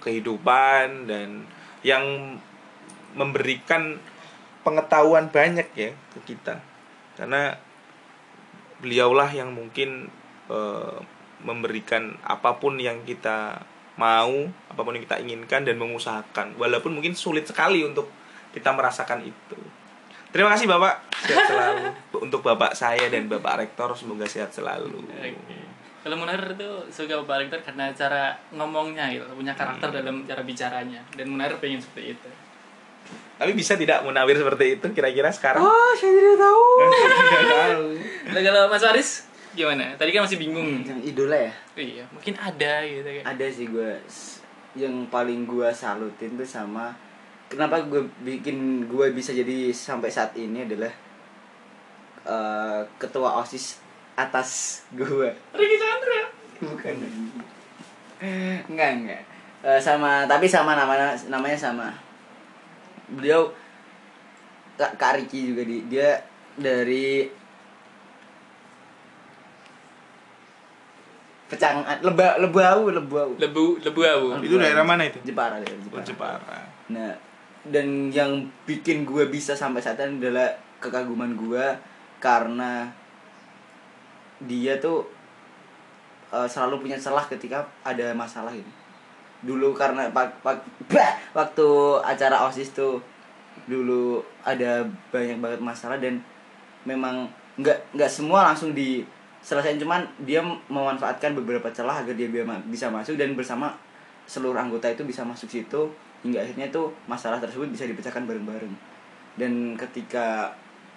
kehidupan 0.00 1.04
dan 1.04 1.44
yang 1.84 2.36
memberikan 3.12 4.00
pengetahuan 4.64 5.28
banyak 5.28 5.68
ya 5.76 5.92
ke 6.16 6.32
kita 6.32 6.64
karena 7.20 7.60
beliaulah 8.80 9.28
yang 9.30 9.52
mungkin 9.52 10.08
eh, 10.48 10.96
memberikan 11.44 12.16
apa 12.20 12.56
pun 12.56 12.74
yang 12.76 13.04
kita 13.04 13.60
mau 13.94 14.32
apa 14.66 14.80
pun 14.80 14.90
yang 14.90 15.04
kita 15.04 15.20
inginkan 15.20 15.62
dan 15.62 15.76
mengusahakan. 15.76 16.56
Walaupun 16.56 16.90
mungkin 16.90 17.14
sulit 17.14 17.44
sekali 17.44 17.84
untuk 17.84 18.08
kita 18.50 18.72
merasakan 18.72 19.22
itu. 19.22 19.58
Terima 20.28 20.50
kasih 20.50 20.66
bapak. 20.66 20.94
Sehat 21.22 21.46
selalu. 21.46 21.82
Untuk 22.26 22.42
bapak 22.42 22.74
saya 22.74 23.06
dan 23.06 23.30
bapak 23.30 23.54
rektor 23.60 23.94
semoga 23.94 24.26
sehat 24.26 24.50
selalu. 24.50 24.98
Oke. 25.06 25.30
Kalau 26.02 26.18
Munawir 26.18 26.52
itu 26.52 26.68
suka 26.90 27.16
Bapak 27.16 27.40
Rektor 27.40 27.62
karena 27.62 27.88
cara 27.90 28.34
ngomongnya 28.50 29.08
gitu, 29.08 29.24
punya 29.30 29.54
karakter 29.54 29.88
Hmm. 29.88 29.96
dalam 29.96 30.16
cara 30.22 30.42
bicaranya. 30.42 31.00
Dan 31.14 31.30
Munawir 31.30 31.56
pengen 31.56 31.78
seperti 31.78 32.12
itu. 32.12 32.28
tapi 33.34 33.50
bisa 33.52 33.74
tidak 33.74 34.00
munawir 34.00 34.32
seperti 34.32 34.78
itu 34.78 34.86
kira-kira 34.90 35.26
sekarang? 35.28 35.60
Oh 35.60 35.92
saya 35.94 36.12
tidak 36.12 36.36
tahu. 36.36 36.64
Tidak 36.80 37.46
tahu 37.46 37.84
Nah, 38.30 38.40
kalau 38.40 38.62
Mas 38.66 38.84
Aris 38.84 39.08
gimana? 39.54 39.94
Tadi 39.94 40.10
kan 40.10 40.22
masih 40.22 40.36
bingung. 40.36 40.82
yang 40.82 41.00
idola 41.00 41.38
ya 41.38 41.52
Iya, 41.74 42.04
mungkin 42.08 42.34
ada 42.34 42.82
gitu 42.82 43.06
kan. 43.06 43.24
ada 43.26 43.46
sih 43.46 43.66
gue 43.66 43.90
yang 44.74 45.06
paling 45.06 45.42
gue 45.44 45.70
salutin 45.70 46.34
tuh 46.34 46.44
sama 46.44 46.90
kenapa 47.46 47.78
gue 47.80 48.02
bikin 48.20 48.84
gue 48.84 49.06
bisa 49.10 49.30
jadi 49.30 49.70
sampai 49.70 50.10
saat 50.10 50.34
ini 50.34 50.62
adalah 50.62 50.90
eh, 52.24 52.80
ketua 52.96 53.38
osis 53.38 53.78
atas 54.14 54.82
gue 54.90 55.30
Ricky 55.52 55.76
Chandra. 55.76 56.22
bukan 56.60 56.94
enggak 58.66 58.90
enggak 58.94 59.22
Eh, 59.64 59.80
sama 59.80 60.28
tapi 60.28 60.44
sama 60.44 60.76
nama 60.76 60.92
namanya 61.24 61.56
sama 61.56 61.88
beliau 63.08 63.48
kak 64.74 64.92
kak 64.94 65.16
Riki 65.16 65.48
juga 65.48 65.64
di 65.64 65.88
dia 65.88 66.20
dari 66.54 67.24
pecangan 71.54 71.96
leba 72.02 72.36
lebau 72.42 72.90
lebau 72.90 73.30
Lebu, 73.38 73.78
lebu 73.80 74.00
abu. 74.02 74.26
itu 74.42 74.58
daerah 74.58 74.82
mana 74.82 75.06
itu 75.06 75.22
Jepara 75.22 75.62
daerah 75.62 75.78
oh, 75.78 76.02
Jepara. 76.02 76.04
Jepara 76.04 76.74
Nah, 76.84 77.16
dan 77.64 78.12
yang 78.12 78.44
bikin 78.68 79.08
gue 79.08 79.24
bisa 79.32 79.56
sampai 79.56 79.80
saat 79.80 79.96
ini 80.04 80.20
adalah 80.20 80.52
kekaguman 80.84 81.32
gue 81.32 81.64
karena 82.20 82.92
dia 84.44 84.76
tuh 84.76 85.08
eh, 86.28 86.44
selalu 86.44 86.84
punya 86.84 87.00
celah 87.00 87.24
ketika 87.24 87.64
ada 87.80 88.12
masalah 88.12 88.52
ini. 88.52 88.68
Dulu 89.44 89.72
karena 89.72 90.12
pak, 90.12 90.44
pak, 90.44 90.60
bah, 90.92 91.10
waktu 91.32 91.68
acara 92.04 92.44
osis 92.48 92.76
tuh 92.76 93.00
dulu 93.64 94.20
ada 94.44 94.84
banyak 95.08 95.40
banget 95.40 95.60
masalah 95.62 95.96
dan 95.96 96.20
memang 96.84 97.30
nggak 97.56 97.96
nggak 97.96 98.10
semua 98.10 98.50
langsung 98.50 98.74
diselesaikan 99.44 99.76
cuman 99.76 100.00
dia 100.24 100.40
memanfaatkan 100.72 101.36
beberapa 101.36 101.68
celah 101.68 102.00
agar 102.00 102.16
dia 102.16 102.32
bisa 102.64 102.88
masuk 102.88 103.20
dan 103.20 103.36
bersama 103.36 103.76
seluruh 104.24 104.56
anggota 104.56 104.88
itu 104.88 105.04
bisa 105.04 105.20
masuk 105.20 105.52
situ 105.52 105.92
hingga 106.24 106.40
akhirnya 106.40 106.72
tuh 106.72 106.88
masalah 107.04 107.36
tersebut 107.36 107.68
bisa 107.68 107.84
dipecahkan 107.84 108.24
bareng-bareng. 108.24 108.72
Dan 109.36 109.76
ketika 109.76 110.48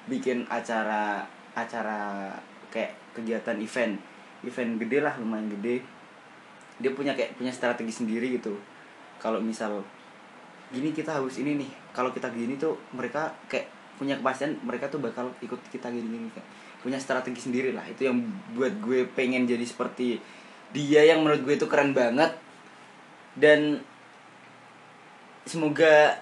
bikin 0.07 0.47
acara 0.47 1.27
acara 1.51 2.31
kayak 2.71 2.95
kegiatan 3.11 3.59
event 3.59 3.99
event 4.47 4.79
gede 4.79 5.03
lah 5.03 5.11
lumayan 5.19 5.51
gede 5.51 5.83
dia 6.79 6.93
punya 6.95 7.11
kayak 7.11 7.35
punya 7.35 7.51
strategi 7.51 7.91
sendiri 7.91 8.39
gitu. 8.39 8.55
Kalau 9.19 9.43
misal 9.43 9.83
gini 10.71 10.95
kita 10.95 11.19
harus 11.19 11.35
ini 11.43 11.59
nih 11.59 11.71
kalau 11.91 12.15
kita 12.15 12.31
gini 12.31 12.55
tuh 12.55 12.79
mereka 12.95 13.27
kayak 13.51 13.67
punya 13.99 14.15
kepastian 14.15 14.55
mereka 14.63 14.87
tuh 14.87 15.03
bakal 15.03 15.27
ikut 15.43 15.59
kita 15.67 15.91
gini 15.91 16.07
gini 16.07 16.29
kayak 16.31 16.47
punya 16.87 16.97
strategi 16.97 17.41
sendiri 17.41 17.69
lah 17.69 17.83
itu 17.83 18.03
yang 18.03 18.15
buat 18.53 18.71
gue 18.79 19.03
pengen 19.11 19.43
jadi 19.43 19.61
seperti 19.61 20.15
dia 20.69 21.03
yang 21.03 21.19
menurut 21.19 21.41
gue 21.41 21.53
itu 21.53 21.65
keren 21.65 21.91
banget 21.91 22.31
dan 23.35 23.81
semoga 25.43 26.15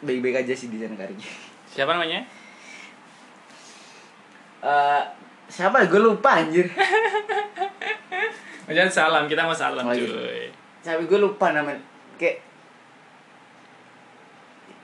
baik-baik 0.00 0.42
aja 0.42 0.52
sih 0.52 0.66
di 0.66 0.76
sana 0.76 0.94
karirnya 0.94 1.24
Siapa 1.66 1.92
namanya? 1.92 2.22
Eh, 4.58 5.02
siapa 5.46 5.84
gue 5.84 5.98
lupa 5.98 6.36
anjir 6.36 6.66
Jangan 8.66 8.90
salam, 8.90 9.22
kita 9.26 9.40
mau 9.40 9.54
salam 9.54 9.82
Oh, 9.82 9.92
iya. 9.92 10.02
cuy. 10.02 10.46
tapi 10.80 11.02
gue 11.04 11.16
lupa 11.16 11.50
namanya 11.50 11.76
kayak 12.14 12.38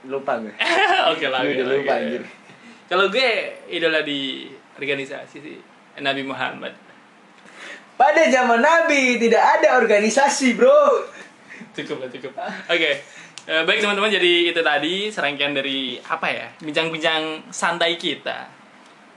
lupa 0.05 0.39
gue 0.39 0.53
Oke 1.11 1.27
lah. 1.27 1.41
gue 1.43 1.57
udah 1.57 1.67
lupa 1.73 1.93
anjir 1.97 2.23
Kalau 2.87 3.05
gue 3.09 3.29
idola 3.69 4.01
di 4.03 4.51
organisasi 4.77 5.37
sih 5.41 5.59
Nabi 6.01 6.23
Muhammad. 6.25 6.73
pada 7.97 8.27
zaman 8.27 8.59
Nabi 8.59 9.21
tidak 9.21 9.43
ada 9.61 9.79
organisasi 9.79 10.59
bro 10.59 11.07
Cukup 11.73 12.03
lah 12.05 12.11
cukup. 12.11 12.33
Oke. 12.69 12.91
Eh, 13.43 13.63
baik 13.67 13.83
teman-teman 13.83 14.11
jadi 14.11 14.55
itu 14.55 14.61
tadi 14.63 15.11
serangkaian 15.11 15.51
dari 15.51 15.99
apa 15.99 16.31
ya 16.31 16.47
bincang-bincang 16.63 17.51
santai 17.51 17.99
kita. 17.99 18.47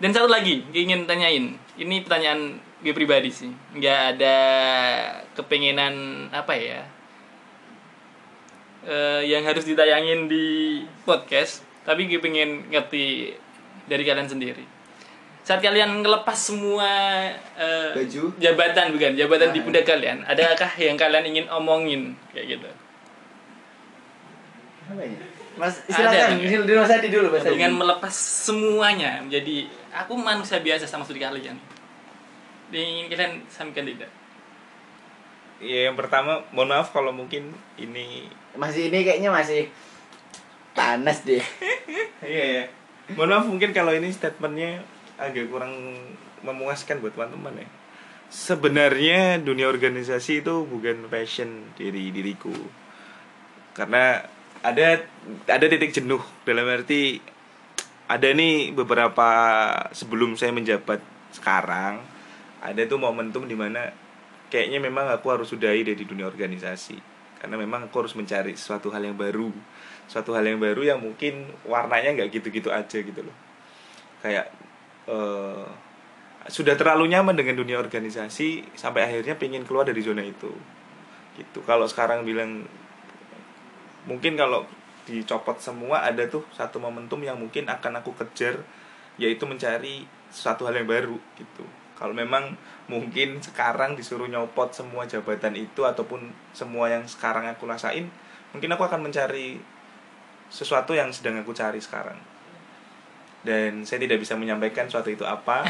Dan 0.01 0.11
satu 0.11 0.29
lagi 0.29 0.65
gue 0.69 0.81
ingin 0.81 1.05
tanyain. 1.05 1.57
Ini 1.77 1.95
pertanyaan 2.01 2.57
gue 2.81 2.93
pribadi 2.93 3.29
sih. 3.29 3.51
Nggak 3.77 3.99
ada 4.17 4.37
kepengenan 5.37 6.27
apa 6.33 6.53
ya 6.57 6.81
eh, 8.85 9.21
yang 9.29 9.45
harus 9.45 9.65
ditayangin 9.65 10.25
di 10.25 10.81
podcast. 11.05 11.61
Tapi 11.85 12.09
gue 12.09 12.17
pengen 12.17 12.65
ngerti 12.73 13.37
dari 13.85 14.01
kalian 14.01 14.25
sendiri. 14.25 14.74
Saat 15.45 15.61
kalian 15.61 16.01
ngelepas 16.01 16.33
semua 16.33 16.89
eh, 17.53 17.93
Baju? 17.93 18.33
jabatan 18.35 18.89
bukan 18.91 19.13
jabatan 19.13 19.53
di 19.53 19.61
Ah. 19.61 19.63
pundak 19.63 19.85
kalian, 19.85 20.25
adakah 20.25 20.71
yang 20.75 20.97
kalian 20.97 21.21
ingin 21.23 21.45
omongin 21.47 22.17
kayak 22.33 22.57
gitu? 22.57 22.69
apa 24.85 25.01
ya 25.01 25.17
mas 25.57 25.81
silakan 25.83 26.37
di 26.37 26.73
Mas 26.75 26.93
Adi 26.93 27.09
dulu 27.09 27.33
Mas 27.33 27.41
Adi. 27.41 27.57
dengan 27.57 27.73
melepas 27.73 28.13
semuanya 28.13 29.17
menjadi 29.17 29.65
aku 29.89 30.13
manusia 30.13 30.61
biasa 30.61 30.85
sama 30.85 31.01
seperti 31.01 31.25
kalian 31.25 31.57
ingin 32.69 33.05
kalian 33.07 33.33
sampaikan 33.47 33.85
tidak 33.87 34.11
Ya 35.57 35.87
yang 35.87 35.95
pertama, 35.95 36.43
mohon 36.51 36.67
maaf 36.67 36.91
kalau 36.91 37.09
mungkin 37.09 37.49
ini 37.73 38.27
masih 38.53 38.91
ini 38.91 39.01
kayaknya 39.01 39.31
masih 39.31 39.71
panas 40.73 41.23
deh 41.23 41.39
Iya 42.21 42.45
ya. 42.45 42.63
Mohon 43.15 43.29
maaf 43.31 43.45
mungkin 43.47 43.69
kalau 43.71 43.89
ini 43.89 44.11
statementnya 44.11 44.85
agak 45.17 45.47
kurang 45.47 45.73
memuaskan 46.43 46.99
buat 46.99 47.15
teman-teman 47.15 47.63
ya. 47.63 47.67
Sebenarnya 48.27 49.39
dunia 49.39 49.69
organisasi 49.69 50.41
itu 50.43 50.65
bukan 50.65 51.07
passion 51.07 51.71
diri 51.77 52.09
diriku. 52.09 52.51
Karena 53.75 54.23
ada 54.65 55.05
ada 55.45 55.65
titik 55.69 55.93
jenuh 55.93 56.21
dalam 56.41 56.65
arti 56.65 57.21
ada 58.05 58.29
nih 58.33 58.73
beberapa 58.73 59.29
sebelum 59.93 60.37
saya 60.37 60.53
menjabat 60.53 61.01
sekarang 61.33 62.01
ada 62.65 62.81
tuh 62.89 62.97
momentum 62.97 63.45
di 63.45 63.53
mana 63.53 63.93
kayaknya 64.49 64.81
memang 64.81 65.09
aku 65.13 65.29
harus 65.33 65.53
sudahi 65.53 65.85
dari 65.85 66.01
dunia 66.01 66.25
organisasi 66.25 66.97
karena 67.41 67.55
memang 67.61 67.89
aku 67.89 68.05
harus 68.05 68.17
mencari 68.17 68.57
sesuatu 68.57 68.89
hal 68.89 69.05
yang 69.05 69.17
baru 69.17 69.53
suatu 70.09 70.33
hal 70.33 70.45
yang 70.45 70.61
baru 70.61 70.81
yang 70.85 70.99
mungkin 71.01 71.49
warnanya 71.65 72.13
nggak 72.17 72.29
gitu-gitu 72.33 72.69
aja 72.69 72.97
gitu 73.01 73.21
loh 73.21 73.35
kayak 74.21 74.49
eh, 75.09 75.65
sudah 76.45 76.77
terlalu 76.77 77.09
nyaman 77.09 77.33
dengan 77.33 77.57
dunia 77.57 77.81
organisasi 77.81 78.77
sampai 78.77 79.09
akhirnya 79.09 79.33
pengen 79.37 79.65
keluar 79.65 79.85
dari 79.85 80.01
zona 80.05 80.21
itu. 80.21 80.53
Gitu. 81.35 81.59
Kalau 81.65 81.89
sekarang 81.89 82.21
bilang 82.21 82.63
mungkin 84.05 84.37
kalau 84.37 84.69
dicopot 85.09 85.57
semua 85.57 86.05
ada 86.05 86.25
tuh 86.29 86.45
satu 86.53 86.77
momentum 86.77 87.21
yang 87.21 87.37
mungkin 87.37 87.65
akan 87.65 88.01
aku 88.01 88.13
kejar 88.13 88.61
yaitu 89.17 89.49
mencari 89.49 90.05
suatu 90.29 90.69
hal 90.69 90.77
yang 90.77 90.89
baru 90.89 91.17
gitu. 91.37 91.65
Kalau 91.95 92.11
memang 92.11 92.59
mungkin 92.91 93.41
sekarang 93.41 93.97
disuruh 93.97 94.29
nyopot 94.29 94.69
semua 94.69 95.09
jabatan 95.09 95.57
itu 95.57 95.81
ataupun 95.81 96.29
semua 96.53 96.91
yang 96.91 97.07
sekarang 97.09 97.49
aku 97.49 97.65
rasain 97.65 98.11
mungkin 98.53 98.69
aku 98.71 98.85
akan 98.85 99.09
mencari 99.09 99.57
sesuatu 100.47 100.93
yang 100.93 101.09
sedang 101.09 101.41
aku 101.41 101.51
cari 101.51 101.81
sekarang 101.81 102.15
dan 103.45 103.85
saya 103.85 104.01
tidak 104.01 104.19
bisa 104.19 104.33
menyampaikan 104.33 104.89
suatu 104.89 105.13
itu 105.13 105.21
apa. 105.23 105.61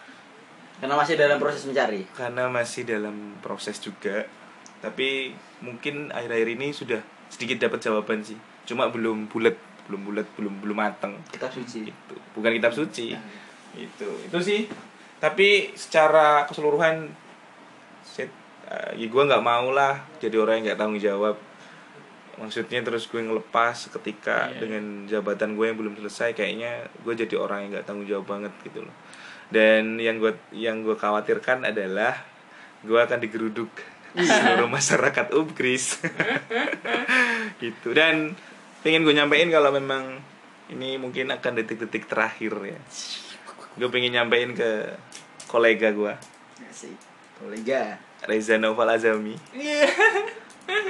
Karena 0.80 0.94
masih 1.00 1.16
dalam 1.16 1.40
proses 1.40 1.64
mencari. 1.64 2.04
Karena 2.12 2.52
masih 2.52 2.84
dalam 2.84 3.40
proses 3.40 3.80
juga. 3.80 4.28
Tapi 4.84 5.32
mungkin 5.64 6.12
akhir-akhir 6.12 6.48
ini 6.52 6.68
sudah 6.76 7.00
sedikit 7.32 7.64
dapat 7.64 7.80
jawaban 7.80 8.20
sih. 8.20 8.36
Cuma 8.68 8.92
belum 8.92 9.32
bulat 9.32 9.56
belum 9.88 10.02
bulat 10.04 10.28
belum 10.36 10.60
belum 10.60 10.76
mateng. 10.76 11.16
Kitab 11.32 11.48
suci. 11.48 11.88
Itu 11.88 12.14
bukan 12.36 12.52
kitab 12.52 12.76
suci. 12.76 13.16
Itu 13.72 14.08
itu 14.28 14.38
sih. 14.44 14.68
Tapi 15.16 15.72
secara 15.72 16.44
keseluruhan 16.44 17.08
set 18.04 18.28
uh, 18.68 18.92
ya 18.92 19.06
gue 19.08 19.22
nggak 19.26 19.42
mau 19.42 19.72
lah 19.72 20.04
jadi 20.20 20.36
orang 20.36 20.60
yang 20.60 20.64
nggak 20.70 20.78
tanggung 20.78 21.00
jawab 21.02 21.36
maksudnya 22.36 22.84
terus 22.84 23.08
gue 23.08 23.20
ngelepas 23.24 23.88
ketika 23.96 24.52
Iya. 24.52 24.60
dengan 24.60 24.84
jabatan 25.08 25.56
gue 25.56 25.72
yang 25.72 25.78
belum 25.80 25.94
selesai 25.96 26.36
kayaknya 26.36 26.84
gue 27.00 27.14
jadi 27.16 27.34
orang 27.40 27.66
yang 27.66 27.70
nggak 27.76 27.86
tanggung 27.88 28.08
jawab 28.08 28.28
banget 28.28 28.52
gitu 28.60 28.84
loh. 28.84 28.96
Dan 29.48 29.96
yang 29.96 30.20
gue 30.20 30.36
yang 30.52 30.84
gue 30.84 30.98
khawatirkan 30.98 31.64
adalah 31.64 32.18
gue 32.84 32.98
akan 32.98 33.18
digeruduk 33.24 33.70
seluruh 34.16 34.68
masyarakat 34.68 35.32
Ubkris. 35.32 35.96
Gitu. 37.62 37.96
Dan 37.96 38.36
pengen 38.84 39.06
gue 39.06 39.16
nyampein 39.16 39.48
kalau 39.48 39.72
memang 39.72 40.20
ini 40.68 41.00
mungkin 41.00 41.32
akan 41.32 41.56
detik-detik 41.56 42.04
terakhir 42.04 42.52
ya. 42.60 42.80
Gue 43.80 43.88
pengen 43.88 44.12
nyampein 44.12 44.52
ke 44.52 44.92
kolega 45.48 45.88
gue. 45.94 46.12
Kolega. 47.40 47.96
Reza 48.28 48.60
Noval 48.60 48.98
Azami. 48.98 49.36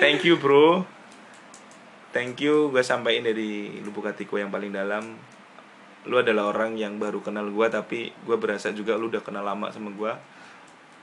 Thank 0.01 0.25
you 0.27 0.41
bro 0.41 0.96
thank 2.17 2.41
you 2.41 2.73
gue 2.73 2.81
sampaikan 2.81 3.29
dari 3.29 3.77
lubuk 3.85 4.09
hatiku 4.09 4.41
yang 4.41 4.49
paling 4.49 4.73
dalam. 4.73 5.21
Lu 6.09 6.17
adalah 6.17 6.49
orang 6.49 6.81
yang 6.81 6.97
baru 6.97 7.21
kenal 7.21 7.53
gue 7.53 7.67
tapi 7.69 8.09
gue 8.25 8.37
berasa 8.41 8.73
juga 8.73 8.97
lu 8.97 9.13
udah 9.13 9.21
kenal 9.21 9.45
lama 9.45 9.69
sama 9.69 9.93
gue 9.93 10.13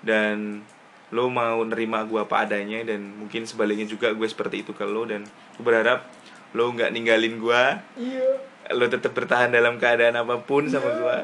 dan 0.02 0.66
lu 1.14 1.30
mau 1.30 1.62
nerima 1.62 2.02
gue 2.10 2.18
apa 2.18 2.50
adanya 2.50 2.82
dan 2.82 3.14
mungkin 3.22 3.46
sebaliknya 3.46 3.86
juga 3.86 4.10
gue 4.18 4.26
seperti 4.26 4.66
itu 4.66 4.74
ke 4.74 4.82
lu. 4.90 5.06
Dan 5.06 5.30
gue 5.30 5.62
berharap 5.62 6.10
lu 6.58 6.74
nggak 6.74 6.90
ninggalin 6.90 7.38
gue 7.38 7.64
lu 8.74 8.86
tetap 8.90 9.14
bertahan 9.14 9.54
dalam 9.54 9.78
keadaan 9.78 10.18
apa 10.18 10.42
pun 10.42 10.66
sama 10.66 10.90
gue 10.98 11.18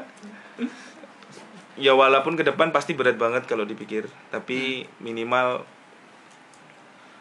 ya 1.80 1.96
walaupun 1.96 2.36
ke 2.36 2.44
depan 2.44 2.70
pasti 2.70 2.94
berat 2.94 3.18
banget 3.18 3.42
kalau 3.50 3.66
dipikir. 3.66 4.06
Tapi 4.30 4.86
minimal 5.02 5.66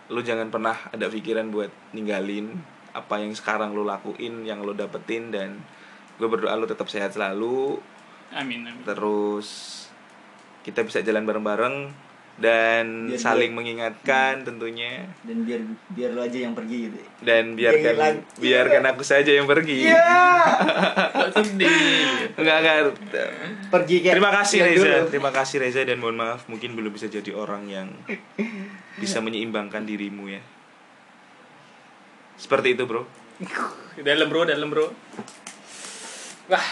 lu 0.09 0.25
jangan 0.25 0.49
pernah 0.49 0.77
ada 0.89 1.05
pikiran 1.05 1.53
buat 1.53 1.69
ninggalin 1.93 2.57
apa 2.93 3.21
yang 3.21 3.33
sekarang 3.37 3.77
lu 3.77 3.85
lakuin 3.85 4.41
yang 4.41 4.65
lu 4.65 4.73
dapetin 4.73 5.29
dan 5.29 5.61
gue 6.17 6.27
berdoa 6.27 6.57
lu 6.57 6.65
tetap 6.65 6.89
sehat 6.89 7.13
selalu. 7.13 7.77
Amin 8.33 8.65
amin. 8.65 8.81
Terus 8.83 9.79
kita 10.65 10.83
bisa 10.83 10.99
jalan 11.05 11.23
bareng-bareng 11.23 12.08
dan 12.39 13.11
Biar 13.11 13.19
saling 13.19 13.51
dia- 13.51 13.57
mengingatkan 13.57 14.41
tentunya. 14.41 15.03
Dan 15.21 15.43
biar 15.43 15.59
biar 15.91 16.09
lo 16.11 16.23
aja 16.23 16.39
yang 16.39 16.55
pergi 16.55 16.87
gitu 16.87 16.99
dan 17.19 17.43
Dia 17.53 17.69
biarkan 17.69 17.93
hilang. 17.93 18.17
biarkan 18.35 18.83
aku 18.87 19.03
saja 19.03 19.27
yang 19.29 19.43
pergi. 19.43 19.91
Kok 19.91 21.29
sedih. 21.35 22.31
Enggak 22.33 22.57
enggak 22.57 22.75
pergi 23.67 23.95
kayak 23.99 24.15
Terima 24.15 24.31
kasih 24.33 24.57
Reza, 24.61 24.79
dulu. 24.79 25.07
terima 25.09 25.31
kasih 25.31 25.55
Reza. 25.59 25.81
Dan 25.83 25.99
mohon 25.99 26.15
maaf 26.15 26.47
mungkin 26.47 26.73
belum 26.73 26.89
bisa 26.89 27.05
jadi 27.05 27.31
orang 27.31 27.67
yang 27.67 27.87
bisa 28.95 29.19
menyeimbangkan 29.19 29.83
dirimu 29.83 30.27
ya. 30.29 30.39
Seperti 32.35 32.73
itu 32.73 32.83
bro. 32.83 33.03
dalam 33.99 34.27
bro. 34.27 34.43
Dalam 34.43 34.67
bro. 34.67 34.87
Wah. 36.47 36.67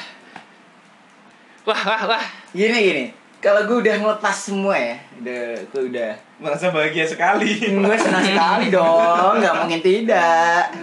Wah 1.64 1.82
wah 1.84 2.02
wah. 2.08 2.26
Gini 2.50 2.80
gini 2.82 3.06
kalau 3.38 3.62
gue 3.70 3.78
udah 3.86 3.96
ngelepas 4.02 4.36
semua 4.36 4.74
ya 4.74 4.98
udah 5.22 5.42
gue 5.70 5.82
udah. 5.94 6.12
Merasa 6.42 6.74
bahagia 6.74 7.06
sekali. 7.06 7.62
gue 7.62 7.96
senang 7.98 8.26
sekali 8.26 8.68
dong 8.74 9.34
nggak 9.38 9.56
mungkin 9.62 9.82
tidak. 9.82 10.74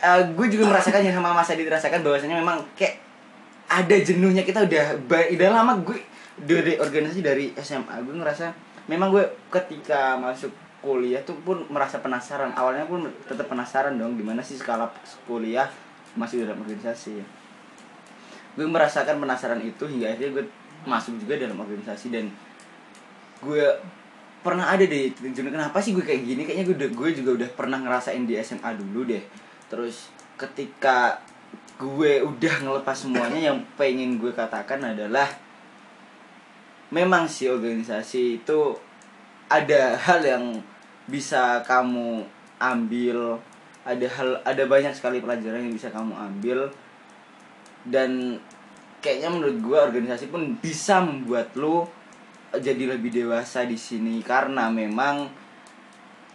Eh, 0.00 0.22
gue 0.32 0.46
juga 0.48 0.64
merasakan 0.72 1.04
yang 1.04 1.16
sama 1.18 1.36
Mas 1.36 1.50
Adi 1.52 1.62
dirasakan 1.66 2.00
bahwasanya 2.00 2.36
memang 2.40 2.58
kayak 2.74 2.98
ada 3.70 3.96
jenuhnya 4.02 4.42
kita 4.42 4.66
udah 4.66 4.98
udah 5.06 5.48
lama 5.50 5.78
gue 5.86 5.98
dari 6.40 6.74
organisasi 6.80 7.20
dari 7.22 7.54
SMA 7.60 8.02
gue 8.02 8.14
ngerasa 8.18 8.50
memang 8.90 9.14
gue 9.14 9.22
ketika 9.52 10.18
masuk 10.18 10.50
kuliah 10.80 11.20
tuh 11.22 11.36
pun 11.44 11.62
merasa 11.68 12.00
penasaran. 12.00 12.50
Awalnya 12.56 12.88
pun 12.88 13.06
tetap 13.28 13.46
penasaran 13.46 14.00
dong 14.00 14.16
gimana 14.16 14.40
sih 14.40 14.56
skala 14.56 14.88
kuliah 15.28 15.68
masih 16.16 16.42
dalam 16.42 16.64
organisasi. 16.64 17.20
Gue 18.58 18.66
merasakan 18.66 19.22
penasaran 19.22 19.60
itu 19.62 19.86
hingga 19.86 20.10
akhirnya 20.10 20.40
gue 20.40 20.44
masuk 20.88 21.20
juga 21.20 21.36
dalam 21.36 21.60
organisasi 21.60 22.08
dan 22.12 22.28
gue 23.40 23.66
pernah 24.40 24.72
ada 24.72 24.84
titik 24.84 25.20
jenuh 25.36 25.52
kenapa 25.52 25.76
sih 25.84 25.92
gue 25.92 26.04
kayak 26.04 26.22
gini? 26.24 26.42
Kayaknya 26.48 26.64
gue 26.72 26.76
gue 26.92 27.10
juga 27.20 27.30
udah 27.40 27.48
pernah 27.52 27.78
ngerasain 27.80 28.24
di 28.24 28.36
SMA 28.40 28.70
dulu 28.76 29.04
deh. 29.04 29.20
Terus 29.68 30.08
ketika 30.40 31.20
gue 31.76 32.24
udah 32.24 32.54
ngelepas 32.64 32.96
semuanya 32.96 33.52
yang 33.52 33.58
pengen 33.76 34.20
gue 34.20 34.32
katakan 34.32 34.80
adalah 34.84 35.28
memang 36.92 37.28
sih 37.28 37.48
organisasi 37.48 38.44
itu 38.44 38.76
ada 39.48 39.96
hal 39.96 40.20
yang 40.24 40.44
bisa 41.08 41.64
kamu 41.64 42.24
ambil 42.60 43.40
ada 43.80 44.06
hal 44.12 44.28
ada 44.44 44.62
banyak 44.68 44.92
sekali 44.92 45.24
pelajaran 45.24 45.64
yang 45.64 45.74
bisa 45.74 45.88
kamu 45.88 46.12
ambil. 46.12 46.68
Dan 47.80 48.36
kayaknya 49.00 49.28
menurut 49.32 49.58
gue 49.60 49.78
organisasi 49.80 50.28
pun 50.28 50.56
bisa 50.60 51.00
membuat 51.00 51.56
lu 51.56 51.88
jadi 52.54 52.96
lebih 52.96 53.10
dewasa 53.10 53.64
di 53.64 53.76
sini. 53.76 54.20
Karena 54.20 54.68
memang 54.68 55.28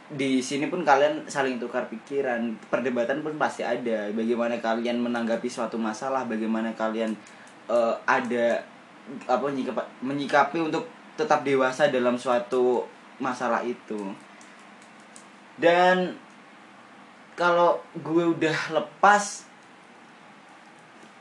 di 0.06 0.38
sini 0.42 0.70
pun 0.70 0.82
kalian 0.82 1.30
saling 1.30 1.62
tukar 1.62 1.88
pikiran. 1.88 2.58
Perdebatan 2.70 3.22
pun 3.22 3.38
pasti 3.38 3.62
ada. 3.62 4.10
Bagaimana 4.12 4.58
kalian 4.60 5.02
menanggapi 5.02 5.48
suatu 5.48 5.78
masalah 5.78 6.26
bagaimana 6.26 6.74
kalian 6.74 7.14
eh, 7.70 7.96
ada 8.06 8.66
apa 9.30 9.46
menyikap- 9.46 9.92
menyikapi 10.02 10.58
untuk 10.66 10.90
tetap 11.16 11.46
dewasa 11.46 11.88
dalam 11.88 12.18
suatu 12.18 12.84
masalah 13.22 13.64
itu. 13.64 14.12
Dan 15.56 16.18
kalau 17.36 17.80
gue 17.96 18.24
udah 18.36 18.76
lepas 18.76 19.48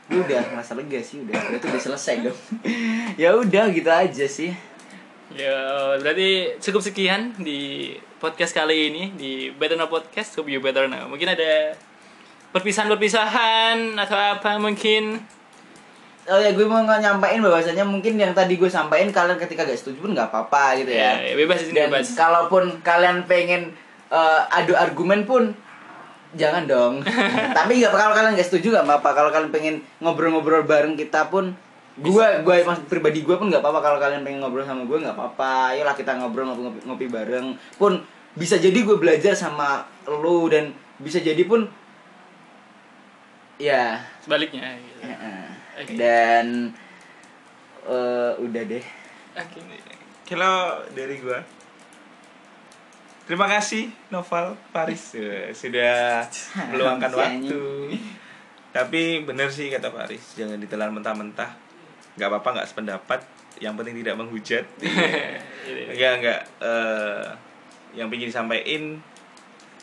gue 0.05 0.21
udah 0.21 0.41
merasa 0.53 0.77
lega 0.77 1.01
sih 1.01 1.25
udah. 1.25 1.57
Itu 1.57 1.65
udah 1.65 1.81
selesai 1.81 2.15
dong. 2.29 2.39
Ya 3.21 3.31
udah 3.31 3.71
gitu 3.71 3.87
aja 3.87 4.25
sih. 4.27 4.51
Ya, 5.33 5.57
berarti 5.97 6.59
cukup 6.61 6.83
sekian 6.83 7.33
di 7.41 7.95
podcast 8.21 8.53
kali 8.53 8.93
ini 8.93 9.03
di 9.17 9.49
Better 9.55 9.79
Now 9.79 9.89
Podcast, 9.89 10.35
Hope 10.37 10.51
You 10.51 10.61
Better 10.61 10.85
Now. 10.85 11.09
Mungkin 11.09 11.33
ada 11.33 11.73
perpisahan-perpisahan 12.53 13.97
atau 13.97 14.15
apa 14.15 14.61
mungkin? 14.61 15.19
Oh 16.25 16.41
ya 16.41 16.57
gue 16.57 16.65
mau 16.65 16.81
nyampain 16.81 17.37
bahwasanya 17.37 17.85
mungkin 17.85 18.17
yang 18.17 18.33
tadi 18.33 18.57
gue 18.57 18.69
sampaikan 18.69 19.13
kalian 19.13 19.37
ketika 19.37 19.61
gak 19.61 19.77
setuju 19.77 20.09
pun 20.09 20.11
nggak 20.17 20.33
apa-apa 20.33 20.81
gitu 20.81 20.89
ya, 20.97 21.21
ya, 21.21 21.31
ya, 21.31 21.33
bebas 21.37 21.61
dan 21.69 21.93
bebas. 21.93 22.17
kalaupun 22.17 22.81
kalian 22.81 23.29
pengen 23.29 23.69
eh, 24.09 24.41
adu 24.57 24.73
argumen 24.73 25.21
pun 25.21 25.53
jangan 26.35 26.63
dong 26.67 26.93
tapi 27.57 27.81
nggak 27.81 27.91
kalau 27.95 28.13
kalian 28.13 28.35
nggak 28.35 28.47
setuju 28.47 28.75
nggak 28.75 28.85
apa-apa 28.87 29.09
kalau 29.15 29.29
kalian 29.31 29.51
pengen 29.51 29.75
ngobrol-ngobrol 30.03 30.67
bareng 30.67 30.99
kita 30.99 31.31
pun 31.31 31.55
gue 31.95 32.27
gue 32.43 32.55
mas 32.67 32.79
pribadi 32.91 33.23
gue 33.23 33.35
pun 33.39 33.47
nggak 33.47 33.63
apa-apa 33.63 33.79
kalau 33.79 33.97
kalian 34.03 34.27
pengen 34.27 34.43
ngobrol 34.43 34.67
sama 34.67 34.83
gue 34.83 34.97
nggak 34.99 35.15
apa-apa 35.15 35.71
ayolah 35.71 35.95
kita 35.95 36.19
ngobrol 36.19 36.51
ngopi, 36.51 36.61
ngopi, 36.61 36.79
ngopi 36.83 37.05
bareng 37.07 37.47
pun 37.79 38.03
bisa 38.35 38.59
jadi 38.59 38.75
gue 38.75 38.99
belajar 38.99 39.31
sama 39.31 39.87
lu 40.11 40.51
dan 40.51 40.75
bisa 40.99 41.23
jadi 41.23 41.39
pun 41.47 41.63
ya 43.55 44.03
Sebaliknya 44.19 44.75
gitu. 44.75 45.01
Heeh. 45.07 45.43
Oke. 45.75 45.93
dan 45.95 46.75
eh, 47.87 48.31
udah 48.43 48.63
deh 48.67 48.85
Oke. 49.35 49.59
Kalau 50.25 50.81
dari 50.95 51.21
gua 51.21 51.37
Terima 53.25 53.49
kasih 53.49 53.89
Noval 54.09 54.53
Paris 54.69 55.17
Eh, 55.17 55.49
sudah 55.51 56.21
meluangkan 56.71 57.09
waktu. 57.09 57.89
Tapi 58.69 59.23
bener 59.23 59.47
sih 59.49 59.71
kata 59.71 59.89
Paris, 59.89 60.35
jangan 60.35 60.59
ditelan 60.59 60.91
mentah-mentah. 60.91 61.63
nggak 62.15 62.31
apa-apa 62.31 62.49
nggak 62.55 62.69
sependapat, 62.69 63.19
yang 63.59 63.75
penting 63.75 63.99
tidak 63.99 64.15
menghujat. 64.15 64.63
Enggak 65.91 66.11
enggak 66.19 66.41
eh 66.61 67.27
yang 67.95 68.07
ingin 68.07 68.27
disampaikan 68.27 68.99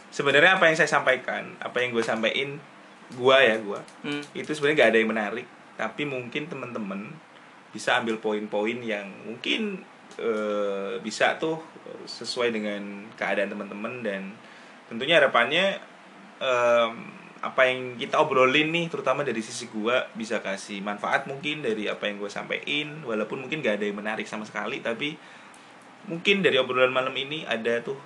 sebenarnya 0.09 0.57
apa 0.57 0.69
yang 0.69 0.77
saya 0.77 0.89
sampaikan, 0.89 1.57
apa 1.59 1.81
yang 1.81 1.93
gue 1.93 2.01
sampaikan 2.01 2.61
gua 3.13 3.41
ya 3.41 3.61
gua 3.61 3.81
Hmm. 4.01 4.21
itu 4.33 4.49
sebenarnya 4.53 4.77
nggak 4.79 4.91
ada 4.93 4.99
yang 5.01 5.11
menarik 5.13 5.47
tapi 5.75 6.05
mungkin 6.05 6.49
teman-teman 6.49 7.13
bisa 7.73 7.97
ambil 7.97 8.17
poin-poin 8.17 8.81
yang 8.81 9.09
mungkin 9.25 9.81
eh, 10.19 10.99
bisa 11.01 11.37
tuh 11.39 11.61
sesuai 12.05 12.51
dengan 12.51 13.09
keadaan 13.15 13.53
teman-teman 13.53 14.03
dan 14.03 14.33
tentunya 14.91 15.21
harapannya 15.21 15.79
em, 16.43 16.93
apa 17.43 17.63
yang 17.67 17.99
kita 17.99 18.23
obrolin 18.23 18.71
nih 18.71 18.87
terutama 18.87 19.27
dari 19.27 19.43
sisi 19.43 19.67
gua 19.67 20.07
bisa 20.15 20.39
kasih 20.39 20.79
manfaat 20.79 21.27
mungkin 21.27 21.63
dari 21.63 21.91
apa 21.91 22.07
yang 22.07 22.23
gue 22.23 22.31
sampaikan 22.31 23.03
walaupun 23.03 23.43
mungkin 23.43 23.59
gak 23.59 23.83
ada 23.83 23.87
yang 23.91 23.99
menarik 23.99 24.31
sama 24.31 24.47
sekali 24.47 24.79
tapi 24.79 25.19
mungkin 26.07 26.43
dari 26.43 26.59
obrolan 26.59 26.95
malam 26.95 27.15
ini 27.19 27.43
ada 27.43 27.83
tuh 27.83 27.99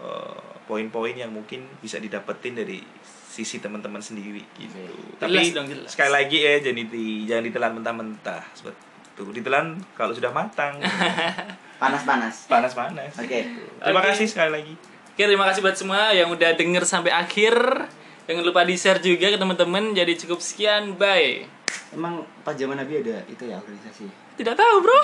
eh, 0.00 0.40
poin-poin 0.68 1.16
yang 1.16 1.32
mungkin 1.32 1.64
bisa 1.80 1.96
didapetin 1.98 2.56
dari 2.56 2.84
sisi 3.32 3.64
teman-teman 3.64 4.04
sendiri 4.04 4.44
gitu. 4.60 4.76
Jelas 5.16 5.16
Tapi 5.16 5.56
dong, 5.56 5.66
jelas. 5.72 5.88
sekali 5.88 6.12
lagi 6.12 6.38
ya 6.44 6.60
jangan 6.60 6.84
di, 6.92 7.04
jangan 7.24 7.44
ditelan 7.48 7.72
mentah-mentah. 7.80 8.44
Seperti 8.52 8.91
itu. 9.12 9.24
Ditelan 9.30 9.76
kalau 9.92 10.10
sudah 10.10 10.32
matang. 10.32 10.80
panas-panas 11.82 12.46
Panas-panas. 12.46 13.12
oke 13.16 13.38
Terima 13.78 14.00
Oke. 14.00 14.08
kasih 14.14 14.26
sekali 14.26 14.50
lagi. 14.50 14.74
Oke, 15.12 15.28
terima 15.28 15.44
kasih 15.44 15.60
buat 15.60 15.76
semua 15.76 16.14
yang 16.14 16.30
udah 16.30 16.56
denger 16.56 16.88
sampai 16.88 17.12
akhir. 17.12 17.52
Jangan 18.24 18.42
lupa 18.42 18.64
di-share 18.64 18.96
juga 18.96 19.28
ke 19.28 19.36
teman-teman. 19.36 19.92
Jadi 19.92 20.16
cukup 20.16 20.40
sekian, 20.40 20.96
bye. 20.96 21.44
emang 21.92 22.24
pas 22.40 22.52
zaman 22.52 22.76
nabi 22.76 23.00
ada 23.00 23.20
itu 23.26 23.44
ya 23.44 23.56
organisasi 23.56 24.08
Tidak 24.40 24.56
tahu, 24.56 24.74
Bro. 24.80 25.00